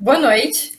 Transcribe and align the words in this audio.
Boa 0.00 0.16
noite. 0.16 0.78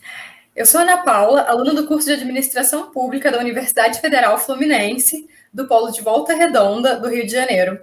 Eu 0.56 0.64
sou 0.64 0.80
Ana 0.80 1.02
Paula, 1.02 1.42
aluna 1.42 1.74
do 1.74 1.86
curso 1.86 2.06
de 2.06 2.14
Administração 2.14 2.90
Pública 2.90 3.30
da 3.30 3.38
Universidade 3.38 4.00
Federal 4.00 4.38
Fluminense, 4.38 5.28
do 5.52 5.66
Polo 5.66 5.90
de 5.90 6.00
Volta 6.00 6.32
Redonda, 6.32 6.98
do 6.98 7.06
Rio 7.06 7.26
de 7.26 7.32
Janeiro. 7.32 7.78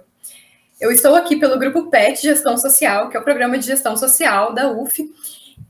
Eu 0.80 0.90
estou 0.90 1.14
aqui 1.14 1.36
pelo 1.36 1.56
grupo 1.56 1.88
PET 1.90 2.22
Gestão 2.22 2.58
Social, 2.58 3.08
que 3.08 3.16
é 3.16 3.20
o 3.20 3.22
programa 3.22 3.56
de 3.56 3.66
gestão 3.66 3.96
social 3.96 4.52
da 4.52 4.68
UF, 4.68 5.08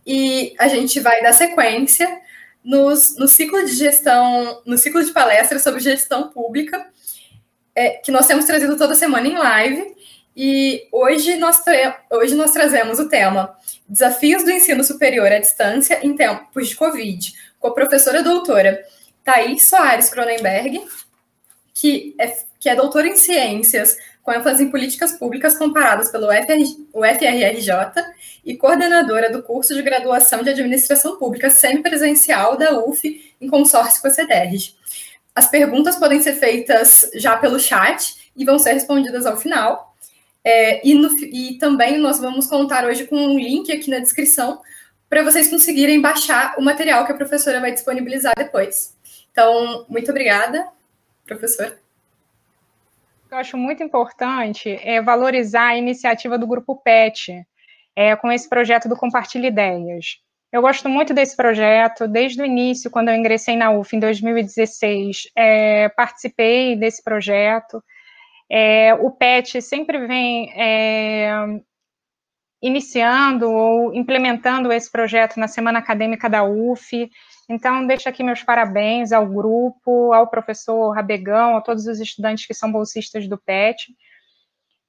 e 0.06 0.54
a 0.58 0.68
gente 0.68 1.00
vai 1.00 1.22
dar 1.22 1.34
sequência 1.34 2.18
nos, 2.64 3.18
no 3.18 3.28
ciclo 3.28 3.62
de 3.62 3.74
gestão, 3.74 4.62
no 4.64 4.78
ciclo 4.78 5.04
de 5.04 5.12
palestras 5.12 5.62
sobre 5.62 5.80
gestão 5.80 6.30
pública, 6.30 6.86
é, 7.74 7.90
que 7.90 8.10
nós 8.10 8.26
temos 8.26 8.46
trazido 8.46 8.74
toda 8.78 8.94
semana 8.94 9.28
em 9.28 9.36
live, 9.36 9.94
e 10.40 10.86
hoje 10.92 11.36
nós, 11.36 11.60
hoje 12.08 12.36
nós 12.36 12.52
trazemos 12.52 13.00
o 13.00 13.08
tema 13.08 13.58
Desafios 13.88 14.44
do 14.44 14.52
Ensino 14.52 14.84
Superior 14.84 15.32
à 15.32 15.40
Distância 15.40 15.98
em 16.00 16.14
Tempos 16.14 16.68
de 16.68 16.76
Covid, 16.76 17.32
com 17.58 17.66
a 17.66 17.74
professora 17.74 18.22
doutora 18.22 18.80
Thaís 19.24 19.64
Soares 19.64 20.08
Cronenberg, 20.10 20.86
que 21.74 22.14
é, 22.20 22.38
que 22.60 22.68
é 22.68 22.76
doutora 22.76 23.08
em 23.08 23.16
Ciências 23.16 23.98
com 24.22 24.32
ênfase 24.32 24.62
em 24.62 24.70
políticas 24.70 25.14
públicas 25.14 25.58
comparadas 25.58 26.08
pelo 26.08 26.28
UFRJ 26.28 27.70
e 28.44 28.56
coordenadora 28.56 29.32
do 29.32 29.42
curso 29.42 29.74
de 29.74 29.82
graduação 29.82 30.44
de 30.44 30.50
administração 30.50 31.18
pública 31.18 31.50
semipresencial 31.50 32.56
da 32.56 32.78
UF, 32.78 33.34
em 33.40 33.48
consórcio 33.48 34.00
com 34.00 34.06
a 34.06 34.10
CEDERJ. 34.12 34.76
As 35.34 35.50
perguntas 35.50 35.96
podem 35.96 36.22
ser 36.22 36.34
feitas 36.34 37.10
já 37.14 37.36
pelo 37.36 37.58
chat 37.58 38.30
e 38.36 38.44
vão 38.44 38.56
ser 38.56 38.74
respondidas 38.74 39.26
ao 39.26 39.36
final. 39.36 39.87
É, 40.44 40.86
e, 40.86 40.94
no, 40.94 41.08
e 41.24 41.58
também 41.58 41.98
nós 41.98 42.18
vamos 42.18 42.46
contar 42.46 42.84
hoje 42.84 43.06
com 43.06 43.16
um 43.16 43.38
link 43.38 43.70
aqui 43.72 43.90
na 43.90 43.98
descrição 43.98 44.60
para 45.08 45.22
vocês 45.22 45.48
conseguirem 45.48 46.00
baixar 46.00 46.54
o 46.58 46.62
material 46.62 47.04
que 47.04 47.12
a 47.12 47.16
professora 47.16 47.60
vai 47.60 47.72
disponibilizar 47.72 48.34
depois. 48.36 48.96
Então, 49.30 49.86
muito 49.88 50.10
obrigada, 50.10 50.68
professora 51.26 51.78
eu 53.30 53.36
acho 53.36 53.56
muito 53.56 53.82
importante 53.82 54.78
é 54.82 55.02
valorizar 55.02 55.68
a 55.68 55.76
iniciativa 55.76 56.38
do 56.38 56.46
Grupo 56.46 56.76
PET, 56.76 57.46
é, 57.94 58.16
com 58.16 58.30
esse 58.32 58.48
projeto 58.48 58.88
do 58.88 58.96
Compartilhe 58.96 59.48
Ideias. 59.48 60.18
Eu 60.50 60.62
gosto 60.62 60.88
muito 60.88 61.12
desse 61.12 61.36
projeto, 61.36 62.08
desde 62.08 62.40
o 62.40 62.46
início, 62.46 62.90
quando 62.90 63.10
eu 63.10 63.14
ingressei 63.14 63.54
na 63.54 63.70
UF 63.70 63.94
em 63.94 64.00
2016, 64.00 65.30
é, 65.36 65.90
participei 65.90 66.74
desse 66.74 67.02
projeto. 67.04 67.84
É, 68.50 68.94
o 68.94 69.10
PET 69.10 69.60
sempre 69.60 70.06
vem 70.06 70.50
é, 70.54 71.30
iniciando 72.62 73.50
ou 73.50 73.94
implementando 73.94 74.72
esse 74.72 74.90
projeto 74.90 75.38
na 75.38 75.46
Semana 75.46 75.78
Acadêmica 75.78 76.28
da 76.28 76.42
UF. 76.42 77.10
Então, 77.48 77.86
deixo 77.86 78.08
aqui 78.08 78.22
meus 78.22 78.42
parabéns 78.42 79.12
ao 79.12 79.26
grupo, 79.26 80.12
ao 80.12 80.26
professor 80.28 80.90
Rabegão, 80.92 81.56
a 81.56 81.60
todos 81.60 81.86
os 81.86 82.00
estudantes 82.00 82.46
que 82.46 82.54
são 82.54 82.70
bolsistas 82.70 83.28
do 83.28 83.38
PET. 83.38 83.92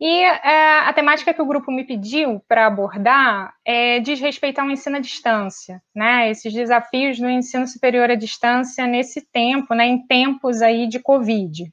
E 0.01 0.23
é, 0.23 0.79
a 0.79 0.93
temática 0.93 1.33
que 1.33 1.41
o 1.41 1.45
grupo 1.45 1.71
me 1.71 1.83
pediu 1.83 2.41
para 2.47 2.65
abordar 2.65 3.53
é, 3.65 3.99
diz 3.99 4.21
respeito 4.21 4.59
ao 4.59 4.69
ensino 4.71 4.95
à 4.95 4.99
distância, 4.99 5.81
né? 5.93 6.29
Esses 6.29 6.53
desafios 6.53 7.19
do 7.19 7.29
ensino 7.29 7.67
superior 7.67 8.09
à 8.09 8.15
distância 8.15 8.87
nesse 8.87 9.21
tempo, 9.29 9.73
né? 9.73 9.85
Em 9.85 10.07
tempos 10.07 10.61
aí 10.61 10.87
de 10.87 10.99
Covid. 10.99 11.69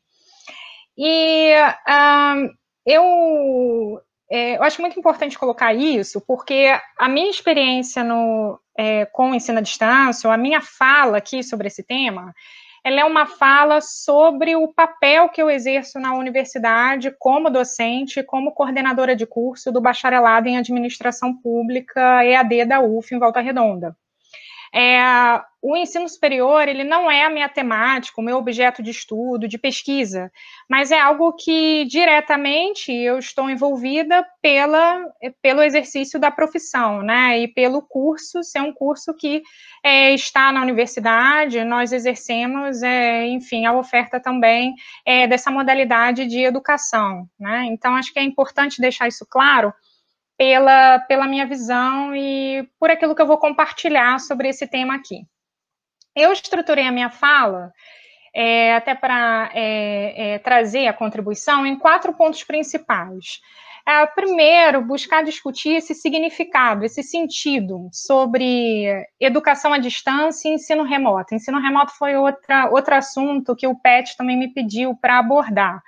E 0.97 1.53
uh, 1.55 2.51
eu 2.87 4.01
é, 4.31 4.57
eu 4.57 4.63
acho 4.63 4.81
muito 4.81 4.99
importante 4.99 5.39
colocar 5.39 5.73
isso, 5.73 6.21
porque 6.27 6.77
a 6.99 7.09
minha 7.09 7.31
experiência 7.31 8.03
no, 8.03 8.59
é, 8.77 9.05
com 9.07 9.31
o 9.31 9.35
ensino 9.35 9.59
à 9.59 9.63
distância, 9.63 10.27
ou 10.27 10.35
a 10.35 10.37
minha 10.37 10.61
fala 10.61 11.19
aqui 11.19 11.43
sobre 11.45 11.69
esse 11.69 11.83
tema, 11.85 12.35
ela 12.85 13.01
é 13.01 13.05
uma 13.05 13.27
fala 13.27 13.81
sobre 13.81 14.55
o 14.57 14.73
papel 14.73 15.29
que 15.29 15.43
eu 15.43 15.51
exerço 15.51 15.99
na 15.99 16.15
universidade 16.15 17.13
como 17.19 17.51
docente, 17.51 18.23
como 18.23 18.53
coordenadora 18.53 19.15
de 19.15 19.27
curso 19.27 19.73
do 19.73 19.81
bacharelado 19.81 20.49
em 20.49 20.57
administração 20.57 21.35
pública 21.37 22.25
EAD 22.25 22.65
da 22.65 22.81
UF 22.81 23.15
em 23.15 23.19
Volta 23.19 23.41
Redonda. 23.41 23.97
É, 24.75 24.99
o 25.63 25.77
ensino 25.77 26.09
superior, 26.09 26.69
ele 26.69 26.85
não 26.85 27.11
é 27.11 27.25
a 27.25 27.31
minha 27.31 27.49
temática, 27.49 28.21
o 28.21 28.25
meu 28.25 28.37
objeto 28.37 28.83
de 28.83 28.91
estudo, 28.91 29.49
de 29.49 29.59
pesquisa, 29.59 30.31
mas 30.71 30.93
é 30.93 31.01
algo 31.01 31.33
que 31.33 31.85
diretamente 31.87 32.93
eu 32.93 33.19
estou 33.19 33.51
envolvida 33.51 34.25
pela, 34.41 35.05
pelo 35.43 35.63
exercício 35.63 36.21
da 36.21 36.31
profissão, 36.31 37.03
né, 37.03 37.41
e 37.41 37.49
pelo 37.49 37.83
curso, 37.83 38.45
ser 38.45 38.61
um 38.61 38.73
curso 38.73 39.13
que 39.15 39.43
é, 39.83 40.13
está 40.13 40.53
na 40.53 40.63
universidade, 40.63 41.65
nós 41.65 41.93
exercemos, 41.93 42.83
é, 42.83 43.27
enfim, 43.27 43.67
a 43.67 43.73
oferta 43.73 44.21
também 44.21 44.73
é, 45.05 45.27
dessa 45.27 45.51
modalidade 45.51 46.27
de 46.27 46.43
educação, 46.43 47.29
né, 47.41 47.65
então 47.65 47.97
acho 47.97 48.13
que 48.13 48.21
é 48.21 48.23
importante 48.23 48.81
deixar 48.81 49.09
isso 49.09 49.27
claro, 49.29 49.75
pela, 50.37 50.99
pela 51.01 51.27
minha 51.27 51.47
visão 51.47 52.15
e 52.15 52.69
por 52.79 52.91
aquilo 52.91 53.15
que 53.15 53.23
eu 53.23 53.27
vou 53.27 53.39
compartilhar 53.39 54.19
sobre 54.21 54.49
esse 54.49 54.67
tema 54.67 54.95
aqui. 54.95 55.23
Eu 56.15 56.33
estruturei 56.33 56.87
a 56.87 56.93
minha 56.93 57.11
fala, 57.11 57.73
é, 58.35 58.75
até 58.75 58.95
para 58.95 59.51
é, 59.55 60.35
é, 60.35 60.39
trazer 60.39 60.87
a 60.87 60.93
contribuição, 60.93 61.67
em 61.67 61.79
quatro 61.79 62.13
pontos 62.15 62.45
principais. 62.45 63.41
É, 63.89 64.05
primeiro, 64.07 64.83
buscar 64.83 65.23
discutir 65.23 65.77
esse 65.77 65.95
significado, 65.95 66.85
esse 66.85 67.03
sentido 67.03 67.89
sobre 67.93 69.07
educação 69.21 69.73
à 69.73 69.79
distância 69.79 70.49
e 70.49 70.53
ensino 70.53 70.83
remoto. 70.83 71.35
Ensino 71.35 71.61
remoto 71.61 71.93
foi 71.93 72.17
outra, 72.17 72.69
outro 72.71 72.95
assunto 72.95 73.55
que 73.55 73.67
o 73.67 73.77
PET 73.77 74.17
também 74.17 74.37
me 74.37 74.53
pediu 74.53 74.95
para 74.97 75.19
abordar. 75.19 75.81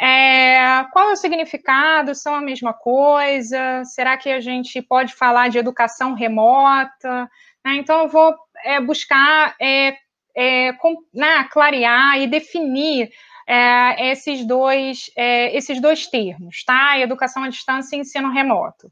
É, 0.00 0.84
qual 0.92 1.10
é 1.10 1.12
o 1.12 1.16
significado? 1.16 2.14
São 2.14 2.34
a 2.34 2.40
mesma 2.40 2.72
coisa? 2.72 3.84
Será 3.84 4.16
que 4.16 4.30
a 4.30 4.40
gente 4.40 4.80
pode 4.80 5.14
falar 5.14 5.48
de 5.48 5.58
educação 5.58 6.14
remota? 6.14 7.30
Né? 7.64 7.74
Então, 7.76 8.04
eu 8.04 8.08
vou 8.08 8.34
é, 8.64 8.80
buscar 8.80 9.54
é, 9.60 9.98
é 10.34 10.72
com, 10.74 10.96
né, 11.12 11.44
clarear 11.50 12.18
e 12.18 12.26
definir 12.26 13.10
é, 13.46 14.10
esses, 14.10 14.46
dois, 14.46 15.10
é, 15.16 15.54
esses 15.54 15.80
dois 15.82 16.06
termos, 16.06 16.64
tá? 16.64 16.98
Educação 16.98 17.42
à 17.42 17.48
distância 17.48 17.94
e 17.94 18.00
ensino 18.00 18.30
remoto. 18.30 18.90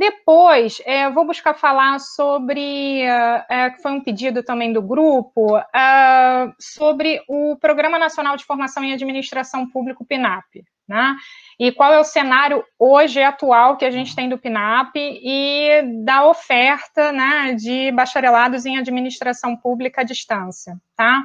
Depois, 0.00 0.80
é, 0.86 1.10
vou 1.10 1.26
buscar 1.26 1.52
falar 1.52 2.00
sobre, 2.00 3.02
é, 3.02 3.68
que 3.68 3.82
foi 3.82 3.92
um 3.92 4.00
pedido 4.00 4.42
também 4.42 4.72
do 4.72 4.80
grupo, 4.80 5.58
é, 5.58 6.50
sobre 6.58 7.22
o 7.28 7.54
Programa 7.60 7.98
Nacional 7.98 8.34
de 8.34 8.46
Formação 8.46 8.82
em 8.82 8.94
Administração 8.94 9.68
Pública, 9.68 10.02
PNAP, 10.02 10.64
né? 10.88 11.14
E 11.58 11.70
qual 11.70 11.92
é 11.92 11.98
o 11.98 12.04
cenário 12.04 12.64
hoje 12.78 13.22
atual 13.22 13.76
que 13.76 13.84
a 13.84 13.90
gente 13.90 14.16
tem 14.16 14.26
do 14.26 14.38
PNAP 14.38 14.96
e 14.96 15.82
da 16.02 16.24
oferta 16.24 17.12
né, 17.12 17.52
de 17.52 17.92
bacharelados 17.92 18.64
em 18.64 18.78
administração 18.78 19.54
pública 19.54 20.00
à 20.00 20.04
distância, 20.04 20.78
tá? 20.96 21.24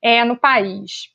É, 0.00 0.24
no 0.24 0.36
país. 0.36 1.13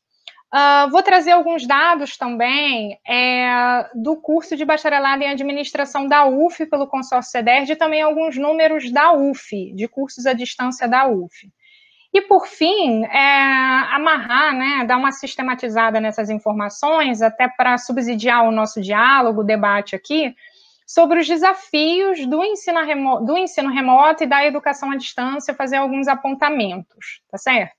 Uh, 0.53 0.89
vou 0.89 1.03
trazer 1.03 1.31
alguns 1.31 1.67
dados 1.67 2.17
também 2.17 2.99
é, 3.07 3.87
do 3.93 4.17
curso 4.17 4.57
de 4.57 4.65
bacharelado 4.65 5.21
em 5.21 5.29
administração 5.29 6.07
da 6.07 6.25
UF 6.25 6.65
pelo 6.65 6.87
consórcio 6.87 7.31
CEDERJ 7.31 7.73
e 7.73 7.75
também 7.75 8.01
alguns 8.01 8.35
números 8.35 8.91
da 8.91 9.11
UF, 9.11 9.71
de 9.75 9.87
cursos 9.87 10.25
à 10.25 10.33
distância 10.33 10.87
da 10.87 11.07
UF. 11.07 11.51
E, 12.11 12.21
por 12.21 12.47
fim, 12.47 13.05
é, 13.05 13.19
amarrar, 13.91 14.55
né, 14.55 14.85
dar 14.85 14.97
uma 14.97 15.11
sistematizada 15.11 16.01
nessas 16.01 16.31
informações, 16.31 17.21
até 17.21 17.47
para 17.47 17.77
subsidiar 17.77 18.43
o 18.43 18.51
nosso 18.51 18.81
diálogo, 18.81 19.43
debate 19.43 19.95
aqui, 19.95 20.35
sobre 20.87 21.19
os 21.19 21.27
desafios 21.27 22.25
do 22.25 22.43
ensino, 22.43 23.23
do 23.23 23.37
ensino 23.37 23.69
remoto 23.69 24.23
e 24.23 24.27
da 24.27 24.43
educação 24.43 24.89
à 24.89 24.95
distância, 24.95 25.53
fazer 25.53 25.75
alguns 25.75 26.07
apontamentos, 26.07 27.21
tá 27.29 27.37
certo? 27.37 27.78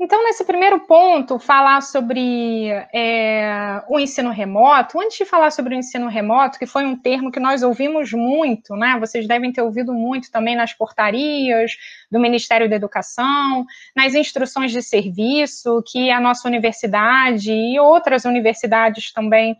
Então, 0.00 0.22
nesse 0.22 0.44
primeiro 0.44 0.78
ponto, 0.86 1.40
falar 1.40 1.80
sobre 1.80 2.68
é, 2.94 3.82
o 3.88 3.98
ensino 3.98 4.30
remoto, 4.30 5.00
antes 5.00 5.18
de 5.18 5.24
falar 5.24 5.50
sobre 5.50 5.74
o 5.74 5.78
ensino 5.78 6.06
remoto, 6.06 6.56
que 6.56 6.66
foi 6.66 6.84
um 6.84 6.96
termo 6.96 7.32
que 7.32 7.40
nós 7.40 7.64
ouvimos 7.64 8.12
muito, 8.12 8.76
né? 8.76 8.96
Vocês 9.00 9.26
devem 9.26 9.52
ter 9.52 9.60
ouvido 9.60 9.92
muito 9.92 10.30
também 10.30 10.54
nas 10.54 10.72
portarias 10.72 11.72
do 12.08 12.20
Ministério 12.20 12.70
da 12.70 12.76
Educação, 12.76 13.66
nas 13.96 14.14
instruções 14.14 14.70
de 14.70 14.82
serviço 14.82 15.82
que 15.84 16.12
a 16.12 16.20
nossa 16.20 16.46
universidade 16.46 17.50
e 17.50 17.80
outras 17.80 18.24
universidades 18.24 19.12
também 19.12 19.56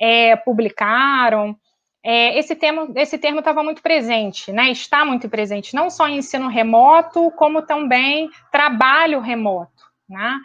é, 0.00 0.36
publicaram. 0.36 1.56
É, 2.02 2.38
esse 2.38 2.56
termo 2.56 2.92
esse 2.96 3.18
termo 3.18 3.40
estava 3.40 3.62
muito 3.62 3.82
presente, 3.82 4.50
né? 4.52 4.70
Está 4.70 5.04
muito 5.04 5.28
presente, 5.28 5.74
não 5.74 5.90
só 5.90 6.08
em 6.08 6.18
ensino 6.18 6.48
remoto, 6.48 7.30
como 7.32 7.62
também 7.62 8.30
trabalho 8.50 9.20
remoto 9.20 9.90
né? 10.10 10.40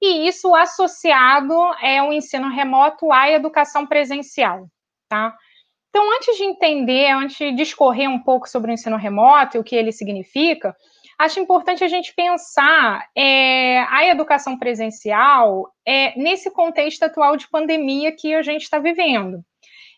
E 0.00 0.26
isso 0.28 0.54
associado 0.54 1.54
é 1.82 2.02
o 2.02 2.12
ensino 2.12 2.48
remoto 2.48 3.12
à 3.12 3.30
educação 3.30 3.86
presencial, 3.86 4.66
tá? 5.08 5.36
Então, 5.90 6.10
antes 6.16 6.36
de 6.36 6.44
entender, 6.44 7.10
antes 7.10 7.36
de 7.36 7.52
discorrer 7.52 8.08
um 8.08 8.20
pouco 8.20 8.48
sobre 8.48 8.70
o 8.70 8.74
ensino 8.74 8.96
remoto 8.96 9.56
e 9.56 9.60
o 9.60 9.64
que 9.64 9.74
ele 9.74 9.90
significa, 9.90 10.74
acho 11.18 11.40
importante 11.40 11.82
a 11.82 11.88
gente 11.88 12.14
pensar 12.14 13.08
é, 13.14 13.80
a 13.80 14.06
educação 14.06 14.56
presencial 14.56 15.70
é, 15.84 16.16
nesse 16.18 16.50
contexto 16.50 17.02
atual 17.02 17.36
de 17.36 17.48
pandemia 17.48 18.12
que 18.12 18.32
a 18.32 18.40
gente 18.40 18.62
está 18.62 18.78
vivendo. 18.78 19.44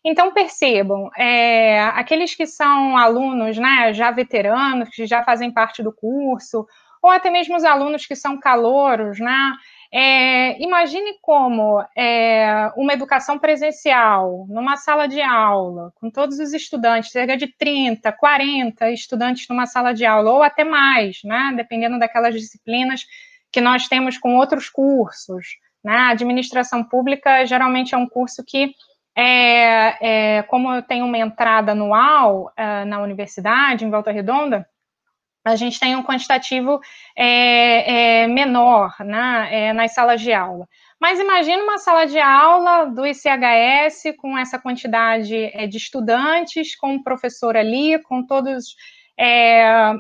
Então, 0.04 0.32
percebam, 0.32 1.10
é, 1.16 1.80
aqueles 1.80 2.34
que 2.34 2.46
são 2.46 2.96
alunos 2.96 3.56
né, 3.56 3.92
já 3.92 4.10
veteranos, 4.10 4.88
que 4.88 5.06
já 5.06 5.22
fazem 5.22 5.52
parte 5.52 5.82
do 5.82 5.92
curso, 5.92 6.66
ou 7.02 7.10
até 7.10 7.30
mesmo 7.30 7.56
os 7.56 7.64
alunos 7.64 8.06
que 8.06 8.14
são 8.14 8.38
calouros, 8.38 9.18
né? 9.18 9.52
É, 9.94 10.62
imagine 10.62 11.18
como 11.20 11.84
é, 11.96 12.70
uma 12.76 12.94
educação 12.94 13.38
presencial, 13.38 14.46
numa 14.48 14.76
sala 14.76 15.06
de 15.06 15.20
aula, 15.20 15.92
com 15.96 16.08
todos 16.08 16.38
os 16.38 16.54
estudantes, 16.54 17.10
cerca 17.10 17.36
de 17.36 17.46
30, 17.46 18.10
40 18.12 18.90
estudantes 18.90 19.46
numa 19.48 19.66
sala 19.66 19.92
de 19.92 20.06
aula, 20.06 20.30
ou 20.30 20.42
até 20.42 20.64
mais, 20.64 21.18
né, 21.24 21.52
dependendo 21.56 21.98
daquelas 21.98 22.34
disciplinas 22.34 23.04
que 23.52 23.60
nós 23.60 23.86
temos 23.86 24.16
com 24.16 24.36
outros 24.36 24.70
cursos. 24.70 25.58
Né? 25.84 25.94
A 25.94 26.10
administração 26.10 26.82
pública 26.82 27.44
geralmente 27.44 27.94
é 27.94 27.98
um 27.98 28.08
curso 28.08 28.42
que, 28.46 28.72
é, 29.16 30.38
é 30.38 30.42
como 30.44 30.72
eu 30.72 30.82
tenho 30.82 31.04
uma 31.04 31.18
entrada 31.18 31.72
anual 31.72 32.52
é, 32.56 32.84
na 32.84 33.00
universidade, 33.00 33.84
em 33.84 33.90
Volta 33.90 34.10
Redonda, 34.10 34.66
a 35.44 35.56
gente 35.56 35.78
tem 35.78 35.96
um 35.96 36.02
quantitativo 36.02 36.80
é, 37.16 38.22
é, 38.22 38.26
menor 38.28 38.94
né, 39.00 39.48
é, 39.50 39.72
nas 39.72 39.92
salas 39.92 40.20
de 40.20 40.32
aula. 40.32 40.68
Mas 41.00 41.18
imagine 41.18 41.60
uma 41.60 41.78
sala 41.78 42.06
de 42.06 42.18
aula 42.18 42.84
do 42.86 43.04
ICHS 43.04 44.14
com 44.18 44.38
essa 44.38 44.56
quantidade 44.56 45.68
de 45.68 45.76
estudantes, 45.76 46.76
com 46.76 46.94
o 46.94 47.02
professor 47.02 47.56
ali, 47.56 48.00
com 48.04 48.24
todas 48.24 48.76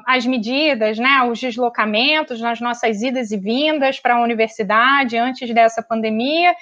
as 0.06 0.26
medidas, 0.26 0.98
né, 0.98 1.22
os 1.30 1.38
deslocamentos 1.38 2.40
nas 2.40 2.60
nossas 2.60 3.02
idas 3.02 3.30
e 3.30 3.36
vindas 3.36 4.00
para 4.00 4.14
a 4.14 4.22
universidade 4.22 5.16
antes 5.16 5.52
dessa 5.52 5.82
pandemia, 5.82 6.54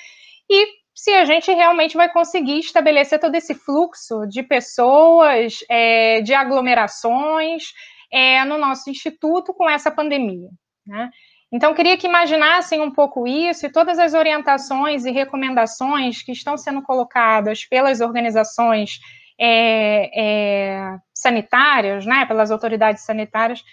e 0.49 0.80
se 0.95 1.11
a 1.13 1.25
gente 1.25 1.51
realmente 1.53 1.97
vai 1.97 2.11
conseguir 2.13 2.59
estabelecer 2.59 3.19
todo 3.19 3.35
esse 3.35 3.55
fluxo 3.55 4.27
de 4.29 4.43
pessoas, 4.43 5.59
é, 5.69 6.21
de 6.21 6.35
aglomerações, 6.35 7.65
é, 8.13 8.45
no 8.45 8.59
nosso 8.59 8.91
instituto 8.91 9.55
com 9.55 9.69
essa 9.69 9.91
pandemia. 9.91 10.49
Né? 10.87 11.11
Então, 11.53 11.75
queria 11.75 11.97
que 11.97 12.07
imaginassem 12.07 12.81
um 12.81 12.93
pouco 12.93 13.27
isso 13.27 13.67
e 13.67 13.73
todas 13.73 13.99
as 13.99 14.15
orientações 14.15 15.05
e 15.05 15.11
recomendações 15.11 16.23
que 16.23 16.33
estão 16.33 16.57
sendo 16.57 16.83
colocadas 16.83 17.65
pelas 17.65 18.01
organizações 18.01 18.99
é, 19.41 20.11
é, 20.15 20.99
sanitárias, 21.15 22.05
né, 22.05 22.27
pelas 22.27 22.51
autoridades 22.51 23.05
sanitárias, 23.05 23.65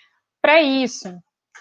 para 0.42 0.62
isso. 0.62 1.10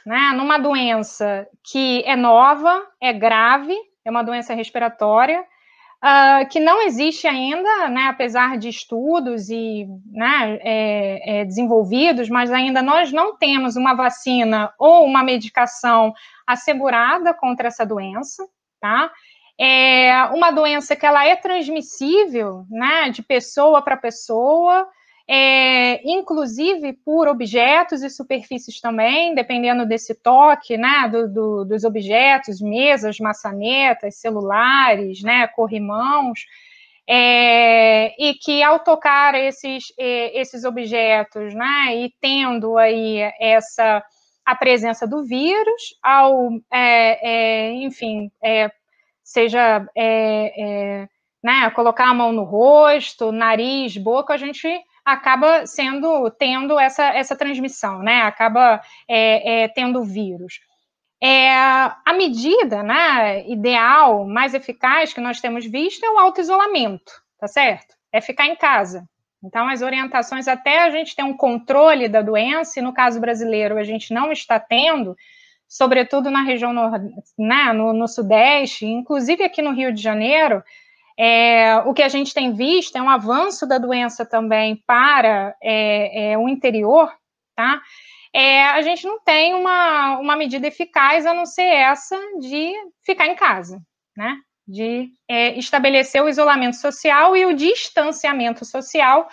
Né? 0.06 0.32
Numa 0.34 0.58
doença 0.58 1.46
que 1.64 2.02
é 2.04 2.14
nova, 2.14 2.86
é 3.00 3.12
grave, 3.12 3.76
é 4.06 4.10
uma 4.10 4.22
doença 4.22 4.54
respiratória, 4.54 5.40
uh, 5.40 6.48
que 6.48 6.60
não 6.60 6.80
existe 6.82 7.26
ainda, 7.26 7.88
né, 7.88 8.06
apesar 8.08 8.56
de 8.56 8.68
estudos 8.68 9.50
e 9.50 9.84
né, 10.12 10.58
é, 10.62 11.40
é, 11.40 11.44
desenvolvidos, 11.44 12.28
mas 12.28 12.52
ainda 12.52 12.80
nós 12.80 13.12
não 13.12 13.36
temos 13.36 13.74
uma 13.74 13.94
vacina 13.94 14.72
ou 14.78 15.04
uma 15.04 15.24
medicação 15.24 16.14
assegurada 16.46 17.34
contra 17.34 17.66
essa 17.66 17.84
doença, 17.84 18.46
tá? 18.80 19.10
É 19.58 20.24
uma 20.34 20.52
doença 20.52 20.94
que 20.94 21.06
ela 21.06 21.26
é 21.26 21.34
transmissível, 21.34 22.64
né, 22.70 23.10
de 23.10 23.22
pessoa 23.22 23.82
para 23.82 23.96
pessoa, 23.96 24.86
é, 25.28 26.00
inclusive 26.08 26.92
por 27.04 27.26
objetos 27.26 28.02
e 28.02 28.10
superfícies 28.10 28.80
também, 28.80 29.34
dependendo 29.34 29.84
desse 29.84 30.14
toque, 30.14 30.76
né, 30.76 31.08
do, 31.10 31.28
do, 31.28 31.64
dos 31.64 31.84
objetos, 31.84 32.60
mesas, 32.60 33.18
maçanetas, 33.18 34.20
celulares, 34.20 35.22
né, 35.22 35.48
corrimãos, 35.48 36.40
é, 37.08 38.14
e 38.22 38.34
que 38.34 38.62
ao 38.62 38.80
tocar 38.80 39.34
esses, 39.34 39.92
esses 39.98 40.64
objetos, 40.64 41.54
né, 41.54 41.96
e 41.96 42.12
tendo 42.20 42.78
aí 42.78 43.20
essa 43.40 44.02
a 44.46 44.54
presença 44.54 45.08
do 45.08 45.24
vírus, 45.24 45.98
ao, 46.00 46.50
é, 46.72 47.66
é 47.68 47.72
enfim, 47.72 48.30
é, 48.40 48.70
seja 49.24 49.84
é, 49.96 51.02
é, 51.02 51.08
né, 51.42 51.68
colocar 51.70 52.08
a 52.08 52.14
mão 52.14 52.32
no 52.32 52.44
rosto, 52.44 53.32
nariz, 53.32 53.96
boca, 53.96 54.34
a 54.34 54.36
gente 54.36 54.68
acaba 55.06 55.64
sendo 55.68 56.28
tendo 56.32 56.78
essa, 56.80 57.04
essa 57.04 57.36
transmissão, 57.36 58.00
né? 58.00 58.22
Acaba 58.22 58.82
é, 59.08 59.62
é, 59.62 59.68
tendo 59.68 60.02
vírus. 60.02 60.58
É, 61.22 61.48
a 61.48 62.12
medida 62.14 62.82
né, 62.82 63.48
ideal, 63.48 64.26
mais 64.26 64.52
eficaz 64.52 65.14
que 65.14 65.20
nós 65.20 65.40
temos 65.40 65.64
visto 65.64 66.04
é 66.04 66.10
o 66.10 66.18
auto-isolamento, 66.18 67.12
tá 67.38 67.46
certo? 67.46 67.94
É 68.12 68.20
ficar 68.20 68.46
em 68.46 68.56
casa. 68.56 69.08
Então, 69.42 69.68
as 69.68 69.80
orientações, 69.80 70.48
até 70.48 70.82
a 70.82 70.90
gente 70.90 71.14
ter 71.14 71.22
um 71.22 71.36
controle 71.36 72.08
da 72.08 72.20
doença, 72.20 72.80
e 72.80 72.82
no 72.82 72.92
caso 72.92 73.20
brasileiro 73.20 73.78
a 73.78 73.84
gente 73.84 74.12
não 74.12 74.32
está 74.32 74.58
tendo, 74.58 75.16
sobretudo 75.68 76.30
na 76.30 76.42
região 76.42 76.72
né, 77.38 77.72
no, 77.72 77.92
no 77.92 78.08
Sudeste, 78.08 78.86
inclusive 78.86 79.44
aqui 79.44 79.62
no 79.62 79.72
Rio 79.72 79.92
de 79.92 80.02
Janeiro, 80.02 80.62
é, 81.18 81.76
o 81.86 81.94
que 81.94 82.02
a 82.02 82.08
gente 82.08 82.34
tem 82.34 82.52
visto 82.52 82.96
é 82.96 83.02
um 83.02 83.08
avanço 83.08 83.66
da 83.66 83.78
doença 83.78 84.26
também 84.26 84.82
para 84.86 85.56
é, 85.62 86.32
é, 86.32 86.38
o 86.38 86.48
interior, 86.48 87.10
tá? 87.54 87.80
É, 88.34 88.64
a 88.64 88.82
gente 88.82 89.06
não 89.06 89.18
tem 89.20 89.54
uma, 89.54 90.18
uma 90.18 90.36
medida 90.36 90.66
eficaz 90.66 91.24
a 91.24 91.32
não 91.32 91.46
ser 91.46 91.62
essa 91.62 92.18
de 92.38 92.72
ficar 93.04 93.26
em 93.26 93.34
casa, 93.34 93.80
né? 94.14 94.36
De 94.68 95.08
é, 95.26 95.56
estabelecer 95.58 96.22
o 96.22 96.28
isolamento 96.28 96.76
social 96.76 97.34
e 97.34 97.46
o 97.46 97.54
distanciamento 97.54 98.64
social 98.64 99.28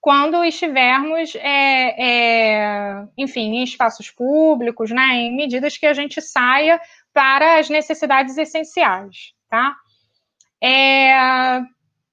quando 0.00 0.44
estivermos, 0.44 1.34
é, 1.36 3.06
enfim, 3.16 3.56
em 3.56 3.64
espaços 3.64 4.10
públicos, 4.10 4.90
né, 4.90 5.14
em 5.14 5.34
medidas 5.34 5.78
que 5.78 5.86
a 5.86 5.94
gente 5.94 6.20
saia 6.20 6.78
para 7.10 7.58
as 7.58 7.70
necessidades 7.70 8.36
essenciais, 8.36 9.32
tá? 9.48 9.74
É, 10.66 11.60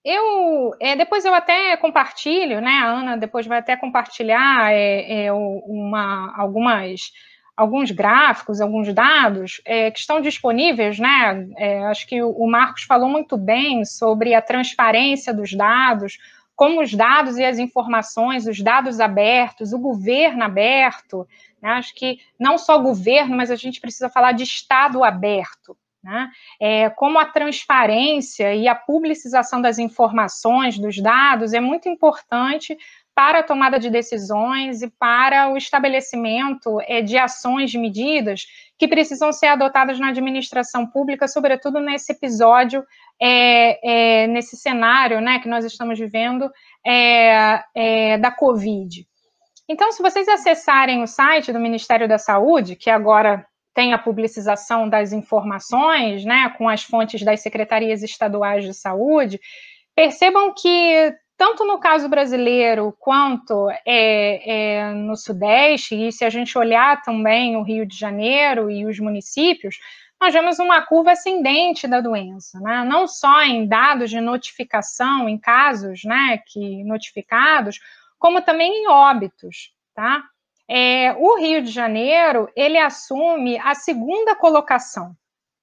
eu 0.03 0.75
é, 0.77 0.93
depois 0.97 1.23
eu 1.23 1.33
até 1.33 1.77
compartilho, 1.77 2.59
né? 2.59 2.71
A 2.83 2.87
Ana 2.87 3.17
depois 3.17 3.47
vai 3.47 3.59
até 3.59 3.77
compartilhar 3.77 4.73
é, 4.73 5.25
é, 5.27 5.33
uma, 5.33 6.33
algumas 6.37 7.11
alguns 7.55 7.91
gráficos, 7.91 8.59
alguns 8.59 8.93
dados 8.93 9.61
é, 9.65 9.89
que 9.89 9.99
estão 9.99 10.19
disponíveis, 10.19 10.99
né? 10.99 11.47
É, 11.55 11.85
acho 11.85 12.05
que 12.07 12.21
o 12.21 12.45
Marcos 12.45 12.83
falou 12.83 13.07
muito 13.07 13.37
bem 13.37 13.85
sobre 13.85 14.33
a 14.33 14.41
transparência 14.41 15.33
dos 15.33 15.53
dados, 15.53 16.17
como 16.53 16.81
os 16.81 16.93
dados 16.93 17.37
e 17.37 17.45
as 17.45 17.57
informações, 17.57 18.47
os 18.47 18.61
dados 18.61 18.99
abertos, 18.99 19.71
o 19.71 19.79
governo 19.79 20.43
aberto. 20.43 21.25
Né? 21.61 21.69
Acho 21.71 21.95
que 21.95 22.19
não 22.37 22.57
só 22.57 22.77
governo, 22.79 23.37
mas 23.37 23.49
a 23.49 23.55
gente 23.55 23.79
precisa 23.79 24.09
falar 24.09 24.33
de 24.33 24.43
Estado 24.43 25.03
aberto. 25.03 25.77
Né? 26.03 26.29
É, 26.59 26.89
como 26.89 27.19
a 27.19 27.25
transparência 27.25 28.55
e 28.55 28.67
a 28.67 28.73
publicização 28.73 29.61
das 29.61 29.77
informações, 29.77 30.79
dos 30.79 30.99
dados, 30.99 31.53
é 31.53 31.59
muito 31.59 31.87
importante 31.87 32.75
para 33.13 33.39
a 33.39 33.43
tomada 33.43 33.77
de 33.77 33.89
decisões 33.89 34.81
e 34.81 34.89
para 34.89 35.49
o 35.49 35.57
estabelecimento 35.57 36.79
é, 36.87 37.01
de 37.01 37.17
ações, 37.17 37.69
de 37.69 37.77
medidas 37.77 38.45
que 38.79 38.87
precisam 38.87 39.31
ser 39.31 39.47
adotadas 39.47 39.99
na 39.99 40.09
administração 40.09 40.87
pública, 40.87 41.27
sobretudo 41.27 41.79
nesse 41.79 42.13
episódio, 42.13 42.83
é, 43.21 44.23
é, 44.23 44.27
nesse 44.27 44.57
cenário 44.57 45.21
né, 45.21 45.37
que 45.37 45.47
nós 45.47 45.63
estamos 45.63 45.99
vivendo 45.99 46.49
é, 46.83 47.63
é, 47.75 48.17
da 48.17 48.31
Covid. 48.31 49.05
Então, 49.69 49.91
se 49.91 50.01
vocês 50.01 50.27
acessarem 50.27 51.03
o 51.03 51.07
site 51.07 51.53
do 51.53 51.59
Ministério 51.59 52.07
da 52.07 52.17
Saúde, 52.17 52.75
que 52.75 52.89
agora 52.89 53.45
tem 53.73 53.93
a 53.93 53.97
publicização 53.97 54.87
das 54.89 55.13
informações, 55.13 56.25
né, 56.25 56.53
com 56.57 56.67
as 56.67 56.83
fontes 56.83 57.21
das 57.23 57.41
secretarias 57.41 58.03
estaduais 58.03 58.63
de 58.65 58.73
saúde, 58.73 59.39
percebam 59.95 60.53
que 60.53 61.13
tanto 61.37 61.65
no 61.65 61.79
caso 61.79 62.07
brasileiro 62.07 62.95
quanto 62.99 63.67
é, 63.83 64.75
é, 64.75 64.93
no 64.93 65.15
Sudeste, 65.15 65.95
e 65.95 66.11
se 66.11 66.23
a 66.23 66.29
gente 66.29 66.55
olhar 66.55 67.01
também 67.01 67.57
o 67.57 67.63
Rio 67.63 67.83
de 67.83 67.97
Janeiro 67.97 68.69
e 68.69 68.85
os 68.85 68.99
municípios, 68.99 69.75
nós 70.21 70.31
vemos 70.31 70.59
uma 70.59 70.83
curva 70.83 71.13
ascendente 71.13 71.87
da 71.87 71.99
doença, 71.99 72.59
né? 72.59 72.83
não 72.83 73.07
só 73.07 73.41
em 73.41 73.65
dados 73.67 74.11
de 74.11 74.21
notificação, 74.21 75.27
em 75.27 75.35
casos 75.35 76.03
né, 76.03 76.39
que 76.45 76.83
notificados, 76.83 77.79
como 78.19 78.39
também 78.43 78.83
em 78.83 78.87
óbitos, 78.87 79.73
tá? 79.95 80.23
É, 80.73 81.13
o 81.17 81.37
Rio 81.37 81.61
de 81.61 81.69
Janeiro 81.69 82.49
ele 82.55 82.77
assume 82.77 83.59
a 83.59 83.75
segunda 83.75 84.33
colocação, 84.37 85.13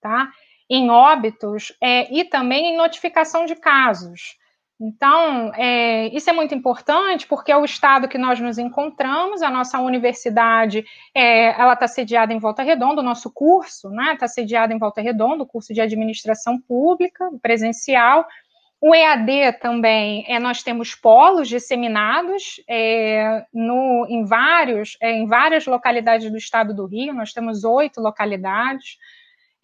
tá? 0.03 0.29
Em 0.69 0.91
óbitos 0.91 1.73
é, 1.83 2.13
e 2.15 2.25
também 2.25 2.75
em 2.75 2.77
notificação 2.77 3.47
de 3.47 3.57
casos. 3.57 4.37
Então, 4.79 5.51
é, 5.55 6.09
isso 6.15 6.29
é 6.29 6.33
muito 6.35 6.55
importante 6.55 7.27
porque 7.27 7.51
é 7.51 7.57
o 7.57 7.65
estado 7.65 8.07
que 8.07 8.19
nós 8.19 8.39
nos 8.39 8.59
encontramos, 8.59 9.41
a 9.41 9.49
nossa 9.49 9.81
universidade, 9.81 10.85
é, 11.15 11.59
ela 11.59 11.73
está 11.73 11.89
sediada 11.89 12.35
em 12.35 12.39
Volta 12.39 12.63
Redonda, 12.63 13.01
o 13.01 13.05
nosso 13.05 13.33
curso, 13.33 13.89
né, 13.89 14.13
está 14.13 14.29
sediado 14.29 14.75
em 14.75 14.79
Volta 14.79 15.01
Redonda, 15.01 15.43
o 15.43 15.47
curso 15.47 15.73
de 15.73 15.81
administração 15.81 16.61
pública, 16.61 17.29
presencial. 17.41 18.27
O 18.81 18.95
EAD 18.95 19.59
também, 19.61 20.25
é, 20.29 20.39
nós 20.39 20.63
temos 20.63 20.95
polos 20.95 21.49
disseminados 21.49 22.63
é, 22.69 23.45
no, 23.53 24.07
em, 24.09 24.25
vários, 24.25 24.97
é, 25.01 25.11
em 25.11 25.27
várias 25.27 25.67
localidades 25.67 26.31
do 26.31 26.37
estado 26.37 26.73
do 26.73 26.87
Rio, 26.87 27.13
nós 27.13 27.33
temos 27.33 27.65
oito 27.65 28.01
localidades 28.01 28.97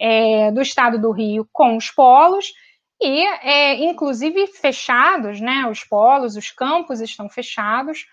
é, 0.00 0.50
do 0.50 0.60
estado 0.60 1.00
do 1.00 1.12
Rio 1.12 1.48
com 1.52 1.76
os 1.76 1.90
polos, 1.92 2.52
e 3.00 3.24
é, 3.42 3.84
inclusive 3.84 4.48
fechados, 4.48 5.40
né? 5.40 5.66
Os 5.70 5.84
polos, 5.84 6.36
os 6.36 6.50
campos 6.50 7.00
estão 7.00 7.28
fechados. 7.28 8.06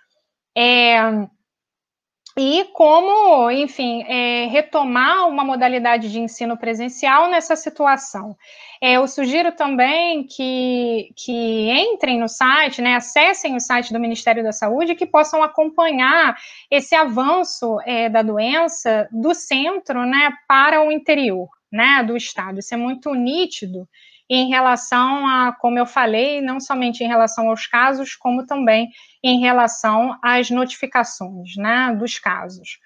E 2.38 2.66
como, 2.74 3.52
enfim, 3.52 4.04
é, 4.04 4.46
retomar 4.46 5.28
uma 5.28 5.44
modalidade 5.44 6.10
de 6.10 6.20
ensino 6.20 6.58
presencial 6.58 7.30
nessa 7.30 7.56
situação. 7.58 8.38
É, 8.82 8.94
eu 8.94 9.08
sugiro 9.08 9.52
também 9.52 10.24
que, 10.24 11.12
que 11.16 11.70
entrem 11.70 12.20
no 12.20 12.30
site, 12.30 12.82
né, 12.82 12.96
acessem 12.96 13.56
o 13.56 13.60
site 13.60 13.92
do 13.92 14.00
Ministério 14.00 14.44
da 14.44 14.52
Saúde, 14.52 14.96
que 14.96 15.06
possam 15.06 15.44
acompanhar 15.44 16.36
esse 16.70 16.96
avanço 16.96 17.78
é, 17.86 18.10
da 18.10 18.22
doença 18.22 19.08
do 19.12 19.34
centro 19.34 20.06
né, 20.06 20.32
para 20.48 20.82
o 20.82 20.92
interior 20.92 21.50
né, 21.72 22.04
do 22.04 22.16
estado. 22.16 22.60
Isso 22.60 22.74
é 22.74 22.78
muito 22.78 23.14
nítido 23.14 23.88
em 24.34 24.48
relação 24.48 25.28
a, 25.28 25.52
como 25.60 25.78
eu 25.78 25.86
falei, 25.86 26.40
não 26.40 26.58
somente 26.58 27.04
em 27.04 27.08
relação 27.08 27.50
aos 27.50 27.68
casos, 27.68 28.16
como 28.16 28.46
também 28.46 28.88
em 29.22 29.42
relação 29.42 30.18
às 30.24 30.50
notificações 30.50 31.58
né, 31.58 31.94
dos 32.00 32.18
casos. 32.18 32.80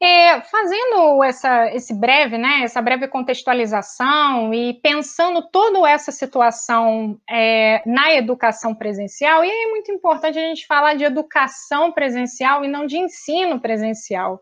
É, 0.00 0.40
fazendo 0.42 1.24
essa, 1.24 1.74
esse 1.74 1.92
breve, 1.92 2.38
né, 2.38 2.60
essa 2.62 2.80
breve 2.80 3.08
contextualização 3.08 4.54
e 4.54 4.74
pensando 4.74 5.42
toda 5.50 5.88
essa 5.88 6.12
situação 6.12 7.18
é, 7.28 7.82
na 7.84 8.12
educação 8.12 8.72
presencial, 8.72 9.44
e 9.44 9.50
é 9.50 9.70
muito 9.70 9.90
importante 9.90 10.38
a 10.38 10.42
gente 10.42 10.64
falar 10.64 10.94
de 10.94 11.02
educação 11.02 11.90
presencial 11.90 12.64
e 12.64 12.68
não 12.68 12.86
de 12.86 12.98
ensino 12.98 13.58
presencial. 13.58 14.40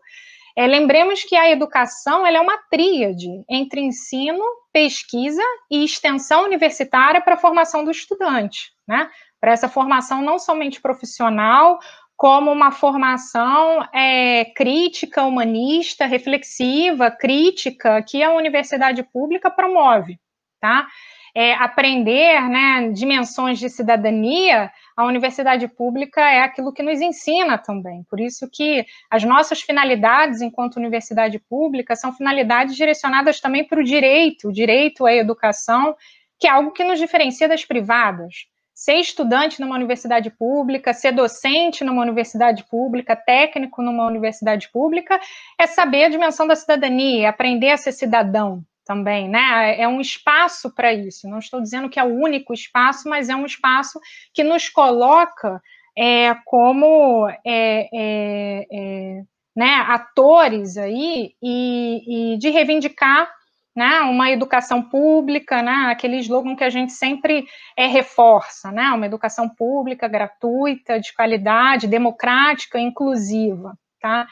É, 0.57 0.65
lembremos 0.65 1.23
que 1.23 1.35
a 1.35 1.49
educação 1.49 2.25
é 2.25 2.39
uma 2.39 2.57
tríade 2.69 3.27
entre 3.49 3.81
ensino, 3.81 4.43
pesquisa 4.71 5.43
e 5.69 5.83
extensão 5.83 6.45
universitária 6.45 7.21
para 7.21 7.33
a 7.33 7.37
formação 7.37 7.83
do 7.83 7.91
estudante, 7.91 8.71
né? 8.87 9.09
Para 9.41 9.51
essa 9.51 9.67
formação 9.67 10.21
não 10.21 10.39
somente 10.39 10.81
profissional, 10.81 11.77
como 12.15 12.51
uma 12.51 12.71
formação 12.71 13.85
é, 13.93 14.45
crítica, 14.55 15.23
humanista, 15.23 16.05
reflexiva, 16.05 17.11
crítica, 17.11 18.01
que 18.01 18.23
a 18.23 18.31
universidade 18.31 19.03
pública 19.03 19.51
promove, 19.51 20.17
tá? 20.61 20.87
É, 21.37 21.53
aprender 21.53 22.41
né, 22.47 22.91
dimensões 22.93 23.59
de 23.59 23.69
cidadania 23.69 24.71
a 24.95 25.03
universidade 25.03 25.67
pública 25.67 26.21
é 26.21 26.41
aquilo 26.41 26.71
que 26.71 26.81
nos 26.81 27.01
ensina 27.01 27.57
também. 27.57 28.03
Por 28.09 28.21
isso 28.21 28.49
que 28.49 28.85
as 29.11 29.25
nossas 29.25 29.61
finalidades 29.61 30.41
enquanto 30.41 30.77
universidade 30.77 31.37
pública 31.37 31.95
são 31.95 32.13
finalidades 32.13 32.77
direcionadas 32.77 33.41
também 33.41 33.65
para 33.65 33.81
o 33.81 33.83
direito, 33.83 34.47
o 34.47 34.53
direito 34.53 35.05
à 35.05 35.13
educação, 35.13 35.93
que 36.39 36.47
é 36.47 36.51
algo 36.51 36.71
que 36.71 36.85
nos 36.85 36.97
diferencia 36.97 37.49
das 37.49 37.65
privadas. 37.65 38.45
Ser 38.73 38.95
estudante 38.95 39.59
numa 39.59 39.75
universidade 39.75 40.29
pública, 40.29 40.93
ser 40.93 41.11
docente 41.11 41.83
numa 41.83 42.01
universidade 42.01 42.63
pública, 42.65 43.15
técnico 43.15 43.81
numa 43.81 44.05
universidade 44.05 44.69
pública, 44.69 45.19
é 45.57 45.67
saber 45.67 46.05
a 46.05 46.09
dimensão 46.09 46.47
da 46.47 46.55
cidadania, 46.55 47.29
aprender 47.29 47.71
a 47.71 47.77
ser 47.77 47.93
cidadão, 47.93 48.63
também, 48.85 49.27
né? 49.27 49.79
É 49.79 49.87
um 49.87 49.99
espaço 49.99 50.73
para 50.73 50.93
isso. 50.93 51.27
Não 51.27 51.39
estou 51.39 51.61
dizendo 51.61 51.89
que 51.89 51.99
é 51.99 52.03
o 52.03 52.13
único 52.13 52.53
espaço, 52.53 53.09
mas 53.09 53.27
é 53.29 53.35
um 53.35 53.45
espaço 53.45 53.99
que 54.33 54.43
nos 54.43 54.69
coloca 54.69 55.61
é, 55.97 56.35
como 56.45 57.27
é, 57.29 57.89
é, 57.93 58.65
é 58.71 59.23
né, 59.55 59.75
atores 59.87 60.77
aí 60.77 61.33
e, 61.41 62.33
e, 62.33 62.37
de 62.37 62.49
reivindicar 62.49 63.31
né, 63.73 64.01
uma 64.01 64.29
educação 64.29 64.81
pública, 64.81 65.61
né, 65.61 65.87
aquele 65.89 66.17
slogan 66.17 66.55
que 66.55 66.63
a 66.63 66.69
gente 66.69 66.91
sempre 66.91 67.45
é, 67.75 67.87
reforça, 67.87 68.71
né, 68.71 68.89
uma 68.91 69.05
educação 69.05 69.49
pública, 69.49 70.07
gratuita, 70.07 70.99
de 70.99 71.13
qualidade, 71.13 71.87
democrática, 71.87 72.79
inclusiva, 72.79 73.77
tá? 74.01 74.27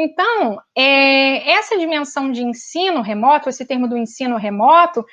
Então, 0.00 0.62
é, 0.76 1.50
essa 1.50 1.76
dimensão 1.76 2.30
de 2.30 2.40
ensino 2.40 3.02
remoto, 3.02 3.48
esse 3.48 3.66
termo 3.66 3.88
do 3.88 3.96
ensino 3.96 4.36
remoto, 4.36 5.04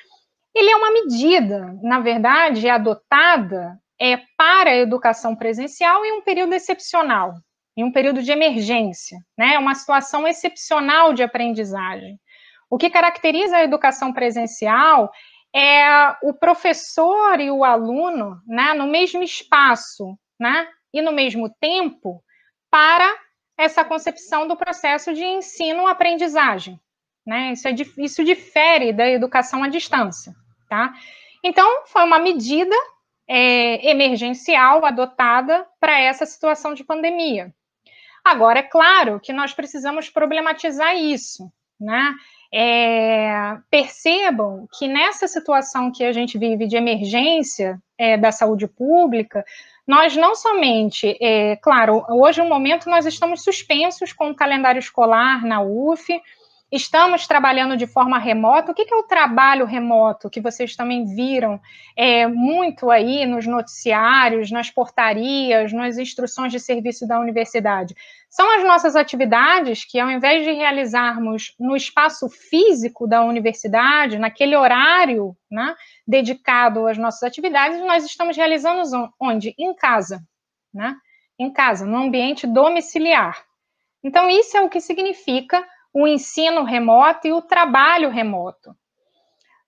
ele 0.54 0.70
é 0.70 0.76
uma 0.76 0.92
medida, 0.92 1.76
na 1.82 1.98
verdade, 1.98 2.68
é 2.68 2.70
adotada 2.70 3.76
é, 4.00 4.18
para 4.38 4.70
a 4.70 4.76
educação 4.76 5.34
presencial 5.34 6.04
em 6.04 6.12
um 6.12 6.22
período 6.22 6.54
excepcional, 6.54 7.34
em 7.76 7.82
um 7.82 7.90
período 7.90 8.22
de 8.22 8.30
emergência, 8.30 9.18
né? 9.36 9.58
Uma 9.58 9.74
situação 9.74 10.24
excepcional 10.24 11.12
de 11.12 11.24
aprendizagem. 11.24 12.16
O 12.70 12.78
que 12.78 12.88
caracteriza 12.88 13.56
a 13.56 13.64
educação 13.64 14.12
presencial 14.12 15.10
é 15.52 16.14
o 16.22 16.32
professor 16.32 17.40
e 17.40 17.50
o 17.50 17.64
aluno, 17.64 18.40
né, 18.46 18.72
no 18.72 18.86
mesmo 18.86 19.22
espaço, 19.22 20.16
né, 20.38 20.68
e 20.92 21.02
no 21.02 21.10
mesmo 21.10 21.50
tempo, 21.60 22.22
para 22.70 23.25
essa 23.56 23.84
concepção 23.84 24.46
do 24.46 24.56
processo 24.56 25.14
de 25.14 25.24
ensino-aprendizagem. 25.24 26.78
Né? 27.26 27.52
Isso, 27.52 27.66
é, 27.68 27.74
isso 27.98 28.24
difere 28.24 28.92
da 28.92 29.08
educação 29.08 29.62
à 29.62 29.68
distância. 29.68 30.34
Tá? 30.68 30.92
Então, 31.42 31.84
foi 31.86 32.04
uma 32.04 32.18
medida 32.18 32.74
é, 33.28 33.90
emergencial 33.90 34.84
adotada 34.84 35.66
para 35.80 35.98
essa 35.98 36.26
situação 36.26 36.74
de 36.74 36.84
pandemia. 36.84 37.52
Agora, 38.24 38.58
é 38.58 38.62
claro 38.62 39.20
que 39.20 39.32
nós 39.32 39.52
precisamos 39.52 40.10
problematizar 40.10 40.96
isso. 40.96 41.50
Né? 41.80 42.14
É, 42.52 43.56
percebam 43.70 44.66
que 44.78 44.88
nessa 44.88 45.28
situação 45.28 45.92
que 45.92 46.04
a 46.04 46.12
gente 46.12 46.38
vive 46.38 46.66
de 46.66 46.76
emergência 46.76 47.80
é, 47.98 48.16
da 48.16 48.32
saúde 48.32 48.66
pública, 48.66 49.44
nós 49.86 50.16
não 50.16 50.34
somente, 50.34 51.16
é, 51.20 51.56
claro, 51.56 52.04
hoje 52.08 52.42
no 52.42 52.48
momento 52.48 52.90
nós 52.90 53.06
estamos 53.06 53.42
suspensos 53.44 54.12
com 54.12 54.30
o 54.30 54.34
calendário 54.34 54.78
escolar 54.78 55.44
na 55.44 55.60
UF, 55.62 56.20
Estamos 56.76 57.26
trabalhando 57.26 57.74
de 57.74 57.86
forma 57.86 58.18
remota. 58.18 58.70
O 58.70 58.74
que 58.74 58.86
é 58.92 58.96
o 58.96 59.02
trabalho 59.02 59.64
remoto 59.64 60.28
que 60.28 60.42
vocês 60.42 60.76
também 60.76 61.06
viram 61.06 61.58
é, 61.96 62.26
muito 62.26 62.90
aí 62.90 63.24
nos 63.24 63.46
noticiários, 63.46 64.50
nas 64.50 64.70
portarias, 64.70 65.72
nas 65.72 65.96
instruções 65.96 66.52
de 66.52 66.60
serviço 66.60 67.08
da 67.08 67.18
universidade? 67.18 67.96
São 68.28 68.54
as 68.54 68.62
nossas 68.62 68.94
atividades 68.94 69.86
que, 69.86 69.98
ao 69.98 70.10
invés 70.10 70.44
de 70.44 70.52
realizarmos 70.52 71.54
no 71.58 71.74
espaço 71.74 72.28
físico 72.28 73.06
da 73.06 73.24
universidade, 73.24 74.18
naquele 74.18 74.54
horário 74.54 75.34
né, 75.50 75.74
dedicado 76.06 76.86
às 76.86 76.98
nossas 76.98 77.22
atividades, 77.22 77.80
nós 77.80 78.04
estamos 78.04 78.36
realizando 78.36 79.10
onde? 79.18 79.54
Em 79.58 79.74
casa, 79.74 80.22
né? 80.74 80.94
Em 81.38 81.50
casa, 81.50 81.86
no 81.86 81.96
ambiente 81.96 82.46
domiciliar. 82.46 83.42
Então, 84.04 84.28
isso 84.28 84.58
é 84.58 84.60
o 84.60 84.68
que 84.68 84.80
significa 84.80 85.66
o 85.98 86.06
ensino 86.06 86.62
remoto 86.62 87.26
e 87.26 87.32
o 87.32 87.40
trabalho 87.40 88.10
remoto. 88.10 88.76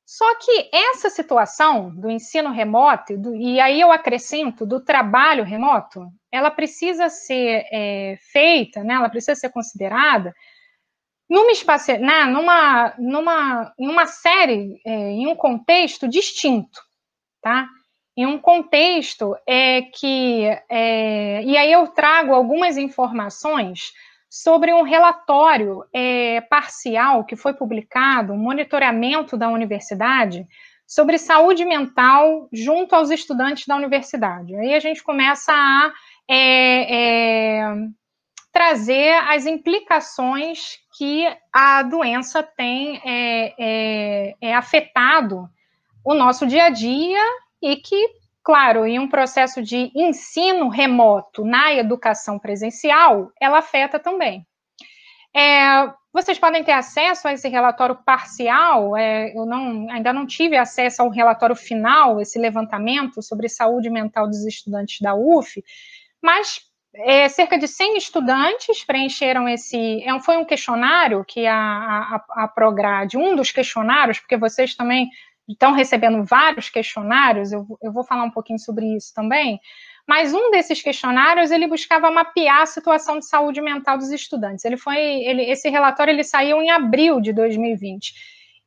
Só 0.05 0.27
que 0.35 0.69
essa 0.71 1.09
situação 1.09 1.89
do 1.89 2.11
ensino 2.11 2.51
remoto, 2.51 3.17
do, 3.17 3.35
e 3.35 3.59
aí 3.59 3.81
eu 3.81 3.91
acrescento 3.91 4.67
do 4.67 4.79
trabalho 4.79 5.43
remoto, 5.43 6.07
ela 6.31 6.51
precisa 6.51 7.09
ser 7.09 7.65
é, 7.73 8.19
feita, 8.31 8.85
né, 8.85 8.95
ela 8.95 9.09
precisa 9.09 9.35
ser 9.35 9.49
considerada 9.49 10.35
numa, 11.31 11.53
né, 11.99 12.25
numa, 12.27 12.95
numa, 12.99 13.75
em 13.79 13.89
uma 13.89 14.07
série, 14.07 14.79
é, 14.85 15.11
em 15.11 15.27
um 15.27 15.35
contexto 15.35 16.07
distinto, 16.07 16.79
tá? 17.41 17.67
Em 18.15 18.27
um 18.27 18.39
contexto 18.39 19.35
é, 19.47 19.81
que, 19.81 20.45
é, 20.69 21.43
e 21.43 21.57
aí 21.57 21.73
eu 21.73 21.87
trago 21.89 22.35
algumas 22.35 22.77
informações 22.77 23.93
sobre 24.43 24.73
um 24.73 24.83
relatório 24.83 25.85
é, 25.93 26.41
parcial 26.43 27.25
que 27.25 27.35
foi 27.35 27.55
publicado, 27.55 28.33
um 28.33 28.39
monitoramento 28.39 29.37
da 29.37 29.49
universidade 29.49 30.47
sobre 30.87 31.19
saúde 31.19 31.65
mental 31.65 32.49
junto 32.53 32.95
aos 32.95 33.11
estudantes 33.11 33.67
da 33.67 33.75
universidade. 33.75 34.55
Aí 34.55 34.75
a 34.75 34.79
gente 34.79 35.03
começa 35.03 35.53
a 35.53 35.93
é, 36.31 36.95
é, 36.95 37.75
trazer 38.53 39.15
as 39.29 39.45
implicações 39.45 40.79
que 40.97 41.27
a 41.53 41.83
doença 41.83 42.41
tem 42.41 43.03
é, 43.05 43.55
é, 43.59 44.35
é 44.41 44.55
afetado 44.55 45.51
o 46.05 46.15
nosso 46.15 46.47
dia 46.47 46.67
a 46.67 46.71
dia 46.71 47.25
e 47.61 47.75
que 47.75 48.09
claro, 48.49 48.87
em 48.87 48.99
um 48.99 49.07
processo 49.07 49.63
de 49.63 49.93
ensino 49.95 50.71
remoto 50.71 51.45
na 51.45 51.75
educação 51.75 52.39
presencial, 52.39 53.31
ela 53.39 53.59
afeta 53.59 53.99
também. 53.99 54.43
É, 55.37 55.93
vocês 56.11 56.39
podem 56.39 56.65
ter 56.65 56.73
acesso 56.73 57.29
a 57.29 57.35
esse 57.35 57.47
relatório 57.47 57.95
parcial. 58.07 58.97
É, 58.97 59.37
eu 59.37 59.45
não, 59.45 59.91
ainda 59.91 60.15
não 60.15 60.27
tive 60.27 60.57
acesso 60.57 61.03
ao 61.03 61.11
relatório 61.11 61.55
final, 61.55 62.23
esse 62.23 62.39
levantamento 62.39 63.21
sobre 63.21 63.51
saúde 63.51 63.91
mental 63.91 64.27
dos 64.27 64.43
estudantes 64.47 64.99
da 65.03 65.15
UF, 65.15 65.63
mas 66.23 66.63
é, 66.95 67.29
cerca 67.29 67.59
de 67.59 67.69
100 67.69 67.99
estudantes 67.99 68.83
preencheram 68.83 69.47
esse. 69.47 70.03
É, 70.03 70.19
foi 70.21 70.39
um 70.39 70.45
questionário 70.47 71.23
que 71.23 71.47
a, 71.47 71.55
a, 71.55 72.45
a 72.45 72.49
Prograde, 72.49 73.19
um 73.19 73.37
dos 73.37 73.53
questionários, 73.53 74.19
porque 74.19 74.39
vocês 74.39 74.75
também 74.75 75.11
estão 75.49 75.73
recebendo 75.73 76.25
vários 76.25 76.69
questionários, 76.69 77.53
eu, 77.53 77.67
eu 77.83 77.93
vou 77.93 78.05
falar 78.05 78.25
um 78.25 78.31
pouquinho 78.31 78.59
sobre 78.59 78.97
isso 78.97 79.13
também. 79.15 79.61
Mas 80.07 80.33
um 80.33 80.51
desses 80.51 80.81
questionários 80.81 81.51
ele 81.51 81.67
buscava 81.67 82.11
mapear 82.11 82.63
a 82.63 82.67
situação 82.67 83.19
de 83.19 83.27
saúde 83.27 83.61
mental 83.61 83.99
dos 83.99 84.11
estudantes. 84.11 84.65
Ele 84.65 84.77
foi, 84.77 84.99
ele, 84.99 85.43
esse 85.43 85.69
relatório 85.69 86.13
ele 86.13 86.25
saiu 86.25 86.63
em 86.63 86.71
abril 86.71 87.21
de 87.21 87.33
2020 87.33 88.15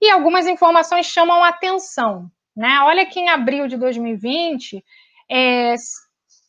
e 0.01 0.09
algumas 0.09 0.47
informações 0.47 1.05
chamam 1.05 1.43
atenção, 1.43 2.29
né? 2.55 2.79
Olha 2.81 3.05
que 3.05 3.19
em 3.19 3.29
abril 3.29 3.67
de 3.67 3.77
2020 3.77 4.83
é, 5.29 5.75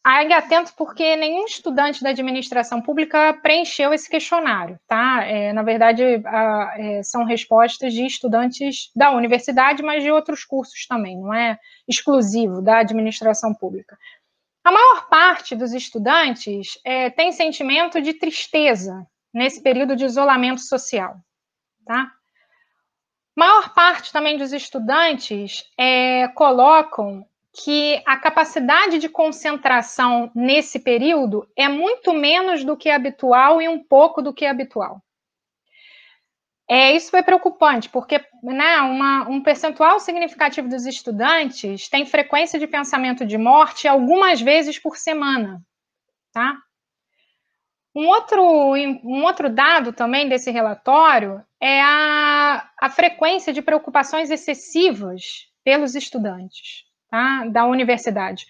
Ainda 0.04 0.36
atento 0.36 0.72
porque 0.76 1.14
nenhum 1.14 1.44
estudante 1.44 2.02
da 2.02 2.10
administração 2.10 2.82
pública 2.82 3.34
preencheu 3.40 3.94
esse 3.94 4.10
questionário, 4.10 4.76
tá? 4.88 5.24
É, 5.24 5.52
na 5.52 5.62
verdade, 5.62 6.02
a, 6.26 6.74
é, 6.76 7.02
são 7.04 7.24
respostas 7.24 7.92
de 7.94 8.04
estudantes 8.04 8.90
da 8.96 9.12
universidade, 9.12 9.80
mas 9.80 10.02
de 10.02 10.10
outros 10.10 10.44
cursos 10.44 10.86
também, 10.88 11.16
não 11.20 11.32
é 11.32 11.56
exclusivo 11.88 12.60
da 12.60 12.78
administração 12.78 13.54
pública. 13.54 13.96
A 14.64 14.72
maior 14.72 15.08
parte 15.08 15.54
dos 15.54 15.72
estudantes 15.72 16.78
é, 16.84 17.08
tem 17.08 17.30
sentimento 17.30 18.00
de 18.00 18.14
tristeza 18.14 19.06
nesse 19.32 19.62
período 19.62 19.94
de 19.94 20.04
isolamento 20.04 20.62
social, 20.62 21.16
tá? 21.86 22.10
Maior 23.36 23.72
parte 23.72 24.12
também 24.12 24.36
dos 24.36 24.52
estudantes 24.52 25.64
é, 25.78 26.26
colocam 26.28 27.24
que 27.52 28.02
a 28.06 28.16
capacidade 28.16 28.98
de 28.98 29.08
concentração 29.08 30.30
nesse 30.34 30.80
período 30.80 31.46
é 31.54 31.68
muito 31.68 32.14
menos 32.14 32.64
do 32.64 32.76
que 32.76 32.88
habitual 32.88 33.60
e 33.60 33.68
um 33.68 33.82
pouco 33.82 34.22
do 34.22 34.32
que 34.32 34.46
habitual. 34.46 35.02
É, 36.68 36.92
isso 36.92 37.14
é 37.14 37.22
preocupante, 37.22 37.90
porque 37.90 38.24
né, 38.42 38.80
uma, 38.80 39.28
um 39.28 39.42
percentual 39.42 40.00
significativo 40.00 40.68
dos 40.68 40.86
estudantes 40.86 41.88
tem 41.90 42.06
frequência 42.06 42.58
de 42.58 42.66
pensamento 42.66 43.26
de 43.26 43.36
morte 43.36 43.86
algumas 43.86 44.40
vezes 44.40 44.78
por 44.78 44.96
semana. 44.96 45.60
Tá? 46.32 46.56
Um, 47.94 48.06
outro, 48.08 48.42
um 48.42 49.24
outro 49.24 49.50
dado 49.50 49.92
também 49.92 50.26
desse 50.26 50.50
relatório 50.50 51.44
é 51.60 51.82
a, 51.82 52.70
a 52.80 52.88
frequência 52.88 53.52
de 53.52 53.60
preocupações 53.60 54.30
excessivas 54.30 55.50
pelos 55.62 55.94
estudantes 55.94 56.90
tá, 57.12 57.44
da 57.44 57.66
universidade. 57.66 58.46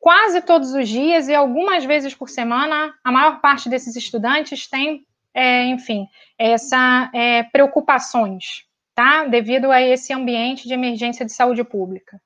Quase 0.00 0.42
todos 0.42 0.74
os 0.74 0.88
dias 0.88 1.28
e 1.28 1.34
algumas 1.34 1.84
vezes 1.84 2.12
por 2.12 2.28
semana, 2.28 2.92
a 3.04 3.12
maior 3.12 3.40
parte 3.40 3.68
desses 3.68 3.94
estudantes 3.94 4.66
tem, 4.68 5.06
é, 5.32 5.66
enfim, 5.66 6.08
essa 6.36 7.08
é, 7.14 7.44
preocupações, 7.44 8.64
tá, 8.96 9.26
devido 9.26 9.70
a 9.70 9.80
esse 9.80 10.12
ambiente 10.12 10.66
de 10.66 10.74
emergência 10.74 11.24
de 11.24 11.32
saúde 11.32 11.62
pública. 11.62 12.20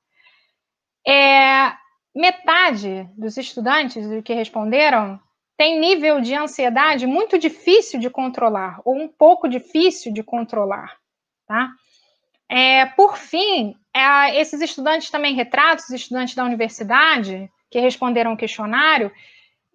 É, 1.07 1.75
metade 2.15 3.07
dos 3.15 3.37
estudantes 3.37 4.07
que 4.25 4.33
responderam 4.33 5.21
tem 5.55 5.79
nível 5.79 6.21
de 6.21 6.35
ansiedade 6.35 7.07
muito 7.07 7.39
difícil 7.39 8.01
de 8.01 8.09
controlar, 8.09 8.81
ou 8.87 8.97
um 8.97 9.07
pouco 9.07 9.49
difícil 9.49 10.13
de 10.15 10.23
controlar, 10.23 10.97
tá? 11.47 11.71
É, 12.57 12.87
por 12.87 13.17
fim, 13.17 13.75
é, 13.93 14.41
esses 14.41 14.61
estudantes 14.61 15.11
também 15.11 15.35
retratos, 15.35 15.91
estudantes 15.91 16.37
da 16.37 16.45
universidade, 16.45 17.51
que 17.69 17.81
responderam 17.81 18.33
o 18.33 18.37
questionário, 18.37 19.11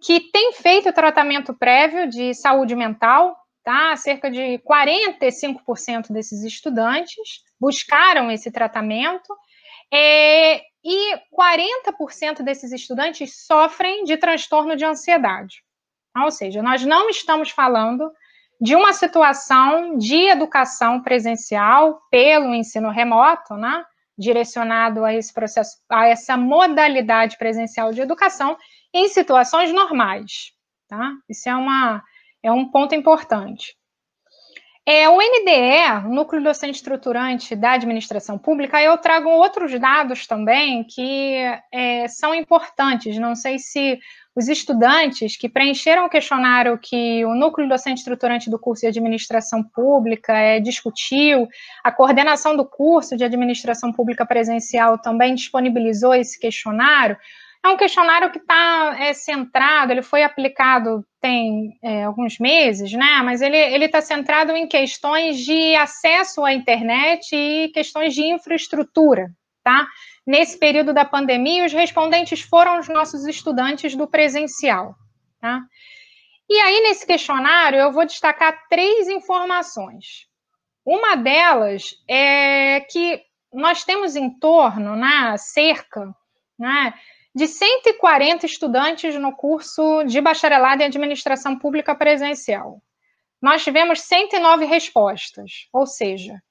que 0.01 0.21
têm 0.31 0.53
feito 0.53 0.93
tratamento 0.93 1.53
prévio 1.53 2.07
de 2.07 2.33
saúde 2.33 2.77
mental, 2.77 3.35
tá? 3.65 3.93
Cerca 3.97 4.31
de 4.31 4.59
45% 4.59 6.13
desses 6.13 6.41
estudantes 6.45 7.43
buscaram 7.59 8.31
esse 8.31 8.49
tratamento, 8.49 9.35
é, 9.91 10.61
e 10.81 11.17
40% 11.37 12.41
desses 12.43 12.71
estudantes 12.71 13.45
sofrem 13.45 14.05
de 14.05 14.15
transtorno 14.15 14.77
de 14.77 14.85
ansiedade. 14.85 15.61
Ou 16.15 16.31
seja, 16.31 16.63
nós 16.63 16.85
não 16.85 17.09
estamos 17.09 17.49
falando 17.49 18.09
de 18.59 18.75
uma 18.75 18.91
situação 18.93 19.97
de 19.97 20.29
educação 20.29 21.01
presencial 21.01 22.01
pelo 22.11 22.53
ensino 22.53 22.89
remoto, 22.89 23.55
né, 23.55 23.83
direcionado 24.17 25.05
a 25.05 25.13
esse 25.13 25.33
processo, 25.33 25.77
a 25.89 26.07
essa 26.07 26.35
modalidade 26.35 27.37
presencial 27.37 27.93
de 27.93 28.01
educação 28.01 28.57
em 28.93 29.07
situações 29.07 29.71
normais, 29.71 30.51
tá? 30.89 31.13
Isso 31.29 31.47
é 31.47 31.55
uma 31.55 32.03
é 32.43 32.51
um 32.51 32.69
ponto 32.69 32.95
importante. 32.95 33.75
É, 34.91 35.07
o 35.07 35.17
NDE, 35.17 36.09
Núcleo 36.09 36.41
Docente 36.41 36.77
Estruturante 36.77 37.55
da 37.55 37.73
Administração 37.73 38.39
Pública, 38.39 38.81
eu 38.81 38.97
trago 38.97 39.29
outros 39.29 39.79
dados 39.79 40.25
também 40.25 40.83
que 40.83 41.35
é, 41.71 42.07
são 42.07 42.33
importantes. 42.33 43.15
Não 43.19 43.35
sei 43.35 43.59
se 43.59 43.99
os 44.35 44.47
estudantes 44.47 45.37
que 45.37 45.47
preencheram 45.47 46.07
o 46.07 46.09
questionário 46.09 46.79
que 46.81 47.23
o 47.23 47.35
núcleo 47.35 47.69
docente 47.69 47.99
estruturante 47.99 48.49
do 48.49 48.57
curso 48.57 48.81
de 48.81 48.87
administração 48.87 49.63
pública 49.63 50.33
é, 50.35 50.59
discutiu, 50.59 51.47
a 51.83 51.91
coordenação 51.91 52.57
do 52.57 52.65
curso 52.65 53.15
de 53.15 53.23
administração 53.23 53.93
pública 53.93 54.25
presencial 54.25 54.97
também 54.97 55.35
disponibilizou 55.35 56.15
esse 56.15 56.39
questionário. 56.39 57.15
É 57.63 57.67
um 57.67 57.77
questionário 57.77 58.31
que 58.31 58.39
está 58.39 58.95
é, 58.99 59.13
centrado, 59.13 59.91
ele 59.91 60.01
foi 60.01 60.23
aplicado 60.23 61.05
tem 61.21 61.77
é, 61.83 62.05
alguns 62.05 62.39
meses, 62.39 62.93
né? 62.93 63.21
Mas 63.23 63.41
ele 63.41 63.85
está 63.85 64.01
centrado 64.01 64.53
em 64.53 64.67
questões 64.67 65.37
de 65.39 65.75
acesso 65.75 66.45
à 66.45 66.53
internet 66.53 67.35
e 67.35 67.69
questões 67.73 68.13
de 68.15 68.23
infraestrutura, 68.23 69.27
tá? 69.63 69.85
Nesse 70.25 70.57
período 70.57 70.93
da 70.93 71.03
pandemia, 71.03 71.65
os 71.65 71.73
respondentes 71.73 72.41
foram 72.41 72.79
os 72.79 72.87
nossos 72.87 73.25
estudantes 73.25 73.95
do 73.95 74.07
presencial. 74.07 74.95
Tá? 75.41 75.61
E 76.47 76.59
aí, 76.59 76.81
nesse 76.81 77.05
questionário, 77.05 77.79
eu 77.79 77.91
vou 77.91 78.05
destacar 78.05 78.67
três 78.69 79.07
informações. 79.07 80.27
Uma 80.85 81.15
delas 81.15 81.95
é 82.07 82.81
que 82.81 83.21
nós 83.51 83.83
temos 83.83 84.15
em 84.15 84.29
torno, 84.39 84.95
né, 84.95 85.35
cerca 85.37 86.13
né, 86.57 86.93
de 87.33 87.47
140 87.47 88.45
estudantes 88.45 89.15
no 89.15 89.35
curso 89.35 90.03
de 90.03 90.19
bacharelado 90.19 90.81
em 90.81 90.85
administração 90.85 91.57
pública 91.57 91.95
presencial. 91.95 92.81
Nós 93.41 93.63
tivemos 93.63 94.01
109 94.01 94.65
respostas, 94.65 95.67
ou 95.71 95.85
seja, 95.85 96.41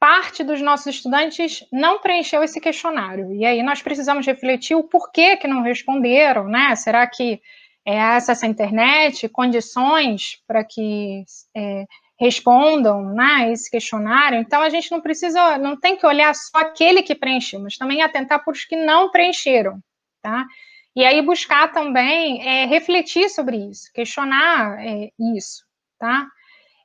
parte 0.00 0.42
dos 0.42 0.60
nossos 0.60 0.86
estudantes 0.86 1.64
não 1.70 2.00
preencheu 2.00 2.42
esse 2.42 2.60
questionário. 2.60 3.32
E 3.32 3.44
aí 3.44 3.62
nós 3.62 3.80
precisamos 3.82 4.26
refletir 4.26 4.74
o 4.74 4.82
porquê 4.82 5.36
que 5.36 5.46
não 5.46 5.62
responderam, 5.62 6.48
né? 6.48 6.74
Será 6.74 7.06
que 7.06 7.40
é 7.84 8.00
acesso 8.00 8.44
à 8.44 8.48
internet, 8.48 9.28
condições 9.28 10.40
para 10.46 10.64
que 10.64 11.24
é, 11.56 11.84
respondam 12.18 13.02
né, 13.12 13.50
esse 13.52 13.70
questionário. 13.70 14.38
Então 14.38 14.62
a 14.62 14.68
gente 14.68 14.90
não 14.90 15.00
precisa, 15.00 15.58
não 15.58 15.76
tem 15.76 15.96
que 15.96 16.06
olhar 16.06 16.34
só 16.34 16.58
aquele 16.58 17.02
que 17.02 17.14
preencheu, 17.14 17.60
mas 17.60 17.76
também 17.76 18.02
atentar 18.02 18.44
para 18.44 18.52
os 18.52 18.64
que 18.64 18.76
não 18.76 19.10
preencheram, 19.10 19.80
tá? 20.22 20.46
E 20.94 21.04
aí 21.04 21.20
buscar 21.22 21.72
também 21.72 22.46
é, 22.46 22.66
refletir 22.66 23.28
sobre 23.28 23.56
isso, 23.56 23.90
questionar 23.92 24.78
é, 24.78 25.10
isso, 25.18 25.64
tá? 25.98 26.26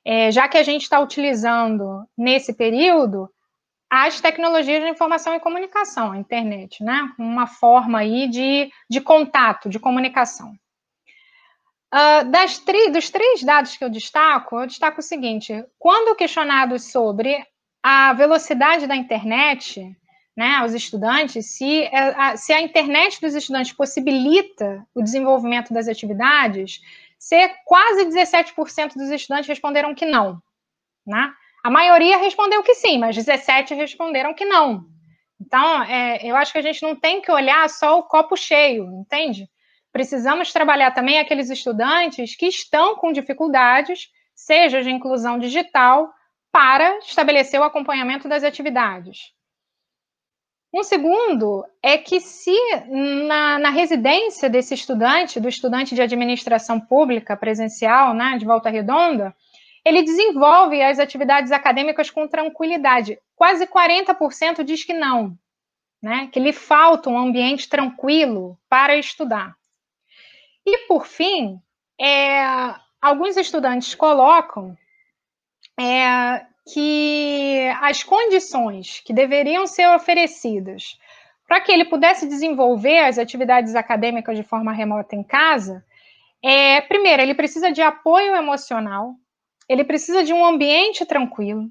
é, 0.07 0.31
já 0.31 0.47
que 0.47 0.57
a 0.57 0.63
gente 0.63 0.83
está 0.83 1.01
utilizando 1.01 2.07
nesse 2.17 2.53
período 2.53 3.29
as 3.89 4.21
tecnologias 4.21 4.81
de 4.81 4.89
informação 4.89 5.35
e 5.35 5.39
comunicação, 5.41 6.13
a 6.13 6.17
internet, 6.17 6.81
né? 6.81 7.13
Uma 7.19 7.45
forma 7.45 7.99
aí 7.99 8.29
de, 8.29 8.71
de 8.89 9.01
contato, 9.01 9.67
de 9.67 9.77
comunicação. 9.77 10.53
Uh, 11.93 12.31
das 12.31 12.57
dos 12.93 13.09
três 13.09 13.43
dados 13.43 13.75
que 13.75 13.83
eu 13.83 13.89
destaco, 13.89 14.61
eu 14.61 14.67
destaco 14.67 15.01
o 15.01 15.03
seguinte: 15.03 15.53
quando 15.77 16.15
questionados 16.15 16.89
sobre 16.89 17.45
a 17.83 18.13
velocidade 18.13 18.87
da 18.87 18.95
internet, 18.95 19.93
né, 20.37 20.57
aos 20.57 20.75
estudantes, 20.75 21.47
se 21.47 21.89
a, 21.91 22.37
se 22.37 22.53
a 22.53 22.61
internet 22.61 23.19
dos 23.19 23.33
estudantes 23.33 23.73
possibilita 23.73 24.85
o 24.93 25.01
desenvolvimento 25.01 25.73
das 25.73 25.87
atividades, 25.87 26.79
ser 27.17 27.55
quase 27.65 28.05
17% 28.05 28.93
dos 28.93 29.09
estudantes 29.09 29.47
responderam 29.47 29.95
que 29.95 30.05
não. 30.05 30.39
Né? 31.03 31.33
A 31.63 31.71
maioria 31.71 32.17
respondeu 32.17 32.61
que 32.61 32.75
sim, 32.75 32.99
mas 32.99 33.15
17 33.15 33.73
responderam 33.73 34.35
que 34.35 34.45
não. 34.45 34.85
Então, 35.41 35.83
é, 35.83 36.19
eu 36.23 36.35
acho 36.35 36.51
que 36.51 36.59
a 36.59 36.61
gente 36.61 36.83
não 36.83 36.95
tem 36.95 37.19
que 37.19 37.31
olhar 37.31 37.67
só 37.67 37.97
o 37.97 38.03
copo 38.03 38.37
cheio, 38.37 38.85
entende? 38.91 39.49
Precisamos 39.91 40.53
trabalhar 40.53 40.91
também 40.91 41.17
aqueles 41.17 41.49
estudantes 41.49 42.35
que 42.35 42.45
estão 42.45 42.95
com 42.95 43.11
dificuldades, 43.11 44.09
seja 44.35 44.83
de 44.83 44.91
inclusão 44.91 45.39
digital, 45.39 46.11
para 46.51 46.99
estabelecer 46.99 47.59
o 47.59 47.63
acompanhamento 47.63 48.29
das 48.29 48.43
atividades. 48.43 49.35
Um 50.73 50.83
segundo 50.83 51.65
é 51.81 51.97
que 51.97 52.19
se 52.19 52.55
na, 53.25 53.57
na, 53.57 53.69
residência 53.69 54.49
desse 54.49 54.73
estudante, 54.73 55.39
do 55.39 55.47
estudante 55.47 55.95
de 55.95 56.01
administração 56.01 56.79
pública 56.79 57.37
presencial, 57.37 58.13
né, 58.13 58.37
de 58.37 58.45
Volta 58.45 58.69
Redonda, 58.69 59.33
ele 59.85 60.03
desenvolve 60.03 60.81
as 60.81 60.99
atividades 60.99 61.51
acadêmicas 61.51 62.09
com 62.09 62.27
tranquilidade. 62.27 63.17
Quase 63.35 63.65
40% 63.65 64.63
diz 64.63 64.83
que 64.83 64.93
não, 64.93 65.37
né, 66.01 66.29
que 66.31 66.39
lhe 66.39 66.51
falta 66.51 67.09
um 67.09 67.17
ambiente 67.17 67.69
tranquilo 67.69 68.59
para 68.69 68.97
estudar. 68.97 69.55
E, 70.65 70.79
por 70.79 71.07
fim, 71.07 71.61
é, 71.99 72.43
alguns 73.01 73.37
estudantes 73.37 73.95
colocam 73.95 74.77
é, 75.79 76.45
que 76.73 77.69
as 77.81 78.03
condições 78.03 79.01
que 79.05 79.13
deveriam 79.13 79.65
ser 79.65 79.87
oferecidas 79.89 80.97
para 81.47 81.61
que 81.61 81.71
ele 81.71 81.85
pudesse 81.85 82.27
desenvolver 82.27 82.99
as 82.99 83.17
atividades 83.17 83.75
acadêmicas 83.75 84.35
de 84.35 84.43
forma 84.43 84.73
remota 84.73 85.15
em 85.15 85.23
casa, 85.23 85.83
é, 86.43 86.81
primeiro, 86.81 87.21
ele 87.21 87.33
precisa 87.33 87.71
de 87.71 87.81
apoio 87.81 88.35
emocional, 88.35 89.15
ele 89.67 89.83
precisa 89.83 90.23
de 90.23 90.33
um 90.33 90.45
ambiente 90.45 91.05
tranquilo, 91.05 91.69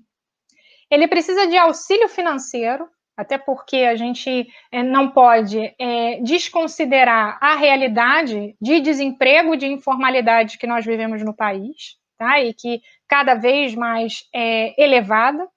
ele 0.91 1.07
precisa 1.07 1.47
de 1.47 1.57
auxílio 1.57 2.09
financeiro, 2.09 2.89
até 3.17 3.39
porque 3.39 3.77
a 3.79 3.97
gente 3.97 4.47
é, 4.71 4.83
não 4.83 5.11
pode 5.11 5.75
é, 5.79 6.21
desconsiderar 6.21 7.39
a 7.41 7.57
realidade 7.57 8.55
de 8.61 8.81
desemprego, 8.81 9.57
de 9.57 9.67
informalidade 9.67 10.59
que 10.59 10.67
nós 10.67 10.85
vivemos 10.85 11.23
no 11.23 11.35
país, 11.35 11.97
tá? 12.19 12.41
E 12.41 12.53
que 12.53 12.81
cada 13.09 13.35
vez 13.35 13.75
mais 13.75 14.25
é, 14.35 14.75
elevada. 14.83 15.49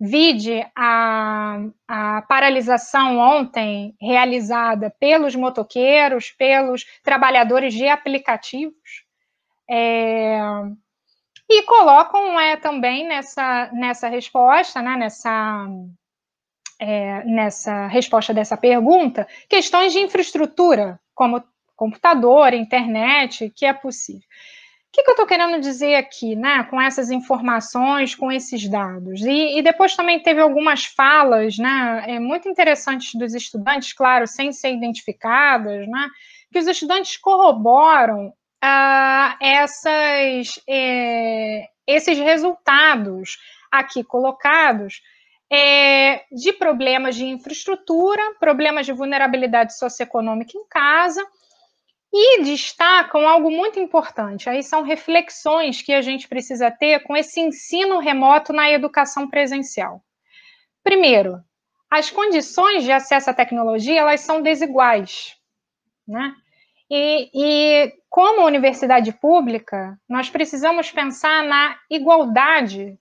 Vide 0.00 0.64
a, 0.76 1.58
a 1.88 2.22
paralisação 2.22 3.18
ontem 3.18 3.96
realizada 4.00 4.94
pelos 5.00 5.34
motoqueiros, 5.34 6.30
pelos 6.30 6.84
trabalhadores 7.02 7.74
de 7.74 7.88
aplicativos. 7.88 9.04
É, 9.68 10.38
e 11.50 11.62
colocam 11.62 12.38
é, 12.38 12.56
também 12.56 13.08
nessa, 13.08 13.70
nessa 13.72 14.08
resposta, 14.08 14.82
né, 14.82 14.96
nessa, 14.96 15.66
é, 16.78 17.24
nessa 17.24 17.86
resposta 17.86 18.34
dessa 18.34 18.56
pergunta, 18.56 19.26
questões 19.48 19.92
de 19.92 19.98
infraestrutura, 19.98 21.00
como 21.14 21.42
computador, 21.74 22.52
internet, 22.52 23.50
que 23.50 23.64
é 23.64 23.72
possível. 23.72 24.28
O 24.88 24.90
que, 24.90 25.02
que 25.02 25.10
eu 25.10 25.12
estou 25.12 25.26
querendo 25.26 25.60
dizer 25.60 25.96
aqui, 25.96 26.34
né, 26.34 26.64
com 26.64 26.80
essas 26.80 27.10
informações, 27.10 28.14
com 28.14 28.32
esses 28.32 28.66
dados? 28.68 29.20
E, 29.20 29.58
e 29.58 29.62
depois 29.62 29.94
também 29.94 30.18
teve 30.20 30.40
algumas 30.40 30.86
falas, 30.86 31.58
né, 31.58 32.04
é, 32.06 32.18
muito 32.18 32.48
interessantes 32.48 33.14
dos 33.14 33.34
estudantes, 33.34 33.92
claro, 33.92 34.26
sem 34.26 34.50
ser 34.50 34.72
identificadas, 34.72 35.86
né, 35.86 36.08
que 36.50 36.58
os 36.58 36.66
estudantes 36.66 37.18
corroboram 37.18 38.32
ah, 38.62 39.36
essas, 39.40 40.58
é, 40.66 41.68
esses 41.86 42.18
resultados 42.18 43.36
aqui 43.70 44.02
colocados 44.02 45.02
é, 45.50 46.24
de 46.32 46.52
problemas 46.52 47.14
de 47.14 47.26
infraestrutura, 47.26 48.22
problemas 48.40 48.86
de 48.86 48.92
vulnerabilidade 48.92 49.76
socioeconômica 49.76 50.56
em 50.56 50.66
casa, 50.68 51.24
e 52.12 52.42
destacam 52.42 53.28
algo 53.28 53.50
muito 53.50 53.78
importante, 53.78 54.48
aí 54.48 54.62
são 54.62 54.82
reflexões 54.82 55.82
que 55.82 55.92
a 55.92 56.00
gente 56.00 56.26
precisa 56.26 56.70
ter 56.70 57.00
com 57.00 57.16
esse 57.16 57.40
ensino 57.40 57.98
remoto 57.98 58.52
na 58.52 58.70
educação 58.70 59.28
presencial. 59.28 60.02
Primeiro, 60.82 61.42
as 61.90 62.10
condições 62.10 62.84
de 62.84 62.92
acesso 62.92 63.30
à 63.30 63.34
tecnologia, 63.34 64.00
elas 64.00 64.20
são 64.20 64.40
desiguais, 64.40 65.36
né? 66.06 66.34
E, 66.90 67.30
e 67.34 67.92
como 68.08 68.46
universidade 68.46 69.12
pública, 69.12 69.98
nós 70.08 70.30
precisamos 70.30 70.90
pensar 70.90 71.44
na 71.44 71.78
igualdade 71.90 72.98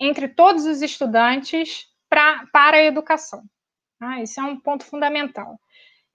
entre 0.00 0.28
todos 0.28 0.64
os 0.64 0.80
estudantes 0.80 1.86
pra, 2.08 2.46
para 2.50 2.78
a 2.78 2.82
educação. 2.82 3.42
Ah, 4.00 4.20
é 4.20 4.42
um 4.42 4.58
ponto 4.58 4.84
fundamental. 4.84 5.58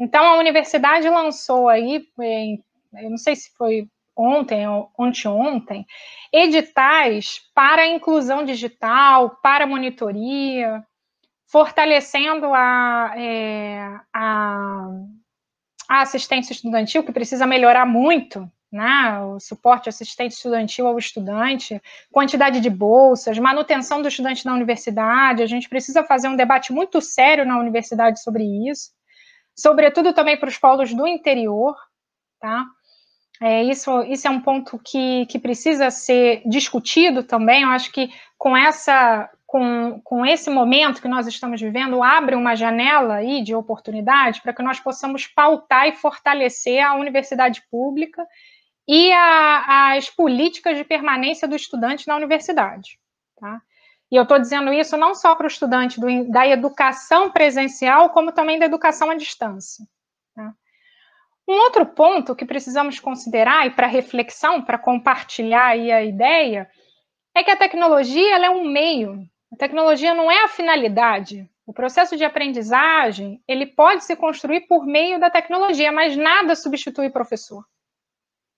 Então, 0.01 0.25
a 0.25 0.39
universidade 0.39 1.07
lançou 1.07 1.69
aí, 1.69 2.03
eu 2.17 3.09
não 3.11 3.17
sei 3.17 3.35
se 3.35 3.51
foi 3.55 3.87
ontem 4.17 4.67
ou 4.67 4.91
anteontem, 4.99 5.85
editais 6.33 7.39
para 7.53 7.85
inclusão 7.85 8.43
digital, 8.43 9.37
para 9.43 9.67
monitoria, 9.67 10.83
fortalecendo 11.45 12.51
a, 12.51 13.13
é, 13.15 13.99
a, 14.11 14.87
a, 15.87 16.01
assistência 16.01 16.51
estudantil, 16.51 17.03
que 17.03 17.11
precisa 17.11 17.45
melhorar 17.45 17.85
muito, 17.85 18.51
né? 18.71 19.21
o 19.21 19.39
suporte 19.39 19.87
assistente 19.87 20.31
estudantil 20.31 20.87
ao 20.87 20.97
estudante, 20.97 21.79
quantidade 22.11 22.59
de 22.59 22.71
bolsas, 22.71 23.37
manutenção 23.37 24.01
do 24.01 24.07
estudante 24.07 24.47
na 24.47 24.55
universidade, 24.55 25.43
a 25.43 25.47
gente 25.47 25.69
precisa 25.69 26.03
fazer 26.03 26.27
um 26.27 26.35
debate 26.35 26.73
muito 26.73 26.99
sério 26.99 27.45
na 27.45 27.59
universidade 27.59 28.19
sobre 28.19 28.43
isso 28.67 28.99
sobretudo 29.55 30.13
também 30.13 30.37
para 30.37 30.49
os 30.49 30.57
polos 30.57 30.93
do 30.93 31.07
interior, 31.07 31.75
tá? 32.39 32.65
É, 33.41 33.63
isso, 33.63 34.03
isso 34.03 34.27
é 34.27 34.29
um 34.29 34.39
ponto 34.39 34.79
que, 34.79 35.25
que 35.25 35.39
precisa 35.39 35.89
ser 35.89 36.43
discutido 36.45 37.23
também. 37.23 37.63
Eu 37.63 37.69
acho 37.69 37.91
que 37.91 38.09
com 38.37 38.55
essa 38.55 39.29
com, 39.51 39.99
com 40.01 40.25
esse 40.25 40.49
momento 40.49 41.01
que 41.01 41.09
nós 41.09 41.27
estamos 41.27 41.59
vivendo, 41.59 42.01
abre 42.01 42.35
uma 42.35 42.55
janela 42.55 43.15
aí 43.15 43.43
de 43.43 43.53
oportunidade 43.53 44.41
para 44.41 44.53
que 44.53 44.63
nós 44.63 44.79
possamos 44.79 45.27
pautar 45.27 45.89
e 45.89 45.91
fortalecer 45.91 46.81
a 46.81 46.95
universidade 46.95 47.61
pública 47.69 48.25
e 48.87 49.11
a, 49.11 49.93
as 49.95 50.09
políticas 50.09 50.77
de 50.77 50.85
permanência 50.85 51.49
do 51.49 51.55
estudante 51.55 52.07
na 52.07 52.15
universidade. 52.15 52.97
Tá? 53.37 53.61
E 54.11 54.15
eu 54.17 54.23
estou 54.23 54.37
dizendo 54.37 54.73
isso 54.73 54.97
não 54.97 55.15
só 55.15 55.33
para 55.35 55.45
o 55.45 55.47
estudante 55.47 55.99
do, 55.99 56.29
da 56.29 56.45
educação 56.45 57.31
presencial, 57.31 58.09
como 58.09 58.33
também 58.33 58.59
da 58.59 58.65
educação 58.65 59.09
à 59.09 59.15
distância. 59.15 59.85
Tá? 60.35 60.53
Um 61.47 61.53
outro 61.53 61.85
ponto 61.85 62.35
que 62.35 62.45
precisamos 62.45 62.99
considerar, 62.99 63.65
e 63.65 63.71
para 63.71 63.87
reflexão, 63.87 64.61
para 64.61 64.77
compartilhar 64.77 65.67
aí 65.67 65.91
a 65.91 66.03
ideia, 66.03 66.69
é 67.33 67.43
que 67.43 67.51
a 67.51 67.55
tecnologia 67.55 68.37
é 68.37 68.49
um 68.49 68.69
meio, 68.69 69.25
a 69.51 69.55
tecnologia 69.55 70.13
não 70.13 70.29
é 70.29 70.43
a 70.43 70.49
finalidade. 70.49 71.49
O 71.65 71.73
processo 71.73 72.17
de 72.17 72.25
aprendizagem 72.25 73.41
ele 73.47 73.65
pode 73.65 74.03
se 74.03 74.15
construir 74.15 74.67
por 74.67 74.85
meio 74.85 75.19
da 75.19 75.29
tecnologia, 75.29 75.89
mas 75.89 76.17
nada 76.17 76.53
substitui 76.53 77.07
o 77.07 77.11
professor. 77.11 77.63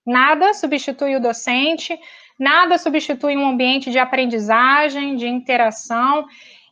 Nada 0.05 0.53
substitui 0.53 1.15
o 1.15 1.21
docente, 1.21 1.97
nada 2.39 2.77
substitui 2.77 3.37
um 3.37 3.47
ambiente 3.47 3.91
de 3.91 3.99
aprendizagem, 3.99 5.15
de 5.15 5.27
interação. 5.27 6.25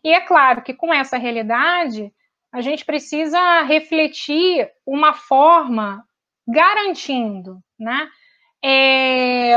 E 0.04 0.10
é 0.10 0.22
claro 0.22 0.62
que 0.62 0.74
com 0.74 0.94
essa 0.94 1.18
realidade, 1.18 2.12
a 2.52 2.62
gente 2.62 2.84
precisa 2.84 3.62
refletir 3.62 4.70
uma 4.86 5.14
forma 5.14 6.06
garantindo 6.48 7.60
né, 7.80 8.10
é, 8.64 9.54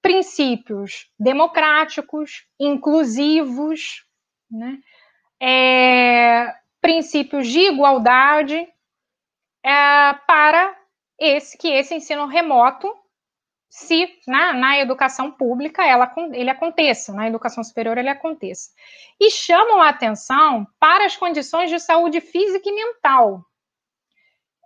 princípios 0.00 1.10
democráticos, 1.18 2.46
inclusivos, 2.58 4.04
né, 4.50 4.78
é, 5.40 6.54
princípios 6.80 7.48
de 7.48 7.60
igualdade 7.60 8.66
é, 9.62 10.14
para 10.26 10.74
esse 11.18 11.58
que 11.58 11.68
esse 11.68 11.94
ensino 11.94 12.26
remoto, 12.26 12.94
se 13.68 14.08
na, 14.26 14.52
na 14.52 14.78
educação 14.78 15.30
pública 15.30 15.84
ela, 15.84 16.12
ele 16.32 16.50
aconteça, 16.50 17.12
na 17.12 17.28
educação 17.28 17.62
superior 17.62 17.98
ele 17.98 18.08
aconteça. 18.08 18.70
E 19.20 19.30
chamam 19.30 19.80
a 19.80 19.88
atenção 19.88 20.66
para 20.80 21.04
as 21.04 21.16
condições 21.16 21.70
de 21.70 21.78
saúde 21.78 22.20
física 22.20 22.68
e 22.68 22.74
mental, 22.74 23.44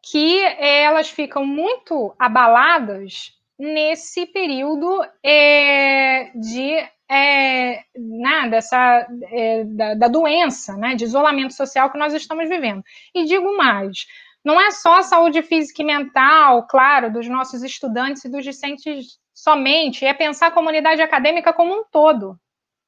que 0.05 0.41
elas 0.59 1.11
ficam 1.11 1.45
muito 1.45 2.15
abaladas 2.19 3.33
nesse 3.59 4.27
período 4.27 5.05
é, 5.23 6.33
de 6.35 6.77
é, 7.09 7.85
né, 7.95 8.49
dessa 8.49 9.07
é, 9.31 9.65
da, 9.65 9.95
da, 9.95 10.09
doença, 10.09 10.77
né, 10.77 10.95
de 10.95 11.05
isolamento 11.05 11.53
social 11.53 11.91
que 11.91 11.99
nós 11.99 12.15
estamos 12.15 12.49
vivendo. 12.49 12.83
E 13.15 13.25
digo 13.25 13.57
mais, 13.57 14.07
não 14.45 14.61
é 14.61 14.71
só 14.71 14.99
a 14.99 15.03
saúde 15.03 15.43
física 15.43 15.83
e 15.83 15.85
mental, 15.85 16.67
claro, 16.67 17.13
dos 17.13 17.29
nossos 17.29 17.63
estudantes 17.63 18.25
e 18.25 18.31
dos 18.31 18.45
discentes 18.45 19.19
somente, 19.33 20.05
é 20.05 20.13
pensar 20.13 20.49
a 20.49 20.53
comunidade 20.53 21.01
acadêmica 21.01 21.53
como 21.53 21.75
um 21.75 21.85
todo. 21.85 22.39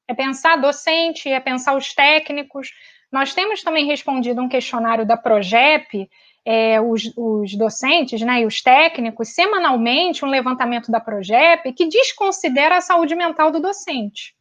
É 0.07 0.13
pensar 0.13 0.57
docente, 0.57 1.29
é 1.29 1.39
pensar 1.39 1.75
os 1.75 1.93
técnicos. 1.93 2.71
Nós 3.11 3.33
temos 3.33 3.63
também 3.63 3.85
respondido 3.85 4.41
um 4.41 4.49
questionário 4.49 5.05
da 5.05 5.17
Progep, 5.17 6.09
é, 6.45 6.79
os, 6.79 7.11
os, 7.17 7.57
docentes 7.57 8.21
né, 8.21 8.41
e 8.41 8.45
os 8.45 8.61
técnicos, 8.61 9.29
semanalmente, 9.29 10.23
um 10.23 10.27
levantamento 10.27 10.91
da 10.91 10.99
Progep 10.99 11.73
que 11.73 11.87
desconsidera 11.87 12.77
a 12.77 12.81
saúde 12.81 13.15
mental 13.15 13.49
do 13.49 13.59
docente. 13.59 14.35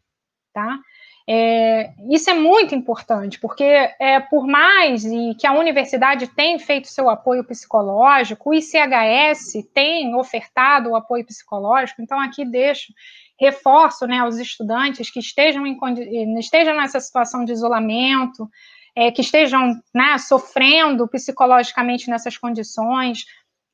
Tá? 0.52 0.78
É, 1.26 1.90
isso 2.10 2.28
é 2.28 2.34
muito 2.34 2.74
importante, 2.74 3.40
porque 3.40 3.64
é, 3.64 4.20
por 4.20 4.46
mais 4.46 5.06
e 5.06 5.34
que 5.34 5.46
a 5.46 5.54
universidade 5.54 6.26
tem 6.28 6.58
feito 6.58 6.88
seu 6.88 7.08
apoio 7.08 7.42
psicológico, 7.44 8.50
o 8.50 8.54
ICHS 8.54 9.66
tem 9.72 10.14
ofertado 10.14 10.90
o 10.90 10.96
apoio 10.96 11.24
psicológico, 11.24 12.02
então 12.02 12.20
aqui 12.20 12.44
deixo, 12.44 12.92
reforço 13.40 14.06
né, 14.06 14.18
aos 14.18 14.36
estudantes 14.36 15.10
que 15.10 15.18
estejam, 15.18 15.66
em, 15.66 16.38
estejam 16.38 16.76
nessa 16.76 17.00
situação 17.00 17.42
de 17.42 17.52
isolamento, 17.52 18.46
é, 18.94 19.10
que 19.10 19.22
estejam 19.22 19.80
né, 19.94 20.18
sofrendo 20.18 21.08
psicologicamente 21.08 22.08
nessas 22.10 22.36
condições, 22.36 23.24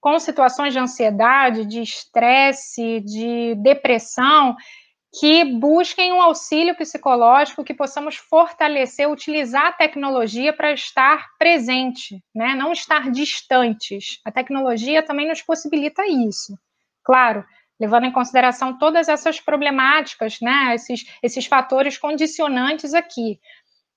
com 0.01 0.19
situações 0.19 0.73
de 0.73 0.79
ansiedade, 0.79 1.67
de 1.67 1.83
estresse, 1.83 3.01
de 3.01 3.55
depressão, 3.57 4.57
que 5.19 5.45
busquem 5.45 6.13
um 6.13 6.23
auxílio 6.23 6.77
psicológico, 6.77 7.65
que 7.65 7.75
possamos 7.75 8.17
fortalecer, 8.17 9.11
utilizar 9.11 9.67
a 9.67 9.73
tecnologia 9.73 10.53
para 10.53 10.73
estar 10.73 11.27
presente, 11.37 12.23
né? 12.35 12.55
não 12.55 12.73
estar 12.73 13.11
distantes. 13.11 14.21
A 14.25 14.31
tecnologia 14.31 15.03
também 15.03 15.29
nos 15.29 15.43
possibilita 15.43 16.07
isso. 16.07 16.57
Claro, 17.03 17.45
levando 17.81 18.05
em 18.05 18.13
consideração 18.13 18.79
todas 18.79 19.09
essas 19.09 19.41
problemáticas, 19.41 20.39
né? 20.41 20.75
esses, 20.77 21.05
esses 21.21 21.47
fatores 21.47 21.99
condicionantes 21.99 22.95
aqui. 22.95 23.41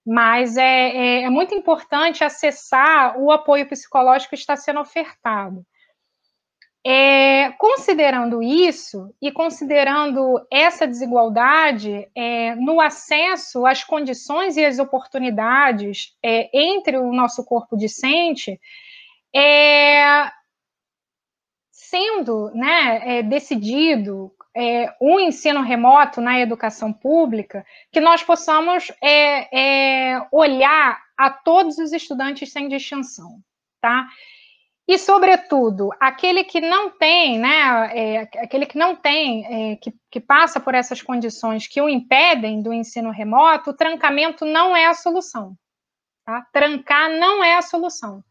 Mas 0.06 0.58
é, 0.58 0.90
é, 0.90 1.24
é 1.24 1.30
muito 1.30 1.54
importante 1.54 2.24
acessar 2.24 3.18
o 3.20 3.32
apoio 3.32 3.70
psicológico 3.70 4.32
que 4.32 4.36
está 4.36 4.56
sendo 4.56 4.80
ofertado. 4.80 5.64
É, 6.86 7.52
considerando 7.54 8.44
isso 8.44 9.16
e 9.22 9.32
considerando 9.32 10.46
essa 10.52 10.86
desigualdade 10.86 12.10
é, 12.14 12.56
no 12.56 12.82
acesso 12.82 13.66
às 13.66 13.86
condições 13.86 14.58
e 14.58 14.66
às 14.66 14.80
oportunidades 14.80 16.14
é, 16.22 16.50
entre 16.54 16.98
o 16.98 17.14
nosso 17.14 17.46
corpo 17.46 17.78
discente, 17.78 18.60
é, 19.34 20.30
sendo 21.72 22.52
né, 22.54 23.20
é, 23.20 23.24
decidido 23.24 24.34
é, 24.54 24.94
o 25.00 25.22
ensino 25.22 25.62
remoto 25.62 26.20
na 26.20 26.38
educação 26.42 26.92
pública, 26.92 27.66
que 27.94 28.02
nós 28.02 28.22
possamos 28.22 28.92
olhar 30.34 31.02
a 31.18 31.30
todos 31.30 31.78
os 31.78 31.94
estudantes 31.94 32.52
sem 32.52 32.68
distinção, 32.68 33.40
tá? 33.80 34.06
E, 34.86 34.98
sobretudo, 34.98 35.90
aquele 36.00 36.44
que 36.44 36.60
não 36.60 36.90
tem, 36.90 37.40
né, 37.40 37.90
é, 37.94 38.20
aquele 38.44 38.66
que 38.66 38.78
não 38.78 38.96
tem, 38.96 39.46
é, 39.72 39.76
que, 39.78 39.94
que 40.12 40.20
passa 40.20 40.60
por 40.60 40.76
essas 40.76 41.02
condições 41.02 41.68
que 41.68 41.82
o 41.82 41.88
impedem 41.88 42.62
do 42.62 42.74
ensino 42.74 43.10
remoto, 43.10 43.70
o 43.70 43.76
trancamento 43.76 44.46
não 44.46 44.76
é 44.76 44.88
a 44.88 44.94
solução. 44.94 45.56
Tá? 46.26 46.46
Trancar 46.52 47.10
não 47.12 47.42
é 47.42 47.56
a 47.56 47.62
solução. 47.62 48.22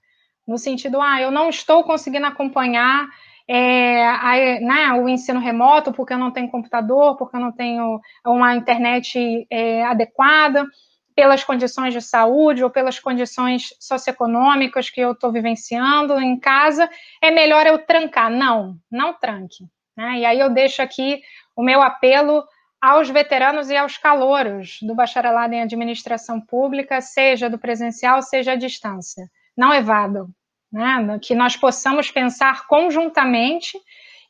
No 0.47 0.59
sentido, 0.59 1.01
ah, 1.01 1.21
eu 1.21 1.31
não 1.31 1.49
estou 1.49 1.85
conseguindo 1.85 2.27
acompanhar 2.27 3.07
é, 3.49 4.07
a, 4.07 4.61
né, 4.61 4.93
o 4.93 5.09
ensino 5.09 5.41
remoto 5.41 5.93
porque 5.93 6.13
eu 6.13 6.19
não 6.19 6.31
tenho 6.31 6.51
computador, 6.51 7.17
porque 7.17 7.37
eu 7.37 7.41
não 7.41 7.53
tenho 7.53 7.99
uma 8.27 8.55
internet 8.55 9.47
é, 9.51 9.85
adequada 9.85 10.67
pelas 11.15 11.45
condições 11.45 11.93
de 11.93 12.01
saúde 12.01 12.65
ou 12.65 12.71
pelas 12.71 12.99
condições 12.99 13.75
socioeconômicas 13.79 14.91
que 14.91 15.01
eu 15.01 15.13
estou 15.13 15.33
vivenciando 15.33 16.19
em 16.19 16.39
casa, 16.39 16.89
é 17.21 17.31
melhor 17.31 17.67
eu 17.67 17.79
trancar. 17.79 18.31
Não, 18.31 18.77
não 18.91 19.13
tranque. 19.15 19.65
Né? 19.97 20.21
E 20.21 20.25
aí 20.25 20.41
eu 20.41 20.51
deixo 20.51 20.83
aqui 20.83 21.21
o 21.55 21.63
meu 21.63 21.83
apelo 21.83 22.45
aos 22.81 23.09
veteranos 23.09 23.71
e 23.71 23.77
aos 23.77 23.97
calouros 23.97 24.79
do 24.83 24.95
bacharelado 24.95 25.55
em 25.55 25.63
administração 25.63 26.41
pública, 26.41 27.01
seja 27.01 27.49
do 27.49 27.59
presencial, 27.59 28.21
seja 28.23 28.53
à 28.53 28.57
distância. 28.57 29.31
Não 29.57 29.73
evadam, 29.73 30.29
né? 30.73 31.19
que 31.21 31.35
nós 31.35 31.57
possamos 31.57 32.11
pensar 32.11 32.67
conjuntamente 32.67 33.79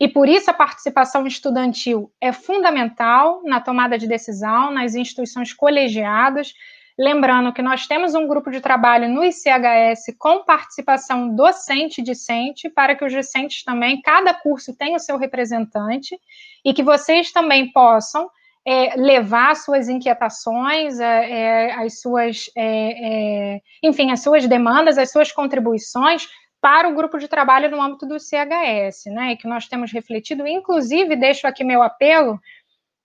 e 0.02 0.08
por 0.08 0.28
isso 0.28 0.50
a 0.50 0.54
participação 0.54 1.28
estudantil 1.28 2.10
é 2.20 2.32
fundamental 2.32 3.40
na 3.44 3.60
tomada 3.60 3.96
de 3.96 4.08
decisão, 4.08 4.72
nas 4.72 4.96
instituições 4.96 5.54
colegiadas. 5.54 6.52
Lembrando 6.98 7.52
que 7.52 7.62
nós 7.62 7.86
temos 7.86 8.12
um 8.12 8.26
grupo 8.26 8.50
de 8.50 8.60
trabalho 8.60 9.08
no 9.08 9.22
ICHS 9.22 10.12
com 10.18 10.44
participação 10.44 11.32
docente-discente, 11.36 12.68
para 12.68 12.96
que 12.96 13.04
os 13.04 13.12
discentes 13.12 13.62
também, 13.62 14.02
cada 14.02 14.34
curso 14.34 14.76
tenha 14.76 14.96
o 14.96 14.98
seu 14.98 15.16
representante, 15.16 16.18
e 16.64 16.74
que 16.74 16.82
vocês 16.82 17.30
também 17.30 17.70
possam 17.70 18.28
é, 18.66 18.96
levar 18.96 19.54
suas 19.54 19.88
inquietações, 19.88 20.98
é, 20.98 21.30
é, 21.30 21.74
as 21.74 22.00
suas, 22.00 22.50
é, 22.56 23.54
é, 23.54 23.60
enfim, 23.84 24.10
as 24.10 24.20
suas 24.20 24.48
demandas, 24.48 24.98
as 24.98 25.12
suas 25.12 25.30
contribuições 25.30 26.26
para 26.62 26.88
o 26.88 26.94
grupo 26.94 27.18
de 27.18 27.26
trabalho 27.26 27.68
no 27.68 27.82
âmbito 27.82 28.06
do 28.06 28.20
CHS, 28.20 29.06
né, 29.06 29.34
que 29.34 29.48
nós 29.48 29.66
temos 29.66 29.90
refletido, 29.90 30.46
inclusive, 30.46 31.16
deixo 31.16 31.44
aqui 31.44 31.64
meu 31.64 31.82
apelo, 31.82 32.38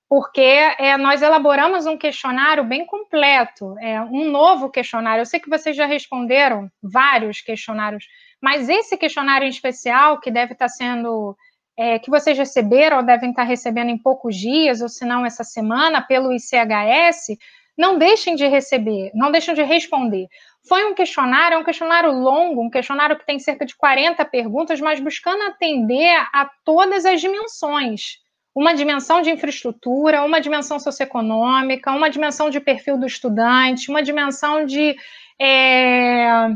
porque 0.07 0.39
é, 0.41 0.95
nós 0.95 1.23
elaboramos 1.23 1.87
um 1.87 1.97
questionário 1.97 2.63
bem 2.63 2.85
completo, 2.85 3.75
é, 3.79 3.99
um 3.99 4.29
novo 4.29 4.69
questionário. 4.69 5.21
Eu 5.21 5.25
sei 5.25 5.39
que 5.39 5.49
vocês 5.49 5.75
já 5.75 5.87
responderam 5.87 6.71
vários 6.81 7.41
questionários, 7.41 8.05
mas 8.39 8.69
esse 8.69 8.95
questionário 8.95 9.47
em 9.47 9.49
especial, 9.49 10.19
que 10.19 10.29
deve 10.29 10.53
estar 10.53 10.69
sendo, 10.69 11.35
é, 11.75 11.97
que 11.97 12.11
vocês 12.11 12.37
receberam 12.37 12.97
ou 12.97 13.03
devem 13.03 13.31
estar 13.31 13.43
recebendo 13.43 13.89
em 13.89 13.97
poucos 13.97 14.35
dias, 14.35 14.81
ou 14.81 14.87
se 14.87 15.03
não 15.03 15.25
essa 15.25 15.43
semana, 15.43 15.99
pelo 15.99 16.31
ICHS, 16.31 17.35
não 17.77 17.97
deixem 17.97 18.35
de 18.35 18.47
receber, 18.47 19.11
não 19.13 19.31
deixem 19.31 19.53
de 19.53 19.63
responder. 19.63 20.27
Foi 20.67 20.85
um 20.85 20.93
questionário, 20.93 21.55
é 21.55 21.57
um 21.57 21.63
questionário 21.63 22.11
longo, 22.11 22.61
um 22.61 22.69
questionário 22.69 23.17
que 23.17 23.25
tem 23.25 23.39
cerca 23.39 23.65
de 23.65 23.75
40 23.75 24.23
perguntas, 24.25 24.81
mas 24.81 24.99
buscando 24.99 25.43
atender 25.43 26.15
a 26.33 26.49
todas 26.65 27.05
as 27.05 27.21
dimensões. 27.21 28.17
Uma 28.53 28.73
dimensão 28.73 29.21
de 29.21 29.29
infraestrutura, 29.29 30.23
uma 30.23 30.41
dimensão 30.41 30.79
socioeconômica, 30.79 31.91
uma 31.91 32.09
dimensão 32.09 32.49
de 32.49 32.59
perfil 32.59 32.97
do 32.97 33.05
estudante, 33.05 33.89
uma 33.89 34.01
dimensão 34.01 34.65
de 34.65 34.95
é, 35.39 36.49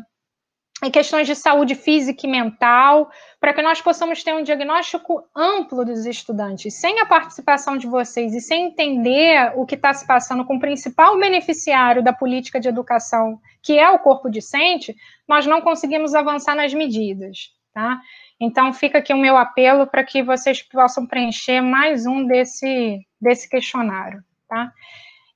questões 0.92 1.28
de 1.28 1.36
saúde 1.36 1.76
física 1.76 2.26
e 2.26 2.30
mental, 2.30 3.12
para 3.42 3.54
que 3.54 3.62
nós 3.64 3.82
possamos 3.82 4.24
ter 4.24 4.36
um 4.36 4.44
diagnóstico 4.44 5.28
amplo 5.36 5.84
dos 5.84 6.06
estudantes. 6.06 6.76
Sem 6.76 7.00
a 7.00 7.08
participação 7.08 7.76
de 7.76 7.88
vocês 7.88 8.36
e 8.36 8.40
sem 8.40 8.68
entender 8.68 9.52
o 9.56 9.66
que 9.66 9.74
está 9.74 9.92
se 9.92 10.06
passando 10.06 10.46
com 10.46 10.58
o 10.58 10.60
principal 10.60 11.18
beneficiário 11.18 12.04
da 12.04 12.14
política 12.14 12.60
de 12.60 12.70
educação 12.70 13.42
que 13.64 13.80
é 13.80 13.90
o 13.90 13.98
corpo 13.98 14.30
discente, 14.30 14.96
nós 15.28 15.48
não 15.48 15.60
conseguimos 15.60 16.14
avançar 16.14 16.56
nas 16.56 16.72
medidas, 16.72 17.50
tá? 17.74 18.00
Então, 18.40 18.74
fica 18.74 19.00
aqui 19.00 19.14
o 19.14 19.18
meu 19.18 19.36
apelo 19.38 19.88
para 19.88 20.04
que 20.04 20.22
vocês 20.22 20.62
possam 20.62 21.08
preencher 21.08 21.62
mais 21.62 22.06
um 22.06 22.26
desse, 22.26 23.00
desse 23.20 23.50
questionário, 23.50 24.24
tá? 24.48 24.72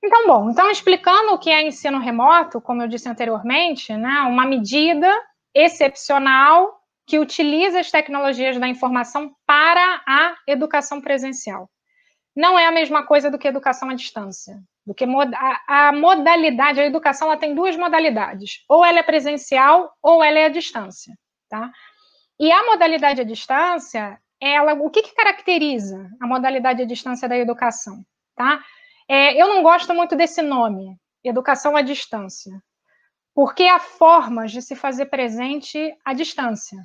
Então, 0.02 0.26
bom, 0.26 0.50
então 0.50 0.70
explicando 0.70 1.32
o 1.32 1.38
que 1.38 1.50
é 1.50 1.66
ensino 1.66 1.98
remoto, 1.98 2.60
como 2.60 2.82
eu 2.82 2.88
disse 2.88 3.08
anteriormente, 3.08 3.92
né, 3.96 4.20
uma 4.22 4.46
medida 4.46 5.12
excepcional 5.54 6.75
que 7.06 7.18
utiliza 7.18 7.80
as 7.80 7.90
tecnologias 7.90 8.58
da 8.58 8.68
informação 8.68 9.34
para 9.46 10.02
a 10.06 10.36
educação 10.46 11.00
presencial. 11.00 11.70
Não 12.34 12.58
é 12.58 12.66
a 12.66 12.72
mesma 12.72 13.06
coisa 13.06 13.30
do 13.30 13.38
que 13.38 13.48
educação 13.48 13.88
à 13.88 13.94
distância 13.94 14.60
do 14.86 14.94
que 14.94 15.04
a, 15.04 15.88
a 15.88 15.92
modalidade, 15.92 16.80
a 16.80 16.86
educação 16.86 17.26
ela 17.26 17.36
tem 17.36 17.54
duas 17.54 17.76
modalidades, 17.76 18.62
ou 18.68 18.84
ela 18.84 19.00
é 19.00 19.02
presencial 19.02 19.92
ou 20.00 20.22
ela 20.22 20.38
é 20.38 20.44
à 20.44 20.48
distância, 20.48 21.12
tá? 21.50 21.72
E 22.38 22.52
a 22.52 22.64
modalidade 22.64 23.20
à 23.20 23.24
distância, 23.24 24.20
ela, 24.40 24.74
o 24.74 24.88
que, 24.88 25.02
que 25.02 25.14
caracteriza 25.14 26.08
a 26.22 26.26
modalidade 26.26 26.82
à 26.82 26.86
distância 26.86 27.28
da 27.28 27.36
educação, 27.36 28.04
tá? 28.36 28.62
É, 29.08 29.40
eu 29.40 29.48
não 29.48 29.62
gosto 29.62 29.92
muito 29.92 30.14
desse 30.14 30.40
nome, 30.40 30.96
educação 31.24 31.76
à 31.76 31.82
distância, 31.82 32.52
porque 33.34 33.64
há 33.64 33.80
formas 33.80 34.52
de 34.52 34.62
se 34.62 34.76
fazer 34.76 35.06
presente 35.06 35.96
à 36.04 36.14
distância. 36.14 36.78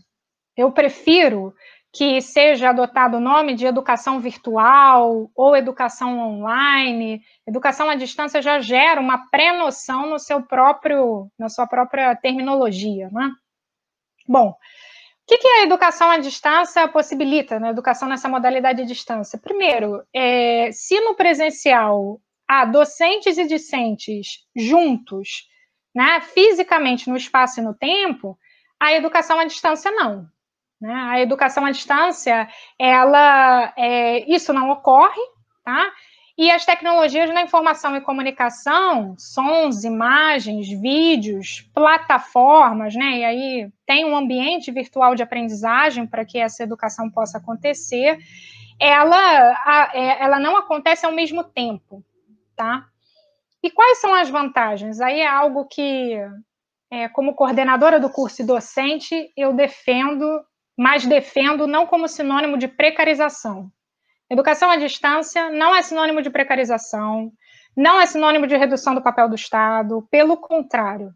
Eu 0.56 0.72
prefiro 0.72 1.54
que 1.94 2.22
seja 2.22 2.70
adotado 2.70 3.18
o 3.18 3.22
nome 3.22 3.54
de 3.54 3.66
educação 3.66 4.20
virtual 4.20 5.30
ou 5.36 5.56
educação 5.56 6.20
online. 6.20 7.22
Educação 7.46 7.90
à 7.90 7.96
distância 7.96 8.42
já 8.42 8.60
gera 8.60 9.02
uma 9.02 9.30
pré-noção 9.30 10.10
no 10.10 10.18
seu 10.18 10.42
próprio, 10.42 11.30
na 11.38 11.50
sua 11.50 11.68
própria 11.68 12.16
terminologia, 12.16 13.10
né? 13.12 13.32
Bom, 14.28 14.50
o 14.50 14.56
que, 15.28 15.38
que 15.38 15.48
a 15.48 15.64
educação 15.64 16.10
à 16.10 16.18
distância 16.18 16.88
possibilita, 16.88 17.60
né? 17.60 17.70
educação 17.70 18.08
nessa 18.08 18.30
modalidade 18.30 18.82
à 18.82 18.86
distância? 18.86 19.38
Primeiro, 19.38 20.02
é, 20.14 20.72
se 20.72 21.00
no 21.02 21.16
presencial 21.16 22.22
há 22.48 22.66
docentes 22.66 23.38
e 23.38 23.48
discentes 23.48 24.46
juntos, 24.56 25.48
né, 25.94 26.22
fisicamente 26.22 27.10
no 27.10 27.18
espaço 27.18 27.60
e 27.60 27.64
no 27.64 27.74
tempo, 27.74 28.38
a 28.80 28.94
educação 28.94 29.40
à 29.40 29.46
distância 29.46 29.92
não. 29.92 30.28
Né? 30.82 30.94
A 30.94 31.22
educação 31.22 31.66
à 31.66 31.72
distância, 31.72 32.50
ela, 32.80 33.72
é, 33.78 34.30
isso 34.32 34.52
não 34.52 34.72
ocorre, 34.72 35.22
tá? 35.64 35.92
E 36.38 36.50
as 36.50 36.66
tecnologias 36.66 37.32
da 37.32 37.42
informação 37.42 37.96
e 37.96 38.02
comunicação, 38.02 39.16
sons, 39.18 39.84
imagens, 39.84 40.68
vídeos, 40.70 41.70
plataformas, 41.74 42.96
né? 42.96 43.20
E 43.20 43.24
aí 43.24 43.70
tem 43.86 44.06
um 44.06 44.16
ambiente 44.16 44.72
virtual 44.72 45.14
de 45.14 45.22
aprendizagem 45.22 46.08
para 46.08 46.26
que 46.26 46.40
essa 46.40 46.64
educação 46.64 47.12
possa 47.12 47.38
acontecer. 47.38 48.18
Ela, 48.80 49.92
é, 49.94 50.24
ela 50.24 50.40
não 50.40 50.58
acontece 50.58 51.06
ao 51.06 51.12
mesmo 51.12 51.44
tempo, 51.44 52.04
tá? 52.56 52.88
E 53.62 53.70
quais 53.70 54.00
são 54.00 54.12
as 54.16 54.30
vantagens? 54.30 55.00
Aí 55.00 55.20
é 55.20 55.28
algo 55.28 55.66
que, 55.66 56.18
é, 56.90 57.08
como 57.10 57.36
coordenadora 57.36 58.00
do 58.00 58.10
curso 58.10 58.42
e 58.42 58.46
docente, 58.46 59.32
eu 59.38 59.54
defendo, 59.54 60.44
mas 60.82 61.06
defendo 61.06 61.68
não 61.68 61.86
como 61.86 62.08
sinônimo 62.08 62.58
de 62.58 62.68
precarização. 62.68 63.72
Educação 64.28 64.72
à 64.72 64.78
distância 64.78 65.48
não 65.52 65.76
é 65.76 65.84
sinônimo 65.84 66.24
de 66.24 66.32
precarização, 66.32 67.32
não 67.78 68.02
é 68.02 68.08
sinônimo 68.08 68.48
de 68.48 68.58
redução 68.58 68.96
do 68.96 69.02
papel 69.02 69.30
do 69.30 69.36
Estado, 69.36 70.08
pelo 70.10 70.36
contrário, 70.38 71.14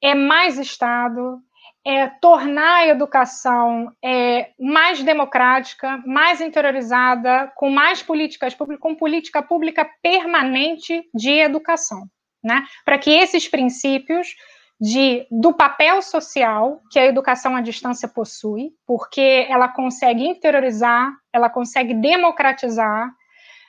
é 0.00 0.14
mais 0.14 0.60
Estado, 0.60 1.40
é 1.84 2.06
tornar 2.06 2.82
a 2.82 2.86
educação 2.86 3.90
é, 4.00 4.50
mais 4.60 5.02
democrática, 5.02 6.00
mais 6.06 6.40
interiorizada, 6.40 7.52
com 7.56 7.70
mais 7.70 8.00
políticas 8.00 8.54
públicas, 8.54 8.80
com 8.80 8.94
política 8.94 9.42
pública 9.42 9.90
permanente 10.00 11.02
de 11.12 11.32
educação, 11.32 12.06
né? 12.44 12.64
Para 12.84 12.96
que 12.96 13.10
esses 13.10 13.48
princípios 13.48 14.36
de, 14.84 15.26
do 15.30 15.54
papel 15.54 16.02
social 16.02 16.82
que 16.90 16.98
a 16.98 17.06
educação 17.06 17.56
à 17.56 17.62
distância 17.62 18.06
possui, 18.06 18.72
porque 18.86 19.46
ela 19.48 19.66
consegue 19.66 20.22
interiorizar, 20.26 21.10
ela 21.32 21.48
consegue 21.48 21.94
democratizar 21.94 23.10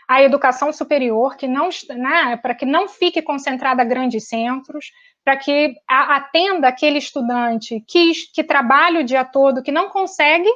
a 0.10 0.22
educação 0.22 0.74
superior, 0.74 1.38
que 1.38 1.48
não, 1.48 1.70
né, 1.96 2.36
para 2.36 2.54
que 2.54 2.66
não 2.66 2.90
fique 2.90 3.22
concentrada 3.22 3.82
a 3.82 3.86
grandes 3.86 4.28
centros, 4.28 4.92
para 5.24 5.38
que 5.38 5.76
atenda 5.88 6.68
aquele 6.68 6.98
estudante 6.98 7.82
que, 7.88 8.12
que 8.34 8.44
trabalha 8.44 9.00
o 9.00 9.06
dia 9.06 9.24
todo, 9.24 9.64
que 9.64 9.72
não 9.72 9.88
consegue, 9.88 10.50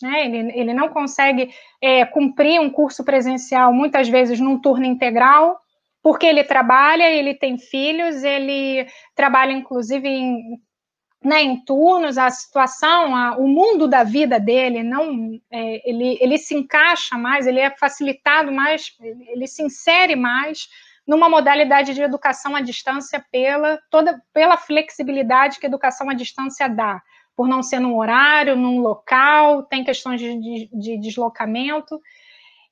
né, 0.00 0.24
ele, 0.24 0.58
ele 0.58 0.72
não 0.72 0.88
consegue 0.88 1.50
é, 1.78 2.06
cumprir 2.06 2.58
um 2.58 2.70
curso 2.70 3.04
presencial, 3.04 3.70
muitas 3.70 4.08
vezes 4.08 4.40
num 4.40 4.58
turno 4.58 4.86
integral, 4.86 5.60
porque 6.06 6.24
ele 6.24 6.44
trabalha, 6.44 7.10
ele 7.10 7.34
tem 7.34 7.58
filhos, 7.58 8.22
ele 8.22 8.86
trabalha 9.12 9.50
inclusive 9.50 10.06
em, 10.06 10.56
né, 11.20 11.42
em 11.42 11.64
turnos, 11.64 12.16
a 12.16 12.30
situação, 12.30 13.16
a, 13.16 13.36
o 13.36 13.48
mundo 13.48 13.88
da 13.88 14.04
vida 14.04 14.38
dele 14.38 14.84
não, 14.84 15.36
é, 15.50 15.82
ele, 15.84 16.16
ele 16.20 16.38
se 16.38 16.54
encaixa 16.54 17.18
mais, 17.18 17.44
ele 17.44 17.58
é 17.58 17.70
facilitado 17.76 18.52
mais, 18.52 18.92
ele 19.00 19.48
se 19.48 19.64
insere 19.64 20.14
mais 20.14 20.68
numa 21.04 21.28
modalidade 21.28 21.92
de 21.92 22.02
educação 22.02 22.54
à 22.54 22.60
distância 22.60 23.26
pela 23.32 23.76
toda 23.90 24.22
pela 24.32 24.56
flexibilidade 24.56 25.58
que 25.58 25.66
a 25.66 25.68
educação 25.68 26.08
à 26.08 26.14
distância 26.14 26.68
dá, 26.68 27.02
por 27.34 27.48
não 27.48 27.64
ser 27.64 27.80
num 27.80 27.96
horário, 27.96 28.54
num 28.54 28.78
local, 28.78 29.64
tem 29.64 29.82
questões 29.82 30.20
de, 30.20 30.38
de, 30.38 30.70
de 30.72 30.98
deslocamento. 30.98 32.00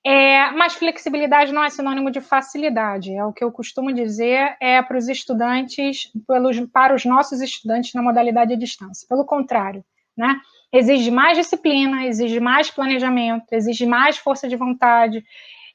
É, 0.06 0.50
mas 0.50 0.74
flexibilidade 0.74 1.52
não 1.52 1.64
é 1.64 1.70
sinônimo 1.70 2.10
de 2.10 2.20
facilidade. 2.20 3.14
É 3.14 3.24
o 3.24 3.32
que 3.32 3.42
eu 3.42 3.50
costumo 3.50 3.92
dizer 3.92 4.54
é 4.60 4.82
para 4.82 4.98
os 4.98 5.08
estudantes, 5.08 6.10
pelos, 6.26 6.60
para 6.70 6.94
os 6.94 7.04
nossos 7.06 7.40
estudantes 7.40 7.94
na 7.94 8.02
modalidade 8.02 8.52
à 8.52 8.56
distância. 8.56 9.08
Pelo 9.08 9.24
contrário, 9.24 9.82
né? 10.16 10.38
Exige 10.70 11.10
mais 11.10 11.38
disciplina, 11.38 12.04
exige 12.04 12.38
mais 12.38 12.70
planejamento, 12.70 13.46
exige 13.52 13.86
mais 13.86 14.18
força 14.18 14.46
de 14.46 14.56
vontade, 14.56 15.24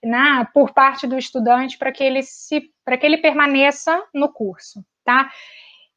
né, 0.03 0.47
por 0.53 0.73
parte 0.73 1.07
do 1.07 1.17
estudante 1.17 1.77
para 1.77 1.91
que 1.91 2.03
ele 2.03 2.21
se 2.23 2.71
para 2.85 2.97
que 2.97 3.05
ele 3.05 3.17
permaneça 3.17 4.01
no 4.13 4.31
curso, 4.31 4.83
tá? 5.03 5.29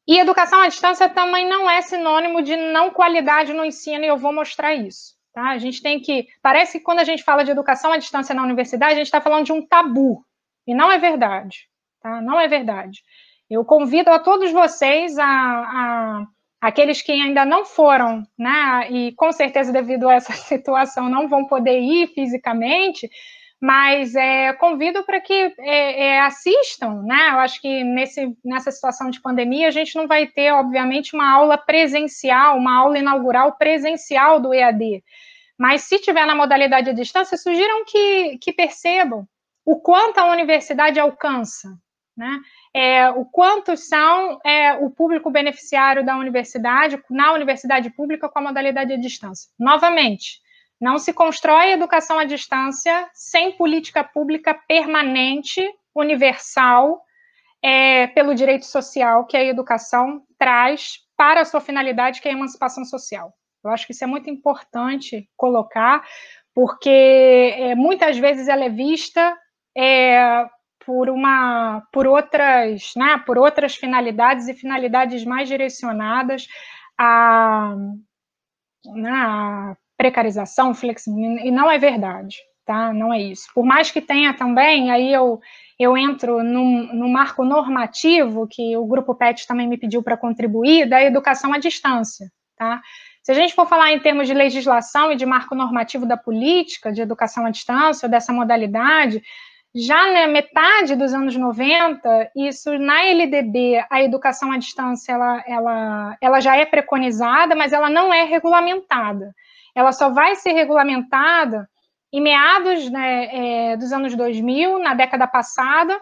E 0.07 0.19
educação 0.19 0.59
à 0.59 0.67
distância 0.67 1.07
também 1.09 1.47
não 1.47 1.69
é 1.69 1.81
sinônimo 1.81 2.41
de 2.41 2.55
não 2.55 2.91
qualidade 2.91 3.53
no 3.53 3.63
ensino, 3.63 4.03
e 4.03 4.07
eu 4.07 4.17
vou 4.17 4.33
mostrar 4.33 4.73
isso. 4.75 5.12
Tá? 5.33 5.49
A 5.49 5.57
gente 5.57 5.81
tem 5.81 5.99
que. 5.99 6.27
Parece 6.41 6.77
que 6.77 6.83
quando 6.83 6.99
a 6.99 7.03
gente 7.03 7.23
fala 7.23 7.43
de 7.43 7.51
educação 7.51 7.91
à 7.91 7.97
distância 7.97 8.35
na 8.35 8.43
universidade, 8.43 8.93
a 8.93 8.97
gente 8.97 9.07
está 9.07 9.19
falando 9.19 9.45
de 9.45 9.51
um 9.51 9.65
tabu. 9.65 10.23
E 10.67 10.73
não 10.73 10.91
é 10.91 10.97
verdade. 10.97 11.67
Tá? 12.01 12.21
Não 12.21 12.39
é 12.39 12.47
verdade. 12.47 13.01
Eu 13.49 13.65
convido 13.65 14.09
a 14.09 14.19
todos 14.19 14.51
vocês, 14.51 15.17
a, 15.17 15.25
a, 15.25 16.25
aqueles 16.61 17.01
que 17.01 17.11
ainda 17.11 17.45
não 17.45 17.65
foram, 17.65 18.23
né, 18.39 18.89
e 18.89 19.11
com 19.15 19.31
certeza 19.31 19.71
devido 19.71 20.07
a 20.07 20.13
essa 20.13 20.33
situação 20.33 21.09
não 21.09 21.27
vão 21.27 21.45
poder 21.45 21.79
ir 21.79 22.07
fisicamente, 22.13 23.09
mas 23.63 24.13
é, 24.13 24.51
convido 24.51 25.05
para 25.05 25.21
que 25.21 25.55
é, 25.57 26.07
é, 26.07 26.19
assistam, 26.19 27.01
né? 27.03 27.29
Eu 27.29 27.39
acho 27.39 27.61
que 27.61 27.81
nesse, 27.81 28.37
nessa 28.43 28.69
situação 28.69 29.09
de 29.09 29.21
pandemia 29.21 29.69
a 29.69 29.71
gente 29.71 29.95
não 29.95 30.05
vai 30.05 30.27
ter, 30.27 30.51
obviamente, 30.51 31.15
uma 31.15 31.31
aula 31.31 31.57
presencial, 31.57 32.57
uma 32.57 32.75
aula 32.75 32.99
inaugural 32.99 33.53
presencial 33.53 34.41
do 34.41 34.53
EAD. 34.53 35.01
Mas 35.57 35.83
se 35.83 35.97
tiver 35.97 36.25
na 36.25 36.35
modalidade 36.35 36.89
à 36.89 36.93
distância, 36.93 37.37
sugiram 37.37 37.85
que, 37.85 38.37
que 38.39 38.51
percebam 38.51 39.25
o 39.65 39.79
quanto 39.79 40.17
a 40.17 40.29
universidade 40.29 40.99
alcança, 40.99 41.69
né? 42.17 42.41
É, 42.75 43.09
o 43.11 43.23
quanto 43.23 43.77
são 43.77 44.41
é, 44.45 44.73
o 44.73 44.89
público 44.89 45.31
beneficiário 45.31 46.05
da 46.05 46.17
universidade, 46.17 47.01
na 47.09 47.31
universidade 47.31 47.89
pública 47.91 48.27
com 48.27 48.39
a 48.39 48.41
modalidade 48.41 48.91
à 48.91 48.97
distância. 48.97 49.49
Novamente, 49.57 50.42
não 50.83 50.99
se 50.99 51.13
constrói 51.13 51.71
educação 51.71 52.19
à 52.19 52.25
distância 52.25 53.09
sem 53.13 53.53
política 53.53 54.03
pública 54.03 54.53
permanente, 54.53 55.65
universal, 55.95 57.01
é, 57.63 58.07
pelo 58.07 58.35
direito 58.35 58.65
social 58.65 59.25
que 59.25 59.37
a 59.37 59.43
educação 59.45 60.21
traz 60.37 60.97
para 61.15 61.39
a 61.39 61.45
sua 61.45 61.61
finalidade, 61.61 62.19
que 62.19 62.27
é 62.27 62.31
a 62.31 62.35
emancipação 62.35 62.83
social. 62.83 63.31
Eu 63.63 63.71
acho 63.71 63.85
que 63.85 63.93
isso 63.93 64.03
é 64.03 64.07
muito 64.07 64.29
importante 64.29 65.29
colocar, 65.37 66.05
porque 66.53 67.55
é, 67.57 67.75
muitas 67.75 68.17
vezes 68.17 68.49
ela 68.49 68.65
é 68.65 68.69
vista 68.69 69.37
é, 69.77 70.45
por 70.85 71.09
uma 71.09 71.81
por 71.93 72.05
outras 72.05 72.91
né, 72.97 73.23
por 73.25 73.37
outras 73.37 73.73
finalidades 73.73 74.49
e 74.49 74.53
finalidades 74.53 75.23
mais 75.23 75.47
direcionadas 75.47 76.45
a, 76.99 77.73
né, 78.85 79.11
a 79.11 79.77
precarização, 80.03 80.73
flexibilização, 80.73 81.47
e 81.47 81.49
não 81.49 81.71
é 81.71 81.77
verdade, 81.77 82.35
tá? 82.65 82.91
Não 82.91 83.13
é 83.13 83.21
isso. 83.21 83.47
Por 83.55 83.65
mais 83.65 83.89
que 83.89 84.01
tenha 84.01 84.33
também, 84.33 84.91
aí 84.91 85.13
eu, 85.13 85.39
eu 85.79 85.95
entro 85.97 86.43
no 86.43 87.07
marco 87.07 87.45
normativo, 87.45 88.45
que 88.45 88.75
o 88.75 88.85
Grupo 88.85 89.15
PET 89.15 89.47
também 89.47 89.65
me 89.65 89.77
pediu 89.77 90.03
para 90.03 90.17
contribuir, 90.17 90.89
da 90.89 91.01
educação 91.01 91.53
à 91.53 91.57
distância, 91.57 92.29
tá? 92.57 92.81
Se 93.23 93.31
a 93.31 93.35
gente 93.35 93.55
for 93.55 93.65
falar 93.65 93.93
em 93.93 93.99
termos 93.99 94.27
de 94.27 94.33
legislação 94.33 95.09
e 95.09 95.15
de 95.15 95.25
marco 95.25 95.55
normativo 95.55 96.05
da 96.05 96.17
política 96.17 96.91
de 96.91 97.01
educação 97.01 97.45
à 97.45 97.49
distância, 97.49 98.09
dessa 98.09 98.33
modalidade, 98.33 99.23
já 99.73 100.11
na 100.11 100.27
metade 100.27 100.97
dos 100.97 101.13
anos 101.13 101.33
90, 101.33 102.31
isso 102.35 102.77
na 102.77 103.05
LDB, 103.05 103.85
a 103.89 104.03
educação 104.03 104.51
à 104.51 104.57
distância, 104.57 105.13
ela, 105.13 105.43
ela, 105.47 106.17
ela 106.19 106.39
já 106.41 106.57
é 106.57 106.65
preconizada, 106.65 107.55
mas 107.55 107.71
ela 107.71 107.89
não 107.89 108.13
é 108.13 108.25
regulamentada 108.25 109.33
ela 109.75 109.91
só 109.91 110.09
vai 110.09 110.35
ser 110.35 110.53
regulamentada 110.53 111.69
em 112.11 112.21
meados 112.21 112.89
né, 112.91 113.71
é, 113.71 113.77
dos 113.77 113.91
anos 113.91 114.15
2000, 114.15 114.77
na 114.77 114.93
década 114.93 115.25
passada, 115.25 115.99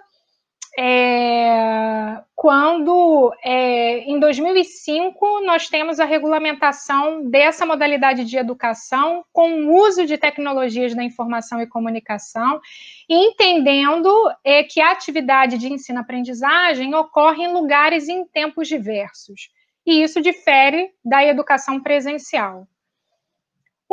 é, 0.78 2.22
quando 2.34 3.34
é, 3.44 4.00
em 4.00 4.20
2005 4.20 5.42
nós 5.42 5.68
temos 5.68 6.00
a 6.00 6.06
regulamentação 6.06 7.30
dessa 7.30 7.66
modalidade 7.66 8.24
de 8.24 8.38
educação 8.38 9.26
com 9.34 9.66
o 9.66 9.76
uso 9.86 10.06
de 10.06 10.18
tecnologias 10.18 10.96
da 10.96 11.04
informação 11.04 11.62
e 11.62 11.68
comunicação, 11.68 12.62
entendendo 13.10 14.10
é, 14.44 14.64
que 14.64 14.80
a 14.80 14.92
atividade 14.92 15.58
de 15.58 15.72
ensino-aprendizagem 15.72 16.96
ocorre 16.96 17.44
em 17.44 17.54
lugares 17.54 18.08
e 18.08 18.14
em 18.14 18.26
tempos 18.26 18.68
diversos. 18.68 19.50
E 19.86 20.02
isso 20.02 20.22
difere 20.22 20.90
da 21.04 21.26
educação 21.26 21.82
presencial. 21.82 22.68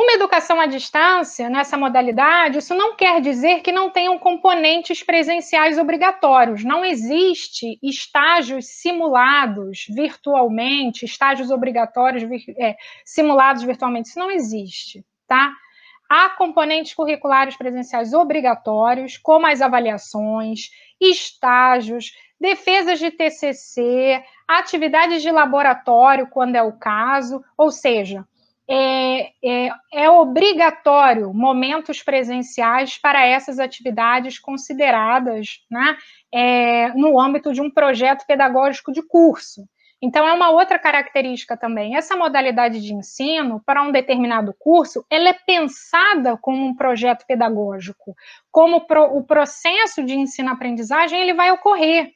Uma 0.01 0.13
educação 0.13 0.61
à 0.61 0.67
distância, 0.67 1.51
nessa 1.51 1.77
modalidade, 1.77 2.59
isso 2.59 2.73
não 2.73 2.95
quer 2.95 3.21
dizer 3.21 3.63
que 3.63 3.73
não 3.73 3.91
tenham 3.91 4.17
componentes 4.17 5.03
presenciais 5.03 5.77
obrigatórios. 5.77 6.63
Não 6.63 6.85
existe 6.85 7.81
estágios 7.83 8.67
simulados 8.67 9.87
virtualmente, 9.89 11.05
estágios 11.05 11.51
obrigatórios 11.51 12.23
é, 12.57 12.77
simulados 13.05 13.65
virtualmente. 13.65 14.11
Isso 14.11 14.21
não 14.21 14.31
existe, 14.31 15.05
tá? 15.27 15.53
Há 16.09 16.29
componentes 16.29 16.95
curriculares 16.95 17.57
presenciais 17.57 18.13
obrigatórios, 18.13 19.19
como 19.19 19.49
as 19.49 19.61
avaliações, 19.61 20.71
estágios, 21.01 22.13
defesas 22.41 23.01
de 23.01 23.11
TCC, 23.11 24.23
atividades 24.47 25.23
de 25.23 25.33
laboratório, 25.33 26.29
quando 26.29 26.55
é 26.55 26.63
o 26.63 26.79
caso, 26.79 27.43
ou 27.57 27.73
seja, 27.73 28.25
é, 28.71 29.31
é, 29.43 29.71
é, 29.93 30.11
obrigatório 30.11 31.33
momentos 31.33 32.03
presenciais 32.03 32.99
para 32.99 33.25
essas 33.25 33.59
atividades 33.59 34.39
consideradas 34.39 35.61
né, 35.71 35.97
é, 36.33 36.89
no 36.93 37.19
âmbito 37.19 37.53
de 37.53 37.63
um 37.63 37.71
projeto 37.71 38.27
pedagógico 38.27 38.93
de 38.93 39.03
curso. 39.03 39.67
Então, 40.01 40.27
é 40.29 40.33
uma 40.33 40.51
outra 40.51 40.79
característica 40.79 41.57
também. 41.57 41.97
Essa 41.97 42.15
modalidade 42.15 42.81
de 42.81 42.95
ensino, 42.95 43.61
para 43.67 43.83
um 43.83 43.91
determinado 43.91 44.55
curso, 44.57 45.05
ela 45.11 45.31
é 45.31 45.33
pensada 45.33 46.37
como 46.37 46.65
um 46.65 46.77
projeto 46.77 47.27
pedagógico, 47.27 48.15
como 48.51 48.87
pro, 48.87 49.17
o 49.17 49.25
processo 49.25 50.05
de 50.05 50.15
ensino-aprendizagem 50.15 51.21
ele 51.21 51.35
vai 51.35 51.51
ocorrer 51.51 52.13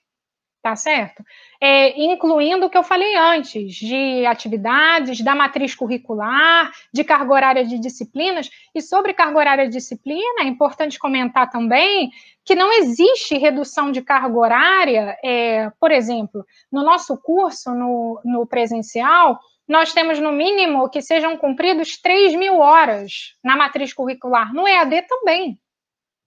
tá 0.63 0.77
certo? 0.77 1.25
É, 1.61 2.01
incluindo 2.01 2.67
o 2.67 2.71
que 2.71 2.79
eu 2.79 2.85
falei 2.85 3.17
antes, 3.17 3.75
de 3.75 4.25
atividades, 4.25 5.21
da 5.21 5.35
matriz 5.35 5.75
curricular, 5.75 6.71
de 6.93 7.03
carga 7.03 7.33
horária 7.33 7.65
de 7.65 7.79
disciplinas, 7.79 8.49
e 8.73 8.81
sobre 8.81 9.13
carga 9.13 9.39
horária 9.39 9.67
de 9.67 9.73
disciplina, 9.73 10.43
é 10.43 10.45
importante 10.45 10.99
comentar 10.99 11.51
também 11.51 12.11
que 12.45 12.55
não 12.55 12.73
existe 12.73 13.37
redução 13.37 13.91
de 13.91 14.03
carga 14.03 14.39
horária, 14.39 15.19
é, 15.25 15.71
por 15.81 15.91
exemplo, 15.91 16.45
no 16.71 16.85
nosso 16.85 17.17
curso, 17.17 17.73
no, 17.75 18.21
no 18.25 18.47
presencial, 18.47 19.41
nós 19.67 19.93
temos 19.93 20.19
no 20.21 20.33
mínimo 20.33 20.89
que 20.89 21.01
sejam 21.01 21.37
cumpridos 21.37 22.01
3 22.01 22.35
mil 22.35 22.59
horas 22.59 23.35
na 23.43 23.57
matriz 23.57 23.93
curricular, 23.93 24.53
no 24.53 24.67
EAD 24.67 25.03
também, 25.03 25.59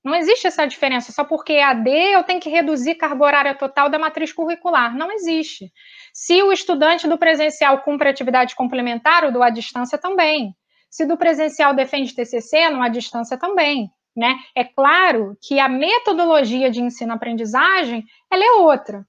não 0.06 0.14
existe 0.14 0.46
essa 0.46 0.68
diferença, 0.68 1.12
só 1.12 1.24
porque 1.24 1.54
é 1.54 1.64
AD 1.64 1.90
eu 1.90 2.24
tenho 2.24 2.40
que 2.40 2.48
reduzir 2.48 2.94
carga 2.94 3.24
horária 3.24 3.56
total 3.56 3.90
da 3.90 3.98
matriz 3.98 4.32
curricular. 4.32 4.96
Não 4.96 5.12
existe. 5.12 5.74
Se 6.14 6.44
o 6.44 6.54
estudante 6.54 7.08
do 7.08 7.18
presencial 7.18 7.82
cumpre 7.82 8.08
atividade 8.08 8.56
complementar, 8.56 9.26
o 9.26 9.32
do 9.32 9.42
à 9.42 9.50
distância 9.50 9.98
também. 9.98 10.56
Se 10.92 11.08
do 11.08 11.18
presencial 11.18 11.74
defende 11.74 12.14
TCC, 12.14 12.70
no 12.70 12.84
à 12.84 12.88
distância 12.88 13.36
também. 13.36 13.90
Né? 14.16 14.36
É 14.56 14.64
claro 14.64 15.36
que 15.42 15.60
a 15.60 15.68
metodologia 15.68 16.70
de 16.70 16.84
ensino-aprendizagem 16.84 18.06
ela 18.32 18.46
é 18.46 18.52
outra. 18.62 19.04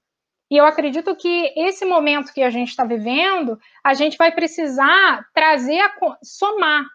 E 0.49 0.57
eu 0.57 0.65
acredito 0.65 1.15
que 1.15 1.53
esse 1.55 1.85
momento 1.85 2.33
que 2.33 2.41
a 2.41 2.49
gente 2.49 2.69
está 2.69 2.83
vivendo, 2.83 3.59
a 3.83 3.93
gente 3.93 4.17
vai 4.17 4.31
precisar 4.31 5.23
trazer, 5.31 5.79
a, 5.79 5.91
somar, 6.23 6.85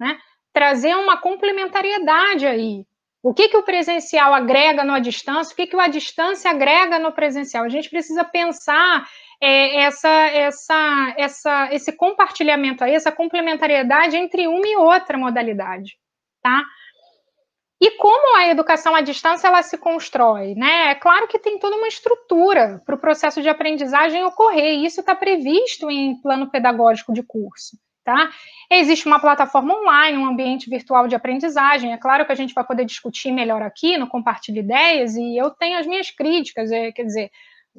né? 0.00 0.18
trazer 0.52 0.96
uma 0.96 1.18
complementariedade 1.18 2.46
aí. 2.46 2.84
O 3.24 3.32
que, 3.32 3.48
que 3.48 3.56
o 3.56 3.62
presencial 3.62 4.34
agrega 4.34 4.84
no 4.84 4.92
à 4.92 4.98
distância? 4.98 5.54
O 5.54 5.56
que, 5.56 5.66
que 5.66 5.74
o 5.74 5.80
à 5.80 5.88
distância 5.88 6.50
agrega 6.50 6.98
no 6.98 7.10
presencial? 7.10 7.64
A 7.64 7.70
gente 7.70 7.88
precisa 7.88 8.22
pensar 8.22 9.08
é, 9.40 9.78
essa, 9.78 10.10
essa, 10.10 11.14
essa, 11.16 11.68
esse 11.72 11.92
compartilhamento 11.96 12.84
aí, 12.84 12.94
essa 12.94 13.10
complementariedade 13.10 14.14
entre 14.14 14.46
uma 14.46 14.68
e 14.68 14.76
outra 14.76 15.16
modalidade, 15.16 15.96
tá? 16.42 16.62
E 17.80 17.92
como 17.92 18.36
a 18.36 18.46
educação 18.48 18.94
à 18.94 19.00
distância 19.00 19.48
ela 19.48 19.62
se 19.62 19.78
constrói, 19.78 20.54
né? 20.54 20.90
É 20.90 20.94
claro 20.94 21.26
que 21.26 21.38
tem 21.38 21.58
toda 21.58 21.76
uma 21.76 21.88
estrutura 21.88 22.82
para 22.84 22.94
o 22.94 23.00
processo 23.00 23.40
de 23.40 23.48
aprendizagem 23.48 24.22
ocorrer, 24.22 24.74
e 24.74 24.84
isso 24.84 25.00
está 25.00 25.14
previsto 25.14 25.90
em 25.90 26.20
plano 26.20 26.50
pedagógico 26.50 27.10
de 27.10 27.22
curso. 27.22 27.78
Tá? 28.04 28.28
Existe 28.70 29.06
uma 29.06 29.18
plataforma 29.18 29.74
online, 29.74 30.18
um 30.18 30.26
ambiente 30.26 30.68
virtual 30.68 31.08
de 31.08 31.14
aprendizagem. 31.14 31.94
É 31.94 31.96
claro 31.96 32.26
que 32.26 32.32
a 32.32 32.34
gente 32.34 32.52
vai 32.52 32.62
poder 32.62 32.84
discutir 32.84 33.32
melhor 33.32 33.62
aqui 33.62 33.96
no 33.96 34.06
Compartilha 34.06 34.60
Ideias, 34.60 35.16
e 35.16 35.36
eu 35.36 35.50
tenho 35.50 35.78
as 35.78 35.86
minhas 35.86 36.10
críticas, 36.10 36.70
é, 36.70 36.92
quer 36.92 37.04
dizer, 37.04 37.30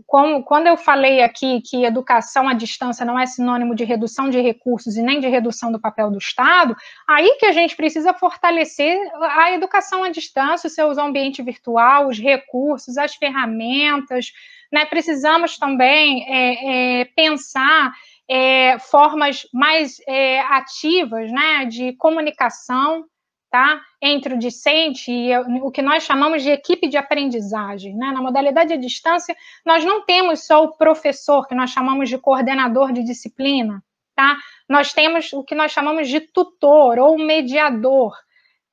quando 0.06 0.68
eu 0.68 0.76
falei 0.76 1.22
aqui 1.22 1.62
que 1.62 1.86
educação 1.86 2.50
à 2.50 2.54
distância 2.54 3.06
não 3.06 3.18
é 3.18 3.26
sinônimo 3.26 3.74
de 3.74 3.86
redução 3.86 4.30
de 4.30 4.42
recursos 4.42 4.98
e 4.98 5.02
nem 5.02 5.22
de 5.22 5.28
redução 5.28 5.72
do 5.72 5.80
papel 5.80 6.12
do 6.12 6.18
Estado, 6.18 6.76
aí 7.08 7.38
que 7.40 7.46
a 7.46 7.54
gente 7.54 7.78
precisa 7.78 8.14
fortalecer 8.14 9.00
a 9.22 9.54
educação 9.54 10.04
à 10.04 10.10
distância, 10.10 10.68
o 10.68 10.72
seu 10.72 10.92
ambiente 11.00 11.42
virtual, 11.42 12.10
os 12.10 12.20
recursos, 12.20 12.98
as 12.98 13.16
ferramentas, 13.16 14.34
né? 14.72 14.86
Precisamos 14.86 15.58
também 15.58 16.26
é, 16.28 17.02
é, 17.02 17.06
pensar 17.16 17.94
é, 18.30 18.78
formas 18.80 19.48
mais 19.54 19.98
é, 20.08 20.40
ativas 20.42 21.32
né, 21.32 21.66
de 21.66 21.94
comunicação 21.94 23.06
tá, 23.50 23.82
entre 24.02 24.34
o 24.34 24.38
discente 24.38 25.12
e 25.12 25.38
o 25.38 25.72
que 25.72 25.82
nós 25.82 26.04
chamamos 26.04 26.44
de 26.44 26.50
equipe 26.50 26.90
de 26.90 26.98
aprendizagem. 26.98 27.96
Né? 27.96 28.12
Na 28.12 28.22
modalidade 28.22 28.74
à 28.74 28.78
distância, 28.78 29.36
nós 29.66 29.86
não 29.86 30.04
temos 30.04 30.46
só 30.46 30.64
o 30.64 30.76
professor, 30.76 31.48
que 31.48 31.56
nós 31.56 31.70
chamamos 31.70 32.10
de 32.10 32.18
coordenador 32.18 32.92
de 32.92 33.04
disciplina, 33.04 33.82
tá? 34.16 34.36
nós 34.68 34.92
temos 34.92 35.32
o 35.32 35.44
que 35.44 35.56
nós 35.56 35.72
chamamos 35.72 36.10
de 36.10 36.20
tutor 36.20 37.00
ou 37.00 37.18
mediador, 37.18 38.14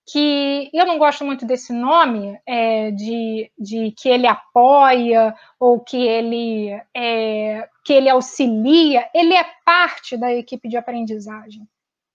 que 0.06 0.70
eu 0.72 0.84
não 0.84 0.98
gosto 0.98 1.24
muito 1.24 1.46
desse 1.46 1.72
nome, 1.72 2.38
é, 2.46 2.90
de, 2.90 3.50
de 3.58 3.92
que 3.92 4.08
ele 4.08 4.26
apoia 4.26 5.34
ou 5.60 5.80
que 5.80 5.96
ele, 5.96 6.70
é, 6.94 7.68
que 7.84 7.92
ele 7.92 8.08
auxilia, 8.08 9.08
ele 9.14 9.34
é 9.34 9.44
parte 9.64 10.16
da 10.16 10.32
equipe 10.32 10.68
de 10.68 10.76
aprendizagem, 10.76 11.62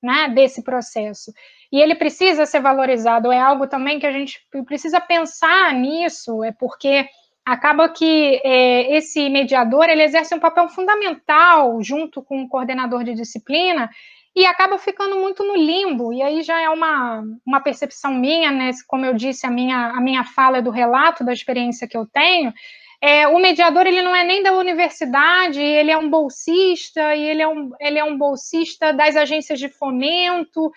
né, 0.03 0.29
desse 0.29 0.63
processo. 0.63 1.31
E 1.71 1.79
ele 1.79 1.95
precisa 1.95 2.45
ser 2.45 2.61
valorizado, 2.61 3.31
é 3.31 3.39
algo 3.39 3.67
também 3.67 3.99
que 3.99 4.05
a 4.07 4.11
gente 4.11 4.39
precisa 4.65 4.99
pensar 4.99 5.73
nisso, 5.73 6.43
é 6.43 6.51
porque 6.51 7.07
acaba 7.45 7.87
que 7.87 8.41
é, 8.43 8.97
esse 8.97 9.29
mediador 9.29 9.85
ele 9.85 10.03
exerce 10.03 10.35
um 10.35 10.39
papel 10.39 10.67
fundamental 10.67 11.81
junto 11.81 12.21
com 12.21 12.41
o 12.43 12.49
coordenador 12.49 13.05
de 13.05 13.13
disciplina 13.13 13.89
e 14.37 14.45
acaba 14.45 14.77
ficando 14.77 15.15
muito 15.15 15.43
no 15.43 15.55
limbo, 15.55 16.13
e 16.13 16.21
aí 16.21 16.43
já 16.43 16.61
é 16.61 16.69
uma, 16.69 17.23
uma 17.43 17.59
percepção 17.59 18.13
minha, 18.13 18.51
né, 18.51 18.69
como 18.85 19.03
eu 19.03 19.15
disse, 19.15 19.47
a 19.47 19.49
minha, 19.49 19.87
a 19.87 19.99
minha 19.99 20.23
fala 20.23 20.59
é 20.59 20.61
do 20.61 20.69
relato 20.69 21.25
da 21.25 21.33
experiência 21.33 21.87
que 21.87 21.97
eu 21.97 22.05
tenho, 22.05 22.53
é, 23.01 23.27
o 23.27 23.39
mediador 23.39 23.87
ele 23.87 24.03
não 24.03 24.15
é 24.15 24.23
nem 24.23 24.43
da 24.43 24.53
universidade, 24.53 25.59
ele 25.59 25.89
é 25.89 25.97
um 25.97 26.07
bolsista, 26.07 27.15
e 27.15 27.23
ele 27.23 27.41
é 27.41 27.47
um, 27.47 27.71
ele 27.79 27.97
é 27.97 28.03
um 28.03 28.15
bolsista 28.15 28.93
das 28.93 29.15
agências 29.15 29.57
de 29.57 29.69
fomento, 29.69 30.71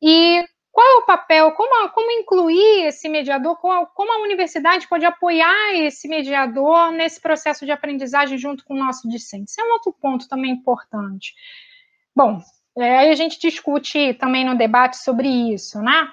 e 0.00 0.44
qual 0.70 0.86
é 0.86 0.94
o 0.98 1.04
papel, 1.04 1.50
como, 1.50 1.88
como 1.88 2.12
incluir 2.12 2.86
esse 2.86 3.08
mediador, 3.08 3.56
como, 3.56 4.12
a 4.12 4.22
universidade 4.22 4.86
pode 4.86 5.04
apoiar 5.04 5.74
esse 5.74 6.06
mediador 6.06 6.92
nesse 6.92 7.20
processo 7.20 7.66
de 7.66 7.72
aprendizagem 7.72 8.38
junto 8.38 8.64
com 8.64 8.74
o 8.74 8.78
nosso 8.78 9.08
discente? 9.08 9.50
Isso 9.50 9.60
é 9.60 9.64
um 9.64 9.72
outro 9.72 9.92
ponto 10.00 10.28
também 10.28 10.52
importante. 10.52 11.34
Bom, 12.14 12.40
é, 12.80 12.98
aí 12.98 13.10
a 13.10 13.14
gente 13.14 13.38
discute 13.38 14.14
também 14.14 14.44
no 14.44 14.56
debate 14.56 14.96
sobre 14.96 15.28
isso, 15.28 15.80
né? 15.80 16.08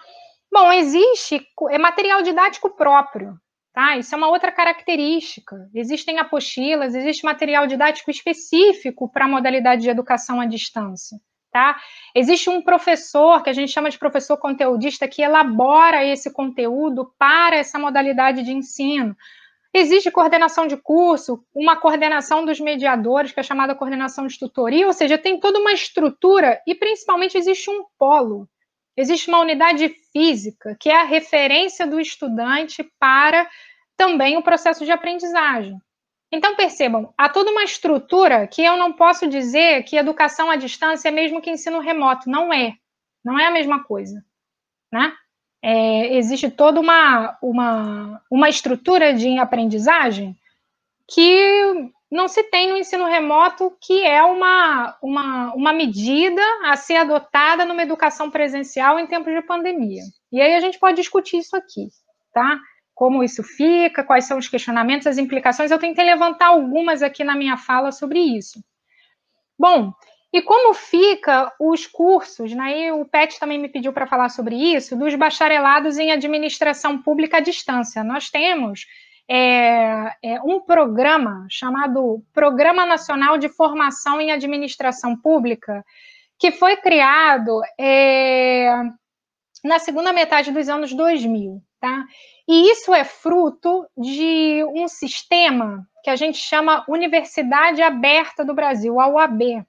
Bom, 0.51 0.71
existe 0.71 1.45
é 1.69 1.77
material 1.77 2.21
didático 2.21 2.69
próprio, 2.69 3.37
tá? 3.73 3.97
Isso 3.97 4.13
é 4.13 4.17
uma 4.17 4.29
outra 4.29 4.51
característica. 4.51 5.69
Existem 5.73 6.19
apostilas, 6.19 6.95
existe 6.95 7.25
material 7.25 7.67
didático 7.67 8.09
específico 8.09 9.09
para 9.09 9.25
a 9.25 9.27
modalidade 9.27 9.83
de 9.83 9.89
educação 9.89 10.41
à 10.41 10.45
distância, 10.45 11.17
tá? 11.51 11.77
Existe 12.15 12.49
um 12.49 12.61
professor, 12.61 13.43
que 13.43 13.49
a 13.49 13.53
gente 13.53 13.71
chama 13.71 13.89
de 13.89 13.99
professor 13.99 14.37
conteudista, 14.37 15.07
que 15.07 15.21
elabora 15.21 16.05
esse 16.05 16.31
conteúdo 16.33 17.13
para 17.19 17.55
essa 17.55 17.77
modalidade 17.77 18.41
de 18.43 18.51
ensino. 18.51 19.15
Existe 19.79 20.09
coordenação 20.09 20.65
de 20.65 20.75
curso, 20.75 21.45
uma 21.53 21.75
coordenação 21.75 22.43
dos 22.43 22.59
mediadores, 22.59 23.31
que 23.31 23.39
é 23.39 23.43
chamada 23.43 23.75
coordenação 23.75 24.25
de 24.25 24.39
tutoria, 24.39 24.87
ou 24.87 24.91
seja, 24.91 25.19
tem 25.19 25.39
toda 25.39 25.59
uma 25.59 25.71
estrutura 25.71 26.59
e 26.65 26.73
principalmente 26.73 27.37
existe 27.37 27.69
um 27.69 27.85
polo. 27.95 28.49
Existe 28.97 29.27
uma 29.27 29.39
unidade 29.39 29.89
física, 30.11 30.75
que 30.79 30.89
é 30.89 30.95
a 30.95 31.03
referência 31.03 31.85
do 31.85 31.99
estudante 31.99 32.83
para 32.99 33.47
também 33.95 34.35
o 34.35 34.41
processo 34.41 34.83
de 34.83 34.89
aprendizagem. 34.91 35.77
Então, 36.31 36.55
percebam, 36.55 37.13
há 37.15 37.29
toda 37.29 37.51
uma 37.51 37.63
estrutura 37.63 38.47
que 38.47 38.63
eu 38.63 38.77
não 38.77 38.91
posso 38.91 39.27
dizer 39.27 39.83
que 39.83 39.95
educação 39.95 40.49
à 40.49 40.55
distância 40.55 41.09
é 41.09 41.11
mesmo 41.11 41.39
que 41.39 41.51
ensino 41.51 41.81
remoto. 41.81 42.27
Não 42.27 42.51
é. 42.51 42.73
Não 43.23 43.39
é 43.39 43.45
a 43.45 43.51
mesma 43.51 43.83
coisa. 43.83 44.25
Né? 44.91 45.13
É, 45.61 46.15
existe 46.17 46.49
toda 46.49 46.79
uma, 46.79 47.37
uma, 47.41 48.21
uma 48.29 48.49
estrutura 48.49 49.13
de 49.13 49.37
aprendizagem 49.37 50.35
que 51.07 51.91
não 52.11 52.27
se 52.27 52.43
tem 52.43 52.69
no 52.69 52.77
ensino 52.77 53.05
remoto, 53.05 53.75
que 53.81 54.03
é 54.03 54.23
uma, 54.23 54.97
uma, 55.01 55.53
uma 55.53 55.73
medida 55.73 56.41
a 56.63 56.75
ser 56.75 56.97
adotada 56.97 57.65
numa 57.65 57.83
educação 57.83 58.31
presencial 58.31 58.97
em 58.99 59.07
tempos 59.07 59.33
de 59.33 59.41
pandemia. 59.41 60.03
E 60.31 60.39
aí 60.39 60.55
a 60.55 60.59
gente 60.59 60.79
pode 60.79 60.97
discutir 60.97 61.37
isso 61.37 61.55
aqui, 61.55 61.87
tá? 62.33 62.59
Como 62.95 63.23
isso 63.23 63.43
fica, 63.43 64.03
quais 64.03 64.25
são 64.25 64.37
os 64.37 64.47
questionamentos, 64.47 65.05
as 65.05 65.17
implicações. 65.17 65.69
Eu 65.69 65.79
tentei 65.79 66.05
levantar 66.05 66.47
algumas 66.47 67.03
aqui 67.03 67.23
na 67.23 67.35
minha 67.35 67.57
fala 67.57 67.91
sobre 67.91 68.19
isso. 68.19 68.63
Bom, 69.59 69.91
e 70.37 70.41
como 70.43 70.71
fica 70.75 71.51
os 71.59 71.87
cursos, 71.87 72.53
né? 72.53 72.79
E 72.79 72.91
o 72.91 73.03
PET 73.05 73.39
também 73.39 73.57
me 73.57 73.67
pediu 73.67 73.91
para 73.91 74.05
falar 74.05 74.29
sobre 74.29 74.55
isso, 74.55 74.95
dos 74.95 75.15
bacharelados 75.15 75.97
em 75.97 76.11
administração 76.11 77.01
pública 77.01 77.37
à 77.37 77.39
distância. 77.39 78.03
Nós 78.03 78.29
temos 78.29 78.85
é, 79.27 80.13
é, 80.21 80.41
um 80.43 80.59
programa 80.59 81.47
chamado 81.49 82.23
Programa 82.31 82.85
Nacional 82.85 83.39
de 83.39 83.49
Formação 83.49 84.21
em 84.21 84.31
Administração 84.31 85.17
Pública, 85.17 85.83
que 86.37 86.51
foi 86.51 86.77
criado 86.77 87.59
é, 87.79 88.69
na 89.63 89.79
segunda 89.79 90.13
metade 90.13 90.51
dos 90.51 90.69
anos 90.69 90.93
2000, 90.93 91.63
tá? 91.81 92.05
E 92.47 92.69
isso 92.69 92.93
é 92.93 93.03
fruto 93.03 93.87
de 93.97 94.63
um 94.75 94.87
sistema 94.87 95.83
que 96.03 96.11
a 96.11 96.15
gente 96.15 96.37
chama 96.37 96.85
Universidade 96.87 97.81
Aberta 97.81 98.45
do 98.45 98.53
Brasil, 98.53 98.99
a 98.99 99.07
UAB. 99.07 99.65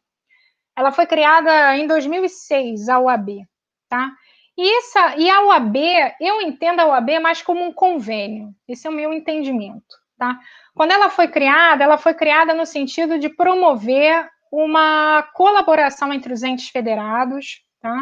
Ela 0.78 0.92
foi 0.92 1.06
criada 1.06 1.76
em 1.76 1.88
2006, 1.88 2.88
a 2.88 3.00
UAB, 3.00 3.44
tá? 3.88 4.12
E, 4.56 4.78
essa, 4.78 5.16
e 5.16 5.30
a 5.30 5.42
OAB, 5.42 5.76
eu 6.20 6.40
entendo 6.40 6.80
a 6.80 6.86
OAB 6.86 7.20
mais 7.20 7.40
como 7.40 7.64
um 7.64 7.72
convênio, 7.72 8.52
esse 8.68 8.88
é 8.88 8.90
o 8.90 8.92
meu 8.92 9.12
entendimento. 9.12 9.96
Tá? 10.18 10.36
Quando 10.74 10.90
ela 10.90 11.10
foi 11.10 11.28
criada, 11.28 11.84
ela 11.84 11.96
foi 11.96 12.12
criada 12.12 12.52
no 12.52 12.66
sentido 12.66 13.20
de 13.20 13.28
promover 13.28 14.28
uma 14.50 15.22
colaboração 15.32 16.12
entre 16.12 16.32
os 16.32 16.42
entes 16.42 16.70
federados, 16.70 17.62
tá? 17.80 17.96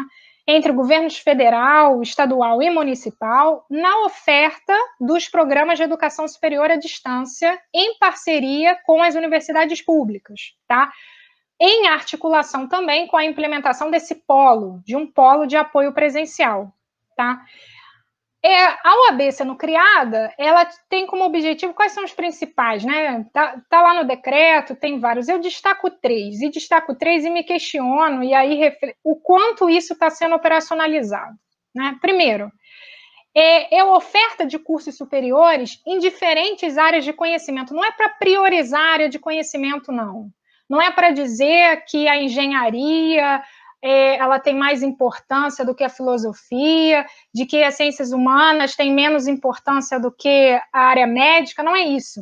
entre 0.47 0.71
o 0.71 0.75
governo 0.75 1.11
federal, 1.11 2.01
estadual 2.01 2.59
e 2.63 2.71
municipal, 2.71 3.65
na 3.69 4.05
oferta 4.05 4.75
dos 4.99 5.27
programas 5.27 5.77
de 5.77 5.83
educação 5.83 6.27
superior 6.27 6.71
à 6.71 6.75
distância, 6.75 7.59
em 7.71 7.99
parceria 7.99 8.79
com 8.83 9.03
as 9.03 9.13
universidades 9.13 9.79
públicas. 9.83 10.53
Tá? 10.67 10.91
Em 11.59 11.87
articulação 11.87 12.67
também 12.67 13.07
com 13.07 13.17
a 13.17 13.25
implementação 13.25 13.89
desse 13.89 14.15
polo, 14.15 14.81
de 14.85 14.95
um 14.95 15.05
polo 15.05 15.45
de 15.45 15.57
apoio 15.57 15.93
presencial, 15.93 16.71
tá? 17.15 17.41
É, 18.43 18.65
a 18.65 19.09
OAB 19.09 19.31
sendo 19.31 19.55
criada, 19.55 20.31
ela 20.37 20.65
tem 20.87 21.07
como 21.07 21.25
objetivo 21.25 21.73
quais 21.73 21.91
são 21.91 22.03
os 22.03 22.13
principais, 22.13 22.85
né? 22.85 23.25
Tá, 23.33 23.59
tá 23.67 23.81
lá 23.81 23.95
no 23.95 24.07
decreto, 24.07 24.75
tem 24.75 24.99
vários. 24.99 25.27
Eu 25.27 25.39
destaco 25.39 25.89
três, 25.89 26.39
e 26.41 26.49
destaco 26.49 26.95
três 26.95 27.25
e 27.25 27.29
me 27.29 27.43
questiono, 27.43 28.23
e 28.23 28.33
aí 28.33 28.71
o 29.03 29.15
quanto 29.15 29.69
isso 29.69 29.93
está 29.93 30.09
sendo 30.09 30.35
operacionalizado. 30.35 31.35
Né? 31.75 31.97
Primeiro, 31.99 32.51
é, 33.35 33.79
é 33.79 33.83
oferta 33.83 34.45
de 34.45 34.57
cursos 34.57 34.95
superiores 34.95 35.81
em 35.85 35.99
diferentes 35.99 36.77
áreas 36.77 37.03
de 37.03 37.13
conhecimento. 37.13 37.73
Não 37.73 37.83
é 37.83 37.91
para 37.91 38.09
priorizar 38.09 38.81
a 38.81 38.93
área 38.93 39.09
de 39.09 39.19
conhecimento, 39.19 39.91
não. 39.91 40.29
Não 40.69 40.81
é 40.81 40.91
para 40.91 41.11
dizer 41.11 41.83
que 41.85 42.07
a 42.07 42.21
engenharia 42.21 43.41
é, 43.81 44.15
ela 44.17 44.39
tem 44.39 44.55
mais 44.55 44.83
importância 44.83 45.63
do 45.65 45.75
que 45.75 45.83
a 45.83 45.89
filosofia, 45.89 47.05
de 47.33 47.45
que 47.45 47.63
as 47.63 47.75
ciências 47.75 48.11
humanas 48.11 48.75
têm 48.75 48.93
menos 48.93 49.27
importância 49.27 49.99
do 49.99 50.11
que 50.11 50.59
a 50.73 50.79
área 50.79 51.07
médica, 51.07 51.63
não 51.63 51.75
é 51.75 51.83
isso. 51.83 52.21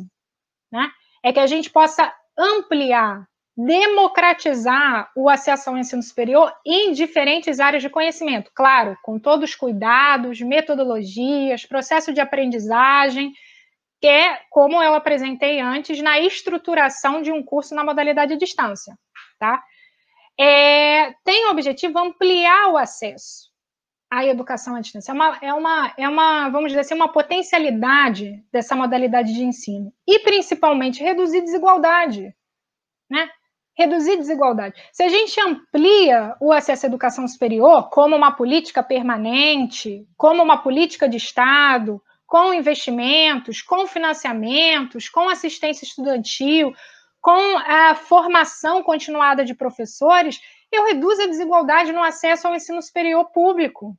Né? 0.70 0.88
É 1.22 1.32
que 1.32 1.40
a 1.40 1.46
gente 1.46 1.70
possa 1.70 2.12
ampliar, 2.38 3.26
democratizar 3.56 5.10
o 5.16 5.30
acesso 5.30 5.70
ao 5.70 5.78
ensino 5.78 6.02
superior 6.02 6.52
em 6.64 6.92
diferentes 6.92 7.58
áreas 7.58 7.82
de 7.82 7.88
conhecimento. 7.88 8.50
Claro, 8.54 8.96
com 9.02 9.18
todos 9.18 9.50
os 9.50 9.56
cuidados, 9.56 10.40
metodologias, 10.42 11.64
processo 11.64 12.12
de 12.12 12.20
aprendizagem, 12.20 13.32
que 14.06 14.08
é 14.08 14.38
como 14.50 14.80
eu 14.80 14.94
apresentei 14.94 15.60
antes 15.60 16.00
na 16.00 16.20
estruturação 16.20 17.20
de 17.20 17.32
um 17.32 17.42
curso 17.42 17.74
na 17.74 17.82
modalidade 17.82 18.34
à 18.34 18.36
distância, 18.36 18.96
tá? 19.36 19.60
É, 20.38 21.12
tem 21.24 21.46
o 21.46 21.50
objetivo 21.50 21.98
ampliar 21.98 22.68
o 22.68 22.76
acesso 22.76 23.50
à 24.08 24.24
educação 24.24 24.76
à 24.76 24.80
distância. 24.80 25.10
É 25.10 25.14
uma, 25.14 25.38
é 25.42 25.52
uma, 25.52 25.94
é 25.98 26.08
uma, 26.08 26.48
vamos 26.50 26.68
dizer 26.68 26.82
assim, 26.82 26.94
uma 26.94 27.10
potencialidade 27.12 28.44
dessa 28.52 28.76
modalidade 28.76 29.34
de 29.34 29.42
ensino. 29.42 29.92
E, 30.06 30.20
principalmente, 30.20 31.02
reduzir 31.02 31.40
desigualdade, 31.40 32.32
né? 33.10 33.28
Reduzir 33.76 34.18
desigualdade. 34.18 34.80
Se 34.92 35.02
a 35.02 35.08
gente 35.08 35.40
amplia 35.40 36.36
o 36.40 36.52
acesso 36.52 36.86
à 36.86 36.88
educação 36.88 37.26
superior 37.26 37.90
como 37.90 38.14
uma 38.14 38.30
política 38.36 38.84
permanente, 38.84 40.06
como 40.16 40.44
uma 40.44 40.62
política 40.62 41.08
de 41.08 41.16
Estado, 41.16 42.00
com 42.26 42.52
investimentos, 42.52 43.62
com 43.62 43.86
financiamentos, 43.86 45.08
com 45.08 45.28
assistência 45.28 45.84
estudantil, 45.84 46.74
com 47.20 47.58
a 47.58 47.94
formação 47.94 48.82
continuada 48.82 49.44
de 49.44 49.54
professores, 49.54 50.40
eu 50.70 50.84
reduzo 50.84 51.22
a 51.22 51.26
desigualdade 51.26 51.92
no 51.92 52.02
acesso 52.02 52.46
ao 52.46 52.54
ensino 52.54 52.82
superior 52.82 53.24
público, 53.32 53.96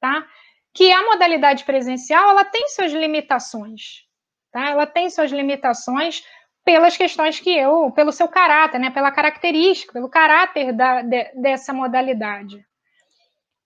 tá? 0.00 0.26
Que 0.74 0.92
a 0.92 1.02
modalidade 1.02 1.64
presencial, 1.64 2.30
ela 2.30 2.44
tem 2.44 2.68
suas 2.68 2.92
limitações, 2.92 4.04
tá? 4.52 4.70
Ela 4.70 4.86
tem 4.86 5.10
suas 5.10 5.30
limitações 5.30 6.22
pelas 6.64 6.96
questões 6.96 7.40
que 7.40 7.50
eu, 7.50 7.90
pelo 7.92 8.12
seu 8.12 8.28
caráter, 8.28 8.78
né? 8.78 8.90
Pela 8.90 9.10
característica, 9.10 9.92
pelo 9.92 10.08
caráter 10.08 10.72
da, 10.72 11.02
de, 11.02 11.24
dessa 11.34 11.72
modalidade. 11.72 12.64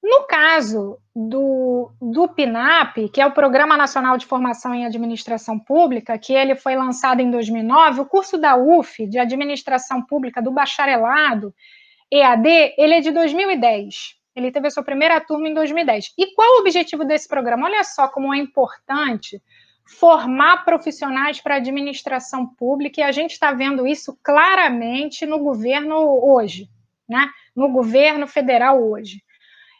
No 0.04 0.26
caso 0.26 0.98
do, 1.16 1.90
do 1.98 2.28
PNAP, 2.28 3.08
que 3.08 3.22
é 3.22 3.26
o 3.26 3.32
Programa 3.32 3.74
Nacional 3.74 4.18
de 4.18 4.26
Formação 4.26 4.74
em 4.74 4.84
Administração 4.84 5.58
Pública, 5.58 6.18
que 6.18 6.34
ele 6.34 6.54
foi 6.54 6.76
lançado 6.76 7.20
em 7.20 7.30
2009, 7.30 8.02
o 8.02 8.04
curso 8.04 8.36
da 8.36 8.54
UF, 8.54 9.06
de 9.06 9.18
Administração 9.18 10.04
Pública, 10.04 10.42
do 10.42 10.50
bacharelado, 10.50 11.54
EAD, 12.12 12.74
ele 12.76 12.96
é 12.96 13.00
de 13.00 13.12
2010. 13.12 13.94
Ele 14.36 14.52
teve 14.52 14.66
a 14.66 14.70
sua 14.70 14.82
primeira 14.82 15.18
turma 15.22 15.48
em 15.48 15.54
2010. 15.54 16.12
E 16.18 16.34
qual 16.34 16.58
o 16.58 16.60
objetivo 16.60 17.06
desse 17.06 17.26
programa? 17.26 17.66
Olha 17.66 17.82
só 17.82 18.06
como 18.06 18.34
é 18.34 18.36
importante 18.36 19.40
formar 19.86 20.66
profissionais 20.66 21.40
para 21.40 21.54
a 21.54 21.58
administração 21.58 22.46
pública, 22.46 23.00
e 23.00 23.04
a 23.04 23.12
gente 23.12 23.30
está 23.30 23.52
vendo 23.52 23.86
isso 23.86 24.18
claramente 24.22 25.24
no 25.24 25.38
governo 25.38 25.96
hoje, 26.22 26.68
né? 27.08 27.26
no 27.56 27.70
governo 27.70 28.26
federal 28.26 28.82
hoje 28.82 29.22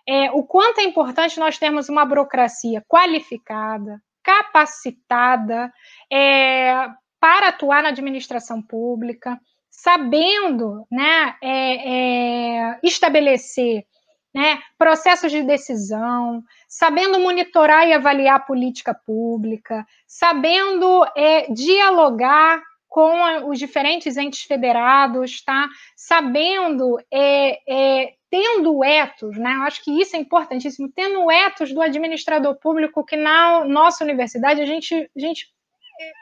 é, 0.07 0.30
o 0.30 0.42
quanto 0.42 0.80
é 0.80 0.84
importante 0.84 1.38
nós 1.38 1.59
termos 1.59 1.88
uma 1.88 2.05
burocracia 2.05 2.82
qualificada, 2.88 4.00
capacitada 4.22 5.72
é, 6.12 6.88
para 7.20 7.48
atuar 7.48 7.82
na 7.82 7.88
administração 7.88 8.62
pública, 8.62 9.40
sabendo 9.70 10.86
né, 10.90 11.36
é, 11.42 12.68
é, 12.70 12.78
estabelecer 12.82 13.84
né, 14.34 14.61
processos 14.76 15.30
de 15.30 15.42
decisão, 15.42 16.42
sabendo 16.68 17.20
monitorar 17.20 17.86
e 17.86 17.92
avaliar 17.92 18.36
a 18.36 18.40
política 18.40 18.92
pública, 18.92 19.86
sabendo 20.07 21.07
é, 21.16 21.52
dialogar 21.52 22.61
com 22.88 23.48
os 23.48 23.59
diferentes 23.59 24.16
entes 24.16 24.42
federados, 24.42 25.42
tá? 25.42 25.68
Sabendo 25.96 26.96
é, 27.12 27.59
é, 27.68 28.14
tendo 28.35 28.82
etos, 28.82 29.39
né? 29.39 29.55
Eu 29.55 29.62
acho 29.62 29.80
que 29.85 29.93
isso 29.93 30.16
é 30.16 30.18
importantíssimo, 30.18 30.91
tendo 30.93 31.30
etos 31.30 31.72
do 31.72 31.80
administrador 31.80 32.57
público, 32.57 33.05
que 33.05 33.16
na 33.16 33.64
nossa 33.64 34.03
universidade 34.03 34.61
a 34.61 34.66
gente, 34.66 34.93
a 34.93 35.20
gente 35.20 35.47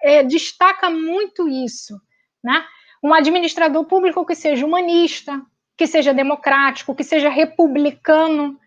é, 0.04 0.22
destaca 0.22 0.90
muito 0.90 1.48
isso, 1.48 1.98
né? 2.44 2.66
Um 3.02 3.14
administrador 3.14 3.86
público 3.86 4.26
que 4.26 4.34
seja 4.34 4.66
humanista, 4.66 5.40
que 5.74 5.86
seja 5.86 6.12
democrático, 6.12 6.94
que 6.94 7.02
seja 7.02 7.30
republicano, 7.30 8.60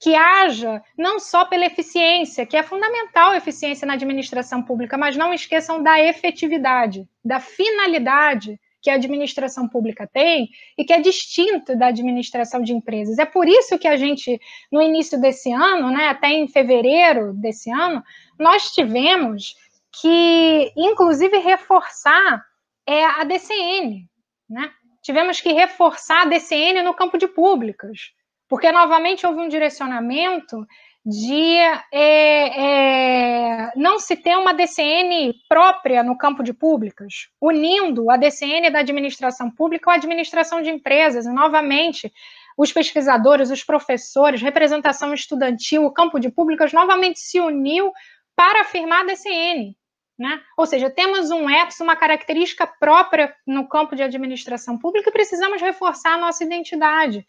que 0.00 0.16
haja 0.16 0.82
não 0.98 1.20
só 1.20 1.44
pela 1.44 1.66
eficiência, 1.66 2.44
que 2.44 2.56
é 2.56 2.64
fundamental 2.64 3.30
a 3.30 3.36
eficiência 3.36 3.86
na 3.86 3.94
administração 3.94 4.60
pública, 4.60 4.98
mas 4.98 5.16
não 5.16 5.32
esqueçam 5.32 5.80
da 5.80 6.02
efetividade, 6.02 7.08
da 7.24 7.38
finalidade 7.38 8.58
que 8.88 8.92
a 8.92 8.94
administração 8.94 9.68
pública 9.68 10.08
tem 10.10 10.48
e 10.78 10.82
que 10.82 10.94
é 10.94 10.98
distinto 10.98 11.76
da 11.76 11.88
administração 11.88 12.62
de 12.62 12.72
empresas. 12.72 13.18
É 13.18 13.26
por 13.26 13.46
isso 13.46 13.78
que 13.78 13.86
a 13.86 13.98
gente, 13.98 14.40
no 14.72 14.80
início 14.80 15.20
desse 15.20 15.52
ano, 15.52 15.90
né, 15.90 16.08
até 16.08 16.28
em 16.28 16.48
fevereiro 16.48 17.34
desse 17.34 17.70
ano, 17.70 18.02
nós 18.38 18.72
tivemos 18.72 19.56
que, 20.00 20.72
inclusive, 20.74 21.36
reforçar 21.36 22.42
é, 22.86 23.04
a 23.04 23.24
DCN. 23.24 24.08
Né? 24.48 24.70
Tivemos 25.02 25.38
que 25.38 25.52
reforçar 25.52 26.22
a 26.22 26.24
DCN 26.24 26.82
no 26.82 26.94
campo 26.94 27.18
de 27.18 27.28
públicas, 27.28 28.14
porque, 28.48 28.72
novamente, 28.72 29.26
houve 29.26 29.40
um 29.40 29.48
direcionamento 29.48 30.66
de 31.08 31.56
é, 31.90 32.60
é, 32.60 33.72
não 33.74 33.98
se 33.98 34.14
ter 34.14 34.36
uma 34.36 34.52
DCN 34.52 35.32
própria 35.48 36.02
no 36.02 36.18
campo 36.18 36.42
de 36.42 36.52
públicas, 36.52 37.28
unindo 37.40 38.10
a 38.10 38.18
DCN 38.18 38.68
da 38.68 38.80
administração 38.80 39.50
pública 39.50 39.86
com 39.86 39.90
a 39.90 39.94
administração 39.94 40.60
de 40.60 40.68
empresas, 40.68 41.24
e 41.24 41.32
novamente 41.32 42.12
os 42.58 42.70
pesquisadores, 42.72 43.50
os 43.50 43.64
professores, 43.64 44.42
representação 44.42 45.14
estudantil, 45.14 45.86
o 45.86 45.92
campo 45.92 46.18
de 46.20 46.30
públicas 46.30 46.74
novamente 46.74 47.20
se 47.20 47.40
uniu 47.40 47.90
para 48.36 48.60
afirmar 48.60 49.00
a 49.00 49.06
DCN. 49.06 49.74
Né? 50.18 50.42
Ou 50.58 50.66
seja, 50.66 50.90
temos 50.90 51.30
um 51.30 51.48
ethos, 51.48 51.80
uma 51.80 51.96
característica 51.96 52.66
própria 52.66 53.34
no 53.46 53.66
campo 53.66 53.96
de 53.96 54.02
administração 54.02 54.76
pública 54.76 55.08
e 55.08 55.12
precisamos 55.12 55.62
reforçar 55.62 56.14
a 56.14 56.18
nossa 56.18 56.44
identidade. 56.44 57.24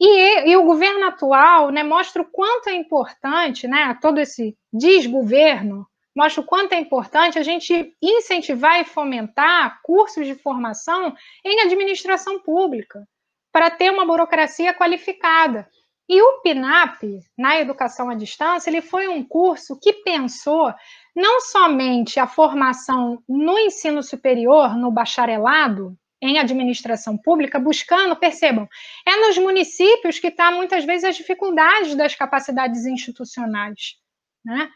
E, 0.00 0.50
e, 0.50 0.56
o 0.56 0.64
governo 0.64 1.06
atual 1.06 1.70
né, 1.70 1.82
mostra 1.82 2.22
o 2.22 2.24
quanto 2.24 2.68
é 2.68 2.74
importante 2.74 3.66
né, 3.66 3.98
todo 4.00 4.20
esse 4.20 4.56
desgoverno 4.72 5.86
mostra 6.18 6.40
o 6.40 6.44
quanto 6.44 6.72
é 6.72 6.80
importante 6.80 7.38
a 7.38 7.44
gente 7.44 7.94
incentivar 8.02 8.80
e 8.80 8.84
fomentar 8.84 9.80
cursos 9.84 10.26
de 10.26 10.34
formação 10.34 11.14
em 11.44 11.60
administração 11.60 12.40
pública, 12.40 13.06
para 13.52 13.70
ter 13.70 13.92
uma 13.92 14.04
burocracia 14.04 14.74
qualificada. 14.74 15.68
E 16.08 16.20
o 16.20 16.40
PNAP, 16.40 17.20
na 17.38 17.60
educação 17.60 18.10
à 18.10 18.16
distância, 18.16 18.68
ele 18.68 18.80
foi 18.80 19.06
um 19.06 19.22
curso 19.22 19.78
que 19.78 19.92
pensou 19.92 20.74
não 21.14 21.40
somente 21.40 22.18
a 22.18 22.26
formação 22.26 23.22
no 23.28 23.56
ensino 23.56 24.02
superior, 24.02 24.76
no 24.76 24.90
bacharelado, 24.90 25.96
em 26.20 26.38
administração 26.38 27.16
pública, 27.16 27.58
buscando, 27.58 28.16
percebam, 28.16 28.68
é 29.06 29.16
nos 29.16 29.38
municípios 29.38 30.18
que 30.18 30.28
está 30.28 30.50
muitas 30.50 30.84
vezes 30.84 31.04
as 31.04 31.16
dificuldades 31.16 31.94
das 31.94 32.14
capacidades 32.14 32.84
institucionais, 32.84 33.96
né? 34.44 34.70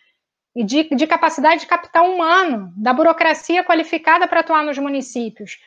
E 0.55 0.63
de, 0.63 0.85
de 0.95 1.07
capacidade 1.07 1.63
de 1.63 1.67
capital 1.67 2.11
humano, 2.11 2.73
da 2.77 2.93
burocracia 2.93 3.65
qualificada 3.65 4.29
para 4.29 4.41
atuar 4.41 4.63
nos 4.63 4.79
municípios. 4.79 5.59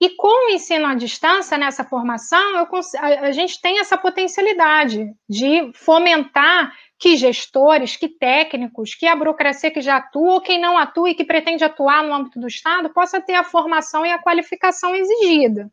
E 0.00 0.08
com 0.16 0.46
o 0.46 0.50
ensino 0.50 0.86
à 0.86 0.94
distância 0.94 1.58
nessa 1.58 1.84
formação, 1.84 2.56
a, 2.56 3.06
a 3.26 3.32
gente 3.32 3.60
tem 3.60 3.80
essa 3.80 3.98
potencialidade 3.98 5.12
de 5.28 5.70
fomentar 5.74 6.74
que 6.98 7.16
gestores, 7.16 7.96
que 7.96 8.08
técnicos, 8.08 8.94
que 8.94 9.06
a 9.06 9.14
burocracia 9.14 9.70
que 9.70 9.82
já 9.82 9.96
atua 9.96 10.34
ou 10.34 10.40
quem 10.40 10.58
não 10.58 10.78
atua 10.78 11.10
e 11.10 11.14
que 11.14 11.24
pretende 11.24 11.64
atuar 11.64 12.02
no 12.02 12.14
âmbito 12.14 12.40
do 12.40 12.46
Estado 12.46 12.88
possa 12.90 13.20
ter 13.20 13.34
a 13.34 13.44
formação 13.44 14.06
e 14.06 14.10
a 14.10 14.18
qualificação 14.18 14.94
exigida. 14.94 15.70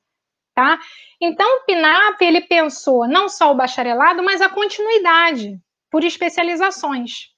Tá? 0.53 0.77
Então, 1.21 1.47
o 1.57 1.65
PNAP 1.65 2.21
ele 2.21 2.41
pensou 2.41 3.07
não 3.07 3.29
só 3.29 3.51
o 3.51 3.55
bacharelado, 3.55 4.23
mas 4.23 4.41
a 4.41 4.49
continuidade 4.49 5.57
por 5.89 6.03
especializações. 6.03 7.29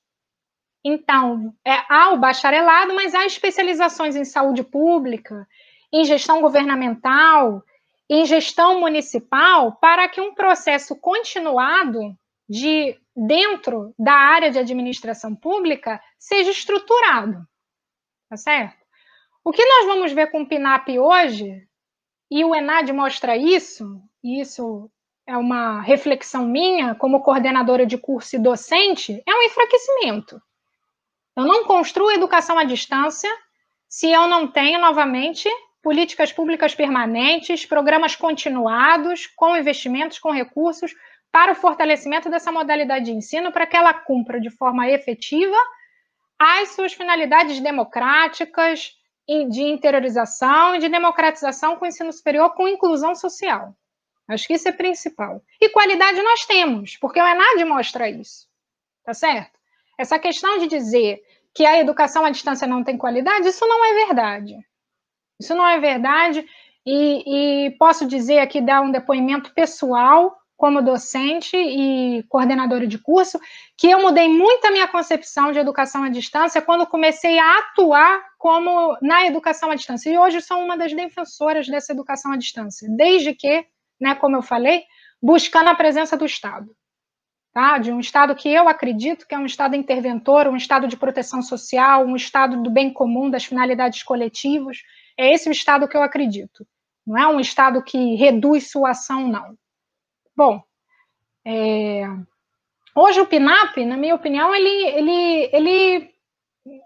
Então, 0.83 1.53
é, 1.65 1.83
há 1.89 2.13
o 2.13 2.17
bacharelado, 2.17 2.95
mas 2.95 3.13
há 3.13 3.25
especializações 3.25 4.15
em 4.15 4.23
saúde 4.23 4.63
pública, 4.63 5.45
em 5.91 6.03
gestão 6.03 6.41
governamental, 6.41 7.63
em 8.09 8.25
gestão 8.25 8.79
municipal, 8.79 9.73
para 9.73 10.07
que 10.07 10.19
um 10.19 10.33
processo 10.33 10.95
continuado 10.95 12.15
de 12.47 12.99
dentro 13.15 13.93
da 13.97 14.13
área 14.13 14.49
de 14.49 14.57
administração 14.57 15.35
pública 15.35 16.01
seja 16.17 16.51
estruturado. 16.51 17.45
Tá 18.29 18.37
certo? 18.37 18.77
O 19.43 19.51
que 19.51 19.65
nós 19.65 19.85
vamos 19.85 20.11
ver 20.11 20.31
com 20.31 20.41
o 20.41 20.47
PNAP 20.47 20.89
hoje, 20.99 21.67
e 22.31 22.43
o 22.43 22.53
ENAD 22.53 22.93
mostra 22.93 23.35
isso, 23.35 24.01
e 24.23 24.39
isso 24.39 24.89
é 25.25 25.35
uma 25.37 25.81
reflexão 25.81 26.45
minha 26.45 26.95
como 26.95 27.21
coordenadora 27.21 27.85
de 27.85 27.97
curso 27.97 28.35
e 28.35 28.39
docente, 28.39 29.21
é 29.27 29.33
um 29.33 29.43
enfraquecimento. 29.43 30.41
Eu 31.35 31.45
não 31.45 31.65
construo 31.65 32.11
educação 32.11 32.57
à 32.57 32.63
distância 32.63 33.29
se 33.87 34.11
eu 34.11 34.27
não 34.27 34.47
tenho, 34.47 34.79
novamente, 34.79 35.49
políticas 35.89 36.31
públicas 36.31 36.75
permanentes, 36.75 37.65
programas 37.65 38.15
continuados, 38.15 39.25
com 39.25 39.57
investimentos, 39.57 40.19
com 40.19 40.29
recursos, 40.29 40.93
para 41.31 41.53
o 41.53 41.55
fortalecimento 41.55 42.29
dessa 42.29 42.51
modalidade 42.51 43.05
de 43.05 43.11
ensino, 43.11 43.51
para 43.51 43.65
que 43.65 43.75
ela 43.75 43.91
cumpra 43.91 44.39
de 44.39 44.51
forma 44.51 44.87
efetiva 44.87 45.57
as 46.37 46.75
suas 46.75 46.93
finalidades 46.93 47.59
democráticas, 47.59 48.91
de 49.27 49.63
interiorização 49.63 50.75
e 50.75 50.79
de 50.79 50.89
democratização 50.89 51.75
com 51.75 51.85
o 51.85 51.87
ensino 51.87 52.13
superior, 52.13 52.53
com 52.53 52.67
inclusão 52.67 53.15
social. 53.15 53.75
Acho 54.27 54.45
que 54.45 54.53
isso 54.53 54.69
é 54.69 54.71
principal. 54.71 55.41
E 55.59 55.69
qualidade 55.69 56.21
nós 56.21 56.45
temos, 56.45 56.97
porque 56.97 57.19
o 57.19 57.25
ENAD 57.25 57.65
mostra 57.65 58.07
isso. 58.07 58.47
Tá 59.03 59.15
certo? 59.15 59.57
Essa 59.97 60.19
questão 60.19 60.59
de 60.59 60.67
dizer 60.67 61.19
que 61.51 61.65
a 61.65 61.79
educação 61.79 62.25
à 62.25 62.29
distância 62.29 62.67
não 62.67 62.83
tem 62.83 62.95
qualidade, 62.95 63.47
isso 63.47 63.67
não 63.67 63.83
é 63.83 64.05
verdade. 64.05 64.68
Isso 65.39 65.55
não 65.55 65.65
é 65.65 65.79
verdade, 65.79 66.45
e, 66.85 67.67
e 67.67 67.71
posso 67.71 68.05
dizer 68.05 68.39
aqui, 68.39 68.61
dar 68.61 68.81
um 68.81 68.91
depoimento 68.91 69.53
pessoal, 69.53 70.35
como 70.59 70.81
docente 70.81 71.55
e 71.55 72.21
coordenadora 72.23 72.85
de 72.85 72.97
curso, 72.97 73.39
que 73.77 73.89
eu 73.89 74.01
mudei 74.01 74.27
muito 74.27 74.65
a 74.65 74.71
minha 74.71 74.89
concepção 74.89 75.53
de 75.53 75.59
educação 75.59 76.03
à 76.03 76.09
distância 76.09 76.61
quando 76.61 76.85
comecei 76.85 77.39
a 77.39 77.59
atuar 77.59 78.21
como 78.37 78.97
na 79.01 79.25
educação 79.25 79.71
à 79.71 79.75
distância. 79.75 80.09
E 80.09 80.17
hoje 80.17 80.41
sou 80.41 80.61
uma 80.61 80.75
das 80.75 80.91
defensoras 80.93 81.65
dessa 81.65 81.93
educação 81.93 82.33
à 82.33 82.37
distância, 82.37 82.89
desde 82.91 83.33
que, 83.33 83.65
né, 84.01 84.15
como 84.15 84.35
eu 84.35 84.41
falei, 84.41 84.83
buscando 85.21 85.69
a 85.69 85.75
presença 85.75 86.17
do 86.17 86.25
Estado. 86.25 86.69
Tá? 87.53 87.77
De 87.77 87.93
um 87.93 87.99
Estado 88.01 88.35
que 88.35 88.49
eu 88.49 88.67
acredito 88.67 89.25
que 89.25 89.33
é 89.33 89.39
um 89.39 89.45
Estado 89.45 89.77
interventor, 89.77 90.45
um 90.47 90.57
Estado 90.57 90.89
de 90.89 90.97
proteção 90.97 91.41
social, 91.41 92.05
um 92.05 92.17
Estado 92.17 92.61
do 92.61 92.69
bem 92.69 92.91
comum, 92.91 93.29
das 93.29 93.45
finalidades 93.45 94.03
coletivas, 94.03 94.79
é 95.19 95.33
esse 95.33 95.49
o 95.49 95.51
Estado 95.51 95.87
que 95.87 95.97
eu 95.97 96.01
acredito. 96.01 96.65
Não 97.05 97.17
é 97.17 97.27
um 97.27 97.39
Estado 97.39 97.83
que 97.83 98.15
reduz 98.15 98.71
sua 98.71 98.91
ação, 98.91 99.27
não. 99.27 99.57
Bom, 100.35 100.63
é... 101.45 102.03
hoje 102.95 103.19
o 103.19 103.27
PNAP, 103.27 103.77
na 103.85 103.97
minha 103.97 104.15
opinião, 104.15 104.55
ele, 104.55 104.69
ele, 104.69 105.49
ele, 105.51 106.13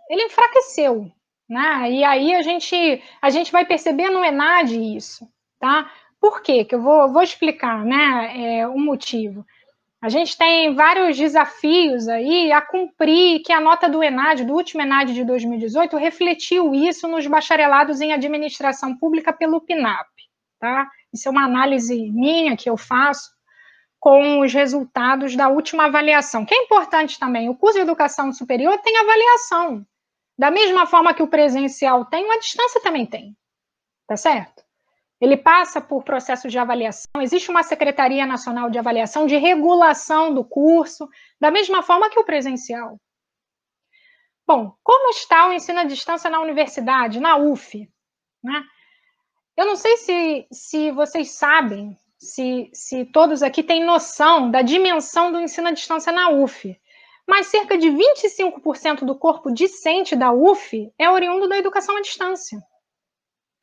ele 0.10 0.24
enfraqueceu. 0.24 1.12
Né? 1.48 1.92
E 1.92 2.04
aí 2.04 2.34
a 2.34 2.42
gente, 2.42 3.04
a 3.22 3.30
gente 3.30 3.52
vai 3.52 3.66
perceber 3.66 4.10
no 4.10 4.26
ENAD 4.26 4.98
isso. 4.98 5.30
Tá? 5.60 5.92
Por 6.20 6.42
quê? 6.42 6.66
Que 6.66 6.74
eu 6.74 6.82
vou, 6.82 7.14
vou 7.14 7.22
explicar 7.22 7.86
né, 7.86 8.62
é, 8.62 8.68
o 8.68 8.80
motivo. 8.80 9.46
A 10.04 10.10
gente 10.10 10.38
tem 10.38 10.76
vários 10.76 11.16
desafios 11.16 12.10
aí 12.10 12.52
a 12.52 12.62
cumprir, 12.62 13.42
que 13.42 13.54
a 13.54 13.62
nota 13.62 13.88
do 13.88 14.04
ENAD, 14.04 14.44
do 14.44 14.54
último 14.54 14.82
ENAD 14.82 15.14
de 15.14 15.24
2018, 15.24 15.96
refletiu 15.96 16.74
isso 16.74 17.08
nos 17.08 17.26
bacharelados 17.26 18.02
em 18.02 18.12
administração 18.12 18.98
pública 18.98 19.32
pelo 19.32 19.62
PNAP. 19.62 20.10
Tá? 20.60 20.90
Isso 21.14 21.30
é 21.30 21.32
uma 21.32 21.46
análise 21.46 22.12
minha 22.12 22.58
que 22.58 22.70
eu 22.70 22.76
faço 22.76 23.32
com 23.98 24.42
os 24.42 24.54
resultados 24.54 25.38
da 25.38 25.48
última 25.48 25.86
avaliação, 25.86 26.46
que 26.46 26.54
é 26.54 26.64
importante 26.64 27.18
também. 27.18 27.48
O 27.48 27.56
curso 27.56 27.78
de 27.78 27.84
educação 27.84 28.34
superior 28.34 28.78
tem 28.80 28.98
avaliação. 28.98 29.86
Da 30.38 30.52
mesma 30.52 30.86
forma 30.86 31.14
que 31.14 31.24
o 31.24 31.30
presencial 31.30 32.04
tem, 32.04 32.30
a 32.30 32.40
distância 32.40 32.82
também 32.82 33.06
tem. 33.06 33.38
Tá 34.06 34.18
certo? 34.18 34.63
Ele 35.24 35.38
passa 35.38 35.80
por 35.80 36.04
processos 36.04 36.52
de 36.52 36.60
avaliação, 36.60 37.22
existe 37.22 37.50
uma 37.50 37.64
Secretaria 37.64 38.26
Nacional 38.26 38.70
de 38.70 38.78
Avaliação, 38.78 39.26
de 39.26 39.38
regulação 39.38 40.34
do 40.34 40.44
curso, 40.44 41.08
da 41.40 41.50
mesma 41.50 41.82
forma 41.82 42.10
que 42.10 42.20
o 42.20 42.26
presencial. 42.26 43.00
Bom, 44.46 44.76
como 44.84 45.12
está 45.12 45.48
o 45.48 45.54
ensino 45.54 45.80
à 45.80 45.86
distância 45.86 46.30
na 46.30 46.42
universidade, 46.42 47.22
na 47.22 47.38
UF? 47.38 47.90
Né? 48.44 48.66
Eu 49.56 49.66
não 49.66 49.78
sei 49.78 49.96
se, 49.96 50.46
se 50.52 50.92
vocês 50.92 51.32
sabem, 51.32 51.98
se, 52.20 52.70
se 52.74 53.06
todos 53.06 53.42
aqui 53.42 53.64
têm 53.64 53.82
noção 53.82 54.52
da 54.52 54.62
dimensão 54.62 55.32
do 55.32 55.40
ensino 55.40 55.70
à 55.70 55.72
distância 55.72 56.12
na 56.12 56.32
UF, 56.32 56.78
mas 57.26 57.48
cerca 57.48 57.78
de 57.78 57.88
25% 57.88 59.06
do 59.06 59.18
corpo 59.18 59.54
discente 59.54 60.18
da 60.18 60.34
UF 60.34 60.92
é 61.00 61.10
oriundo 61.10 61.48
da 61.48 61.58
educação 61.58 61.96
à 61.96 62.02
distância. 62.02 62.62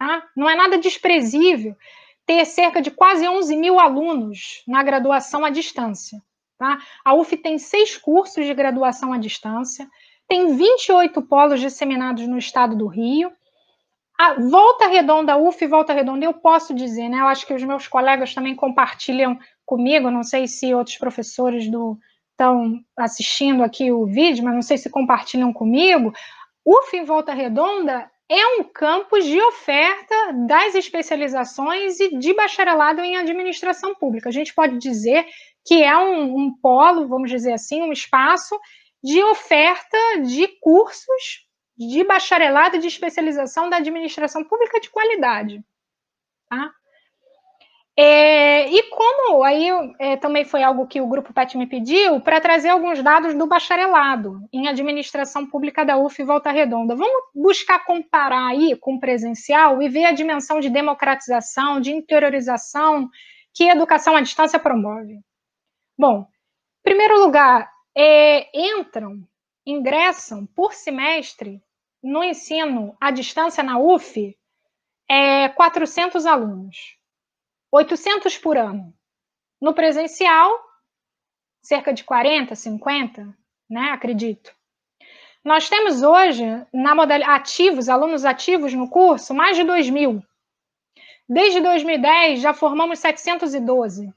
Tá? 0.01 0.27
Não 0.35 0.49
é 0.49 0.55
nada 0.57 0.79
desprezível 0.79 1.77
ter 2.25 2.47
cerca 2.47 2.81
de 2.81 2.91
quase 2.91 3.29
11 3.29 3.55
mil 3.55 3.79
alunos 3.79 4.63
na 4.67 4.83
graduação 4.83 5.45
à 5.45 5.51
distância. 5.51 6.23
Tá? 6.57 6.79
A 7.05 7.13
UF 7.13 7.37
tem 7.37 7.59
seis 7.59 7.99
cursos 7.99 8.47
de 8.47 8.55
graduação 8.55 9.13
à 9.13 9.19
distância, 9.19 9.87
tem 10.27 10.57
28 10.57 11.21
polos 11.21 11.61
disseminados 11.61 12.27
no 12.27 12.39
estado 12.39 12.75
do 12.75 12.87
Rio. 12.87 13.31
A 14.19 14.41
Volta 14.41 14.87
Redonda, 14.87 15.37
UF 15.37 15.67
Volta 15.67 15.93
Redonda, 15.93 16.25
eu 16.25 16.33
posso 16.33 16.73
dizer, 16.73 17.11
né? 17.11 17.21
Eu 17.21 17.27
acho 17.27 17.47
que 17.47 17.53
os 17.53 17.63
meus 17.63 17.87
colegas 17.87 18.33
também 18.33 18.55
compartilham 18.55 19.39
comigo, 19.67 20.11
não 20.11 20.23
sei 20.23 20.47
se 20.47 20.73
outros 20.73 20.97
professores 20.97 21.71
do 21.71 21.99
estão 22.31 22.81
assistindo 22.97 23.63
aqui 23.63 23.93
o 23.93 24.07
vídeo, 24.07 24.43
mas 24.43 24.55
não 24.55 24.63
sei 24.63 24.79
se 24.79 24.89
compartilham 24.89 25.53
comigo. 25.53 26.11
UF 26.65 27.05
Volta 27.05 27.35
Redonda 27.35 28.11
é 28.31 28.47
um 28.61 28.63
campus 28.63 29.25
de 29.25 29.43
oferta 29.43 30.15
das 30.47 30.77
especializações 30.77 31.99
e 31.99 32.17
de 32.17 32.33
bacharelado 32.33 33.01
em 33.01 33.17
administração 33.17 33.93
pública. 33.93 34.29
A 34.29 34.33
gente 34.33 34.55
pode 34.55 34.79
dizer 34.79 35.27
que 35.67 35.83
é 35.83 35.99
um, 35.99 36.37
um 36.37 36.55
polo, 36.55 37.09
vamos 37.09 37.29
dizer 37.29 37.53
assim, 37.53 37.83
um 37.83 37.93
espaço 37.93 38.57
de 39.03 39.21
oferta 39.25 39.99
de 40.23 40.47
cursos 40.61 41.49
de 41.77 42.05
bacharelado 42.05 42.79
de 42.79 42.87
especialização 42.87 43.69
da 43.69 43.79
administração 43.79 44.45
pública 44.45 44.79
de 44.79 44.91
qualidade. 44.91 45.65
Tá? 46.49 46.73
É, 47.97 48.71
e 48.71 48.83
como 48.85 49.43
aí 49.43 49.69
é, 49.99 50.17
também 50.17 50.45
foi 50.45 50.63
algo 50.63 50.87
que 50.87 51.01
o 51.01 51.07
grupo 51.07 51.35
PET 51.35 51.59
me 51.59 51.67
pediu, 51.67 52.21
para 52.21 52.41
trazer 52.41 52.69
alguns 52.71 53.03
dados 53.03 53.35
do 53.35 53.47
bacharelado 53.47 54.41
em 54.53 54.69
administração 54.69 55.47
pública 55.47 55.85
da 55.85 55.99
UF 55.99 56.23
Volta 56.23 56.51
Redonda. 56.51 56.95
Vamos 56.95 57.23
buscar 57.35 57.85
comparar 57.85 58.49
aí 58.49 58.77
com 58.77 58.95
o 58.95 59.01
presencial 59.01 59.83
e 59.83 59.89
ver 59.89 60.07
a 60.07 60.13
dimensão 60.13 60.61
de 60.61 60.71
democratização, 60.71 61.81
de 61.81 61.93
interiorização 61.93 63.09
que 63.53 63.69
a 63.69 63.73
educação 63.73 64.17
à 64.17 64.21
distância 64.21 64.59
promove. 64.59 65.19
Bom, 65.99 66.21
em 66.21 66.83
primeiro 66.83 67.21
lugar, 67.21 67.71
é, 67.95 68.49
entram 68.79 69.19
ingressam 69.67 70.47
por 70.47 70.73
semestre 70.73 71.63
no 72.03 72.25
ensino 72.25 72.97
à 73.01 73.11
distância 73.11 73.63
na 73.63 73.79
UF 73.79 74.37
é 75.09 75.49
400 75.51 76.25
alunos, 76.25 76.97
800 77.73 78.37
por 78.39 78.57
ano. 78.57 78.93
No 79.61 79.75
presencial, 79.75 80.51
cerca 81.63 81.93
de 81.93 82.05
40, 82.05 82.55
50, 82.55 83.37
né, 83.69 83.91
acredito. 83.91 84.55
Nós 85.45 85.69
temos 85.69 86.03
hoje, 86.03 86.45
na 86.73 86.95
modalidade 86.95 87.41
ativos, 87.41 87.89
alunos 87.89 88.25
ativos 88.25 88.75
no 88.75 88.89
curso, 88.89 89.35
mais 89.35 89.57
de 89.57 89.65
2 89.65 89.89
mil. 89.91 90.23
Desde 91.29 91.61
2010, 91.61 92.41
já 92.41 92.53
formamos 92.53 92.99
712 92.99 94.13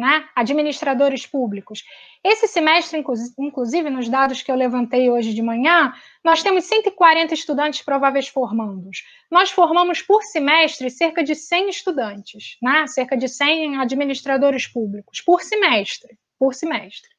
né? 0.00 0.26
administradores 0.34 1.26
públicos. 1.26 1.84
Esse 2.24 2.48
semestre, 2.48 3.04
inclusive, 3.38 3.90
nos 3.90 4.08
dados 4.08 4.40
que 4.40 4.50
eu 4.50 4.56
levantei 4.56 5.10
hoje 5.10 5.34
de 5.34 5.42
manhã, 5.42 5.92
nós 6.24 6.42
temos 6.42 6.64
140 6.64 7.34
estudantes 7.34 7.82
prováveis 7.82 8.26
formandos. 8.26 9.04
Nós 9.30 9.50
formamos 9.50 10.00
por 10.00 10.22
semestre 10.22 10.90
cerca 10.90 11.22
de 11.22 11.34
100 11.34 11.68
estudantes, 11.68 12.56
né? 12.62 12.86
cerca 12.86 13.14
de 13.14 13.28
100 13.28 13.76
administradores 13.76 14.66
públicos, 14.66 15.20
por 15.20 15.42
semestre, 15.42 16.16
por 16.38 16.54
semestre. 16.54 17.10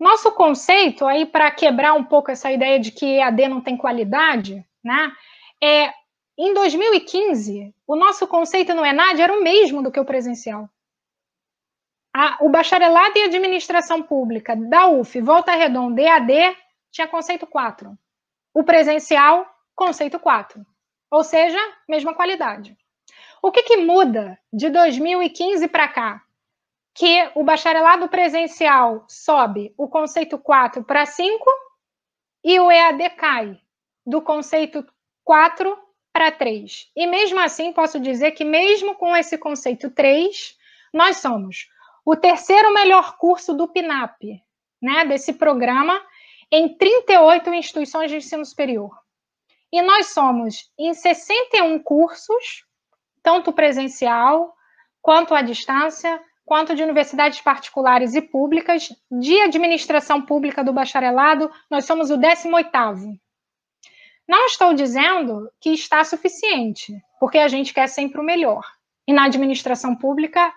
Nosso 0.00 0.32
conceito, 0.32 1.06
aí 1.06 1.26
para 1.26 1.50
quebrar 1.50 1.92
um 1.92 2.04
pouco 2.04 2.30
essa 2.30 2.50
ideia 2.50 2.80
de 2.80 2.90
que 2.90 3.04
EAD 3.04 3.48
não 3.48 3.60
tem 3.60 3.76
qualidade, 3.76 4.64
né? 4.82 5.12
é, 5.62 5.92
em 6.38 6.54
2015, 6.54 7.74
o 7.86 7.96
nosso 7.96 8.26
conceito 8.26 8.74
no 8.74 8.84
ENAD 8.84 9.20
era 9.20 9.32
o 9.32 9.42
mesmo 9.42 9.82
do 9.82 9.90
que 9.90 10.00
o 10.00 10.04
presencial. 10.04 10.68
A, 12.18 12.38
o 12.40 12.48
bacharelado 12.48 13.18
em 13.18 13.24
administração 13.24 14.02
pública 14.02 14.56
da 14.56 14.86
UF, 14.86 15.20
Volta 15.20 15.52
Redonda, 15.52 16.00
EAD, 16.00 16.56
tinha 16.90 17.06
conceito 17.06 17.46
4. 17.46 17.94
O 18.54 18.64
presencial, 18.64 19.46
conceito 19.74 20.18
4. 20.18 20.64
Ou 21.10 21.22
seja, 21.22 21.58
mesma 21.86 22.14
qualidade. 22.14 22.74
O 23.42 23.52
que, 23.52 23.64
que 23.64 23.76
muda 23.76 24.38
de 24.50 24.70
2015 24.70 25.68
para 25.68 25.88
cá? 25.88 26.22
Que 26.94 27.30
o 27.34 27.44
bacharelado 27.44 28.08
presencial 28.08 29.04
sobe 29.06 29.74
o 29.76 29.86
conceito 29.86 30.38
4 30.38 30.84
para 30.84 31.04
5 31.04 31.44
e 32.42 32.58
o 32.58 32.72
EAD 32.72 33.10
cai 33.10 33.60
do 34.06 34.22
conceito 34.22 34.86
4 35.22 35.78
para 36.14 36.32
3. 36.32 36.90
E 36.96 37.06
mesmo 37.06 37.38
assim, 37.40 37.74
posso 37.74 38.00
dizer 38.00 38.30
que, 38.30 38.42
mesmo 38.42 38.94
com 38.94 39.14
esse 39.14 39.36
conceito 39.36 39.90
3, 39.90 40.56
nós 40.94 41.18
somos 41.18 41.68
o 42.06 42.14
terceiro 42.14 42.72
melhor 42.72 43.16
curso 43.18 43.52
do 43.52 43.66
PNAP, 43.66 44.40
né, 44.80 45.04
desse 45.04 45.32
programa, 45.32 46.00
em 46.52 46.76
38 46.76 47.52
instituições 47.52 48.08
de 48.08 48.18
ensino 48.18 48.46
superior. 48.46 48.96
E 49.72 49.82
nós 49.82 50.10
somos 50.10 50.70
em 50.78 50.94
61 50.94 51.80
cursos, 51.80 52.64
tanto 53.24 53.52
presencial, 53.52 54.54
quanto 55.02 55.34
à 55.34 55.42
distância, 55.42 56.22
quanto 56.44 56.76
de 56.76 56.84
universidades 56.84 57.40
particulares 57.40 58.14
e 58.14 58.22
públicas, 58.22 58.88
de 59.10 59.40
administração 59.40 60.22
pública 60.22 60.62
do 60.62 60.72
bacharelado, 60.72 61.50
nós 61.68 61.86
somos 61.86 62.10
o 62.10 62.16
18º. 62.16 63.18
Não 64.28 64.46
estou 64.46 64.72
dizendo 64.74 65.50
que 65.60 65.70
está 65.70 66.04
suficiente, 66.04 66.92
porque 67.18 67.38
a 67.38 67.48
gente 67.48 67.74
quer 67.74 67.88
sempre 67.88 68.20
o 68.20 68.24
melhor. 68.24 68.64
E 69.08 69.12
na 69.12 69.24
administração 69.24 69.96
pública, 69.96 70.52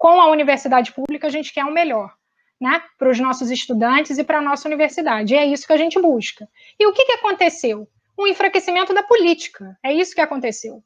com 0.00 0.18
a 0.18 0.30
universidade 0.30 0.92
pública, 0.92 1.26
a 1.26 1.30
gente 1.30 1.52
quer 1.52 1.66
o 1.66 1.70
melhor, 1.70 2.10
né? 2.58 2.82
Para 2.98 3.10
os 3.10 3.20
nossos 3.20 3.50
estudantes 3.50 4.16
e 4.16 4.24
para 4.24 4.38
a 4.38 4.42
nossa 4.42 4.66
universidade. 4.66 5.34
E 5.34 5.36
é 5.36 5.44
isso 5.44 5.66
que 5.66 5.74
a 5.74 5.76
gente 5.76 6.00
busca. 6.00 6.48
E 6.78 6.86
o 6.86 6.92
que, 6.94 7.04
que 7.04 7.12
aconteceu? 7.12 7.86
Um 8.18 8.26
enfraquecimento 8.26 8.94
da 8.94 9.02
política. 9.02 9.78
É 9.84 9.92
isso 9.92 10.14
que 10.14 10.22
aconteceu, 10.22 10.82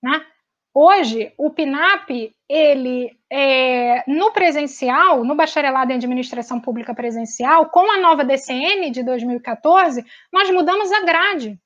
né? 0.00 0.24
Hoje, 0.72 1.34
o 1.36 1.50
PNAP, 1.50 2.32
ele, 2.48 3.10
é, 3.28 4.04
no 4.06 4.32
presencial, 4.32 5.24
no 5.24 5.34
bacharelado 5.34 5.90
em 5.90 5.96
administração 5.96 6.60
pública 6.60 6.94
presencial, 6.94 7.68
com 7.68 7.90
a 7.90 7.98
nova 7.98 8.24
DCN 8.24 8.90
de 8.92 9.02
2014, 9.02 10.04
nós 10.32 10.48
mudamos 10.50 10.90
a 10.92 11.00
grade. 11.04 11.58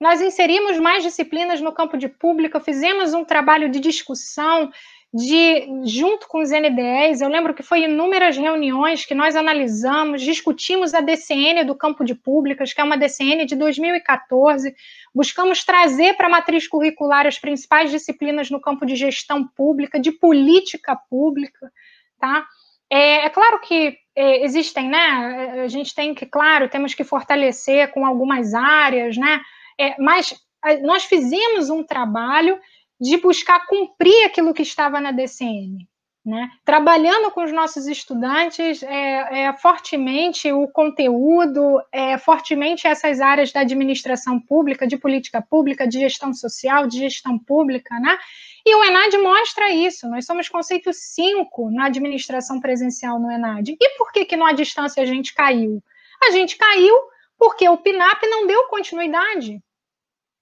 Nós 0.00 0.22
inserimos 0.22 0.78
mais 0.78 1.02
disciplinas 1.02 1.60
no 1.60 1.72
campo 1.72 1.98
de 1.98 2.08
pública, 2.08 2.60
fizemos 2.60 3.12
um 3.12 3.24
trabalho 3.24 3.68
de 3.68 3.80
discussão, 3.80 4.70
de 5.12 5.66
junto 5.86 6.28
com 6.28 6.40
os 6.40 6.50
NDEs, 6.50 7.20
eu 7.20 7.28
lembro 7.28 7.52
que 7.52 7.64
foi 7.64 7.82
inúmeras 7.82 8.36
reuniões 8.36 9.04
que 9.04 9.14
nós 9.14 9.34
analisamos, 9.34 10.22
discutimos 10.22 10.94
a 10.94 11.00
DCN 11.00 11.64
do 11.64 11.74
campo 11.74 12.04
de 12.04 12.14
públicas, 12.14 12.72
que 12.72 12.80
é 12.80 12.84
uma 12.84 12.96
DCN 12.96 13.44
de 13.44 13.56
2014, 13.56 14.72
buscamos 15.12 15.64
trazer 15.64 16.14
para 16.14 16.28
a 16.28 16.30
matriz 16.30 16.68
curricular 16.68 17.26
as 17.26 17.40
principais 17.40 17.90
disciplinas 17.90 18.50
no 18.50 18.60
campo 18.60 18.86
de 18.86 18.94
gestão 18.94 19.44
pública, 19.44 19.98
de 19.98 20.12
política 20.12 20.96
pública, 21.10 21.72
tá? 22.20 22.46
É, 22.88 23.26
é 23.26 23.30
claro 23.30 23.60
que 23.60 23.96
é, 24.14 24.44
existem, 24.44 24.88
né? 24.88 25.62
A 25.64 25.68
gente 25.68 25.92
tem 25.92 26.14
que, 26.14 26.24
claro, 26.24 26.68
temos 26.68 26.94
que 26.94 27.02
fortalecer 27.02 27.90
com 27.90 28.06
algumas 28.06 28.54
áreas, 28.54 29.16
né? 29.16 29.40
É, 29.78 30.00
mas 30.00 30.34
nós 30.82 31.04
fizemos 31.04 31.70
um 31.70 31.82
trabalho 31.82 32.60
de 33.00 33.16
buscar 33.16 33.66
cumprir 33.66 34.26
aquilo 34.26 34.52
que 34.52 34.62
estava 34.62 35.00
na 35.00 35.10
DCN. 35.10 35.88
Né? 36.22 36.50
Trabalhando 36.66 37.30
com 37.30 37.42
os 37.42 37.50
nossos 37.50 37.86
estudantes 37.86 38.82
é, 38.82 39.44
é, 39.46 39.56
fortemente 39.56 40.52
o 40.52 40.68
conteúdo, 40.68 41.80
é, 41.90 42.18
fortemente 42.18 42.86
essas 42.86 43.22
áreas 43.22 43.50
da 43.52 43.60
administração 43.60 44.38
pública, 44.38 44.86
de 44.86 44.98
política 44.98 45.40
pública, 45.40 45.88
de 45.88 45.98
gestão 45.98 46.34
social, 46.34 46.86
de 46.86 46.98
gestão 46.98 47.38
pública, 47.38 47.98
né? 47.98 48.18
E 48.66 48.74
o 48.74 48.84
ENAD 48.84 49.16
mostra 49.16 49.70
isso. 49.70 50.06
Nós 50.10 50.26
somos 50.26 50.46
conceito 50.46 50.92
5 50.92 51.70
na 51.70 51.86
administração 51.86 52.60
presencial 52.60 53.18
no 53.18 53.30
ENAD. 53.30 53.74
E 53.80 53.88
por 53.96 54.12
que, 54.12 54.26
que 54.26 54.36
no 54.36 54.44
à 54.44 54.52
distância 54.52 55.02
a 55.02 55.06
gente 55.06 55.32
caiu? 55.32 55.82
A 56.22 56.32
gente 56.32 56.58
caiu 56.58 56.94
porque 57.38 57.66
o 57.66 57.78
PNAP 57.78 58.24
não 58.24 58.46
deu 58.46 58.64
continuidade 58.64 59.62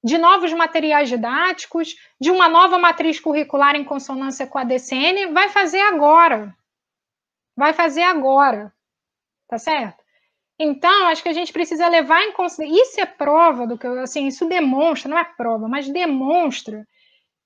de 0.03 0.17
novos 0.17 0.53
materiais 0.53 1.09
didáticos, 1.09 1.97
de 2.21 2.31
uma 2.31 2.49
nova 2.49 2.79
matriz 2.79 3.19
curricular 3.19 3.75
em 3.75 3.85
consonância 3.85 4.47
com 4.47 4.59
a 4.59 4.65
DCN, 4.65 5.33
vai 5.33 5.49
fazer 5.49 5.81
agora. 5.81 6.55
Vai 7.57 7.73
fazer 7.73 8.03
agora. 8.03 8.73
Tá 9.49 9.59
certo? 9.59 10.03
Então, 10.59 11.07
acho 11.07 11.23
que 11.23 11.29
a 11.29 11.33
gente 11.33 11.53
precisa 11.53 11.89
levar 11.89 12.23
em 12.23 12.33
consideração. 12.33 12.83
Isso 12.83 13.01
é 13.01 13.07
prova 13.07 13.67
do 13.67 13.79
que 13.79 13.87
eu, 13.87 14.01
assim, 14.01 14.27
isso 14.27 14.47
demonstra, 14.47 15.11
não 15.11 15.19
é 15.19 15.25
prova, 15.25 15.69
mas 15.69 15.89
demonstra 15.89 16.87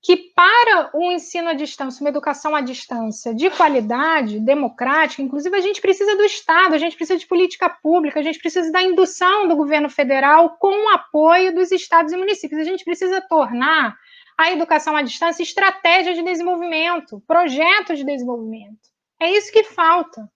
que 0.03 0.17
para 0.35 0.91
o 0.95 1.13
ensino 1.13 1.49
à 1.49 1.53
distância, 1.53 2.03
uma 2.03 2.11
educação 2.11 2.57
à 2.57 2.61
distância 2.61 3.33
de 3.33 3.49
qualidade, 3.51 4.41
democrática, 4.41 5.23
inclusive 5.23 5.57
a 5.57 5.61
gente 5.61 5.81
precisa 5.81 6.17
do 6.17 6.25
Estado, 6.25 6.75
a 6.75 6.79
gente 6.79 6.97
precisa 6.97 7.21
de 7.21 7.27
política 7.27 7.71
pública, 7.71 8.19
a 8.19 8.23
gente 8.23 8.41
precisa 8.41 8.73
da 8.73 8.83
indução 8.83 9.47
do 9.47 9.55
governo 9.55 9.89
federal 9.89 10.57
com 10.59 10.87
o 10.87 10.89
apoio 10.89 11.55
dos 11.55 11.71
estados 11.71 12.13
e 12.13 12.17
municípios. 12.17 12.61
A 12.61 12.65
gente 12.65 12.85
precisa 12.85 13.21
tornar 13.21 13.97
a 14.37 14.51
educação 14.51 14.97
à 14.97 15.03
distância 15.03 15.45
estratégia 15.45 16.15
de 16.15 16.23
desenvolvimento, 16.23 17.23
projeto 17.25 17.95
de 17.95 18.05
desenvolvimento. 18.05 18.91
É 19.21 19.31
isso 19.31 19.53
que 19.53 19.63
falta, 19.63 20.29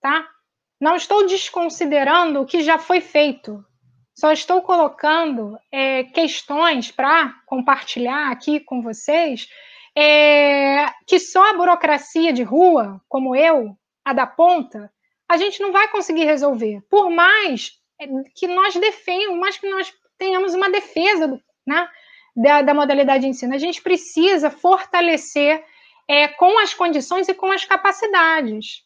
tá? 0.00 0.28
Não 0.80 0.96
estou 0.96 1.24
desconsiderando 1.24 2.40
o 2.40 2.46
que 2.46 2.62
já 2.62 2.78
foi 2.78 3.00
feito, 3.00 3.64
só 4.18 4.32
estou 4.32 4.60
colocando 4.62 5.56
é, 5.70 6.02
questões 6.02 6.90
para 6.90 7.32
compartilhar 7.46 8.32
aqui 8.32 8.58
com 8.58 8.82
vocês 8.82 9.48
é, 9.96 10.86
que 11.06 11.20
só 11.20 11.50
a 11.50 11.56
burocracia 11.56 12.32
de 12.32 12.42
rua, 12.42 13.00
como 13.08 13.36
eu, 13.36 13.78
a 14.04 14.12
da 14.12 14.26
ponta, 14.26 14.92
a 15.28 15.36
gente 15.36 15.62
não 15.62 15.70
vai 15.70 15.86
conseguir 15.86 16.24
resolver. 16.24 16.80
Por 16.90 17.10
mais 17.10 17.74
é, 18.00 18.08
que 18.34 18.48
nós 18.48 18.74
defendamos, 18.74 19.38
mais 19.38 19.56
que 19.56 19.70
nós 19.70 19.94
tenhamos 20.18 20.52
uma 20.52 20.68
defesa 20.68 21.40
né, 21.64 21.88
da, 22.34 22.62
da 22.62 22.74
modalidade 22.74 23.22
de 23.22 23.28
ensino, 23.28 23.54
a 23.54 23.58
gente 23.58 23.80
precisa 23.80 24.50
fortalecer 24.50 25.64
é, 26.08 26.26
com 26.26 26.58
as 26.58 26.74
condições 26.74 27.28
e 27.28 27.34
com 27.34 27.52
as 27.52 27.64
capacidades. 27.64 28.82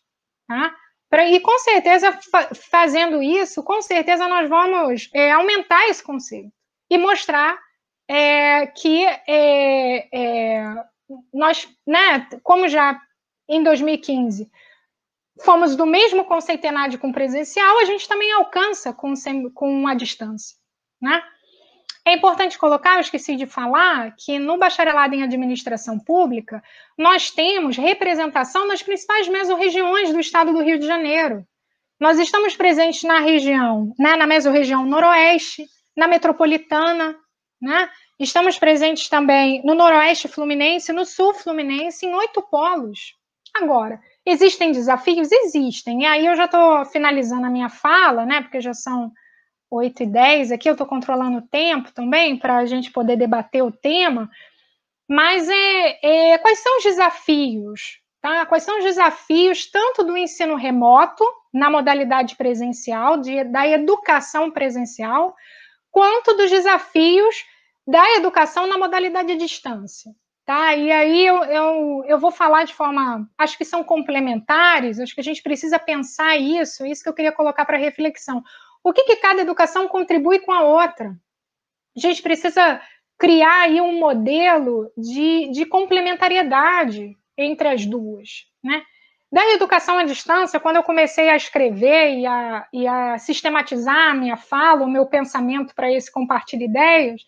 Tá? 0.47 0.77
Pra, 1.13 1.29
e 1.29 1.41
com 1.41 1.59
certeza, 1.59 2.11
fa 2.31 2.49
fazendo 2.55 3.23
isso, 3.23 3.63
com 3.63 3.83
certeza 3.83 4.27
nós 4.27 4.49
vamos 4.49 5.11
é, 5.13 5.31
aumentar 5.31 5.87
esse 5.87 6.03
conceito 6.03 6.51
e 6.89 6.97
mostrar 6.97 7.61
é, 8.09 8.67
que 8.69 9.05
é, 9.29 10.09
é 10.11 10.85
nós, 11.31 11.69
né, 11.87 12.27
como 12.43 12.67
já 12.67 12.99
em 13.47 13.63
2015 13.63 14.51
fomos 15.45 15.77
do 15.77 15.85
mesmo 15.85 16.25
conceito 16.25 16.65
ENAD 16.65 16.97
com 16.97 17.13
presencial, 17.13 17.79
a 17.81 17.85
gente 17.85 18.09
também 18.09 18.33
alcança 18.33 18.91
com, 18.91 19.13
com 19.53 19.87
a 19.87 19.93
distância, 19.93 20.57
né? 20.99 21.23
É 22.05 22.15
importante 22.15 22.59
colocar, 22.59 22.95
eu 22.95 23.01
esqueci 23.01 23.37
de 23.37 23.47
falar, 23.47 24.15
que 24.17 24.39
no 24.39 24.59
bacharelado 24.59 25.15
em 25.15 25.23
administração 25.23 25.99
pública, 25.99 26.63
nós 26.99 27.31
temos 27.31 27.77
representação 27.77 28.67
nas 28.67 28.83
principais 28.83 29.29
mesorregiões 29.29 30.13
do 30.13 30.19
estado 30.19 30.53
do 30.53 30.63
Rio 30.63 30.79
de 30.79 30.87
Janeiro. 30.87 31.47
Nós 32.01 32.19
estamos 32.19 32.57
presentes 32.57 33.05
na 33.05 33.21
região, 33.21 33.95
né, 33.97 34.17
na 34.17 34.27
mesorregião 34.27 34.85
noroeste, 34.85 35.69
na 35.97 36.09
metropolitana, 36.09 37.17
né? 37.61 37.89
Estamos 38.19 38.59
presentes 38.59 39.09
também 39.09 39.63
no 39.65 39.75
noroeste 39.75 40.27
fluminense, 40.27 40.93
no 40.93 41.05
sul 41.05 41.33
fluminense, 41.35 42.05
em 42.05 42.15
oito 42.15 42.43
polos. 42.43 43.15
Agora, 43.55 44.01
existem 44.27 44.73
desafios? 44.73 45.31
Existem. 45.31 46.03
E 46.03 46.07
aí 46.07 46.27
eu 46.27 46.35
já 46.35 46.47
estou 46.47 46.85
finalizando 46.87 47.47
a 47.47 47.51
minha 47.51 47.69
fala, 47.69 48.27
né? 48.27 48.41
Porque 48.41 48.61
já 48.61 48.75
são 48.75 49.13
8 49.73 50.03
e 50.03 50.07
10 50.07 50.53
aqui, 50.53 50.69
eu 50.69 50.73
estou 50.73 50.87
controlando 50.87 51.39
o 51.39 51.49
tempo 51.49 51.91
também, 51.93 52.37
para 52.37 52.59
a 52.59 52.67
gente 52.67 52.91
poder 52.91 53.17
debater 53.17 53.65
o 53.65 53.73
tema. 53.73 54.31
Mas 55.09 55.49
é, 55.49 56.33
é, 56.33 56.39
quais 56.39 56.59
são 56.59 56.77
os 56.77 56.85
desafios? 56.85 58.01
Tá? 58.21 58.47
Quais 58.47 58.63
são 58.63 58.79
os 58.79 58.85
desafios 58.85 59.71
tanto 59.71 60.05
do 60.05 60.17
ensino 60.17 60.55
remoto, 60.55 61.25
na 61.53 61.71
modalidade 61.71 62.37
presencial, 62.37 63.19
de, 63.19 63.45
da 63.45 63.67
educação 63.67 64.51
presencial, 64.51 65.35
quanto 65.91 66.35
dos 66.37 66.51
desafios 66.51 67.45
da 67.87 68.15
educação 68.15 68.67
na 68.67 68.79
modalidade 68.79 69.29
de 69.29 69.37
distância. 69.37 70.13
Tá? 70.45 70.75
E 70.75 70.91
aí 70.91 71.27
eu, 71.27 71.45
eu, 71.45 72.05
eu 72.07 72.19
vou 72.19 72.31
falar 72.31 72.65
de 72.65 72.75
forma. 72.75 73.29
Acho 73.39 73.57
que 73.57 73.65
são 73.65 73.85
complementares, 73.85 74.99
acho 74.99 75.15
que 75.15 75.21
a 75.21 75.25
gente 75.25 75.43
precisa 75.43 75.79
pensar 75.79 76.37
isso, 76.37 76.85
isso 76.85 77.03
que 77.03 77.09
eu 77.09 77.15
queria 77.15 77.33
colocar 77.33 77.65
para 77.65 77.79
reflexão. 77.79 78.43
O 78.85 78.93
que, 78.93 79.05
que 79.05 79.17
cada 79.17 79.43
educação 79.43 79.89
contribui 79.89 80.41
com 80.41 80.53
a 80.53 80.63
outra? 80.63 81.17
A 81.97 82.01
gente 82.01 82.23
precisa 82.23 82.81
criar 83.19 83.63
aí 83.63 83.81
um 83.81 83.99
modelo 83.99 84.91
de, 84.97 85.51
de 85.53 85.65
complementariedade 85.65 87.17
entre 87.37 87.69
as 87.69 87.87
duas. 87.87 88.47
Né? 88.63 88.83
Da 89.31 89.47
educação 89.53 89.99
à 89.99 90.05
distância, 90.05 90.61
quando 90.61 90.77
eu 90.77 90.83
comecei 90.83 91.29
a 91.31 91.37
escrever 91.37 92.19
e 92.19 92.27
a, 92.27 92.67
e 92.73 92.87
a 92.87 93.19
sistematizar 93.19 94.11
a 94.11 94.15
minha 94.15 94.37
fala, 94.37 94.85
o 94.85 94.91
meu 94.91 95.07
pensamento 95.07 95.75
para 95.75 95.91
esse 95.91 96.11
compartilhar 96.11 96.65
ideias, 96.65 97.23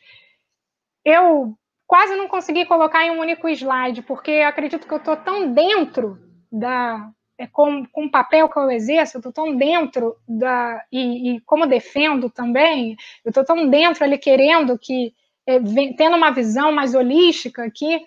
eu 1.05 1.57
quase 1.87 2.15
não 2.17 2.29
consegui 2.29 2.67
colocar 2.67 3.05
em 3.05 3.11
um 3.11 3.21
único 3.21 3.49
slide, 3.49 4.03
porque 4.03 4.33
acredito 4.33 4.87
que 4.87 4.93
eu 4.93 4.99
estou 4.99 5.17
tão 5.17 5.53
dentro 5.53 6.19
da. 6.51 7.11
É, 7.37 7.47
com, 7.49 7.85
com 7.87 8.05
o 8.05 8.11
papel 8.11 8.49
que 8.49 8.57
eu 8.57 8.71
exerço, 8.71 9.17
eu 9.17 9.19
estou 9.19 9.33
tão 9.33 9.57
dentro 9.57 10.17
da. 10.29 10.85
E, 10.91 11.37
e 11.37 11.41
como 11.41 11.67
defendo 11.67 12.31
também, 12.31 12.97
eu 13.25 13.31
estou 13.31 13.45
tão 13.45 13.69
dentro 13.69 14.05
ali 14.05 14.19
querendo 14.19 14.79
que. 14.79 15.15
É, 15.47 15.59
tendo 15.97 16.17
uma 16.17 16.31
visão 16.31 16.73
mais 16.73 16.95
holística 16.95 17.71
que 17.71 18.01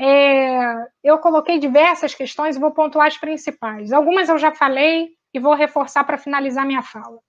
é, 0.00 0.88
eu 1.04 1.18
coloquei 1.18 1.58
diversas 1.58 2.14
questões 2.14 2.56
e 2.56 2.58
vou 2.58 2.72
pontuar 2.72 3.06
as 3.06 3.18
principais. 3.18 3.92
Algumas 3.92 4.28
eu 4.28 4.38
já 4.38 4.50
falei 4.50 5.10
e 5.32 5.38
vou 5.38 5.54
reforçar 5.54 6.04
para 6.04 6.16
finalizar 6.18 6.66
minha 6.66 6.82
fala. 6.82 7.20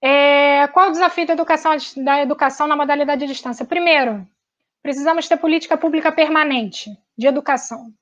É, 0.00 0.66
qual 0.68 0.88
o 0.88 0.92
desafio 0.92 1.26
da 1.26 1.34
educação, 1.34 1.76
da 1.96 2.22
educação 2.22 2.66
na 2.66 2.76
modalidade 2.76 3.20
de 3.20 3.32
distância? 3.32 3.66
Primeiro, 3.66 4.26
precisamos 4.82 5.28
ter 5.28 5.36
política 5.36 5.76
pública 5.76 6.10
permanente 6.10 6.90
de 7.16 7.26
educação. 7.26 7.92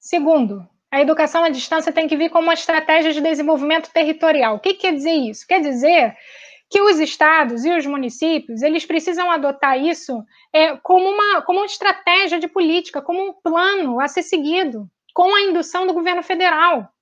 Segundo, 0.00 0.68
a 0.92 1.00
educação 1.00 1.42
à 1.42 1.48
distância 1.48 1.90
tem 1.90 2.06
que 2.06 2.16
vir 2.16 2.28
como 2.28 2.44
uma 2.44 2.54
estratégia 2.54 3.14
de 3.14 3.20
desenvolvimento 3.22 3.90
territorial. 3.90 4.56
O 4.56 4.60
que 4.60 4.74
quer 4.74 4.92
dizer 4.92 5.14
isso? 5.14 5.46
Quer 5.46 5.62
dizer 5.62 6.14
que 6.70 6.82
os 6.82 7.00
estados 7.00 7.64
e 7.64 7.70
os 7.70 7.86
municípios 7.86 8.60
eles 8.60 8.84
precisam 8.84 9.30
adotar 9.30 9.82
isso 9.82 10.22
é, 10.52 10.76
como, 10.76 11.08
uma, 11.08 11.40
como 11.42 11.60
uma 11.60 11.66
estratégia 11.66 12.38
de 12.38 12.46
política, 12.46 13.00
como 13.00 13.26
um 13.26 13.32
plano 13.32 14.00
a 14.00 14.06
ser 14.06 14.22
seguido, 14.22 14.86
com 15.14 15.34
a 15.34 15.40
indução 15.40 15.86
do 15.86 15.94
governo 15.94 16.22
federal 16.22 16.92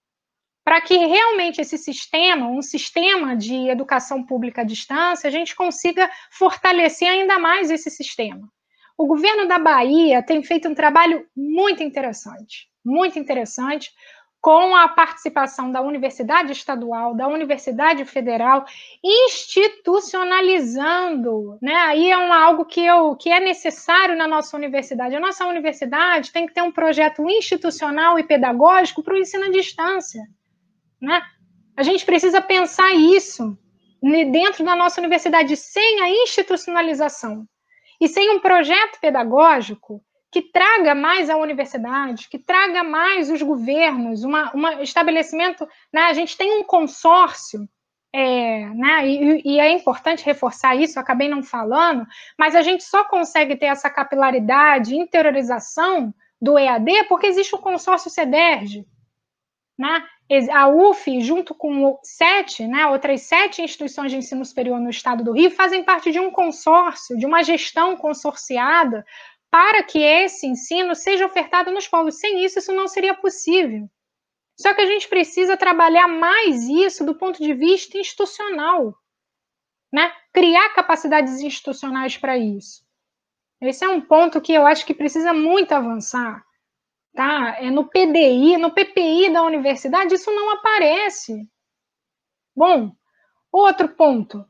para 0.65 0.81
que 0.81 0.97
realmente 0.97 1.61
esse 1.61 1.77
sistema, 1.77 2.47
um 2.47 2.63
sistema 2.63 3.37
de 3.37 3.69
educação 3.69 4.23
pública 4.23 4.61
à 4.61 4.65
distância, 4.65 5.27
a 5.27 5.31
gente 5.31 5.57
consiga 5.57 6.09
fortalecer 6.31 7.09
ainda 7.09 7.41
mais 7.41 7.73
esse 7.73 7.91
sistema. 7.91 8.49
O 8.97 9.07
governo 9.07 9.49
da 9.49 9.59
Bahia 9.59 10.23
tem 10.23 10.45
feito 10.45 10.69
um 10.69 10.75
trabalho 10.75 11.27
muito 11.35 11.83
interessante, 11.83 12.70
muito 12.85 13.19
interessante, 13.19 13.91
com 14.41 14.75
a 14.75 14.89
participação 14.89 15.71
da 15.71 15.83
Universidade 15.83 16.51
Estadual, 16.53 17.15
da 17.15 17.29
Universidade 17.29 18.07
Federal, 18.07 18.65
institucionalizando, 19.05 21.59
né? 21.61 21.75
Aí 21.75 22.11
é 22.11 22.17
um, 22.17 22.33
algo 22.33 22.65
que, 22.65 22.81
eu, 22.81 23.15
que 23.17 23.31
é 23.31 23.39
necessário 23.39 24.17
na 24.17 24.27
nossa 24.27 24.57
universidade. 24.57 25.15
A 25.15 25.21
nossa 25.21 25.47
universidade 25.47 26.33
tem 26.33 26.47
que 26.47 26.55
ter 26.55 26.63
um 26.63 26.73
projeto 26.73 27.29
institucional 27.29 28.19
e 28.19 28.25
pedagógico 28.25 29.03
para 29.03 29.13
o 29.13 29.19
ensino 29.19 29.45
à 29.45 29.51
distância. 29.51 30.23
Né? 31.01 31.23
A 31.77 31.83
gente 31.83 32.07
precisa 32.07 32.41
pensar 32.41 32.95
isso 32.95 33.59
dentro 34.03 34.65
da 34.65 34.75
nossa 34.75 34.99
universidade, 35.01 35.55
sem 35.57 36.01
a 36.01 36.09
institucionalização 36.09 37.47
e 38.01 38.09
sem 38.09 38.31
um 38.31 38.41
projeto 38.41 38.99
pedagógico 38.99 40.03
que 40.31 40.43
traga 40.43 40.95
mais 40.95 41.29
a 41.29 41.37
universidade, 41.37 42.29
que 42.29 42.39
traga 42.39 42.85
mais 42.85 43.31
os 43.31 43.43
governos, 43.43 44.25
um 44.25 44.69
estabelecimento. 44.81 45.69
Né? 45.93 46.03
A 46.03 46.13
gente 46.13 46.37
tem 46.37 46.59
um 46.59 46.63
consórcio, 46.63 47.69
é, 48.13 48.67
né? 48.71 49.09
E, 49.09 49.43
e, 49.45 49.61
é 49.61 49.71
importante 49.71 50.25
reforçar 50.25 50.75
isso, 50.75 50.99
acabei 50.99 51.29
não 51.29 51.43
falando, 51.43 52.07
mas 52.39 52.57
a 52.57 52.63
gente 52.63 52.83
só 52.83 53.05
consegue 53.05 53.57
ter 53.57 53.67
essa 53.67 53.89
capilaridade, 53.89 54.97
interiorização 54.97 56.13
do 56.41 56.59
EAD 56.59 57.05
porque 57.09 57.27
existe 57.27 57.55
o 57.55 57.59
consórcio 57.59 58.11
CEDERJ, 58.11 58.87
né? 59.79 60.05
A 60.53 60.69
UF, 60.69 61.21
junto 61.23 61.53
com 61.55 61.99
sete, 62.05 62.65
né, 62.65 62.87
outras 62.87 63.23
sete 63.23 63.63
instituições 63.63 64.13
de 64.13 64.19
ensino 64.19 64.45
superior 64.45 64.79
no 64.79 64.89
estado 64.89 65.25
do 65.25 65.33
Rio, 65.33 65.51
fazem 65.51 65.83
parte 65.83 66.13
de 66.13 66.21
um 66.21 66.31
consórcio, 66.31 67.19
de 67.19 67.27
uma 67.27 67.43
gestão 67.43 67.97
consorciada, 67.97 69.05
para 69.51 69.83
que 69.83 69.99
esse 69.99 70.47
ensino 70.47 70.95
seja 70.95 71.27
ofertado 71.27 71.71
nos 71.71 71.89
povos. 71.89 72.19
Sem 72.19 72.45
isso, 72.45 72.59
isso 72.59 72.73
não 72.73 72.87
seria 72.87 73.15
possível. 73.15 73.89
Só 74.59 74.75
que 74.75 74.83
a 74.83 74.87
gente 74.87 75.09
precisa 75.09 75.57
trabalhar 75.57 76.07
mais 76.07 76.63
isso 76.69 77.05
do 77.05 77.15
ponto 77.15 77.43
de 77.43 77.55
vista 77.55 77.99
institucional, 77.99 78.95
né? 79.93 80.13
criar 80.33 80.75
capacidades 80.75 81.41
institucionais 81.41 82.17
para 82.17 82.39
isso. 82.39 82.85
Esse 83.61 83.85
é 83.85 83.89
um 83.89 84.01
ponto 84.01 84.41
que 84.41 84.53
eu 84.53 84.67
acho 84.67 84.87
que 84.87 84.95
precisa 84.95 85.33
muito 85.33 85.73
avançar 85.73 86.45
tá? 87.15 87.57
É 87.59 87.71
no 87.71 87.85
PDI, 87.89 88.57
no 88.57 88.71
PPI 88.73 89.33
da 89.33 89.43
universidade, 89.43 90.15
isso 90.15 90.31
não 90.31 90.51
aparece. 90.55 91.49
Bom, 92.55 92.93
outro 93.51 93.89
ponto. 93.89 94.45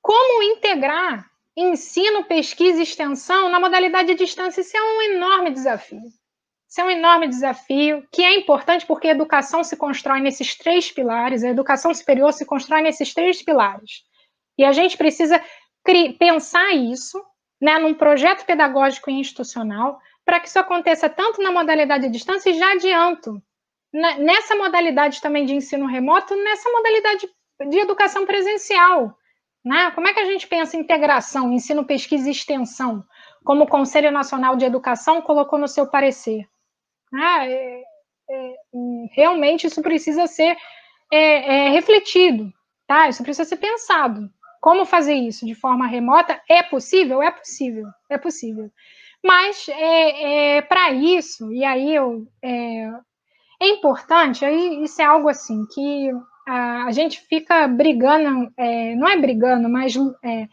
Como 0.00 0.42
integrar 0.42 1.29
ensino, 1.56 2.24
pesquisa 2.24 2.80
e 2.80 2.82
extensão 2.82 3.48
na 3.48 3.60
modalidade 3.60 4.08
de 4.08 4.24
distância? 4.24 4.60
Isso 4.60 4.76
é 4.76 4.82
um 4.82 5.02
enorme 5.02 5.50
desafio. 5.50 6.00
Isso 6.68 6.80
é 6.80 6.84
um 6.84 6.90
enorme 6.90 7.26
desafio, 7.26 8.06
que 8.12 8.22
é 8.22 8.36
importante 8.36 8.86
porque 8.86 9.08
a 9.08 9.10
educação 9.10 9.64
se 9.64 9.76
constrói 9.76 10.20
nesses 10.20 10.56
três 10.56 10.90
pilares, 10.92 11.42
a 11.42 11.48
educação 11.48 11.92
superior 11.92 12.32
se 12.32 12.46
constrói 12.46 12.80
nesses 12.80 13.12
três 13.12 13.42
pilares. 13.42 14.04
E 14.56 14.64
a 14.64 14.70
gente 14.70 14.96
precisa 14.96 15.42
pensar 16.16 16.72
isso 16.72 17.20
né, 17.60 17.78
num 17.78 17.92
projeto 17.92 18.46
pedagógico 18.46 19.10
e 19.10 19.14
institucional, 19.14 19.98
para 20.24 20.38
que 20.38 20.48
isso 20.48 20.58
aconteça 20.58 21.08
tanto 21.08 21.42
na 21.42 21.50
modalidade 21.50 22.04
de 22.04 22.12
distância, 22.12 22.50
e 22.50 22.54
já 22.54 22.72
adianto, 22.72 23.42
nessa 23.92 24.54
modalidade 24.54 25.20
também 25.20 25.44
de 25.44 25.54
ensino 25.54 25.86
remoto, 25.86 26.36
nessa 26.36 26.70
modalidade 26.70 27.28
de 27.68 27.78
educação 27.78 28.24
presencial. 28.24 29.16
Né? 29.64 29.90
Como 29.92 30.08
é 30.08 30.14
que 30.14 30.20
a 30.20 30.24
gente 30.24 30.46
pensa 30.46 30.76
integração, 30.76 31.52
ensino, 31.52 31.84
pesquisa 31.84 32.28
e 32.28 32.32
extensão, 32.32 33.04
como 33.44 33.64
o 33.64 33.68
Conselho 33.68 34.10
Nacional 34.10 34.56
de 34.56 34.64
Educação 34.64 35.20
colocou 35.20 35.58
no 35.58 35.68
seu 35.68 35.86
parecer? 35.86 36.48
Ah, 37.12 37.46
é, 37.46 37.82
é, 38.30 38.54
realmente 39.12 39.66
isso 39.66 39.82
precisa 39.82 40.26
ser 40.26 40.56
é, 41.12 41.66
é, 41.66 41.68
refletido, 41.70 42.52
tá? 42.86 43.08
Isso 43.08 43.22
precisa 43.22 43.48
ser 43.48 43.56
pensado. 43.56 44.30
Como 44.60 44.84
fazer 44.84 45.14
isso 45.14 45.46
de 45.46 45.54
forma 45.54 45.86
remota? 45.86 46.40
É 46.48 46.62
possível? 46.62 47.22
É 47.22 47.30
possível, 47.30 47.86
é 48.08 48.18
possível. 48.18 48.70
Mas 49.22 49.68
é, 49.68 50.56
é 50.56 50.62
para 50.62 50.92
isso, 50.92 51.52
e 51.52 51.64
aí 51.64 51.94
eu, 51.94 52.26
é, 52.42 52.90
é, 53.60 53.68
importante, 53.68 54.44
aí 54.44 54.82
isso 54.82 55.00
é 55.02 55.04
algo 55.04 55.28
assim 55.28 55.66
que 55.74 56.10
a, 56.46 56.90
gente 56.92 57.20
fica 57.20 57.66
brigando, 57.68 58.52
é, 58.56 58.94
não 58.94 59.08
é 59.08 59.16
brigando, 59.16 59.68
mas 59.68 59.94
é, 60.24 60.48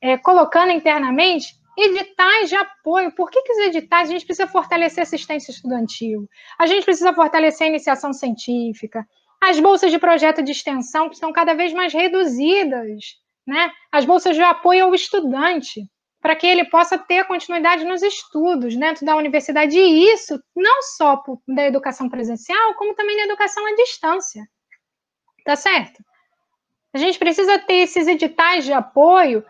é, 0.00 0.18
colocando 0.18 0.72
internamente 0.72 1.54
editais 1.76 2.48
de 2.48 2.56
apoio. 2.56 3.12
Por 3.12 3.30
que, 3.30 3.42
que 3.42 3.52
os 3.52 3.58
editais 3.58 4.08
a 4.08 4.12
gente 4.12 4.26
precisa 4.26 4.48
fortalecer 4.48 5.00
a 5.00 5.02
assistência 5.02 5.50
estudantil? 5.50 6.28
A 6.58 6.66
gente 6.66 6.84
precisa 6.84 7.12
fortalecer 7.12 7.66
a 7.66 7.70
iniciação 7.70 8.12
científica, 8.12 9.06
as 9.40 9.58
bolsas 9.58 9.90
de 9.90 9.98
projeto 9.98 10.42
de 10.42 10.52
extensão 10.52 11.08
que 11.08 11.14
estão 11.14 11.32
cada 11.32 11.54
vez 11.54 11.72
mais 11.72 11.92
reduzidas, 11.92 13.16
né? 13.46 13.70
As 13.90 14.04
bolsas 14.04 14.36
de 14.36 14.42
apoio 14.42 14.84
ao 14.84 14.94
estudante 14.94 15.82
para 16.20 16.36
que 16.36 16.46
ele 16.46 16.66
possa 16.66 16.98
ter 16.98 17.24
continuidade 17.24 17.84
nos 17.84 18.02
estudos 18.02 18.76
dentro 18.76 19.06
da 19.06 19.16
universidade, 19.16 19.78
e 19.78 20.12
isso 20.12 20.38
não 20.54 20.82
só 20.82 21.22
da 21.48 21.66
educação 21.66 22.10
presencial, 22.10 22.74
como 22.74 22.94
também 22.94 23.16
da 23.16 23.24
educação 23.24 23.66
à 23.66 23.74
distância. 23.74 24.42
Tá 25.44 25.56
certo? 25.56 26.02
A 26.92 26.98
gente 26.98 27.18
precisa 27.18 27.58
ter 27.58 27.82
esses 27.82 28.06
editais 28.06 28.64
de 28.64 28.72
apoio 28.72 29.44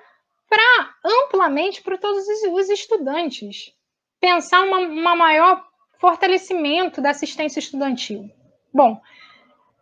para 0.49 0.95
amplamente 1.05 1.83
para 1.83 1.97
todos 1.97 2.27
os 2.27 2.69
estudantes. 2.69 3.73
Pensar 4.21 4.63
uma, 4.63 4.79
uma 4.79 5.17
maior 5.17 5.65
fortalecimento 5.99 7.01
da 7.01 7.11
assistência 7.11 7.61
estudantil. 7.61 8.31
Bom, 8.73 9.01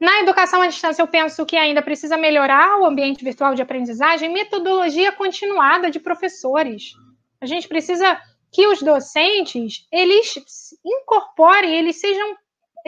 na 0.00 0.20
educação 0.20 0.62
à 0.62 0.66
distância, 0.68 1.02
eu 1.02 1.08
penso 1.08 1.44
que 1.44 1.56
ainda 1.56 1.82
precisa 1.82 2.16
melhorar 2.16 2.78
o 2.78 2.86
ambiente 2.86 3.24
virtual 3.24 3.54
de 3.54 3.62
aprendizagem, 3.62 4.32
metodologia 4.32 5.10
continuada 5.10 5.90
de 5.90 5.98
professores. 5.98 6.92
A 7.40 7.46
gente 7.46 7.66
precisa 7.66 8.20
que 8.52 8.66
os 8.66 8.80
docentes 8.80 9.86
eles 9.90 10.34
incorporem, 10.84 11.74
eles 11.74 12.00
sejam 12.00 12.36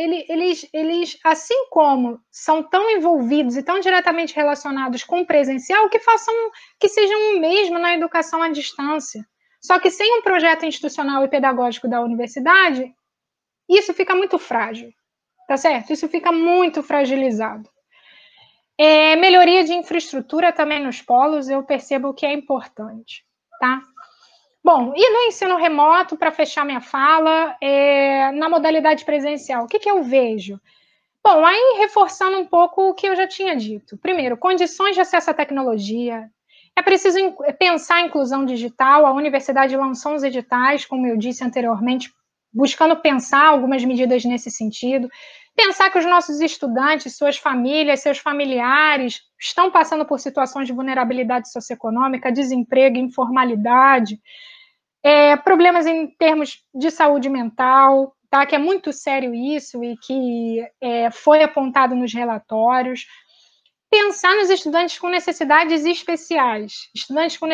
eles, 0.01 0.69
eles, 0.73 1.19
assim 1.23 1.67
como 1.69 2.21
são 2.31 2.63
tão 2.63 2.91
envolvidos 2.91 3.57
e 3.57 3.63
tão 3.63 3.81
diretamente 3.81 4.35
relacionados 4.35 5.05
com 5.05 5.21
o 5.21 5.27
presencial, 5.27 5.89
que 5.91 5.99
façam, 5.99 6.35
que 6.79 6.89
sejam 6.89 7.37
o 7.37 7.41
mesmo 7.41 7.79
na 7.79 7.95
educação 7.95 8.43
à 8.43 8.49
distância. 8.49 9.25
Só 9.61 9.79
que 9.79 9.91
sem 9.91 10.19
um 10.19 10.23
projeto 10.23 10.65
institucional 10.65 11.25
e 11.25 11.29
pedagógico 11.29 11.89
da 11.89 12.01
universidade, 12.01 12.95
isso 13.69 13.93
fica 13.93 14.15
muito 14.15 14.39
frágil, 14.39 14.91
tá 15.47 15.57
certo? 15.57 15.93
Isso 15.93 16.09
fica 16.09 16.33
muito 16.33 16.83
fragilizado. 16.83 17.69
É, 18.79 19.15
melhoria 19.17 19.63
de 19.63 19.75
infraestrutura 19.75 20.51
também 20.53 20.83
nos 20.83 21.03
polos, 21.03 21.51
eu 21.51 21.63
percebo 21.63 22.15
que 22.15 22.25
é 22.25 22.33
importante, 22.33 23.23
tá? 23.61 23.83
Bom, 24.73 24.93
e 24.95 25.11
no 25.11 25.23
ensino 25.23 25.57
remoto, 25.57 26.17
para 26.17 26.31
fechar 26.31 26.65
minha 26.65 26.81
fala, 26.81 27.57
é, 27.61 28.31
na 28.31 28.49
modalidade 28.49 29.05
presencial, 29.05 29.65
o 29.65 29.67
que, 29.67 29.81
que 29.81 29.91
eu 29.91 30.01
vejo? 30.05 30.61
Bom, 31.25 31.45
aí 31.45 31.79
reforçando 31.81 32.39
um 32.39 32.47
pouco 32.47 32.91
o 32.91 32.95
que 32.95 33.09
eu 33.09 33.17
já 33.17 33.27
tinha 33.27 33.57
dito. 33.57 33.99
Primeiro, 33.99 34.37
condições 34.37 34.95
de 34.95 35.01
acesso 35.01 35.29
à 35.29 35.35
tecnologia. 35.35 36.31
É 36.77 36.83
preciso 36.83 37.19
pensar 37.59 37.97
a 37.97 38.03
inclusão 38.03 38.45
digital. 38.45 39.05
A 39.05 39.13
universidade 39.13 39.77
lançou 39.77 40.13
uns 40.13 40.23
editais, 40.23 40.85
como 40.85 41.05
eu 41.05 41.17
disse 41.17 41.43
anteriormente, 41.43 42.13
buscando 42.53 42.95
pensar 42.95 43.47
algumas 43.47 43.85
medidas 43.85 44.25
nesse 44.25 44.53
sentido. 44.53 45.11
Pensar 45.57 45.91
que 45.91 45.99
os 45.99 46.07
nossos 46.07 46.41
estudantes, 46.41 47.17
suas 47.17 47.37
famílias, 47.37 48.03
seus 48.03 48.19
familiares 48.19 49.21
estão 49.37 49.69
passando 49.69 50.07
por 50.07 50.21
situações 50.21 50.69
de 50.69 50.73
vulnerabilidade 50.73 51.51
socioeconômica, 51.51 52.31
desemprego, 52.31 52.99
informalidade, 52.99 54.21
é, 55.03 55.37
problemas 55.37 55.87
em 55.87 56.07
termos 56.07 56.63
de 56.75 56.91
saúde 56.91 57.29
mental, 57.29 58.15
tá? 58.29 58.47
que 58.47 58.55
é 58.55 58.59
muito 58.59 58.93
sério 58.93 59.35
isso 59.35 59.83
e 59.83 59.97
que 59.97 60.65
é, 60.81 61.11
foi 61.11 61.43
apontado 61.43 61.95
nos 61.95 62.13
relatórios. 62.13 63.07
Pensar 63.91 64.37
nos 64.37 64.51
estudantes 64.51 64.99
com 64.99 65.09
necessidades 65.09 65.85
especiais, 65.85 66.73
estudantes 66.95 67.37
com 67.37 67.49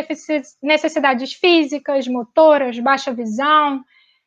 necessidades 0.63 1.33
físicas, 1.33 2.07
motoras, 2.07 2.79
baixa 2.79 3.11
visão, 3.11 3.83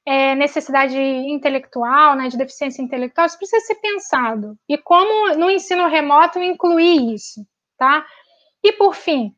é, 0.05 0.33
necessidade 0.33 0.97
intelectual, 0.97 2.15
né, 2.15 2.27
de 2.29 2.37
deficiência 2.37 2.81
intelectual, 2.81 3.27
isso 3.27 3.37
precisa 3.37 3.63
ser 3.63 3.75
pensado. 3.75 4.57
E 4.67 4.75
como 4.75 5.35
no 5.35 5.51
ensino 5.51 5.87
remoto 5.87 6.39
incluir 6.39 7.13
isso, 7.13 7.45
tá? 7.77 8.03
E 8.63 8.73
por 8.73 8.95
fim, 8.95 9.35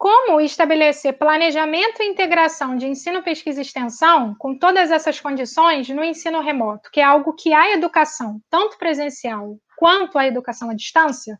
como 0.00 0.40
estabelecer 0.40 1.18
planejamento 1.18 2.02
e 2.02 2.06
integração 2.06 2.74
de 2.74 2.86
ensino, 2.86 3.22
pesquisa 3.22 3.60
e 3.60 3.62
extensão 3.62 4.34
com 4.38 4.56
todas 4.56 4.90
essas 4.90 5.20
condições 5.20 5.90
no 5.90 6.02
ensino 6.02 6.40
remoto, 6.40 6.90
que 6.90 7.00
é 7.00 7.04
algo 7.04 7.34
que 7.34 7.52
a 7.52 7.72
educação, 7.72 8.40
tanto 8.48 8.78
presencial 8.78 9.58
quanto 9.76 10.16
a 10.16 10.26
educação 10.26 10.70
à 10.70 10.74
distância, 10.74 11.38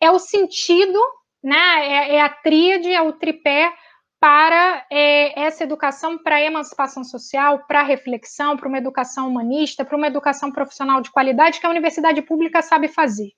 é 0.00 0.10
o 0.10 0.18
sentido, 0.18 0.98
né, 1.40 1.86
é, 1.86 2.16
é 2.16 2.20
a 2.20 2.28
tríade, 2.28 2.92
é 2.92 3.00
o 3.00 3.12
tripé 3.12 3.72
para 4.18 4.84
é, 4.90 5.40
essa 5.40 5.62
educação 5.62 6.18
para 6.18 6.34
a 6.36 6.42
emancipação 6.42 7.04
social, 7.04 7.64
para 7.68 7.82
a 7.82 7.84
reflexão, 7.84 8.56
para 8.56 8.66
uma 8.66 8.78
educação 8.78 9.28
humanista, 9.28 9.84
para 9.84 9.96
uma 9.96 10.08
educação 10.08 10.50
profissional 10.50 11.00
de 11.02 11.10
qualidade 11.12 11.60
que 11.60 11.66
a 11.66 11.70
universidade 11.70 12.20
pública 12.20 12.62
sabe 12.62 12.88
fazer. 12.88 13.30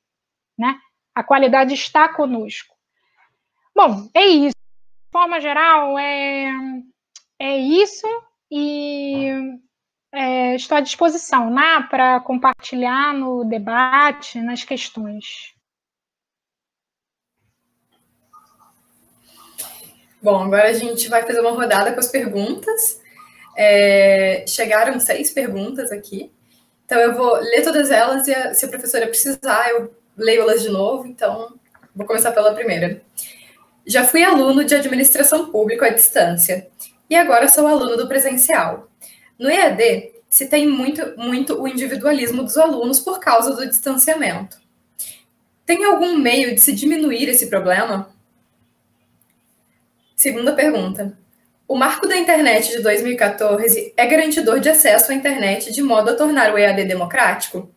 Né? 0.59 0.75
A 1.15 1.23
qualidade 1.23 1.75
está 1.75 2.09
conosco. 2.09 2.74
Bom, 3.75 4.09
é 4.15 4.25
isso. 4.25 4.55
De 4.55 5.11
forma 5.11 5.41
geral, 5.41 5.99
é, 5.99 6.49
é 7.41 7.57
isso 7.57 8.07
e 8.51 9.31
é, 10.13 10.55
estou 10.55 10.77
à 10.77 10.81
disposição 10.81 11.51
né, 11.51 11.87
para 11.91 12.21
compartilhar 12.21 13.13
no 13.13 13.45
debate, 13.45 14.41
nas 14.41 14.63
questões. 14.63 15.55
Bom, 20.23 20.45
agora 20.45 20.71
a 20.71 20.73
gente 20.73 21.09
vai 21.09 21.23
fazer 21.23 21.41
uma 21.41 21.51
rodada 21.51 21.93
com 21.93 22.01
as 22.01 22.09
perguntas. 22.09 23.03
É, 23.57 24.45
chegaram 24.49 24.99
seis 24.99 25.31
perguntas 25.31 25.93
aqui. 25.93 26.33
Então 26.87 26.99
eu 26.99 27.15
vou 27.15 27.35
ler 27.35 27.63
todas 27.63 27.91
elas 27.91 28.27
e 28.27 28.55
se 28.55 28.65
a 28.65 28.69
professora 28.69 29.07
precisar, 29.07 29.71
eu 29.71 29.95
leio 30.17 30.43
elas 30.43 30.63
de 30.63 30.71
novo. 30.71 31.07
Então, 31.07 31.59
vou 31.95 32.07
começar 32.07 32.33
pela 32.33 32.55
primeira. 32.55 33.03
Já 33.87 34.05
fui 34.05 34.23
aluno 34.23 34.65
de 34.65 34.75
administração 34.75 35.51
pública 35.51 35.87
à 35.87 35.91
distância 35.91 36.69
e 37.09 37.15
agora 37.15 37.49
sou 37.49 37.67
aluno 37.67 37.97
do 37.97 38.09
presencial. 38.09 38.89
No 39.39 39.51
EAD, 39.51 40.13
se 40.29 40.47
tem 40.47 40.67
muito, 40.67 41.15
muito 41.19 41.61
o 41.61 41.69
individualismo 41.69 42.43
dos 42.43 42.57
alunos 42.57 43.01
por 43.01 43.21
causa 43.21 43.55
do 43.55 43.69
distanciamento. 43.69 44.57
Tem 45.67 45.85
algum 45.85 46.17
meio 46.17 46.55
de 46.55 46.61
se 46.61 46.73
diminuir 46.73 47.29
esse 47.29 47.47
problema? 47.47 48.11
Segunda 50.17 50.53
pergunta. 50.55 51.17
O 51.67 51.77
marco 51.77 52.07
da 52.07 52.17
internet 52.17 52.71
de 52.71 52.83
2014 52.83 53.93
é 53.97 54.07
garantidor 54.07 54.61
de 54.61 54.69
acesso 54.69 55.11
à 55.11 55.15
internet 55.15 55.73
de 55.73 55.83
modo 55.83 56.11
a 56.11 56.15
tornar 56.15 56.53
o 56.53 56.59
EAD 56.59 56.85
democrático? 56.85 57.74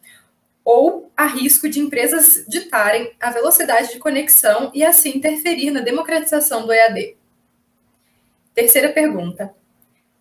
Ou 0.70 1.10
há 1.16 1.26
risco 1.26 1.70
de 1.70 1.80
empresas 1.80 2.44
ditarem 2.46 3.14
a 3.22 3.32
velocidade 3.32 3.94
de 3.94 4.00
conexão 4.00 4.70
e 4.74 4.84
assim 4.84 5.16
interferir 5.16 5.72
na 5.72 5.80
democratização 5.80 6.66
do 6.66 6.74
EAD? 6.74 7.16
Terceira 8.54 8.90
pergunta. 8.90 9.56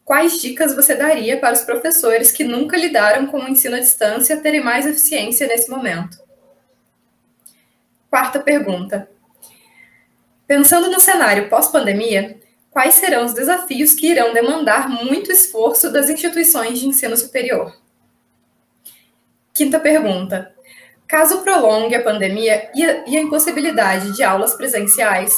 Quais 0.05 0.41
dicas 0.41 0.73
você 0.73 0.95
daria 0.95 1.37
para 1.37 1.53
os 1.53 1.63
professores 1.63 2.31
que 2.31 2.45
nunca 2.45 2.77
lidaram 2.77 3.27
com 3.27 3.39
o 3.39 3.49
ensino 3.49 3.75
à 3.75 3.81
distância 3.81 4.41
terem 4.41 4.63
mais 4.63 4.87
eficiência 4.87 5.49
nesse 5.49 5.69
momento? 5.69 6.17
Quarta 8.09 8.39
pergunta. 8.39 9.11
Pensando 10.47 10.89
no 10.89 11.01
cenário 11.01 11.49
pós-pandemia, 11.49 12.39
quais 12.71 12.95
serão 12.95 13.25
os 13.25 13.35
desafios 13.35 13.95
que 13.95 14.13
irão 14.13 14.33
demandar 14.33 14.89
muito 14.89 15.33
esforço 15.33 15.91
das 15.91 16.09
instituições 16.09 16.79
de 16.79 16.87
ensino 16.87 17.17
superior? 17.17 17.85
Quinta 19.57 19.81
pergunta. 19.81 20.53
Caso 21.09 21.41
prolongue 21.41 21.95
a 21.95 22.03
pandemia 22.03 22.71
e 22.75 22.85
a, 22.85 23.21
impossibilidade 23.23 24.15
de 24.15 24.23
aulas 24.23 24.53
presenciais, 24.53 25.35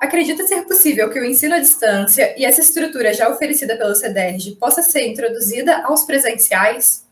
acredita 0.00 0.46
ser 0.46 0.62
possível 0.62 1.10
que 1.10 1.20
o 1.20 1.24
ensino 1.26 1.54
à 1.54 1.58
distância 1.58 2.34
e 2.38 2.46
essa 2.46 2.62
estrutura 2.62 3.12
já 3.12 3.28
oferecida 3.28 3.76
pelo 3.76 3.94
CEDERJ 3.94 4.56
possa 4.56 4.80
ser 4.80 5.06
introduzida 5.06 5.82
aos 5.84 6.04
presenciais? 6.04 7.06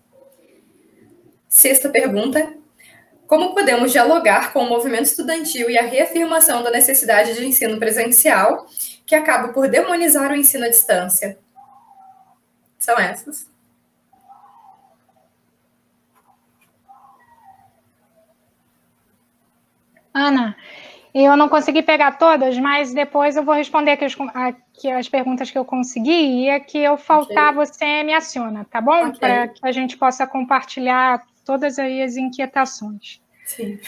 Sexta 1.50 1.90
pergunta. 1.90 2.54
Como 3.26 3.52
podemos 3.52 3.92
dialogar 3.92 4.50
com 4.54 4.60
o 4.60 4.70
movimento 4.70 5.04
estudantil 5.04 5.68
e 5.68 5.76
a 5.76 5.82
reafirmação 5.82 6.62
da 6.62 6.70
necessidade 6.70 7.34
de 7.34 7.44
ensino 7.44 7.78
presencial, 7.78 8.66
que 9.04 9.14
acaba 9.14 9.52
por 9.52 9.68
demonizar 9.68 10.32
o 10.32 10.36
ensino 10.36 10.64
à 10.64 10.68
distância? 10.70 11.38
São 12.78 12.98
essas. 12.98 13.57
Ana, 20.18 20.56
eu 21.14 21.36
não 21.36 21.48
consegui 21.48 21.82
pegar 21.82 22.18
todas, 22.18 22.58
mas 22.58 22.92
depois 22.92 23.36
eu 23.36 23.44
vou 23.44 23.54
responder 23.54 23.92
aqui, 23.92 24.06
aqui 24.34 24.90
as 24.90 25.08
perguntas 25.08 25.50
que 25.50 25.58
eu 25.58 25.64
consegui 25.64 26.44
e 26.44 26.50
a 26.50 26.60
que 26.60 26.78
eu 26.78 26.96
faltar 26.96 27.54
você 27.54 28.02
me 28.02 28.12
aciona, 28.12 28.66
tá 28.70 28.80
bom? 28.80 29.08
Okay. 29.08 29.18
Para 29.18 29.48
que 29.48 29.60
a 29.62 29.72
gente 29.72 29.96
possa 29.96 30.26
compartilhar 30.26 31.22
todas 31.44 31.78
as 31.78 32.16
inquietações. 32.16 33.20
Sim. 33.44 33.78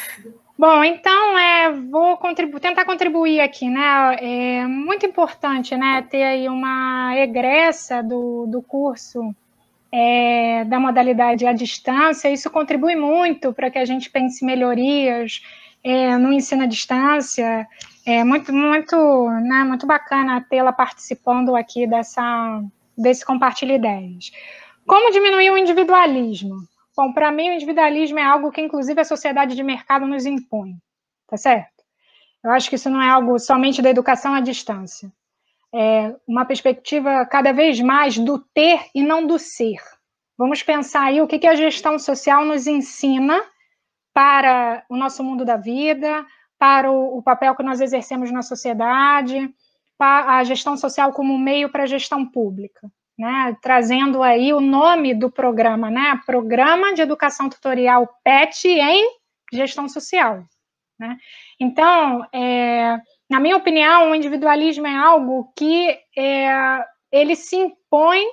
Bom, 0.58 0.82
então 0.84 1.38
é, 1.38 1.72
vou 1.72 2.16
contribu 2.16 2.58
tentar 2.60 2.84
contribuir 2.84 3.40
aqui, 3.40 3.68
né? 3.68 4.16
É 4.20 4.66
muito 4.66 5.04
importante, 5.04 5.76
né, 5.76 6.06
ter 6.08 6.22
aí 6.22 6.48
uma 6.48 7.14
egressa 7.16 8.02
do, 8.02 8.46
do 8.46 8.62
curso 8.62 9.34
é, 9.92 10.64
da 10.64 10.78
modalidade 10.78 11.46
à 11.46 11.52
distância. 11.52 12.30
Isso 12.30 12.50
contribui 12.50 12.96
muito 12.96 13.52
para 13.52 13.70
que 13.70 13.78
a 13.78 13.84
gente 13.84 14.10
pense 14.10 14.44
melhorias 14.44 15.42
é, 15.82 16.16
no 16.16 16.32
ensino 16.32 16.64
à 16.64 16.66
distância. 16.66 17.66
É 18.06 18.24
muito, 18.24 18.52
muito, 18.52 18.96
né, 19.42 19.64
muito 19.64 19.86
bacana 19.86 20.44
tê-la 20.48 20.72
participando 20.72 21.54
aqui 21.54 21.86
dessa, 21.86 22.62
desse 22.96 23.24
compartilha 23.24 23.74
ideias. 23.74 24.30
Como 24.86 25.12
diminuir 25.12 25.50
o 25.50 25.58
individualismo? 25.58 26.56
Bom, 26.96 27.12
para 27.12 27.30
mim, 27.30 27.50
o 27.50 27.52
individualismo 27.54 28.18
é 28.18 28.24
algo 28.24 28.50
que, 28.50 28.60
inclusive, 28.60 29.00
a 29.00 29.04
sociedade 29.04 29.54
de 29.54 29.62
mercado 29.62 30.06
nos 30.06 30.26
impõe. 30.26 30.74
tá 31.28 31.36
certo? 31.36 31.80
Eu 32.42 32.50
acho 32.50 32.68
que 32.68 32.76
isso 32.76 32.90
não 32.90 33.00
é 33.00 33.08
algo 33.08 33.38
somente 33.38 33.82
da 33.82 33.90
educação 33.90 34.34
à 34.34 34.40
distância. 34.40 35.12
É 35.72 36.14
uma 36.26 36.44
perspectiva 36.44 37.24
cada 37.26 37.52
vez 37.52 37.80
mais 37.80 38.18
do 38.18 38.38
ter 38.38 38.86
e 38.94 39.02
não 39.02 39.26
do 39.26 39.38
ser. 39.38 39.78
Vamos 40.36 40.62
pensar 40.62 41.04
aí 41.04 41.20
o 41.20 41.26
que, 41.26 41.38
que 41.38 41.46
a 41.46 41.54
gestão 41.54 41.98
social 41.98 42.44
nos 42.44 42.66
ensina 42.66 43.40
para 44.20 44.84
o 44.86 44.98
nosso 44.98 45.24
mundo 45.24 45.46
da 45.46 45.56
vida, 45.56 46.26
para 46.58 46.92
o, 46.92 47.16
o 47.16 47.22
papel 47.22 47.56
que 47.56 47.62
nós 47.62 47.80
exercemos 47.80 48.30
na 48.30 48.42
sociedade, 48.42 49.48
para 49.96 50.36
a 50.36 50.44
gestão 50.44 50.76
social 50.76 51.10
como 51.14 51.38
meio 51.38 51.70
para 51.70 51.84
a 51.84 51.86
gestão 51.86 52.26
pública. 52.26 52.86
Né, 53.18 53.56
trazendo 53.60 54.22
aí 54.22 54.50
o 54.52 54.60
nome 54.60 55.14
do 55.14 55.30
programa, 55.30 55.90
né, 55.90 56.18
Programa 56.24 56.94
de 56.94 57.02
Educação 57.02 57.50
Tutorial 57.50 58.08
PET 58.24 58.66
em 58.66 59.10
Gestão 59.52 59.86
Social. 59.90 60.42
Né? 60.98 61.18
Então, 61.58 62.26
é, 62.32 62.98
na 63.28 63.38
minha 63.38 63.58
opinião, 63.58 64.10
o 64.10 64.14
individualismo 64.14 64.86
é 64.86 64.96
algo 64.96 65.52
que 65.54 65.98
é, 66.16 66.82
ele 67.12 67.36
se 67.36 67.56
impõe 67.56 68.24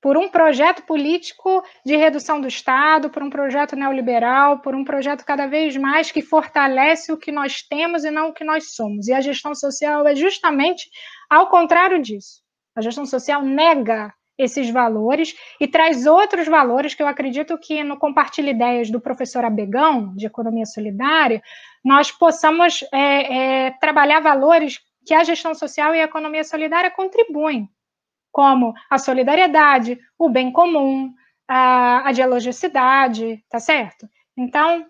por 0.00 0.16
um 0.16 0.28
projeto 0.28 0.82
político 0.82 1.62
de 1.84 1.96
redução 1.96 2.40
do 2.40 2.46
Estado, 2.46 3.10
por 3.10 3.22
um 3.22 3.30
projeto 3.30 3.74
neoliberal, 3.74 4.60
por 4.60 4.74
um 4.74 4.84
projeto 4.84 5.24
cada 5.24 5.46
vez 5.46 5.76
mais 5.76 6.12
que 6.12 6.22
fortalece 6.22 7.12
o 7.12 7.16
que 7.16 7.32
nós 7.32 7.62
temos 7.62 8.04
e 8.04 8.10
não 8.10 8.28
o 8.28 8.32
que 8.32 8.44
nós 8.44 8.74
somos. 8.74 9.08
E 9.08 9.12
a 9.12 9.20
gestão 9.20 9.54
social 9.54 10.06
é 10.06 10.14
justamente 10.14 10.88
ao 11.28 11.48
contrário 11.48 12.00
disso. 12.00 12.42
A 12.76 12.80
gestão 12.80 13.04
social 13.04 13.42
nega 13.42 14.12
esses 14.38 14.70
valores 14.70 15.34
e 15.60 15.66
traz 15.66 16.06
outros 16.06 16.46
valores 16.46 16.94
que 16.94 17.02
eu 17.02 17.08
acredito 17.08 17.58
que 17.58 17.82
no 17.82 17.98
Compartilha 17.98 18.50
Ideias 18.50 18.88
do 18.88 19.00
professor 19.00 19.44
Abegão, 19.44 20.14
de 20.14 20.26
Economia 20.26 20.64
Solidária, 20.64 21.42
nós 21.84 22.12
possamos 22.12 22.84
é, 22.94 23.66
é, 23.66 23.70
trabalhar 23.80 24.20
valores 24.20 24.78
que 25.04 25.12
a 25.12 25.24
gestão 25.24 25.54
social 25.54 25.92
e 25.92 26.00
a 26.00 26.04
economia 26.04 26.44
solidária 26.44 26.90
contribuem 26.90 27.68
como 28.30 28.74
a 28.90 28.98
solidariedade, 28.98 29.98
o 30.18 30.28
bem 30.28 30.52
comum, 30.52 31.12
a, 31.48 32.08
a 32.08 32.12
dialogicidade, 32.12 33.42
tá 33.48 33.58
certo? 33.58 34.08
Então, 34.36 34.86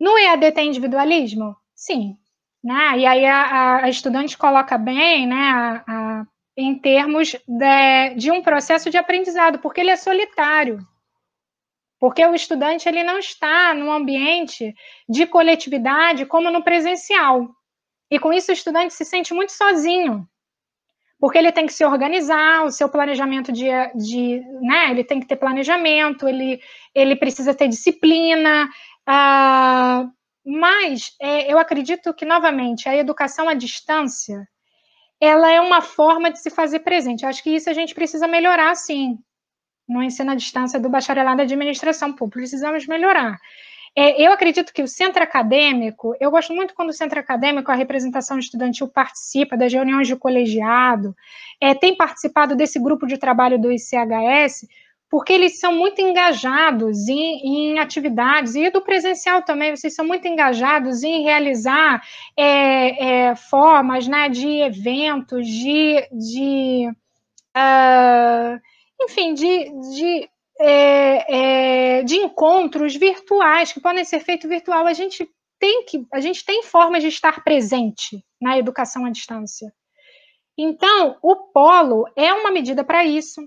no 0.00 0.16
EAD 0.16 0.52
tem 0.52 0.68
individualismo? 0.68 1.56
Sim. 1.74 2.16
Né? 2.62 2.98
E 2.98 3.06
aí 3.06 3.26
a, 3.26 3.84
a 3.84 3.88
estudante 3.88 4.38
coloca 4.38 4.78
bem 4.78 5.26
né, 5.26 5.36
a, 5.36 5.84
a, 5.86 6.26
em 6.56 6.78
termos 6.78 7.36
de, 7.46 8.14
de 8.16 8.30
um 8.30 8.42
processo 8.42 8.90
de 8.90 8.96
aprendizado, 8.96 9.58
porque 9.58 9.80
ele 9.80 9.90
é 9.90 9.96
solitário. 9.96 10.78
Porque 11.98 12.24
o 12.24 12.34
estudante 12.34 12.88
ele 12.88 13.02
não 13.02 13.18
está 13.18 13.72
num 13.74 13.90
ambiente 13.90 14.74
de 15.08 15.26
coletividade 15.26 16.26
como 16.26 16.50
no 16.50 16.62
presencial. 16.62 17.48
E 18.10 18.18
com 18.18 18.32
isso 18.32 18.50
o 18.50 18.54
estudante 18.54 18.94
se 18.94 19.04
sente 19.04 19.32
muito 19.34 19.52
sozinho 19.52 20.28
porque 21.18 21.38
ele 21.38 21.52
tem 21.52 21.66
que 21.66 21.72
se 21.72 21.84
organizar, 21.84 22.64
o 22.64 22.70
seu 22.70 22.88
planejamento 22.88 23.50
de, 23.50 23.66
de 23.94 24.42
né, 24.60 24.90
ele 24.90 25.02
tem 25.02 25.18
que 25.18 25.26
ter 25.26 25.36
planejamento, 25.36 26.28
ele, 26.28 26.60
ele 26.94 27.16
precisa 27.16 27.54
ter 27.54 27.68
disciplina, 27.68 28.68
uh, 29.08 30.10
mas 30.44 31.16
é, 31.20 31.52
eu 31.52 31.58
acredito 31.58 32.12
que, 32.14 32.24
novamente, 32.24 32.88
a 32.88 32.96
educação 32.96 33.48
à 33.48 33.54
distância, 33.54 34.46
ela 35.20 35.50
é 35.50 35.60
uma 35.60 35.80
forma 35.80 36.30
de 36.30 36.38
se 36.38 36.50
fazer 36.50 36.80
presente, 36.80 37.22
eu 37.22 37.28
acho 37.28 37.42
que 37.42 37.50
isso 37.50 37.70
a 37.70 37.72
gente 37.72 37.94
precisa 37.94 38.28
melhorar, 38.28 38.74
sim, 38.74 39.18
no 39.88 40.02
ensino 40.02 40.32
à 40.32 40.34
distância 40.34 40.78
do 40.78 40.90
bacharelado 40.90 41.38
de 41.46 41.54
administração 41.54 42.12
pública, 42.12 42.40
precisamos 42.40 42.86
melhorar. 42.86 43.38
É, 43.98 44.22
eu 44.22 44.30
acredito 44.30 44.74
que 44.74 44.82
o 44.82 44.86
centro 44.86 45.22
acadêmico, 45.22 46.14
eu 46.20 46.30
gosto 46.30 46.52
muito 46.52 46.74
quando 46.74 46.90
o 46.90 46.92
centro 46.92 47.18
acadêmico, 47.18 47.72
a 47.72 47.74
representação 47.74 48.38
estudantil 48.38 48.86
participa 48.86 49.56
das 49.56 49.72
reuniões 49.72 50.06
de 50.06 50.14
colegiado, 50.14 51.16
é, 51.58 51.74
tem 51.74 51.96
participado 51.96 52.54
desse 52.54 52.78
grupo 52.78 53.06
de 53.06 53.16
trabalho 53.16 53.58
do 53.58 53.72
ICHS, 53.72 54.66
porque 55.08 55.32
eles 55.32 55.58
são 55.58 55.72
muito 55.72 55.98
engajados 56.00 57.08
em, 57.08 57.72
em, 57.72 57.78
atividades, 57.78 58.54
e 58.54 58.68
do 58.70 58.82
presencial 58.82 59.40
também, 59.42 59.74
vocês 59.74 59.94
são 59.94 60.06
muito 60.06 60.28
engajados 60.28 61.02
em 61.02 61.22
realizar 61.22 62.02
é, 62.36 63.28
é, 63.28 63.36
formas 63.36 64.06
né, 64.06 64.28
de 64.28 64.60
eventos, 64.60 65.46
de, 65.46 66.06
de 66.12 66.90
uh, 67.56 68.60
enfim, 69.00 69.32
de, 69.32 69.70
de 69.94 70.28
é, 70.60 71.98
é, 71.98 72.02
de 72.02 72.16
encontros 72.16 72.94
virtuais 72.96 73.72
que 73.72 73.80
podem 73.80 74.04
ser 74.04 74.20
feitos 74.20 74.48
virtual. 74.48 74.86
A 74.86 74.92
gente 74.92 75.28
tem 75.58 75.84
que, 75.84 76.06
a 76.12 76.20
gente 76.20 76.44
tem 76.44 76.62
formas 76.62 77.02
de 77.02 77.08
estar 77.08 77.42
presente 77.42 78.24
na 78.40 78.58
educação 78.58 79.04
à 79.04 79.10
distância. 79.10 79.72
Então, 80.58 81.16
o 81.22 81.36
polo 81.36 82.06
é 82.16 82.32
uma 82.32 82.50
medida 82.50 82.82
para 82.82 83.04
isso. 83.04 83.46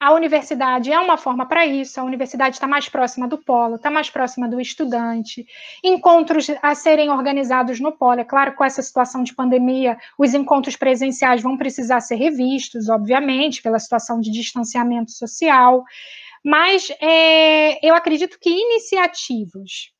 A 0.00 0.12
universidade 0.12 0.92
é 0.92 0.98
uma 0.98 1.16
forma 1.16 1.44
para 1.46 1.66
isso. 1.66 2.00
A 2.00 2.04
universidade 2.04 2.54
está 2.54 2.68
mais 2.68 2.88
próxima 2.88 3.26
do 3.26 3.36
polo, 3.36 3.74
está 3.74 3.90
mais 3.90 4.08
próxima 4.08 4.48
do 4.48 4.60
estudante. 4.60 5.44
Encontros 5.82 6.46
a 6.62 6.74
serem 6.76 7.10
organizados 7.10 7.80
no 7.80 7.90
polo. 7.90 8.20
É 8.20 8.24
claro, 8.24 8.54
com 8.54 8.64
essa 8.64 8.80
situação 8.80 9.24
de 9.24 9.34
pandemia, 9.34 9.98
os 10.16 10.34
encontros 10.34 10.76
presenciais 10.76 11.42
vão 11.42 11.56
precisar 11.56 12.00
ser 12.00 12.14
revistos, 12.14 12.88
obviamente, 12.88 13.60
pela 13.60 13.78
situação 13.80 14.20
de 14.20 14.30
distanciamento 14.30 15.10
social. 15.10 15.84
Mas 16.44 16.88
é, 17.00 17.86
eu 17.86 17.94
acredito 17.94 18.38
que 18.40 18.50
iniciativas 18.50 19.92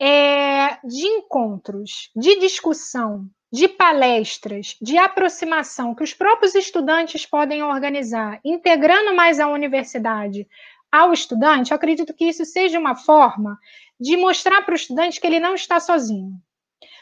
é, 0.00 0.78
de 0.86 1.06
encontros, 1.06 2.10
de 2.14 2.38
discussão, 2.38 3.28
de 3.52 3.68
palestras, 3.68 4.76
de 4.82 4.98
aproximação 4.98 5.94
que 5.94 6.02
os 6.02 6.12
próprios 6.12 6.54
estudantes 6.54 7.24
podem 7.24 7.62
organizar, 7.62 8.40
integrando 8.44 9.14
mais 9.14 9.40
a 9.40 9.48
universidade 9.48 10.46
ao 10.90 11.12
estudante, 11.12 11.70
eu 11.70 11.76
acredito 11.76 12.14
que 12.14 12.26
isso 12.26 12.44
seja 12.44 12.78
uma 12.78 12.94
forma 12.94 13.58
de 13.98 14.16
mostrar 14.16 14.62
para 14.62 14.72
o 14.72 14.76
estudante 14.76 15.20
que 15.20 15.26
ele 15.26 15.40
não 15.40 15.54
está 15.54 15.80
sozinho. 15.80 16.32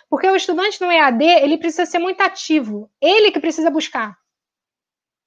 Porque 0.08 0.28
o 0.28 0.36
estudante 0.36 0.80
no 0.80 0.90
EAD, 0.90 1.24
ele 1.24 1.58
precisa 1.58 1.86
ser 1.86 1.98
muito 1.98 2.20
ativo, 2.20 2.90
ele 3.00 3.30
que 3.30 3.40
precisa 3.40 3.70
buscar. 3.70 4.16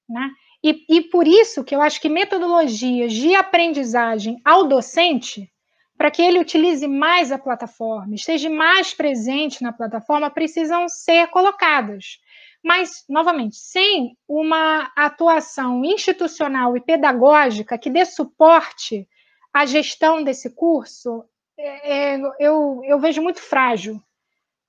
Né? 0.08 0.30
E, 0.62 0.84
e 0.88 1.02
por 1.02 1.26
isso 1.26 1.62
que 1.62 1.74
eu 1.74 1.80
acho 1.80 2.00
que 2.00 2.08
metodologias 2.08 3.12
de 3.12 3.34
aprendizagem 3.34 4.40
ao 4.44 4.64
docente, 4.64 5.50
para 5.96 6.10
que 6.10 6.22
ele 6.22 6.38
utilize 6.38 6.86
mais 6.86 7.30
a 7.30 7.38
plataforma, 7.38 8.14
esteja 8.14 8.50
mais 8.50 8.92
presente 8.94 9.62
na 9.62 9.72
plataforma, 9.72 10.30
precisam 10.30 10.88
ser 10.88 11.28
colocadas. 11.28 12.20
Mas, 12.62 13.04
novamente, 13.08 13.56
sem 13.56 14.16
uma 14.26 14.92
atuação 14.96 15.84
institucional 15.84 16.76
e 16.76 16.80
pedagógica 16.80 17.78
que 17.78 17.90
dê 17.90 18.04
suporte 18.04 19.08
à 19.52 19.64
gestão 19.64 20.22
desse 20.24 20.50
curso, 20.50 21.24
é, 21.56 22.14
é 22.14 22.20
eu, 22.38 22.80
eu 22.84 22.98
vejo 22.98 23.22
muito 23.22 23.40
frágil. 23.40 24.02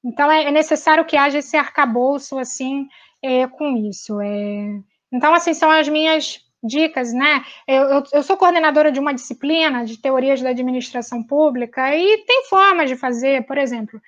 Então, 0.03 0.32
é, 0.32 0.45
é 0.45 0.52
necessário 0.52 1.06
que 1.06 1.18
haja 1.18 1.40
esse 1.40 1.57
arcabouço 1.57 2.38
assim 2.38 2.88
é, 3.22 3.48
com 3.48 3.76
isso. 3.76 4.22
É, 4.22 4.82
então, 5.11 5.34
assim, 5.34 5.53
são 5.53 5.69
as 5.69 5.88
minhas 5.88 6.45
dicas, 6.64 7.14
né? 7.14 7.44
Eu, 7.68 7.84
eu, 7.84 8.03
eu, 8.14 8.23
sou 8.23 8.38
coordenadora 8.38 8.91
de 8.91 8.99
uma 8.99 9.14
disciplina 9.14 9.86
de 9.86 9.98
teorias 9.98 10.41
da 10.41 10.49
administração 10.49 11.23
pública 11.23 11.95
e 11.95 12.26
tem 12.26 12.45
formas 12.45 12.90
de 12.90 12.95
fazer, 12.95 13.45
por 13.45 13.57
exemplo, 13.57 13.99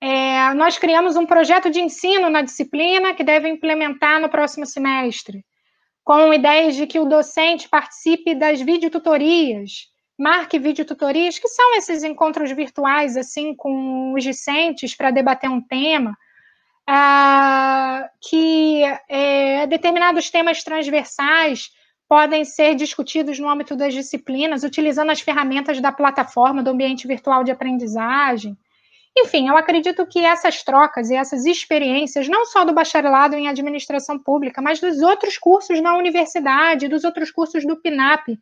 é, 0.00 0.54
nós 0.54 0.78
criamos 0.78 1.16
um 1.16 1.26
projeto 1.26 1.70
de 1.70 1.80
ensino 1.80 2.30
na 2.30 2.42
disciplina 2.42 3.14
que 3.14 3.24
deve 3.24 3.48
implementar 3.48 4.20
no 4.20 4.28
próximo 4.28 4.64
semestre, 4.64 5.44
com 6.04 6.32
ideias 6.32 6.76
de 6.76 6.86
que 6.86 7.00
o 7.00 7.04
docente 7.04 7.68
participe 7.68 8.34
das 8.34 8.60
videotutorias, 8.60 9.88
marque 10.16 10.58
videotutorias, 10.58 11.38
que 11.38 11.48
são 11.48 11.76
esses 11.76 12.04
encontros 12.04 12.50
virtuais, 12.52 13.16
assim, 13.16 13.54
com 13.54 14.12
os 14.14 14.22
discentes 14.22 14.94
para 14.94 15.10
debater 15.10 15.50
um 15.50 15.60
tema, 15.60 16.16
que 18.20 18.82
é, 19.08 19.66
determinados 19.66 20.30
temas 20.30 20.62
transversais 20.62 21.70
podem 22.08 22.44
ser 22.44 22.74
discutidos 22.74 23.38
no 23.38 23.48
âmbito 23.48 23.76
das 23.76 23.92
disciplinas, 23.92 24.64
utilizando 24.64 25.10
as 25.10 25.20
ferramentas 25.20 25.80
da 25.80 25.92
plataforma 25.92 26.62
do 26.62 26.70
ambiente 26.70 27.06
virtual 27.06 27.44
de 27.44 27.50
aprendizagem. 27.50 28.56
Enfim, 29.16 29.48
eu 29.48 29.56
acredito 29.56 30.06
que 30.06 30.20
essas 30.20 30.62
trocas 30.62 31.10
e 31.10 31.16
essas 31.16 31.44
experiências, 31.44 32.28
não 32.28 32.46
só 32.46 32.64
do 32.64 32.72
bacharelado 32.72 33.34
em 33.36 33.48
administração 33.48 34.18
pública, 34.18 34.62
mas 34.62 34.80
dos 34.80 35.02
outros 35.02 35.36
cursos 35.36 35.80
na 35.82 35.96
universidade, 35.96 36.88
dos 36.88 37.04
outros 37.04 37.30
cursos 37.30 37.66
do 37.66 37.76
PNAP, 37.76 38.38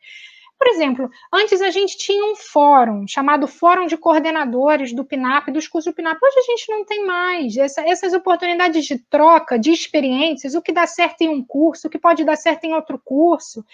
por 0.58 0.68
exemplo, 0.68 1.10
antes 1.32 1.60
a 1.60 1.70
gente 1.70 1.98
tinha 1.98 2.24
um 2.24 2.34
fórum 2.34 3.06
chamado 3.06 3.46
Fórum 3.46 3.86
de 3.86 3.96
Coordenadores 3.96 4.94
do 4.94 5.04
PNAP, 5.04 5.50
dos 5.50 5.68
cursos 5.68 5.92
do 5.92 5.94
PNAP. 5.94 6.18
Hoje 6.22 6.38
a 6.38 6.42
gente 6.42 6.70
não 6.70 6.84
tem 6.84 7.04
mais 7.04 7.56
Essa, 7.56 7.82
essas 7.82 8.14
oportunidades 8.14 8.86
de 8.86 8.98
troca, 8.98 9.58
de 9.58 9.70
experiências, 9.70 10.54
o 10.54 10.62
que 10.62 10.72
dá 10.72 10.86
certo 10.86 11.22
em 11.22 11.28
um 11.28 11.44
curso, 11.44 11.88
o 11.88 11.90
que 11.90 11.98
pode 11.98 12.24
dar 12.24 12.36
certo 12.36 12.64
em 12.64 12.72
outro 12.72 13.00
curso. 13.04 13.64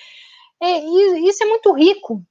É, 0.61 0.79
isso 1.29 1.43
é 1.45 1.47
muito 1.47 1.73
rico. 1.73 2.23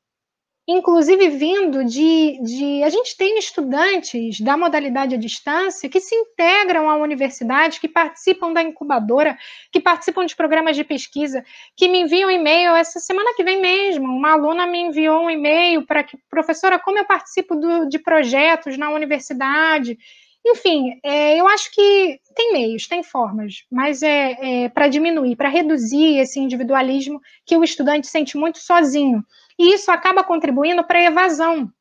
Inclusive 0.71 1.29
vindo 1.29 1.83
de, 1.83 2.39
de. 2.41 2.83
A 2.83 2.89
gente 2.89 3.15
tem 3.17 3.37
estudantes 3.37 4.39
da 4.39 4.55
modalidade 4.57 5.15
à 5.15 5.17
distância 5.17 5.89
que 5.89 5.99
se 5.99 6.15
integram 6.15 6.89
à 6.89 6.95
universidade, 6.97 7.79
que 7.79 7.87
participam 7.87 8.53
da 8.53 8.61
incubadora, 8.61 9.37
que 9.71 9.79
participam 9.79 10.25
de 10.25 10.35
programas 10.35 10.75
de 10.75 10.83
pesquisa, 10.83 11.43
que 11.75 11.87
me 11.87 12.01
enviam 12.01 12.29
e-mail. 12.29 12.75
Essa 12.75 12.99
semana 12.99 13.33
que 13.35 13.43
vem 13.43 13.61
mesmo, 13.61 14.05
uma 14.05 14.33
aluna 14.33 14.65
me 14.67 14.79
enviou 14.79 15.25
um 15.25 15.29
e-mail 15.29 15.85
para 15.85 16.03
que, 16.03 16.17
professora, 16.29 16.79
como 16.79 16.97
eu 16.97 17.05
participo 17.05 17.55
do, 17.55 17.87
de 17.87 17.99
projetos 17.99 18.77
na 18.77 18.89
universidade. 18.89 19.97
Enfim, 20.45 20.99
é, 21.03 21.39
eu 21.39 21.47
acho 21.47 21.71
que 21.71 22.19
tem 22.35 22.51
meios, 22.53 22.87
tem 22.87 23.03
formas, 23.03 23.63
mas 23.71 24.01
é, 24.01 24.63
é 24.63 24.69
para 24.69 24.87
diminuir, 24.87 25.35
para 25.35 25.49
reduzir 25.49 26.17
esse 26.17 26.39
individualismo 26.39 27.21
que 27.45 27.55
o 27.55 27.63
estudante 27.63 28.07
sente 28.07 28.35
muito 28.35 28.57
sozinho. 28.57 29.23
E 29.57 29.73
isso 29.73 29.91
acaba 29.91 30.23
contribuindo 30.23 30.83
para 30.83 30.99
a 30.99 31.03
evasão. 31.03 31.71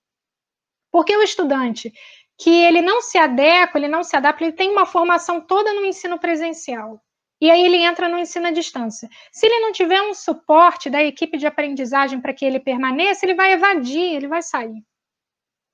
Porque 0.90 1.16
o 1.16 1.22
estudante 1.22 1.92
que 2.40 2.50
ele 2.50 2.80
não 2.80 3.02
se 3.02 3.18
adequa, 3.18 3.78
ele 3.78 3.86
não 3.86 4.02
se 4.02 4.16
adapta, 4.16 4.44
ele 4.44 4.52
tem 4.52 4.70
uma 4.70 4.86
formação 4.86 5.42
toda 5.42 5.74
no 5.74 5.84
ensino 5.84 6.18
presencial. 6.18 6.98
E 7.38 7.50
aí 7.50 7.64
ele 7.64 7.76
entra 7.76 8.08
no 8.08 8.18
ensino 8.18 8.46
à 8.46 8.50
distância. 8.50 9.08
Se 9.30 9.46
ele 9.46 9.60
não 9.60 9.72
tiver 9.72 10.00
um 10.02 10.14
suporte 10.14 10.88
da 10.88 11.02
equipe 11.02 11.36
de 11.36 11.46
aprendizagem 11.46 12.20
para 12.20 12.32
que 12.32 12.44
ele 12.44 12.58
permaneça, 12.58 13.24
ele 13.24 13.34
vai 13.34 13.52
evadir, 13.52 14.14
ele 14.14 14.26
vai 14.26 14.42
sair. 14.42 14.82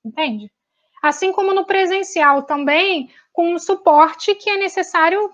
Entende? 0.03 0.51
Assim 1.01 1.31
como 1.31 1.53
no 1.53 1.65
presencial 1.65 2.43
também, 2.43 3.09
com 3.31 3.53
um 3.53 3.59
suporte 3.59 4.35
que 4.35 4.49
é 4.49 4.57
necessário 4.57 5.31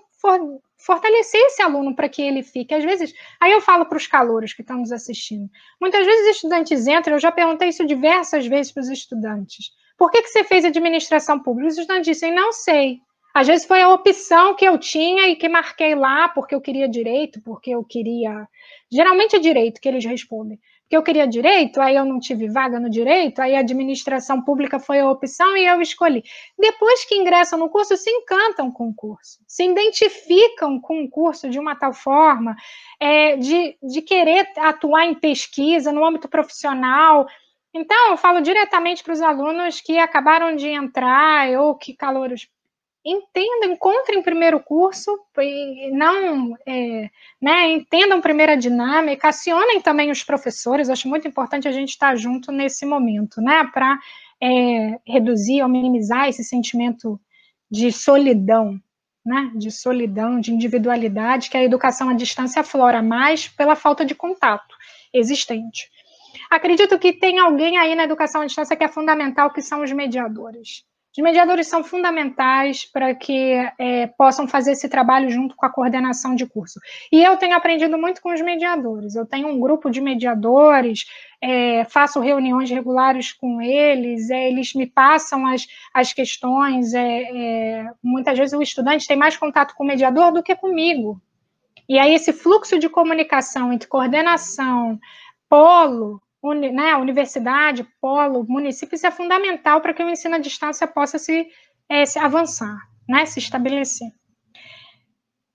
fortalecer 0.84 1.40
esse 1.46 1.62
aluno 1.62 1.94
para 1.94 2.08
que 2.08 2.20
ele 2.20 2.42
fique. 2.42 2.74
Às 2.74 2.84
vezes, 2.84 3.14
aí 3.40 3.52
eu 3.52 3.60
falo 3.60 3.86
para 3.86 3.96
os 3.96 4.06
calouros 4.06 4.52
que 4.52 4.62
estão 4.62 4.78
nos 4.78 4.92
assistindo. 4.92 5.48
Muitas 5.80 6.04
vezes 6.04 6.28
os 6.28 6.36
estudantes 6.36 6.86
entram, 6.86 7.14
eu 7.14 7.20
já 7.20 7.32
perguntei 7.32 7.68
isso 7.68 7.86
diversas 7.86 8.46
vezes 8.46 8.70
para 8.70 8.82
os 8.82 8.90
estudantes. 8.90 9.72
Por 9.96 10.10
que, 10.10 10.22
que 10.22 10.28
você 10.28 10.44
fez 10.44 10.64
administração 10.64 11.40
pública? 11.40 11.68
Os 11.68 11.78
estudantes 11.78 12.06
dizem, 12.06 12.34
não 12.34 12.52
sei. 12.52 12.98
Às 13.32 13.48
vezes 13.48 13.66
foi 13.66 13.80
a 13.80 13.88
opção 13.88 14.54
que 14.54 14.64
eu 14.64 14.78
tinha 14.78 15.28
e 15.28 15.36
que 15.36 15.48
marquei 15.48 15.94
lá 15.94 16.28
porque 16.28 16.54
eu 16.54 16.60
queria 16.60 16.88
direito, 16.88 17.40
porque 17.42 17.70
eu 17.70 17.82
queria. 17.82 18.46
Geralmente 18.92 19.34
é 19.34 19.38
direito 19.38 19.80
que 19.80 19.88
eles 19.88 20.04
respondem 20.04 20.58
porque 20.84 20.96
eu 20.96 21.02
queria 21.02 21.26
direito, 21.26 21.80
aí 21.80 21.96
eu 21.96 22.04
não 22.04 22.20
tive 22.20 22.48
vaga 22.48 22.78
no 22.78 22.90
direito, 22.90 23.40
aí 23.40 23.56
a 23.56 23.60
administração 23.60 24.42
pública 24.42 24.78
foi 24.78 25.00
a 25.00 25.10
opção 25.10 25.56
e 25.56 25.66
eu 25.66 25.80
escolhi. 25.80 26.22
Depois 26.58 27.04
que 27.06 27.14
ingressam 27.14 27.58
no 27.58 27.70
curso, 27.70 27.96
se 27.96 28.10
encantam 28.10 28.70
com 28.70 28.88
o 28.88 28.94
curso, 28.94 29.38
se 29.48 29.64
identificam 29.64 30.78
com 30.78 31.02
o 31.02 31.08
curso 31.08 31.48
de 31.48 31.58
uma 31.58 31.74
tal 31.74 31.94
forma, 31.94 32.54
é, 33.00 33.36
de, 33.36 33.76
de 33.82 34.02
querer 34.02 34.46
atuar 34.58 35.06
em 35.06 35.14
pesquisa 35.14 35.90
no 35.90 36.04
âmbito 36.04 36.28
profissional. 36.28 37.26
Então, 37.72 38.10
eu 38.10 38.16
falo 38.16 38.40
diretamente 38.42 39.02
para 39.02 39.14
os 39.14 39.22
alunos 39.22 39.80
que 39.80 39.98
acabaram 39.98 40.54
de 40.54 40.68
entrar 40.68 41.48
ou 41.58 41.74
que 41.74 41.94
calouros 41.94 42.46
entendam, 43.04 43.72
encontrem 43.72 44.22
primeiro 44.22 44.58
curso 44.58 45.10
não, 45.92 46.56
é, 46.66 47.10
né, 47.40 47.72
entendam 47.72 48.20
primeiro 48.20 48.52
a 48.52 48.56
dinâmica, 48.56 49.28
acionem 49.28 49.80
também 49.80 50.10
os 50.10 50.24
professores, 50.24 50.88
acho 50.88 51.06
muito 51.06 51.28
importante 51.28 51.68
a 51.68 51.72
gente 51.72 51.90
estar 51.90 52.16
junto 52.16 52.50
nesse 52.50 52.86
momento, 52.86 53.42
né, 53.42 53.68
para 53.72 53.98
é, 54.42 54.98
reduzir 55.06 55.62
ou 55.62 55.68
minimizar 55.68 56.28
esse 56.28 56.42
sentimento 56.42 57.20
de 57.70 57.92
solidão, 57.92 58.80
né, 59.24 59.50
de 59.54 59.70
solidão, 59.70 60.40
de 60.40 60.52
individualidade, 60.52 61.50
que 61.50 61.56
a 61.58 61.62
educação 61.62 62.08
à 62.08 62.14
distância 62.14 62.60
aflora 62.60 63.02
mais 63.02 63.48
pela 63.48 63.76
falta 63.76 64.04
de 64.04 64.14
contato 64.14 64.74
existente. 65.12 65.90
Acredito 66.50 66.98
que 66.98 67.12
tem 67.12 67.38
alguém 67.38 67.76
aí 67.76 67.94
na 67.94 68.04
educação 68.04 68.42
à 68.42 68.46
distância 68.46 68.76
que 68.76 68.84
é 68.84 68.88
fundamental, 68.88 69.50
que 69.50 69.60
são 69.60 69.82
os 69.82 69.92
mediadores. 69.92 70.84
Os 71.16 71.22
mediadores 71.22 71.68
são 71.68 71.84
fundamentais 71.84 72.84
para 72.84 73.14
que 73.14 73.54
é, 73.78 74.08
possam 74.18 74.48
fazer 74.48 74.72
esse 74.72 74.88
trabalho 74.88 75.30
junto 75.30 75.54
com 75.54 75.64
a 75.64 75.70
coordenação 75.70 76.34
de 76.34 76.44
curso. 76.44 76.80
E 77.12 77.22
eu 77.22 77.36
tenho 77.36 77.54
aprendido 77.54 77.96
muito 77.96 78.20
com 78.20 78.34
os 78.34 78.40
mediadores. 78.40 79.14
Eu 79.14 79.24
tenho 79.24 79.46
um 79.46 79.60
grupo 79.60 79.90
de 79.90 80.00
mediadores, 80.00 81.06
é, 81.40 81.84
faço 81.84 82.18
reuniões 82.18 82.68
regulares 82.68 83.32
com 83.32 83.62
eles, 83.62 84.28
é, 84.28 84.48
eles 84.48 84.74
me 84.74 84.88
passam 84.88 85.46
as, 85.46 85.68
as 85.94 86.12
questões. 86.12 86.92
É, 86.92 87.22
é, 87.22 87.86
muitas 88.02 88.36
vezes 88.36 88.52
o 88.52 88.62
estudante 88.62 89.06
tem 89.06 89.16
mais 89.16 89.36
contato 89.36 89.72
com 89.76 89.84
o 89.84 89.86
mediador 89.86 90.32
do 90.32 90.42
que 90.42 90.56
comigo. 90.56 91.22
E 91.88 91.96
aí 91.96 92.12
esse 92.12 92.32
fluxo 92.32 92.76
de 92.76 92.88
comunicação 92.88 93.72
entre 93.72 93.86
coordenação, 93.86 94.98
polo, 95.48 96.20
uni, 96.44 96.70
né, 96.70 96.94
universidade, 96.96 97.86
polo, 98.00 98.44
município, 98.46 98.94
isso 98.94 99.06
é 99.06 99.10
fundamental 99.10 99.80
para 99.80 99.94
que 99.94 100.02
o 100.04 100.10
ensino 100.10 100.34
à 100.34 100.38
distância 100.38 100.86
possa 100.86 101.18
se, 101.18 101.48
é, 101.88 102.04
se 102.04 102.18
avançar, 102.18 102.76
né, 103.08 103.24
se 103.24 103.38
estabelecer. 103.38 104.08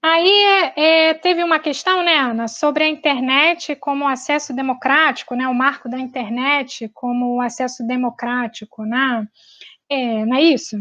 Aí 0.01 0.71
é, 0.77 1.13
teve 1.13 1.43
uma 1.43 1.59
questão, 1.59 2.01
né, 2.01 2.17
Ana, 2.17 2.47
sobre 2.47 2.85
a 2.85 2.87
internet 2.87 3.75
como 3.75 4.07
acesso 4.07 4.53
democrático, 4.53 5.35
né, 5.35 5.47
o 5.47 5.53
marco 5.53 5.89
da 5.89 5.99
internet 5.99 6.89
como 6.93 7.41
acesso 7.41 7.85
democrático, 7.85 8.83
né? 8.83 9.27
É, 9.89 10.25
não 10.25 10.37
é 10.37 10.41
isso? 10.41 10.77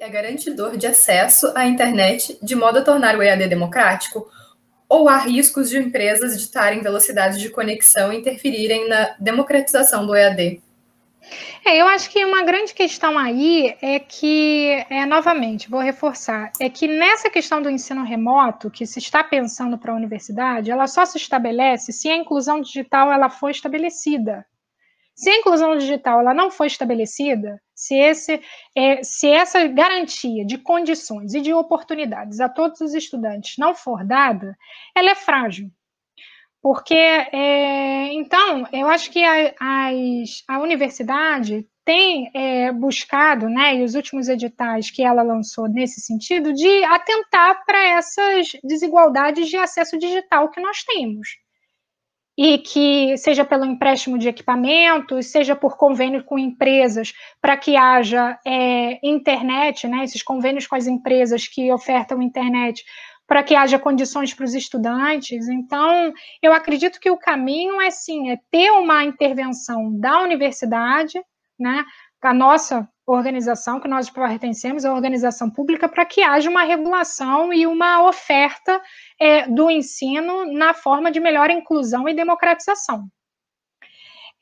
É 0.00 0.08
garantidor 0.08 0.76
de 0.76 0.86
acesso 0.86 1.52
à 1.54 1.66
internet 1.66 2.38
de 2.42 2.54
modo 2.54 2.78
a 2.78 2.82
tornar 2.82 3.16
o 3.16 3.22
EAD 3.22 3.48
democrático 3.48 4.26
ou 4.94 5.08
há 5.08 5.18
riscos 5.18 5.70
de 5.70 5.78
empresas 5.78 6.40
ditarem 6.40 6.80
velocidades 6.80 7.40
de 7.40 7.50
conexão 7.50 8.12
e 8.12 8.18
interferirem 8.18 8.88
na 8.88 9.16
democratização 9.18 10.06
do 10.06 10.14
EAD? 10.14 10.62
É, 11.64 11.80
eu 11.80 11.88
acho 11.88 12.10
que 12.10 12.24
uma 12.24 12.44
grande 12.44 12.72
questão 12.72 13.18
aí 13.18 13.74
é 13.82 13.98
que, 13.98 14.84
é, 14.88 15.04
novamente, 15.04 15.68
vou 15.68 15.80
reforçar, 15.80 16.52
é 16.60 16.68
que 16.68 16.86
nessa 16.86 17.28
questão 17.28 17.60
do 17.60 17.70
ensino 17.70 18.04
remoto, 18.04 18.70
que 18.70 18.86
se 18.86 19.00
está 19.00 19.24
pensando 19.24 19.76
para 19.76 19.92
a 19.92 19.96
universidade, 19.96 20.70
ela 20.70 20.86
só 20.86 21.04
se 21.04 21.16
estabelece 21.16 21.92
se 21.92 22.08
a 22.08 22.16
inclusão 22.16 22.60
digital 22.60 23.10
ela 23.10 23.28
for 23.28 23.50
estabelecida. 23.50 24.46
Se 25.14 25.30
a 25.30 25.36
inclusão 25.36 25.76
digital 25.76 26.20
ela 26.20 26.34
não 26.34 26.50
for 26.50 26.66
estabelecida, 26.66 27.60
se, 27.74 27.94
esse, 27.94 28.40
é, 28.74 29.02
se 29.02 29.28
essa 29.28 29.66
garantia 29.68 30.44
de 30.44 30.58
condições 30.58 31.34
e 31.34 31.40
de 31.40 31.52
oportunidades 31.52 32.40
a 32.40 32.48
todos 32.48 32.80
os 32.80 32.94
estudantes 32.94 33.56
não 33.58 33.74
for 33.74 34.04
dada, 34.04 34.56
ela 34.94 35.10
é 35.10 35.14
frágil. 35.14 35.70
Porque, 36.60 36.94
é, 36.94 38.12
então, 38.14 38.66
eu 38.72 38.88
acho 38.88 39.10
que 39.10 39.22
a, 39.22 39.54
as, 39.60 40.42
a 40.48 40.58
universidade 40.58 41.66
tem 41.84 42.30
é, 42.34 42.72
buscado, 42.72 43.48
né, 43.48 43.76
e 43.76 43.84
os 43.84 43.94
últimos 43.94 44.28
editais 44.28 44.90
que 44.90 45.04
ela 45.04 45.22
lançou 45.22 45.68
nesse 45.68 46.00
sentido, 46.00 46.54
de 46.54 46.84
atentar 46.84 47.64
para 47.66 47.84
essas 47.98 48.52
desigualdades 48.64 49.48
de 49.48 49.58
acesso 49.58 49.98
digital 49.98 50.50
que 50.50 50.60
nós 50.60 50.82
temos 50.84 51.43
e 52.36 52.58
que 52.58 53.16
seja 53.16 53.44
pelo 53.44 53.64
empréstimo 53.64 54.18
de 54.18 54.28
equipamentos, 54.28 55.26
seja 55.26 55.54
por 55.54 55.76
convênio 55.76 56.24
com 56.24 56.38
empresas, 56.38 57.12
para 57.40 57.56
que 57.56 57.76
haja 57.76 58.38
é, 58.44 58.98
internet, 59.06 59.86
né, 59.86 60.04
esses 60.04 60.22
convênios 60.22 60.66
com 60.66 60.74
as 60.74 60.86
empresas 60.86 61.46
que 61.46 61.72
ofertam 61.72 62.20
internet, 62.20 62.84
para 63.26 63.42
que 63.42 63.54
haja 63.54 63.78
condições 63.78 64.34
para 64.34 64.44
os 64.44 64.54
estudantes. 64.54 65.48
Então, 65.48 66.12
eu 66.42 66.52
acredito 66.52 67.00
que 67.00 67.10
o 67.10 67.16
caminho 67.16 67.80
é 67.80 67.90
sim, 67.90 68.30
é 68.30 68.38
ter 68.50 68.70
uma 68.72 69.04
intervenção 69.04 69.98
da 69.98 70.20
universidade, 70.20 71.18
né, 71.58 71.84
a 72.20 72.34
nossa 72.34 72.88
organização 73.06 73.80
que 73.80 73.88
nós 73.88 74.08
pertencemos, 74.08 74.84
a 74.84 74.92
organização 74.92 75.50
pública, 75.50 75.88
para 75.88 76.04
que 76.04 76.22
haja 76.22 76.48
uma 76.48 76.62
regulação 76.62 77.52
e 77.52 77.66
uma 77.66 78.06
oferta 78.08 78.80
é, 79.20 79.46
do 79.46 79.70
ensino 79.70 80.50
na 80.52 80.72
forma 80.72 81.10
de 81.10 81.20
melhor 81.20 81.50
inclusão 81.50 82.08
e 82.08 82.14
democratização. 82.14 83.06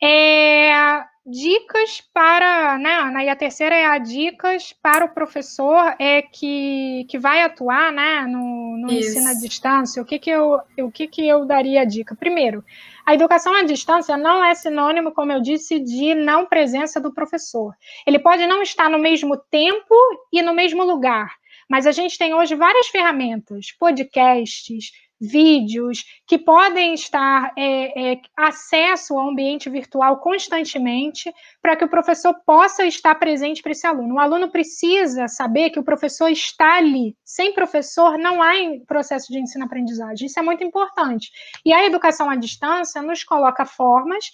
É, 0.03 1.05
dicas 1.25 2.01
para, 2.13 2.77
né, 2.79 2.95
Ana, 2.95 3.25
e 3.25 3.29
a 3.29 3.37
terceira 3.37 3.75
é 3.75 3.87
a 3.87 3.99
dicas 3.99 4.73
para 4.83 5.05
o 5.05 5.15
professor 5.15 5.95
é 5.99 6.23
que, 6.23 7.07
que 7.09 7.19
vai 7.19 7.43
atuar, 7.43 7.93
né, 7.93 8.23
no, 8.23 8.79
no 8.79 8.93
ensino 8.93 9.29
à 9.29 9.35
distância. 9.35 10.03
O 10.03 10.05
que 10.05 10.19
que 10.19 10.31
eu, 10.31 10.61
o 10.81 10.91
que 10.91 11.07
que 11.07 11.27
eu 11.27 11.45
daria 11.45 11.83
a 11.83 11.85
dica? 11.85 12.17
Primeiro, 12.17 12.65
a 13.05 13.15
educação 13.15 13.55
à 13.55 13.62
distância 13.62 14.16
não 14.16 14.45
é 14.45 14.55
sinônimo, 14.55 15.12
como 15.12 15.33
eu 15.33 15.41
disse, 15.41 15.79
de 15.81 16.15
não 16.15 16.47
presença 16.47 17.01
do 17.01 17.12
professor. 17.12 17.74
Ele 18.07 18.19
pode 18.19 18.47
não 18.47 18.62
estar 18.62 18.89
no 18.89 18.99
mesmo 18.99 19.37
tempo 19.51 19.95
e 20.33 20.41
no 20.43 20.55
mesmo 20.55 20.85
lugar, 20.85 21.35
mas 21.69 21.87
a 21.87 21.93
gente 21.93 22.16
tem 22.16 22.35
hoje 22.35 22.55
várias 22.55 22.87
ferramentas, 22.89 23.73
podcasts, 23.79 24.93
vídeos, 25.23 26.05
que 26.27 26.36
podem 26.36 26.94
estar 26.94 27.53
é, 27.57 28.12
é, 28.12 28.20
acesso 28.36 29.16
ao 29.16 29.28
ambiente 29.28 29.70
virtual 29.70 30.19
constantemente, 30.19 31.32
para 31.62 31.77
que 31.77 31.85
o 31.85 31.89
professor 31.89 32.35
possa 32.44 32.85
estar 32.85 33.15
presente 33.15 33.62
para 33.62 33.70
esse 33.70 33.86
aluno. 33.86 34.16
O 34.16 34.19
aluno 34.19 34.51
precisa 34.51 35.28
saber 35.28 35.70
que 35.70 35.78
o 35.78 35.85
professor 35.85 36.28
está 36.28 36.78
ali. 36.78 37.16
Sem 37.24 37.55
professor, 37.55 38.19
não 38.19 38.43
há 38.43 38.53
processo 38.86 39.32
de 39.32 39.39
ensino-aprendizagem. 39.39 40.27
Isso 40.27 40.40
é 40.40 40.43
muito 40.43 40.65
importante. 40.65 41.31
E 41.65 41.73
a 41.73 41.86
educação 41.86 42.28
à 42.28 42.35
distância 42.35 43.01
nos 43.01 43.23
coloca 43.23 43.65
formas 43.65 44.24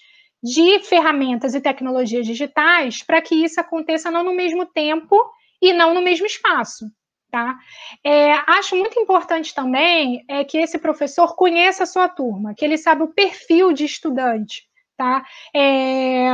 de 0.42 0.78
ferramentas 0.80 1.54
e 1.54 1.60
tecnologias 1.60 2.24
digitais 2.24 3.02
para 3.02 3.20
que 3.20 3.34
isso 3.34 3.60
aconteça 3.60 4.10
não 4.10 4.22
no 4.22 4.34
mesmo 4.34 4.64
tempo 4.64 5.16
e 5.60 5.72
não 5.72 5.92
no 5.92 6.00
mesmo 6.00 6.26
espaço. 6.26 6.86
Tá? 7.30 7.58
É, 8.02 8.32
acho 8.46 8.74
muito 8.74 8.98
importante 8.98 9.54
também 9.54 10.24
é 10.26 10.44
que 10.44 10.56
esse 10.56 10.78
professor 10.78 11.36
conheça 11.36 11.82
a 11.82 11.86
sua 11.86 12.08
turma, 12.08 12.54
que 12.54 12.64
ele 12.64 12.78
sabe 12.78 13.02
o 13.02 13.08
perfil 13.08 13.72
de 13.74 13.84
estudante. 13.84 14.66
Tá? 14.96 15.24
É, 15.54 16.28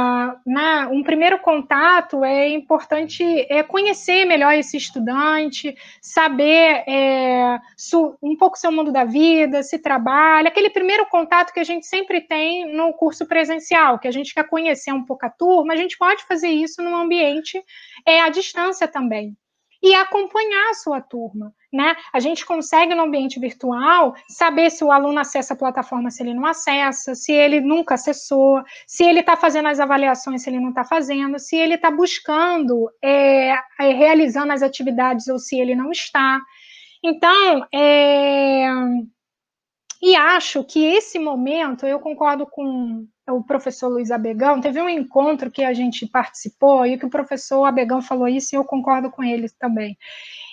na, 0.46 0.88
um 0.90 1.02
primeiro 1.02 1.38
contato 1.40 2.24
é 2.24 2.48
importante 2.48 3.22
é 3.50 3.62
conhecer 3.62 4.24
melhor 4.24 4.54
esse 4.54 4.78
estudante, 4.78 5.76
saber 6.00 6.82
é, 6.88 7.58
su, 7.76 8.16
um 8.22 8.34
pouco 8.34 8.56
seu 8.56 8.72
mundo 8.72 8.90
da 8.90 9.04
vida, 9.04 9.62
se 9.62 9.78
trabalha, 9.78 10.48
aquele 10.48 10.70
primeiro 10.70 11.04
contato 11.10 11.52
que 11.52 11.60
a 11.60 11.64
gente 11.64 11.84
sempre 11.86 12.22
tem 12.22 12.74
no 12.74 12.94
curso 12.94 13.26
presencial, 13.26 13.98
que 13.98 14.08
a 14.08 14.12
gente 14.12 14.32
quer 14.32 14.48
conhecer 14.48 14.92
um 14.92 15.04
pouco 15.04 15.26
a 15.26 15.30
turma, 15.30 15.74
a 15.74 15.76
gente 15.76 15.98
pode 15.98 16.24
fazer 16.24 16.48
isso 16.48 16.82
num 16.82 16.96
ambiente 16.96 17.62
é, 18.06 18.22
à 18.22 18.30
distância 18.30 18.88
também 18.88 19.36
e 19.84 19.94
acompanhar 19.94 20.70
a 20.70 20.74
sua 20.74 20.98
turma. 20.98 21.52
Né? 21.70 21.94
A 22.10 22.18
gente 22.18 22.46
consegue 22.46 22.94
no 22.94 23.02
ambiente 23.02 23.38
virtual 23.38 24.14
saber 24.26 24.70
se 24.70 24.82
o 24.82 24.90
aluno 24.90 25.20
acessa 25.20 25.52
a 25.52 25.56
plataforma, 25.56 26.10
se 26.10 26.22
ele 26.22 26.32
não 26.32 26.46
acessa, 26.46 27.14
se 27.14 27.32
ele 27.32 27.60
nunca 27.60 27.94
acessou, 27.94 28.62
se 28.86 29.04
ele 29.04 29.20
está 29.20 29.36
fazendo 29.36 29.68
as 29.68 29.78
avaliações, 29.78 30.42
se 30.42 30.48
ele 30.48 30.58
não 30.58 30.70
está 30.70 30.84
fazendo, 30.84 31.38
se 31.38 31.56
ele 31.56 31.74
está 31.74 31.90
buscando, 31.90 32.90
é, 33.02 33.50
é, 33.78 33.92
realizando 33.92 34.54
as 34.54 34.62
atividades 34.62 35.28
ou 35.28 35.38
se 35.38 35.60
ele 35.60 35.74
não 35.74 35.90
está. 35.90 36.40
Então, 37.04 37.66
é, 37.70 38.66
e 40.02 40.14
acho 40.16 40.64
que 40.64 40.84
esse 40.84 41.18
momento, 41.18 41.86
eu 41.86 41.98
concordo 41.98 42.46
com 42.46 43.06
o 43.28 43.42
professor 43.42 43.88
Luiz 43.88 44.10
Abegão, 44.10 44.60
teve 44.60 44.80
um 44.80 44.88
encontro 44.88 45.50
que 45.50 45.62
a 45.62 45.72
gente 45.72 46.06
participou 46.06 46.84
e 46.84 46.98
que 46.98 47.06
o 47.06 47.10
professor 47.10 47.64
Abegão 47.64 48.02
falou 48.02 48.28
isso 48.28 48.54
e 48.54 48.58
eu 48.58 48.64
concordo 48.64 49.10
com 49.10 49.22
ele 49.22 49.48
também. 49.58 49.96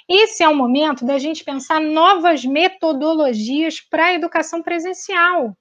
Esse 0.10 0.44
é 0.44 0.48
o 0.48 0.56
momento 0.56 1.06
da 1.06 1.18
gente 1.18 1.44
pensar 1.44 1.80
novas 1.80 2.46
metodologias 2.46 3.80
para 3.80 4.08
a 4.08 4.14
educação 4.14 4.62
presencial. 4.62 5.56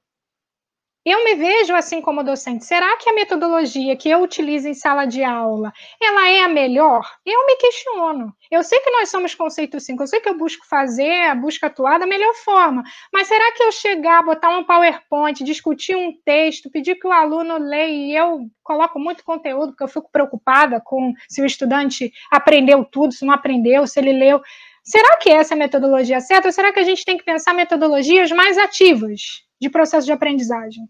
Eu 1.02 1.24
me 1.24 1.34
vejo 1.34 1.74
assim 1.74 2.02
como 2.02 2.22
docente. 2.22 2.62
Será 2.66 2.94
que 2.98 3.08
a 3.08 3.14
metodologia 3.14 3.96
que 3.96 4.10
eu 4.10 4.20
utilizo 4.20 4.68
em 4.68 4.74
sala 4.74 5.06
de 5.06 5.24
aula, 5.24 5.72
ela 5.98 6.28
é 6.28 6.40
a 6.42 6.48
melhor? 6.48 7.08
Eu 7.24 7.46
me 7.46 7.56
questiono. 7.56 8.30
Eu 8.50 8.62
sei 8.62 8.78
que 8.80 8.90
nós 8.90 9.08
somos 9.10 9.34
conceito 9.34 9.80
5, 9.80 10.02
eu 10.02 10.06
sei 10.06 10.20
que 10.20 10.28
eu 10.28 10.36
busco 10.36 10.66
fazer 10.68 11.22
a 11.22 11.34
busca 11.34 11.68
atuar 11.68 11.98
da 11.98 12.06
melhor 12.06 12.34
forma, 12.34 12.82
mas 13.10 13.28
será 13.28 13.50
que 13.52 13.62
eu 13.62 13.72
chegar, 13.72 14.22
botar 14.22 14.50
um 14.50 14.62
PowerPoint, 14.62 15.42
discutir 15.42 15.96
um 15.96 16.12
texto, 16.22 16.70
pedir 16.70 16.96
que 16.96 17.06
o 17.06 17.12
aluno 17.12 17.56
leia 17.56 17.90
e 17.90 18.14
eu 18.14 18.40
coloco 18.62 19.00
muito 19.00 19.24
conteúdo, 19.24 19.68
porque 19.68 19.84
eu 19.84 19.88
fico 19.88 20.10
preocupada 20.12 20.82
com 20.84 21.14
se 21.30 21.40
o 21.40 21.46
estudante 21.46 22.12
aprendeu 22.30 22.84
tudo, 22.84 23.14
se 23.14 23.24
não 23.24 23.32
aprendeu, 23.32 23.86
se 23.86 23.98
ele 23.98 24.12
leu. 24.12 24.42
Será 24.84 25.16
que 25.16 25.30
essa 25.30 25.54
é 25.54 25.56
a 25.56 25.58
metodologia 25.58 26.20
certa? 26.20 26.48
Ou 26.48 26.52
será 26.52 26.72
que 26.74 26.80
a 26.80 26.84
gente 26.84 27.06
tem 27.06 27.16
que 27.16 27.24
pensar 27.24 27.54
metodologias 27.54 28.30
mais 28.32 28.58
ativas? 28.58 29.48
De 29.60 29.68
processo 29.68 30.06
de 30.06 30.12
aprendizagem? 30.12 30.84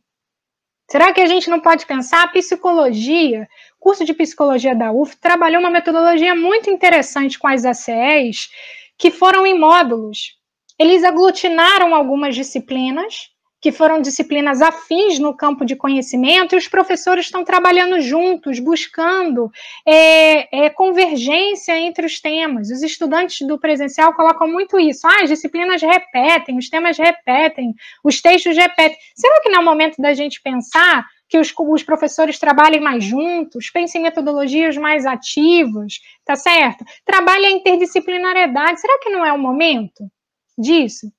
Será 0.91 1.13
que 1.13 1.21
a 1.21 1.27
gente 1.27 1.49
não 1.49 1.61
pode 1.61 1.87
pensar 1.87 2.25
a 2.25 2.29
psicologia? 2.29 3.49
Curso 3.79 4.05
de 4.05 4.13
psicologia 4.13 4.75
da 4.75 4.91
UF 4.91 5.17
trabalhou 5.17 5.61
uma 5.61 5.71
metodologia 5.71 6.35
muito 6.35 6.69
interessante 6.69 7.39
com 7.39 7.47
as 7.47 7.65
ACEs, 7.65 8.51
que 8.99 9.11
foram 9.11 9.47
em 9.47 9.59
módulos. 9.59 10.37
Eles 10.79 11.05
aglutinaram 11.05 11.95
algumas 11.95 12.35
disciplinas 12.35 13.31
que 13.61 13.71
foram 13.71 14.01
disciplinas 14.01 14.63
afins 14.63 15.19
no 15.19 15.37
campo 15.37 15.65
de 15.65 15.77
conhecimento, 15.77 16.55
e 16.55 16.59
os 16.59 16.67
professores 16.67 17.27
estão 17.27 17.45
trabalhando 17.45 18.01
juntos, 18.01 18.59
buscando 18.59 19.51
é, 19.87 20.65
é, 20.65 20.71
convergência 20.71 21.79
entre 21.79 22.07
os 22.07 22.21
temas. 22.21 22.71
Os 22.71 22.83
estudantes 22.83 23.47
do 23.47 23.59
presencial 23.59 24.15
colocam 24.15 24.49
muito 24.49 24.79
isso. 24.79 25.07
Ah, 25.07 25.23
as 25.23 25.29
disciplinas 25.29 25.83
repetem, 25.83 26.57
os 26.57 26.71
temas 26.71 26.97
repetem, 26.97 27.75
os 28.03 28.21
textos 28.23 28.57
repetem. 28.57 28.97
Será 29.15 29.41
que 29.43 29.51
não 29.51 29.59
é 29.59 29.63
o 29.63 29.65
momento 29.65 30.01
da 30.01 30.15
gente 30.15 30.41
pensar 30.43 31.07
que 31.29 31.39
os, 31.39 31.53
os 31.57 31.83
professores 31.83 32.39
trabalhem 32.39 32.81
mais 32.81 33.05
juntos, 33.05 33.71
pensem 33.71 34.01
em 34.01 34.05
metodologias 34.05 34.77
mais 34.77 35.07
ativas, 35.07 36.01
tá 36.25 36.35
certo? 36.35 36.85
Trabalhe 37.05 37.47
a 37.47 37.51
interdisciplinariedade. 37.51 38.81
Será 38.81 38.99
que 38.99 39.11
não 39.11 39.25
é 39.25 39.33
o 39.33 39.39
momento 39.39 40.11
disso? 40.59 41.13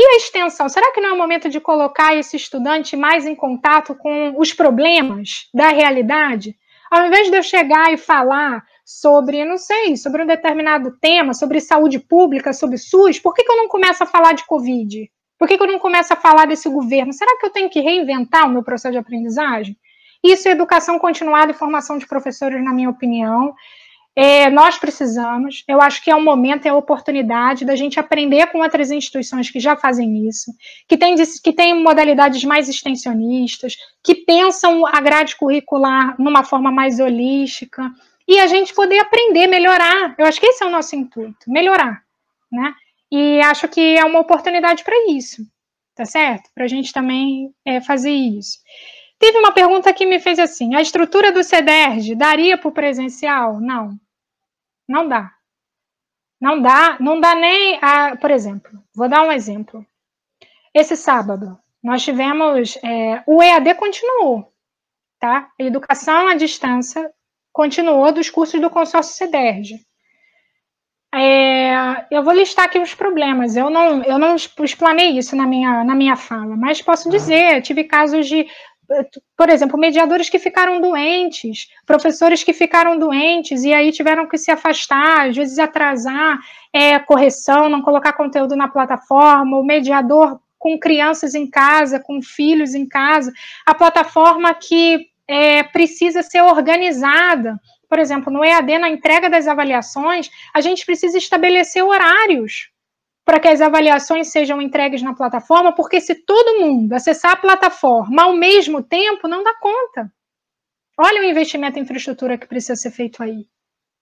a 0.00 0.16
extensão? 0.16 0.68
Será 0.68 0.92
que 0.92 1.00
não 1.00 1.08
é 1.08 1.12
o 1.12 1.18
momento 1.18 1.48
de 1.48 1.58
colocar 1.58 2.14
esse 2.14 2.36
estudante 2.36 2.96
mais 2.96 3.26
em 3.26 3.34
contato 3.34 3.96
com 3.96 4.32
os 4.38 4.52
problemas 4.52 5.48
da 5.52 5.70
realidade? 5.70 6.54
Ao 6.88 7.04
invés 7.04 7.28
de 7.28 7.36
eu 7.36 7.42
chegar 7.42 7.92
e 7.92 7.96
falar 7.96 8.62
sobre, 8.84 9.44
não 9.44 9.58
sei, 9.58 9.96
sobre 9.96 10.22
um 10.22 10.26
determinado 10.26 10.96
tema, 11.00 11.34
sobre 11.34 11.58
saúde 11.58 11.98
pública, 11.98 12.52
sobre 12.52 12.78
SUS, 12.78 13.18
por 13.18 13.34
que, 13.34 13.42
que 13.42 13.50
eu 13.50 13.56
não 13.56 13.66
começo 13.66 14.04
a 14.04 14.06
falar 14.06 14.34
de 14.34 14.46
Covid? 14.46 15.10
Por 15.36 15.48
que, 15.48 15.56
que 15.56 15.62
eu 15.64 15.66
não 15.66 15.80
começo 15.80 16.12
a 16.12 16.16
falar 16.16 16.46
desse 16.46 16.68
governo? 16.68 17.12
Será 17.12 17.36
que 17.36 17.46
eu 17.46 17.50
tenho 17.50 17.68
que 17.68 17.80
reinventar 17.80 18.46
o 18.46 18.50
meu 18.50 18.62
processo 18.62 18.92
de 18.92 18.98
aprendizagem? 18.98 19.76
Isso 20.22 20.46
é 20.46 20.52
educação 20.52 20.96
continuada 21.00 21.50
e 21.50 21.54
formação 21.54 21.98
de 21.98 22.06
professores, 22.06 22.62
na 22.62 22.72
minha 22.72 22.88
opinião. 22.88 23.52
É, 24.20 24.50
nós 24.50 24.76
precisamos, 24.76 25.62
eu 25.68 25.80
acho 25.80 26.02
que 26.02 26.10
é 26.10 26.16
um 26.16 26.24
momento, 26.24 26.66
é 26.66 26.70
a 26.70 26.74
oportunidade 26.74 27.64
da 27.64 27.76
gente 27.76 28.00
aprender 28.00 28.48
com 28.48 28.58
outras 28.58 28.90
instituições 28.90 29.48
que 29.48 29.60
já 29.60 29.76
fazem 29.76 30.26
isso, 30.26 30.50
que 30.88 30.96
têm 30.96 31.14
que 31.14 31.52
tem 31.52 31.80
modalidades 31.80 32.42
mais 32.42 32.68
extensionistas, 32.68 33.76
que 34.02 34.16
pensam 34.16 34.84
a 34.84 35.00
grade 35.00 35.36
curricular 35.36 36.20
numa 36.20 36.42
forma 36.42 36.72
mais 36.72 36.98
holística, 36.98 37.92
e 38.26 38.40
a 38.40 38.48
gente 38.48 38.74
poder 38.74 38.98
aprender, 38.98 39.46
melhorar. 39.46 40.16
Eu 40.18 40.26
acho 40.26 40.40
que 40.40 40.46
esse 40.46 40.64
é 40.64 40.66
o 40.66 40.70
nosso 40.70 40.96
intuito, 40.96 41.38
melhorar, 41.46 42.02
né? 42.50 42.74
E 43.12 43.40
acho 43.42 43.68
que 43.68 43.96
é 43.96 44.04
uma 44.04 44.18
oportunidade 44.18 44.82
para 44.82 44.96
isso, 45.12 45.46
tá 45.94 46.04
certo? 46.04 46.50
Para 46.52 46.64
a 46.64 46.68
gente 46.68 46.92
também 46.92 47.54
é, 47.64 47.80
fazer 47.80 48.10
isso. 48.10 48.58
Teve 49.16 49.38
uma 49.38 49.52
pergunta 49.52 49.92
que 49.92 50.04
me 50.04 50.18
fez 50.18 50.40
assim: 50.40 50.74
a 50.74 50.82
estrutura 50.82 51.30
do 51.30 51.44
CEDERJ 51.44 52.16
daria 52.16 52.58
para 52.58 52.68
o 52.68 52.72
presencial? 52.72 53.60
Não. 53.60 53.96
Não 54.88 55.06
dá. 55.06 55.30
Não 56.40 56.62
dá, 56.62 56.96
não 57.00 57.20
dá 57.20 57.34
nem 57.34 57.78
a, 57.82 58.16
por 58.16 58.30
exemplo, 58.30 58.70
vou 58.94 59.08
dar 59.08 59.22
um 59.22 59.32
exemplo. 59.32 59.84
Esse 60.72 60.96
sábado, 60.96 61.58
nós 61.82 62.02
tivemos, 62.02 62.76
é, 62.84 63.22
o 63.26 63.42
EAD 63.42 63.74
continuou, 63.74 64.52
tá? 65.18 65.50
A 65.60 65.62
educação 65.62 66.28
à 66.28 66.34
distância 66.34 67.12
continuou 67.52 68.12
dos 68.12 68.30
cursos 68.30 68.60
do 68.60 68.70
consórcio 68.70 69.14
CEDERJ. 69.16 69.84
É, 71.12 72.06
eu 72.10 72.22
vou 72.22 72.34
listar 72.34 72.66
aqui 72.66 72.78
os 72.78 72.94
problemas. 72.94 73.56
Eu 73.56 73.70
não, 73.70 74.02
eu 74.04 74.18
não 74.18 74.36
explanei 74.36 75.18
isso 75.18 75.34
na 75.34 75.46
minha, 75.46 75.82
na 75.82 75.94
minha 75.94 76.16
fala, 76.16 76.56
mas 76.56 76.82
posso 76.82 77.10
dizer, 77.10 77.62
tive 77.62 77.84
casos 77.84 78.28
de 78.28 78.46
por 79.36 79.50
exemplo, 79.50 79.78
mediadores 79.78 80.30
que 80.30 80.38
ficaram 80.38 80.80
doentes, 80.80 81.68
professores 81.84 82.42
que 82.42 82.52
ficaram 82.52 82.98
doentes 82.98 83.62
e 83.62 83.72
aí 83.72 83.92
tiveram 83.92 84.26
que 84.26 84.38
se 84.38 84.50
afastar, 84.50 85.28
às 85.28 85.36
vezes 85.36 85.58
atrasar 85.58 86.38
é, 86.72 86.98
correção, 86.98 87.68
não 87.68 87.82
colocar 87.82 88.14
conteúdo 88.14 88.56
na 88.56 88.68
plataforma, 88.68 89.58
o 89.58 89.64
mediador 89.64 90.40
com 90.58 90.78
crianças 90.78 91.34
em 91.34 91.48
casa, 91.48 92.00
com 92.00 92.20
filhos 92.22 92.74
em 92.74 92.86
casa, 92.86 93.32
a 93.64 93.74
plataforma 93.74 94.52
que 94.54 95.06
é, 95.26 95.62
precisa 95.62 96.22
ser 96.22 96.40
organizada. 96.40 97.60
Por 97.88 97.98
exemplo, 97.98 98.32
no 98.32 98.44
EAD, 98.44 98.78
na 98.78 98.88
entrega 98.88 99.30
das 99.30 99.46
avaliações, 99.46 100.30
a 100.54 100.60
gente 100.60 100.84
precisa 100.84 101.16
estabelecer 101.16 101.82
horários 101.84 102.70
para 103.28 103.40
que 103.40 103.48
as 103.48 103.60
avaliações 103.60 104.28
sejam 104.28 104.58
entregues 104.58 105.02
na 105.02 105.14
plataforma, 105.14 105.74
porque 105.74 106.00
se 106.00 106.14
todo 106.14 106.60
mundo 106.60 106.94
acessar 106.94 107.32
a 107.32 107.36
plataforma 107.36 108.22
ao 108.22 108.32
mesmo 108.32 108.82
tempo, 108.82 109.28
não 109.28 109.44
dá 109.44 109.52
conta. 109.60 110.10
Olha 110.98 111.20
o 111.20 111.24
investimento 111.24 111.78
em 111.78 111.82
infraestrutura 111.82 112.38
que 112.38 112.46
precisa 112.46 112.74
ser 112.74 112.90
feito 112.90 113.22
aí. 113.22 113.46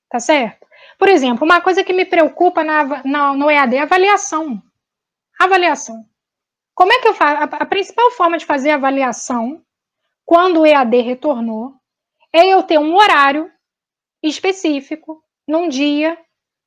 Tá 0.09 0.20
certo? 0.20 0.65
Por 0.97 1.09
exemplo, 1.09 1.44
uma 1.44 1.61
coisa 1.61 1.82
que 1.82 1.93
me 1.93 2.05
preocupa 2.05 2.62
na, 2.62 3.03
na, 3.03 3.35
no 3.35 3.51
EAD 3.51 3.74
é 3.74 3.81
avaliação. 3.81 4.62
Avaliação. 5.40 6.05
Como 6.73 6.93
é 6.93 7.01
que 7.01 7.09
eu 7.09 7.15
faço? 7.15 7.43
A, 7.53 7.62
a 7.65 7.66
principal 7.66 8.12
forma 8.12 8.39
de 8.39 8.47
fazer 8.47 8.70
avaliação, 8.70 9.61
quando 10.24 10.61
o 10.61 10.66
EAD 10.66 11.01
retornou, 11.01 11.74
é 12.32 12.47
eu 12.47 12.62
ter 12.62 12.78
um 12.78 12.94
horário 12.94 13.51
específico, 14.23 15.20
num 15.48 15.69
dia, 15.69 16.16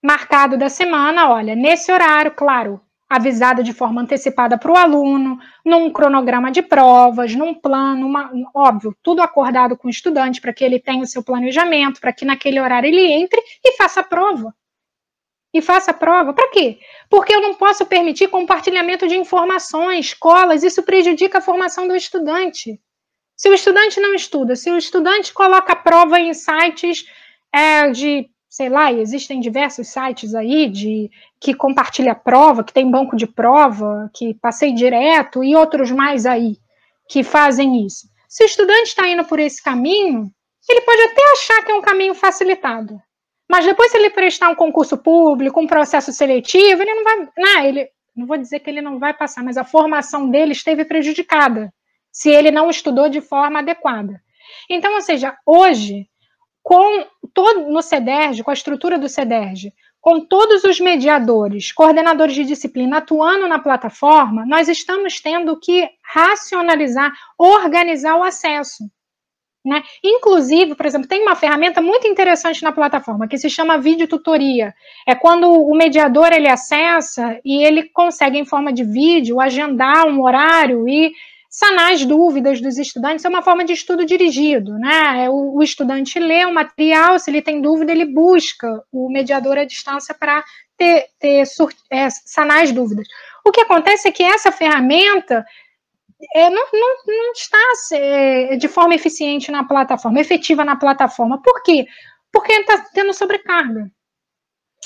marcado 0.04 0.58
da 0.58 0.70
semana, 0.70 1.30
olha, 1.30 1.56
nesse 1.56 1.92
horário, 1.92 2.32
claro, 2.32 2.82
avisada 3.10 3.64
de 3.64 3.74
forma 3.74 4.02
antecipada 4.02 4.58
para 4.58 4.72
o 4.72 4.78
aluno, 4.78 5.40
num 5.66 5.92
cronograma 5.92 6.52
de 6.52 6.62
provas, 6.62 7.34
num 7.34 7.56
plano, 7.56 8.06
uma, 8.06 8.32
óbvio, 8.54 8.96
tudo 9.02 9.22
acordado 9.22 9.76
com 9.76 9.88
o 9.88 9.92
estudante 9.92 10.40
para 10.40 10.54
que 10.54 10.64
ele 10.64 10.80
tenha 10.80 11.02
o 11.02 11.08
seu 11.08 11.24
planejamento, 11.24 12.00
para 12.00 12.14
que 12.14 12.24
naquele 12.24 12.60
horário 12.60 12.88
ele 12.88 13.12
entre 13.12 13.42
e 13.66 13.76
faça 13.76 14.02
a 14.02 14.04
prova. 14.04 14.54
E 15.52 15.62
faça 15.64 15.90
a 15.90 15.94
prova. 15.96 16.32
Para 16.32 16.50
quê? 16.50 16.78
Porque 17.10 17.34
eu 17.34 17.42
não 17.42 17.56
posso 17.56 17.84
permitir 17.84 18.28
compartilhamento 18.28 19.08
de 19.08 19.18
informações, 19.18 20.14
colas, 20.14 20.62
isso 20.62 20.84
prejudica 20.84 21.40
a 21.40 21.42
formação 21.42 21.88
do 21.88 21.96
estudante. 21.96 22.80
Se 23.36 23.50
o 23.50 23.54
estudante 23.56 24.00
não 24.00 24.14
estuda, 24.14 24.56
se 24.56 24.70
o 24.70 24.78
estudante 24.78 25.34
coloca 25.34 25.74
a 25.74 25.76
prova 25.76 26.20
em 26.20 26.32
sites 26.36 27.06
é, 27.52 27.90
de 27.90 28.30
sei 28.50 28.68
lá, 28.68 28.92
existem 28.92 29.40
diversos 29.40 29.90
sites 29.90 30.34
aí 30.34 30.68
de 30.68 31.12
que 31.40 31.54
compartilha 31.54 32.16
prova, 32.16 32.64
que 32.64 32.74
tem 32.74 32.90
banco 32.90 33.16
de 33.16 33.28
prova, 33.28 34.10
que 34.14 34.34
passei 34.34 34.74
direto 34.74 35.44
e 35.44 35.56
outros 35.56 35.92
mais 35.92 36.26
aí 36.26 36.58
que 37.08 37.24
fazem 37.24 37.86
isso. 37.86 38.08
Se 38.28 38.44
o 38.44 38.46
estudante 38.46 38.90
está 38.90 39.08
indo 39.08 39.24
por 39.24 39.40
esse 39.40 39.62
caminho, 39.64 40.32
ele 40.68 40.82
pode 40.82 41.02
até 41.02 41.32
achar 41.32 41.64
que 41.64 41.72
é 41.72 41.76
um 41.76 41.82
caminho 41.82 42.14
facilitado. 42.14 43.00
Mas 43.50 43.66
depois, 43.66 43.92
se 43.92 43.98
ele 43.98 44.12
prestar 44.12 44.50
um 44.50 44.56
concurso 44.56 44.96
público, 44.98 45.60
um 45.60 45.66
processo 45.66 46.12
seletivo, 46.12 46.84
ele 46.84 46.94
não 46.94 47.04
vai. 47.04 47.30
Não, 47.36 47.66
ele, 47.66 47.90
não 48.16 48.28
vou 48.28 48.38
dizer 48.38 48.60
que 48.60 48.70
ele 48.70 48.82
não 48.82 49.00
vai 49.00 49.12
passar, 49.12 49.44
mas 49.44 49.58
a 49.58 49.64
formação 49.64 50.30
dele 50.30 50.52
esteve 50.52 50.86
prejudicada 50.86 51.74
se 52.12 52.30
ele 52.30 52.52
não 52.52 52.70
estudou 52.70 53.10
de 53.10 53.22
forma 53.22 53.60
adequada. 53.60 54.22
Então, 54.70 54.94
ou 54.94 55.02
seja, 55.02 55.36
hoje 55.46 56.08
com 56.64 57.06
todo 57.34 57.70
no 57.70 57.82
CEDERJ, 57.82 58.44
com 58.44 58.52
a 58.52 58.54
estrutura 58.54 58.98
do 58.98 59.10
CEDERJ, 59.10 59.74
com 60.02 60.22
todos 60.22 60.64
os 60.64 60.80
mediadores, 60.80 61.72
coordenadores 61.72 62.34
de 62.34 62.46
disciplina 62.46 62.98
atuando 62.98 63.48
na 63.48 63.60
plataforma, 63.60 64.46
nós 64.46 64.70
estamos 64.70 65.20
tendo 65.20 65.60
que 65.60 65.90
racionalizar, 66.04 67.12
organizar 67.38 68.16
o 68.16 68.24
acesso. 68.24 68.84
Né? 69.66 69.84
Inclusive, 70.02 70.74
por 70.74 70.86
exemplo, 70.86 71.08
tem 71.08 71.22
uma 71.22 71.36
ferramenta 71.36 71.82
muito 71.82 72.08
interessante 72.08 72.64
na 72.64 72.72
plataforma 72.72 73.28
que 73.28 73.38
se 73.38 73.50
chama 73.50 73.78
vídeo 73.78 74.08
tutoria. 74.08 74.74
É 75.06 75.14
quando 75.14 75.52
o 75.52 75.76
mediador 75.76 76.32
ele 76.32 76.48
acessa 76.48 77.40
e 77.44 77.62
ele 77.62 77.90
consegue, 77.90 78.38
em 78.38 78.46
forma 78.46 78.72
de 78.72 78.86
vídeo, 78.86 79.42
agendar 79.42 80.08
um 80.08 80.24
horário 80.24 80.88
e 80.88 81.12
sanar 81.50 81.94
as 81.94 82.06
dúvidas 82.06 82.62
dos 82.62 82.78
estudantes, 82.78 83.26
é 83.26 83.30
uma 83.30 83.42
forma 83.42 83.66
de 83.66 83.74
estudo 83.74 84.06
dirigido, 84.06 84.78
né? 84.78 85.26
É 85.26 85.30
o, 85.30 85.56
o 85.56 85.64
estudante 85.64 86.20
lê 86.20 86.46
o 86.46 86.54
material, 86.54 87.18
se 87.18 87.32
ele 87.32 87.42
tem 87.42 87.60
dúvida, 87.60 87.92
ele 87.92 88.06
busca 88.06 88.84
o 88.92 89.10
mediador 89.10 89.58
à 89.58 89.66
distância 89.66 90.14
para 90.14 90.44
ter, 90.78 91.08
ter 91.20 91.44
é, 91.90 92.10
sanar 92.10 92.64
as 92.64 92.72
dúvidas. 92.72 93.08
O 93.44 93.52
que 93.52 93.62
acontece 93.62 94.08
é 94.08 94.12
que 94.12 94.22
essa 94.22 94.52
ferramenta 94.52 95.44
é, 96.36 96.50
não, 96.52 96.68
não, 96.72 96.96
não, 97.08 97.32
está 97.32 97.58
é, 97.94 98.56
de 98.56 98.68
forma 98.68 98.94
eficiente 98.94 99.52
na 99.52 99.64
plataforma, 99.64 100.20
efetiva 100.20 100.64
na 100.64 100.76
plataforma. 100.76 101.42
Por 101.42 101.64
quê? 101.64 101.88
Porque 102.32 102.52
está 102.52 102.78
tendo 102.94 103.12
sobrecarga. 103.12 103.90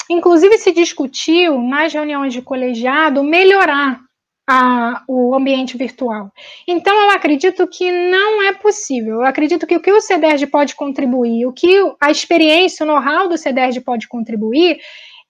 Inclusive, 0.09 0.57
se 0.57 0.71
discutiu 0.71 1.61
nas 1.61 1.93
reuniões 1.93 2.31
de 2.31 2.41
colegiado 2.41 3.21
melhorar 3.23 3.99
a, 4.47 5.03
o 5.07 5.35
ambiente 5.35 5.77
virtual. 5.77 6.31
Então, 6.67 6.93
eu 7.03 7.11
acredito 7.11 7.65
que 7.67 7.91
não 7.91 8.43
é 8.43 8.53
possível. 8.53 9.21
Eu 9.21 9.25
acredito 9.25 9.65
que 9.65 9.75
o 9.75 9.81
que 9.81 9.91
o 9.91 10.01
CEDERJ 10.01 10.47
pode 10.47 10.75
contribuir, 10.75 11.45
o 11.45 11.53
que 11.53 11.79
a 12.01 12.11
experiência, 12.11 12.83
o 12.83 12.87
know-how 12.87 13.27
do 13.29 13.37
CEDERJ 13.37 13.81
pode 13.81 14.07
contribuir, 14.07 14.79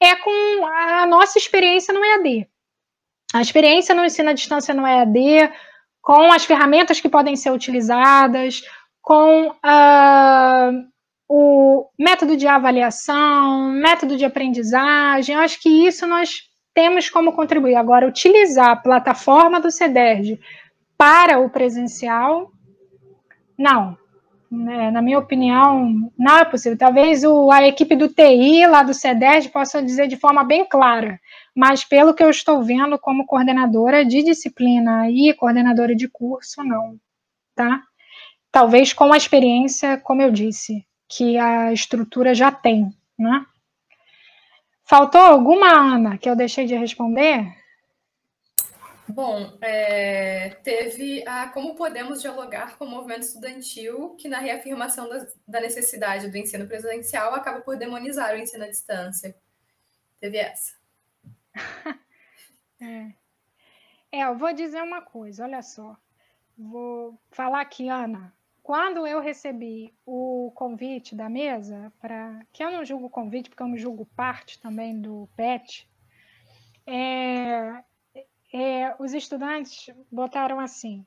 é 0.02 0.16
com 0.16 0.66
a 0.66 1.06
nossa 1.06 1.38
experiência 1.38 1.94
no 1.94 2.04
EAD. 2.04 2.48
A 3.34 3.42
experiência 3.42 3.96
no 3.96 4.06
ensino 4.06 4.30
à 4.30 4.34
distância 4.34 4.74
no 4.74 4.86
EAD, 4.86 5.52
com 6.02 6.32
as 6.32 6.46
ferramentas 6.46 7.00
que 7.00 7.10
podem 7.10 7.36
ser 7.36 7.52
utilizadas, 7.52 8.62
com 9.02 9.48
uh, 9.48 10.84
o 11.30 11.90
método 11.98 12.36
de 12.36 12.48
avaliação, 12.48 13.70
método 13.70 14.18
de 14.18 14.26
aprendizagem. 14.26 15.36
Eu 15.36 15.42
acho 15.42 15.60
que 15.62 15.88
isso 15.88 16.06
nós 16.06 16.42
temos 16.74 17.10
como 17.10 17.34
contribuir. 17.34 17.76
Agora, 17.76 18.08
utilizar 18.08 18.70
a 18.70 18.76
plataforma 18.76 19.60
do 19.60 19.72
CEDERJ 19.72 20.40
para 20.98 21.40
o 21.40 21.50
presencial, 21.50 22.52
não. 23.58 23.98
É, 24.70 24.92
na 24.92 25.02
minha 25.02 25.18
opinião, 25.18 26.12
não 26.18 26.38
é 26.38 26.46
possível. 26.46 26.78
Talvez 26.78 27.24
o, 27.24 27.52
a 27.52 27.68
equipe 27.68 27.96
do 27.96 28.08
TI 28.08 28.68
lá 28.68 28.84
do 28.84 28.94
CEDERJ 28.94 29.50
possa 29.50 29.82
dizer 29.82 30.08
de 30.08 30.16
forma 30.16 30.44
bem 30.44 30.64
clara, 30.64 31.20
mas 31.56 31.84
pelo 31.84 32.14
que 32.14 32.24
eu 32.24 32.30
estou 32.30 32.62
vendo 32.62 33.00
como 33.00 33.26
coordenadora 33.26 34.06
de 34.06 34.22
disciplina 34.22 35.10
e 35.10 35.34
coordenadora 35.34 35.96
de 35.96 36.08
curso, 36.08 36.64
não. 36.64 36.98
Tá? 37.56 37.82
Talvez 38.52 38.94
com 38.94 39.12
a 39.12 39.18
experiência, 39.18 39.98
como 39.98 40.22
eu 40.22 40.32
disse, 40.32 40.86
que 41.10 41.38
a 41.38 41.74
estrutura 41.74 42.36
já 42.36 42.52
tem, 42.52 42.94
né? 43.18 43.46
Faltou 44.96 45.22
alguma, 45.22 45.96
Ana, 45.96 46.20
que 46.20 46.30
eu 46.30 46.36
deixei 46.36 46.68
de 46.68 46.76
responder? 46.76 47.52
Bom, 49.10 49.58
é, 49.60 50.52
teve 50.64 51.28
a 51.28 51.50
como 51.50 51.74
podemos 51.74 52.22
dialogar 52.22 52.78
com 52.78 52.86
o 52.86 52.90
movimento 52.92 53.24
estudantil, 53.24 54.16
que 54.18 54.30
na 54.30 54.38
reafirmação 54.38 55.10
da, 55.10 55.26
da, 55.48 55.62
necessidade 55.62 56.30
do 56.30 56.38
ensino 56.38 56.68
presencial 56.68 57.34
acaba 57.34 57.62
por 57.62 57.76
demonizar 57.76 58.36
o 58.36 58.38
ensino 58.38 58.66
à 58.66 58.68
distância. 58.68 59.36
Teve 60.20 60.38
essa. 60.38 60.76
é. 62.80 63.14
é, 64.12 64.26
eu 64.26 64.38
vou 64.38 64.54
dizer 64.54 64.84
uma 64.84 65.02
coisa, 65.02 65.46
olha 65.46 65.64
só. 65.64 65.98
Vou 66.56 67.20
falar 67.32 67.62
aqui, 67.62 67.90
Ana. 67.90 68.32
Quando 68.64 69.06
eu 69.06 69.20
recebi 69.20 69.94
o 70.06 70.50
convite 70.56 71.14
da 71.14 71.30
mesa, 71.30 71.92
para 72.00 72.46
que 72.54 72.64
eu 72.64 72.72
não 72.72 72.86
julgo 72.86 73.10
convite, 73.10 73.50
porque 73.50 73.62
eu 73.62 73.68
não 73.68 73.78
julgo 73.78 74.06
parte 74.16 74.58
também 74.58 75.02
do 75.02 75.28
PET, 75.36 75.86
é, 76.88 77.84
é, 78.54 78.96
os 79.00 79.14
estudantes 79.14 79.94
botaram 80.10 80.62
assim: 80.62 81.06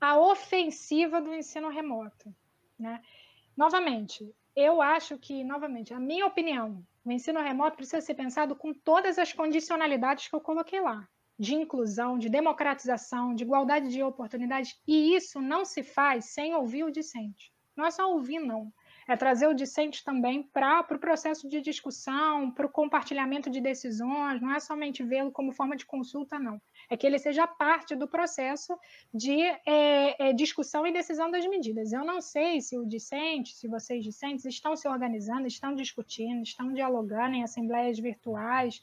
a 0.00 0.18
ofensiva 0.18 1.20
do 1.20 1.32
ensino 1.32 1.68
remoto. 1.68 2.34
Né? 2.76 3.00
Novamente, 3.56 4.34
eu 4.56 4.82
acho 4.82 5.16
que, 5.18 5.44
novamente, 5.44 5.94
a 5.94 6.00
minha 6.00 6.26
opinião, 6.26 6.84
o 7.04 7.12
ensino 7.12 7.40
remoto 7.40 7.76
precisa 7.76 8.00
ser 8.00 8.14
pensado 8.14 8.56
com 8.56 8.74
todas 8.74 9.20
as 9.20 9.32
condicionalidades 9.32 10.26
que 10.26 10.34
eu 10.34 10.40
coloquei 10.40 10.80
lá 10.80 11.08
de 11.38 11.54
inclusão, 11.54 12.18
de 12.18 12.28
democratização, 12.28 13.34
de 13.34 13.44
igualdade 13.44 13.88
de 13.88 14.02
oportunidades, 14.02 14.74
e 14.86 15.14
isso 15.14 15.40
não 15.40 15.64
se 15.64 15.82
faz 15.82 16.26
sem 16.26 16.54
ouvir 16.54 16.84
o 16.84 16.90
discente. 16.90 17.52
Não 17.76 17.86
é 17.86 17.90
só 17.90 18.10
ouvir, 18.10 18.40
não. 18.40 18.72
É 19.06 19.16
trazer 19.16 19.46
o 19.46 19.54
discente 19.54 20.04
também 20.04 20.42
para 20.42 20.80
o 20.80 20.84
pro 20.84 20.98
processo 20.98 21.48
de 21.48 21.60
discussão, 21.60 22.50
para 22.50 22.66
o 22.66 22.70
compartilhamento 22.70 23.48
de 23.48 23.60
decisões, 23.60 24.42
não 24.42 24.52
é 24.52 24.60
somente 24.60 25.02
vê-lo 25.02 25.30
como 25.30 25.52
forma 25.52 25.76
de 25.76 25.86
consulta, 25.86 26.38
não 26.38 26.60
é 26.90 26.96
que 26.96 27.06
ele 27.06 27.18
seja 27.18 27.46
parte 27.46 27.94
do 27.94 28.08
processo 28.08 28.76
de 29.12 29.40
é, 29.66 30.28
é, 30.28 30.32
discussão 30.32 30.86
e 30.86 30.92
decisão 30.92 31.30
das 31.30 31.46
medidas. 31.46 31.92
Eu 31.92 32.04
não 32.04 32.20
sei 32.20 32.60
se 32.60 32.78
o 32.78 32.86
discente, 32.86 33.54
se 33.54 33.68
vocês 33.68 34.04
discentes 34.04 34.44
estão 34.44 34.74
se 34.74 34.88
organizando, 34.88 35.46
estão 35.46 35.74
discutindo, 35.74 36.42
estão 36.42 36.72
dialogando 36.72 37.36
em 37.36 37.42
assembleias 37.42 37.98
virtuais, 37.98 38.82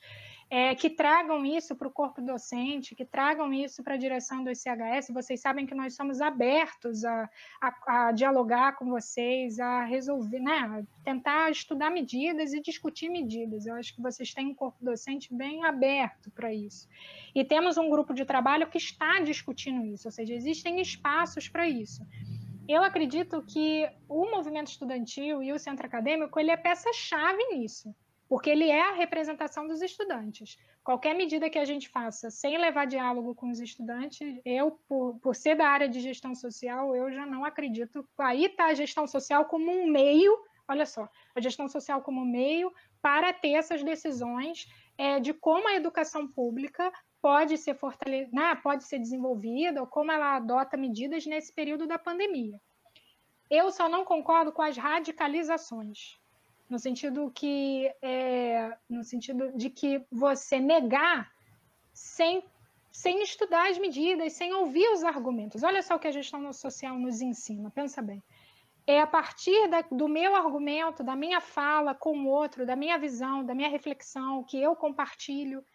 é, 0.50 0.76
que 0.76 0.90
tragam 0.90 1.44
isso 1.46 1.76
para 1.76 1.88
o 1.88 1.92
corpo 1.92 2.22
docente, 2.22 2.94
que 2.94 3.04
tragam 3.04 3.52
isso 3.52 3.84
para 3.84 3.96
a 3.96 3.98
direção 3.98 4.44
do 4.44 4.52
ICHS. 4.52 5.10
Vocês 5.12 5.42
sabem 5.42 5.66
que 5.66 5.74
nós 5.74 5.96
somos 5.96 6.22
abertos 6.22 7.04
a, 7.04 7.30
a, 7.60 8.08
a 8.08 8.12
dialogar 8.12 8.76
com 8.76 8.86
vocês, 8.86 9.60
a 9.60 9.84
resolver, 9.84 10.40
né, 10.40 10.58
a 10.60 11.04
tentar 11.04 11.50
estudar 11.52 11.90
medidas 11.90 12.54
e 12.54 12.62
discutir 12.62 13.10
medidas. 13.10 13.66
Eu 13.66 13.76
acho 13.76 13.96
que 13.96 14.02
vocês 14.02 14.34
têm 14.34 14.48
um 14.48 14.56
corpo 14.56 14.78
docente 14.82 15.34
bem 15.34 15.64
aberto 15.66 16.30
para 16.32 16.54
isso. 16.54 16.88
E 17.34 17.44
temos 17.44 17.78
um 17.78 17.90
grupo 17.96 18.14
de 18.14 18.26
trabalho 18.26 18.70
que 18.70 18.78
está 18.78 19.20
discutindo 19.22 19.86
isso, 19.86 20.08
ou 20.08 20.12
seja, 20.12 20.34
existem 20.34 20.82
espaços 20.82 21.48
para 21.48 21.68
isso. 21.68 22.02
Eu 22.68 22.84
acredito 22.84 23.44
que 23.44 23.88
o 24.10 24.30
movimento 24.30 24.68
estudantil 24.68 25.42
e 25.42 25.54
o 25.54 25.60
centro 25.60 25.86
acadêmico 25.86 26.40
ele 26.40 26.52
é 26.52 26.58
peça-chave 26.58 27.42
nisso, 27.54 27.96
porque 28.28 28.50
ele 28.50 28.70
é 28.70 28.90
a 28.90 28.96
representação 28.96 29.68
dos 29.68 29.82
estudantes. 29.82 30.58
Qualquer 30.84 31.16
medida 31.16 31.50
que 31.50 31.60
a 31.60 31.66
gente 31.66 31.88
faça 31.88 32.30
sem 32.30 32.58
levar 32.58 32.86
diálogo 32.86 33.34
com 33.34 33.50
os 33.50 33.60
estudantes, 33.60 34.42
eu, 34.44 34.72
por, 34.88 35.18
por 35.20 35.36
ser 35.36 35.56
da 35.56 35.68
área 35.68 35.88
de 35.88 36.00
gestão 36.00 36.36
social, 36.36 36.96
eu 36.96 37.12
já 37.14 37.26
não 37.26 37.46
acredito. 37.46 38.08
Aí 38.18 38.46
está 38.46 38.66
a 38.66 38.74
gestão 38.74 39.08
social 39.08 39.46
como 39.46 39.72
um 39.72 39.88
meio, 39.88 40.36
olha 40.68 40.86
só, 40.86 41.08
a 41.36 41.40
gestão 41.40 41.70
social 41.70 42.02
como 42.02 42.26
meio 42.26 42.74
para 43.02 43.32
ter 43.32 43.54
essas 43.54 43.84
decisões 43.84 44.68
é, 44.98 45.20
de 45.20 45.34
como 45.34 45.68
a 45.68 45.76
educação 45.76 46.28
pública 46.28 46.92
pode 47.26 47.58
ser 47.58 47.74
fortalecida, 47.74 48.30
né, 48.32 48.54
pode 48.54 48.84
ser 48.84 49.00
desenvolvida, 49.00 49.82
ou 49.82 49.88
como 49.88 50.12
ela 50.12 50.36
adota 50.36 50.78
medidas 50.78 51.26
nesse 51.26 51.52
período 51.52 51.88
da 51.88 51.98
pandemia. 51.98 52.62
Eu 53.50 53.72
só 53.72 53.90
não 53.90 54.06
concordo 54.06 54.52
com 54.52 54.62
as 54.62 54.78
radicalizações, 54.78 56.20
no 56.70 56.78
sentido 56.78 57.32
que, 57.34 57.92
é, 58.00 58.78
no 58.88 59.04
sentido 59.04 59.52
de 59.58 59.72
que 59.72 60.06
você 60.12 60.60
negar 60.60 61.32
sem, 61.92 62.44
sem 62.92 63.24
estudar 63.24 63.72
as 63.72 63.80
medidas, 63.80 64.34
sem 64.34 64.54
ouvir 64.54 64.88
os 64.90 65.04
argumentos. 65.04 65.64
Olha 65.64 65.82
só 65.82 65.96
o 65.96 66.00
que 66.00 66.08
a 66.08 66.12
gestão 66.12 66.54
social 66.54 66.96
nos 67.00 67.22
ensina, 67.22 67.72
pensa 67.72 68.04
bem. 68.04 68.22
É 68.86 69.02
a 69.02 69.08
partir 69.08 69.68
da, 69.68 69.82
do 69.82 70.08
meu 70.08 70.36
argumento, 70.36 71.04
da 71.04 71.16
minha 71.16 71.42
fala 71.42 71.96
com 71.96 72.20
o 72.20 72.28
outro, 72.28 72.68
da 72.68 72.76
minha 72.76 73.00
visão, 73.00 73.44
da 73.44 73.56
minha 73.56 73.70
reflexão, 73.70 74.44
que 74.44 74.62
eu 74.62 74.76
compartilho, 74.76 75.66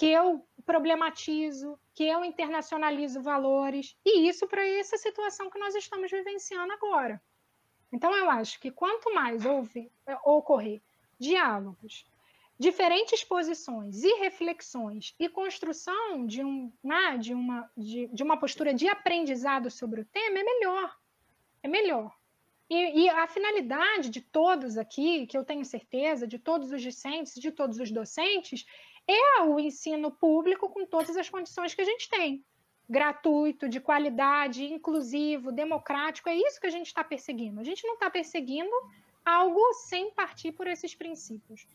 que 0.00 0.06
eu 0.06 0.42
problematizo, 0.64 1.78
que 1.94 2.04
eu 2.04 2.24
internacionalizo 2.24 3.20
valores, 3.20 3.94
e 4.02 4.26
isso 4.26 4.48
para 4.48 4.66
essa 4.66 4.96
situação 4.96 5.50
que 5.50 5.58
nós 5.58 5.74
estamos 5.74 6.10
vivenciando 6.10 6.72
agora. 6.72 7.22
Então, 7.92 8.10
eu 8.16 8.30
acho 8.30 8.58
que 8.58 8.70
quanto 8.70 9.12
mais 9.12 9.44
houve, 9.44 9.92
ocorrer 10.24 10.80
diálogos, 11.18 12.06
diferentes 12.58 13.22
posições 13.22 14.02
e 14.02 14.14
reflexões 14.20 15.14
e 15.18 15.28
construção 15.28 16.24
de, 16.24 16.42
um, 16.42 16.72
né, 16.82 17.18
de, 17.18 17.34
uma, 17.34 17.70
de, 17.76 18.06
de 18.06 18.22
uma 18.22 18.38
postura 18.38 18.72
de 18.72 18.88
aprendizado 18.88 19.70
sobre 19.70 20.00
o 20.00 20.04
tema, 20.06 20.38
é 20.38 20.42
melhor. 20.42 20.96
É 21.62 21.68
melhor. 21.68 22.16
E, 22.70 23.02
e, 23.02 23.08
a 23.10 23.26
finalidade 23.26 24.08
de 24.08 24.22
todos 24.22 24.78
aqui, 24.78 25.26
que 25.26 25.36
eu 25.36 25.44
tenho 25.44 25.64
certeza, 25.64 26.26
de 26.26 26.38
todos 26.38 26.72
os 26.72 26.80
discentes, 26.80 27.34
de 27.34 27.50
todos 27.50 27.78
os 27.78 27.90
docentes, 27.90 28.64
é 29.12 29.42
o 29.42 29.58
ensino 29.58 30.10
público 30.10 30.68
com 30.68 30.86
todas 30.86 31.16
as 31.16 31.28
condições 31.28 31.74
que 31.74 31.80
a 31.80 31.84
gente 31.84 32.08
tem. 32.08 32.44
Gratuito, 32.88 33.68
de 33.68 33.80
qualidade, 33.80 34.64
inclusivo, 34.64 35.52
democrático, 35.52 36.28
é 36.28 36.34
isso 36.34 36.60
que 36.60 36.66
a 36.66 36.70
gente 36.70 36.86
está 36.86 37.04
perseguindo. 37.04 37.60
A 37.60 37.64
gente 37.64 37.86
não 37.86 37.94
está 37.94 38.10
perseguindo 38.10 38.70
algo 39.24 39.60
sem 39.74 40.10
partir 40.12 40.52
por 40.52 40.66
esses 40.66 40.94
princípios. 40.94 41.66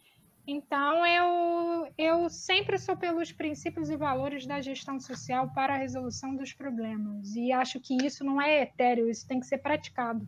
Então, 0.48 1.06
eu, 1.06 1.94
eu 1.98 2.30
sempre 2.30 2.78
sou 2.78 2.96
pelos 2.96 3.32
princípios 3.32 3.90
e 3.90 3.96
valores 3.96 4.46
da 4.46 4.62
gestão 4.62 5.00
social 5.00 5.52
para 5.54 5.74
a 5.74 5.78
resolução 5.78 6.36
dos 6.36 6.54
problemas. 6.54 7.36
E 7.36 7.52
acho 7.52 7.80
que 7.80 7.98
isso 8.06 8.24
não 8.24 8.40
é 8.42 8.62
etéreo, 8.62 9.10
isso 9.10 9.28
tem 9.28 9.40
que 9.40 9.48
ser 9.48 9.58
praticado 9.58 10.28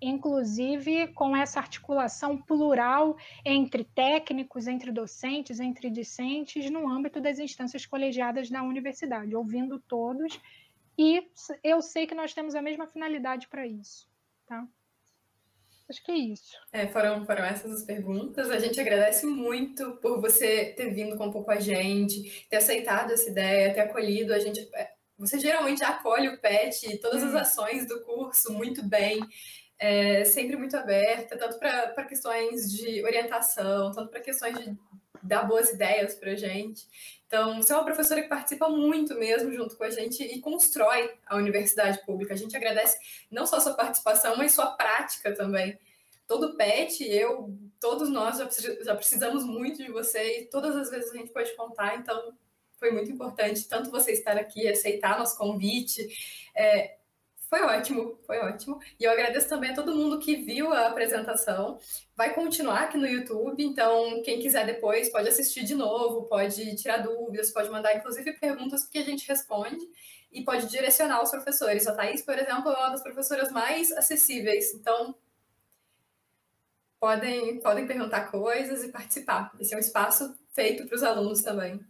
inclusive 0.00 1.08
com 1.08 1.36
essa 1.36 1.60
articulação 1.60 2.36
plural 2.36 3.16
entre 3.44 3.84
técnicos, 3.84 4.66
entre 4.66 4.90
docentes, 4.90 5.60
entre 5.60 5.90
discentes, 5.90 6.70
no 6.70 6.88
âmbito 6.88 7.20
das 7.20 7.38
instâncias 7.38 7.84
colegiadas 7.84 8.48
da 8.48 8.62
universidade, 8.62 9.34
ouvindo 9.34 9.78
todos, 9.78 10.40
e 10.96 11.26
eu 11.64 11.80
sei 11.80 12.06
que 12.06 12.14
nós 12.14 12.34
temos 12.34 12.54
a 12.54 12.62
mesma 12.62 12.86
finalidade 12.86 13.48
para 13.48 13.66
isso, 13.66 14.08
tá? 14.46 14.66
Acho 15.88 16.04
que 16.04 16.12
é 16.12 16.16
isso. 16.16 16.56
É, 16.72 16.86
foram, 16.86 17.26
foram 17.26 17.44
essas 17.44 17.72
as 17.72 17.82
perguntas. 17.82 18.48
A 18.48 18.60
gente 18.60 18.80
agradece 18.80 19.26
muito 19.26 19.96
por 19.96 20.20
você 20.20 20.66
ter 20.76 20.90
vindo 20.90 21.16
com 21.16 21.26
um 21.26 21.32
pouco 21.32 21.50
a 21.50 21.58
gente, 21.58 22.46
ter 22.48 22.58
aceitado 22.58 23.10
essa 23.10 23.28
ideia, 23.28 23.74
ter 23.74 23.80
acolhido 23.80 24.32
a 24.32 24.38
gente. 24.38 24.68
É, 24.72 24.92
você 25.18 25.38
geralmente 25.40 25.82
acolhe 25.82 26.28
o 26.28 26.38
PET 26.38 26.86
e 26.86 26.98
todas 26.98 27.24
as 27.24 27.34
ações 27.34 27.88
do 27.88 28.00
curso 28.02 28.52
muito 28.52 28.84
bem 28.84 29.20
é 29.80 30.24
sempre 30.26 30.56
muito 30.56 30.76
aberta, 30.76 31.38
tanto 31.38 31.58
para 31.58 32.04
questões 32.04 32.70
de 32.70 33.02
orientação, 33.02 33.90
tanto 33.92 34.10
para 34.10 34.20
questões 34.20 34.58
de 34.58 34.76
dar 35.22 35.44
boas 35.44 35.70
ideias 35.70 36.14
para 36.14 36.32
a 36.32 36.36
gente. 36.36 36.86
Então, 37.26 37.62
você 37.62 37.72
é 37.72 37.76
uma 37.76 37.84
professora 37.84 38.20
que 38.20 38.28
participa 38.28 38.68
muito 38.68 39.14
mesmo 39.14 39.52
junto 39.52 39.76
com 39.76 39.84
a 39.84 39.90
gente 39.90 40.22
e 40.22 40.38
constrói 40.40 41.14
a 41.26 41.36
universidade 41.36 42.04
pública. 42.04 42.34
A 42.34 42.36
gente 42.36 42.54
agradece 42.54 42.98
não 43.30 43.46
só 43.46 43.58
sua 43.58 43.74
participação, 43.74 44.36
mas 44.36 44.52
sua 44.52 44.72
prática 44.72 45.34
também. 45.34 45.78
Todo 46.26 46.56
PET, 46.56 47.02
eu, 47.04 47.56
todos 47.80 48.10
nós 48.10 48.38
já, 48.38 48.48
já 48.82 48.94
precisamos 48.94 49.44
muito 49.44 49.82
de 49.82 49.90
você 49.90 50.40
e 50.40 50.46
todas 50.46 50.76
as 50.76 50.90
vezes 50.90 51.10
a 51.10 51.16
gente 51.16 51.32
pode 51.32 51.54
contar, 51.56 51.96
então 51.96 52.34
foi 52.76 52.90
muito 52.90 53.10
importante 53.10 53.68
tanto 53.68 53.90
você 53.90 54.12
estar 54.12 54.36
aqui, 54.36 54.68
aceitar 54.68 55.18
nosso 55.18 55.36
convite. 55.36 56.06
É, 56.54 56.96
foi 57.50 57.62
ótimo, 57.62 58.16
foi 58.24 58.38
ótimo. 58.38 58.80
E 58.98 59.02
eu 59.02 59.10
agradeço 59.10 59.48
também 59.48 59.72
a 59.72 59.74
todo 59.74 59.92
mundo 59.94 60.20
que 60.20 60.36
viu 60.36 60.72
a 60.72 60.86
apresentação. 60.86 61.80
Vai 62.16 62.32
continuar 62.32 62.84
aqui 62.84 62.96
no 62.96 63.08
YouTube, 63.08 63.60
então 63.64 64.22
quem 64.22 64.40
quiser 64.40 64.64
depois 64.64 65.08
pode 65.10 65.28
assistir 65.28 65.64
de 65.64 65.74
novo, 65.74 66.28
pode 66.28 66.76
tirar 66.76 66.98
dúvidas, 66.98 67.50
pode 67.50 67.68
mandar 67.68 67.96
inclusive 67.96 68.34
perguntas 68.34 68.86
que 68.86 68.98
a 68.98 69.02
gente 69.02 69.26
responde 69.26 69.84
e 70.30 70.44
pode 70.44 70.68
direcionar 70.68 71.20
os 71.24 71.30
professores. 71.32 71.88
A 71.88 71.94
Thaís, 71.96 72.22
por 72.22 72.38
exemplo, 72.38 72.70
é 72.70 72.78
uma 72.78 72.90
das 72.90 73.02
professoras 73.02 73.50
mais 73.50 73.90
acessíveis, 73.90 74.72
então 74.72 75.12
podem, 77.00 77.58
podem 77.58 77.84
perguntar 77.84 78.30
coisas 78.30 78.84
e 78.84 78.92
participar. 78.92 79.52
Esse 79.58 79.74
é 79.74 79.76
um 79.76 79.80
espaço 79.80 80.38
feito 80.54 80.86
para 80.86 80.94
os 80.94 81.02
alunos 81.02 81.42
também. 81.42 81.84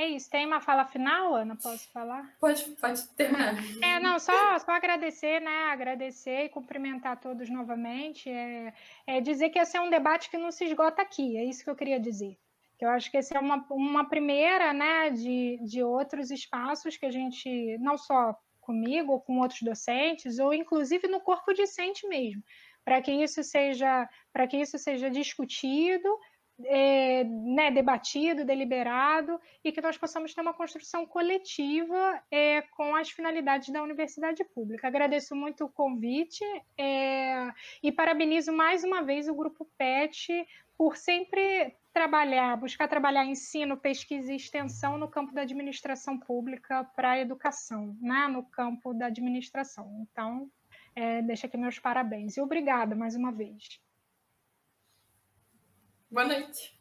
É 0.00 0.08
isso. 0.08 0.30
Tem 0.30 0.46
uma 0.46 0.62
fala 0.62 0.86
final, 0.86 1.34
Ana? 1.34 1.54
Posso 1.56 1.86
falar? 1.92 2.34
Pode, 2.40 2.64
pode 2.80 3.06
terminar. 3.08 3.54
É, 3.84 4.00
não, 4.00 4.18
só, 4.18 4.58
só 4.58 4.72
agradecer, 4.72 5.40
né? 5.42 5.64
Agradecer 5.64 6.46
e 6.46 6.48
cumprimentar 6.48 7.20
todos 7.20 7.50
novamente. 7.50 8.30
É, 8.30 8.72
é 9.06 9.20
dizer 9.20 9.50
que 9.50 9.58
esse 9.58 9.76
é 9.76 9.80
um 9.80 9.90
debate 9.90 10.30
que 10.30 10.38
não 10.38 10.50
se 10.50 10.64
esgota 10.64 11.02
aqui. 11.02 11.36
É 11.36 11.44
isso 11.44 11.62
que 11.62 11.68
eu 11.68 11.76
queria 11.76 12.00
dizer. 12.00 12.38
Que 12.78 12.86
eu 12.86 12.88
acho 12.88 13.10
que 13.10 13.18
esse 13.18 13.36
é 13.36 13.38
uma, 13.38 13.62
uma 13.68 14.08
primeira, 14.08 14.72
né, 14.72 15.10
de, 15.10 15.58
de 15.62 15.82
outros 15.82 16.30
espaços 16.30 16.96
que 16.96 17.04
a 17.04 17.10
gente, 17.10 17.76
não 17.76 17.98
só 17.98 18.34
comigo, 18.58 19.12
ou 19.12 19.20
com 19.20 19.38
outros 19.38 19.60
docentes, 19.60 20.38
ou 20.38 20.54
inclusive 20.54 21.08
no 21.08 21.20
corpo 21.20 21.52
discente 21.52 22.08
mesmo, 22.08 22.42
para 22.82 23.02
que 23.02 23.12
isso 23.12 23.42
seja, 23.42 24.08
para 24.32 24.46
que 24.46 24.56
isso 24.56 24.78
seja 24.78 25.10
discutido 25.10 26.08
é, 26.64 27.24
né, 27.24 27.70
debatido, 27.70 28.44
deliberado, 28.44 29.40
e 29.64 29.72
que 29.72 29.80
nós 29.80 29.96
possamos 29.96 30.34
ter 30.34 30.40
uma 30.40 30.54
construção 30.54 31.06
coletiva 31.06 32.22
é, 32.30 32.62
com 32.76 32.94
as 32.94 33.10
finalidades 33.10 33.70
da 33.70 33.82
universidade 33.82 34.44
pública. 34.44 34.88
Agradeço 34.88 35.34
muito 35.34 35.64
o 35.64 35.68
convite 35.68 36.44
é, 36.78 37.52
e 37.82 37.92
parabenizo 37.92 38.52
mais 38.52 38.84
uma 38.84 39.02
vez 39.02 39.28
o 39.28 39.34
Grupo 39.34 39.68
PET 39.76 40.46
por 40.76 40.96
sempre 40.96 41.76
trabalhar, 41.92 42.56
buscar 42.56 42.88
trabalhar 42.88 43.26
ensino, 43.26 43.76
pesquisa 43.76 44.32
e 44.32 44.36
extensão 44.36 44.96
no 44.96 45.08
campo 45.08 45.34
da 45.34 45.42
administração 45.42 46.18
pública 46.18 46.84
para 46.96 47.10
a 47.10 47.18
educação, 47.18 47.96
né, 48.00 48.28
no 48.28 48.44
campo 48.44 48.94
da 48.94 49.06
administração. 49.06 50.06
Então, 50.10 50.50
é, 50.94 51.20
deixa 51.22 51.46
aqui 51.46 51.56
meus 51.56 51.78
parabéns. 51.78 52.36
E 52.36 52.40
obrigada 52.40 52.94
mais 52.94 53.14
uma 53.14 53.32
vez. 53.32 53.80
Boa 56.10 56.24
noite. 56.24 56.76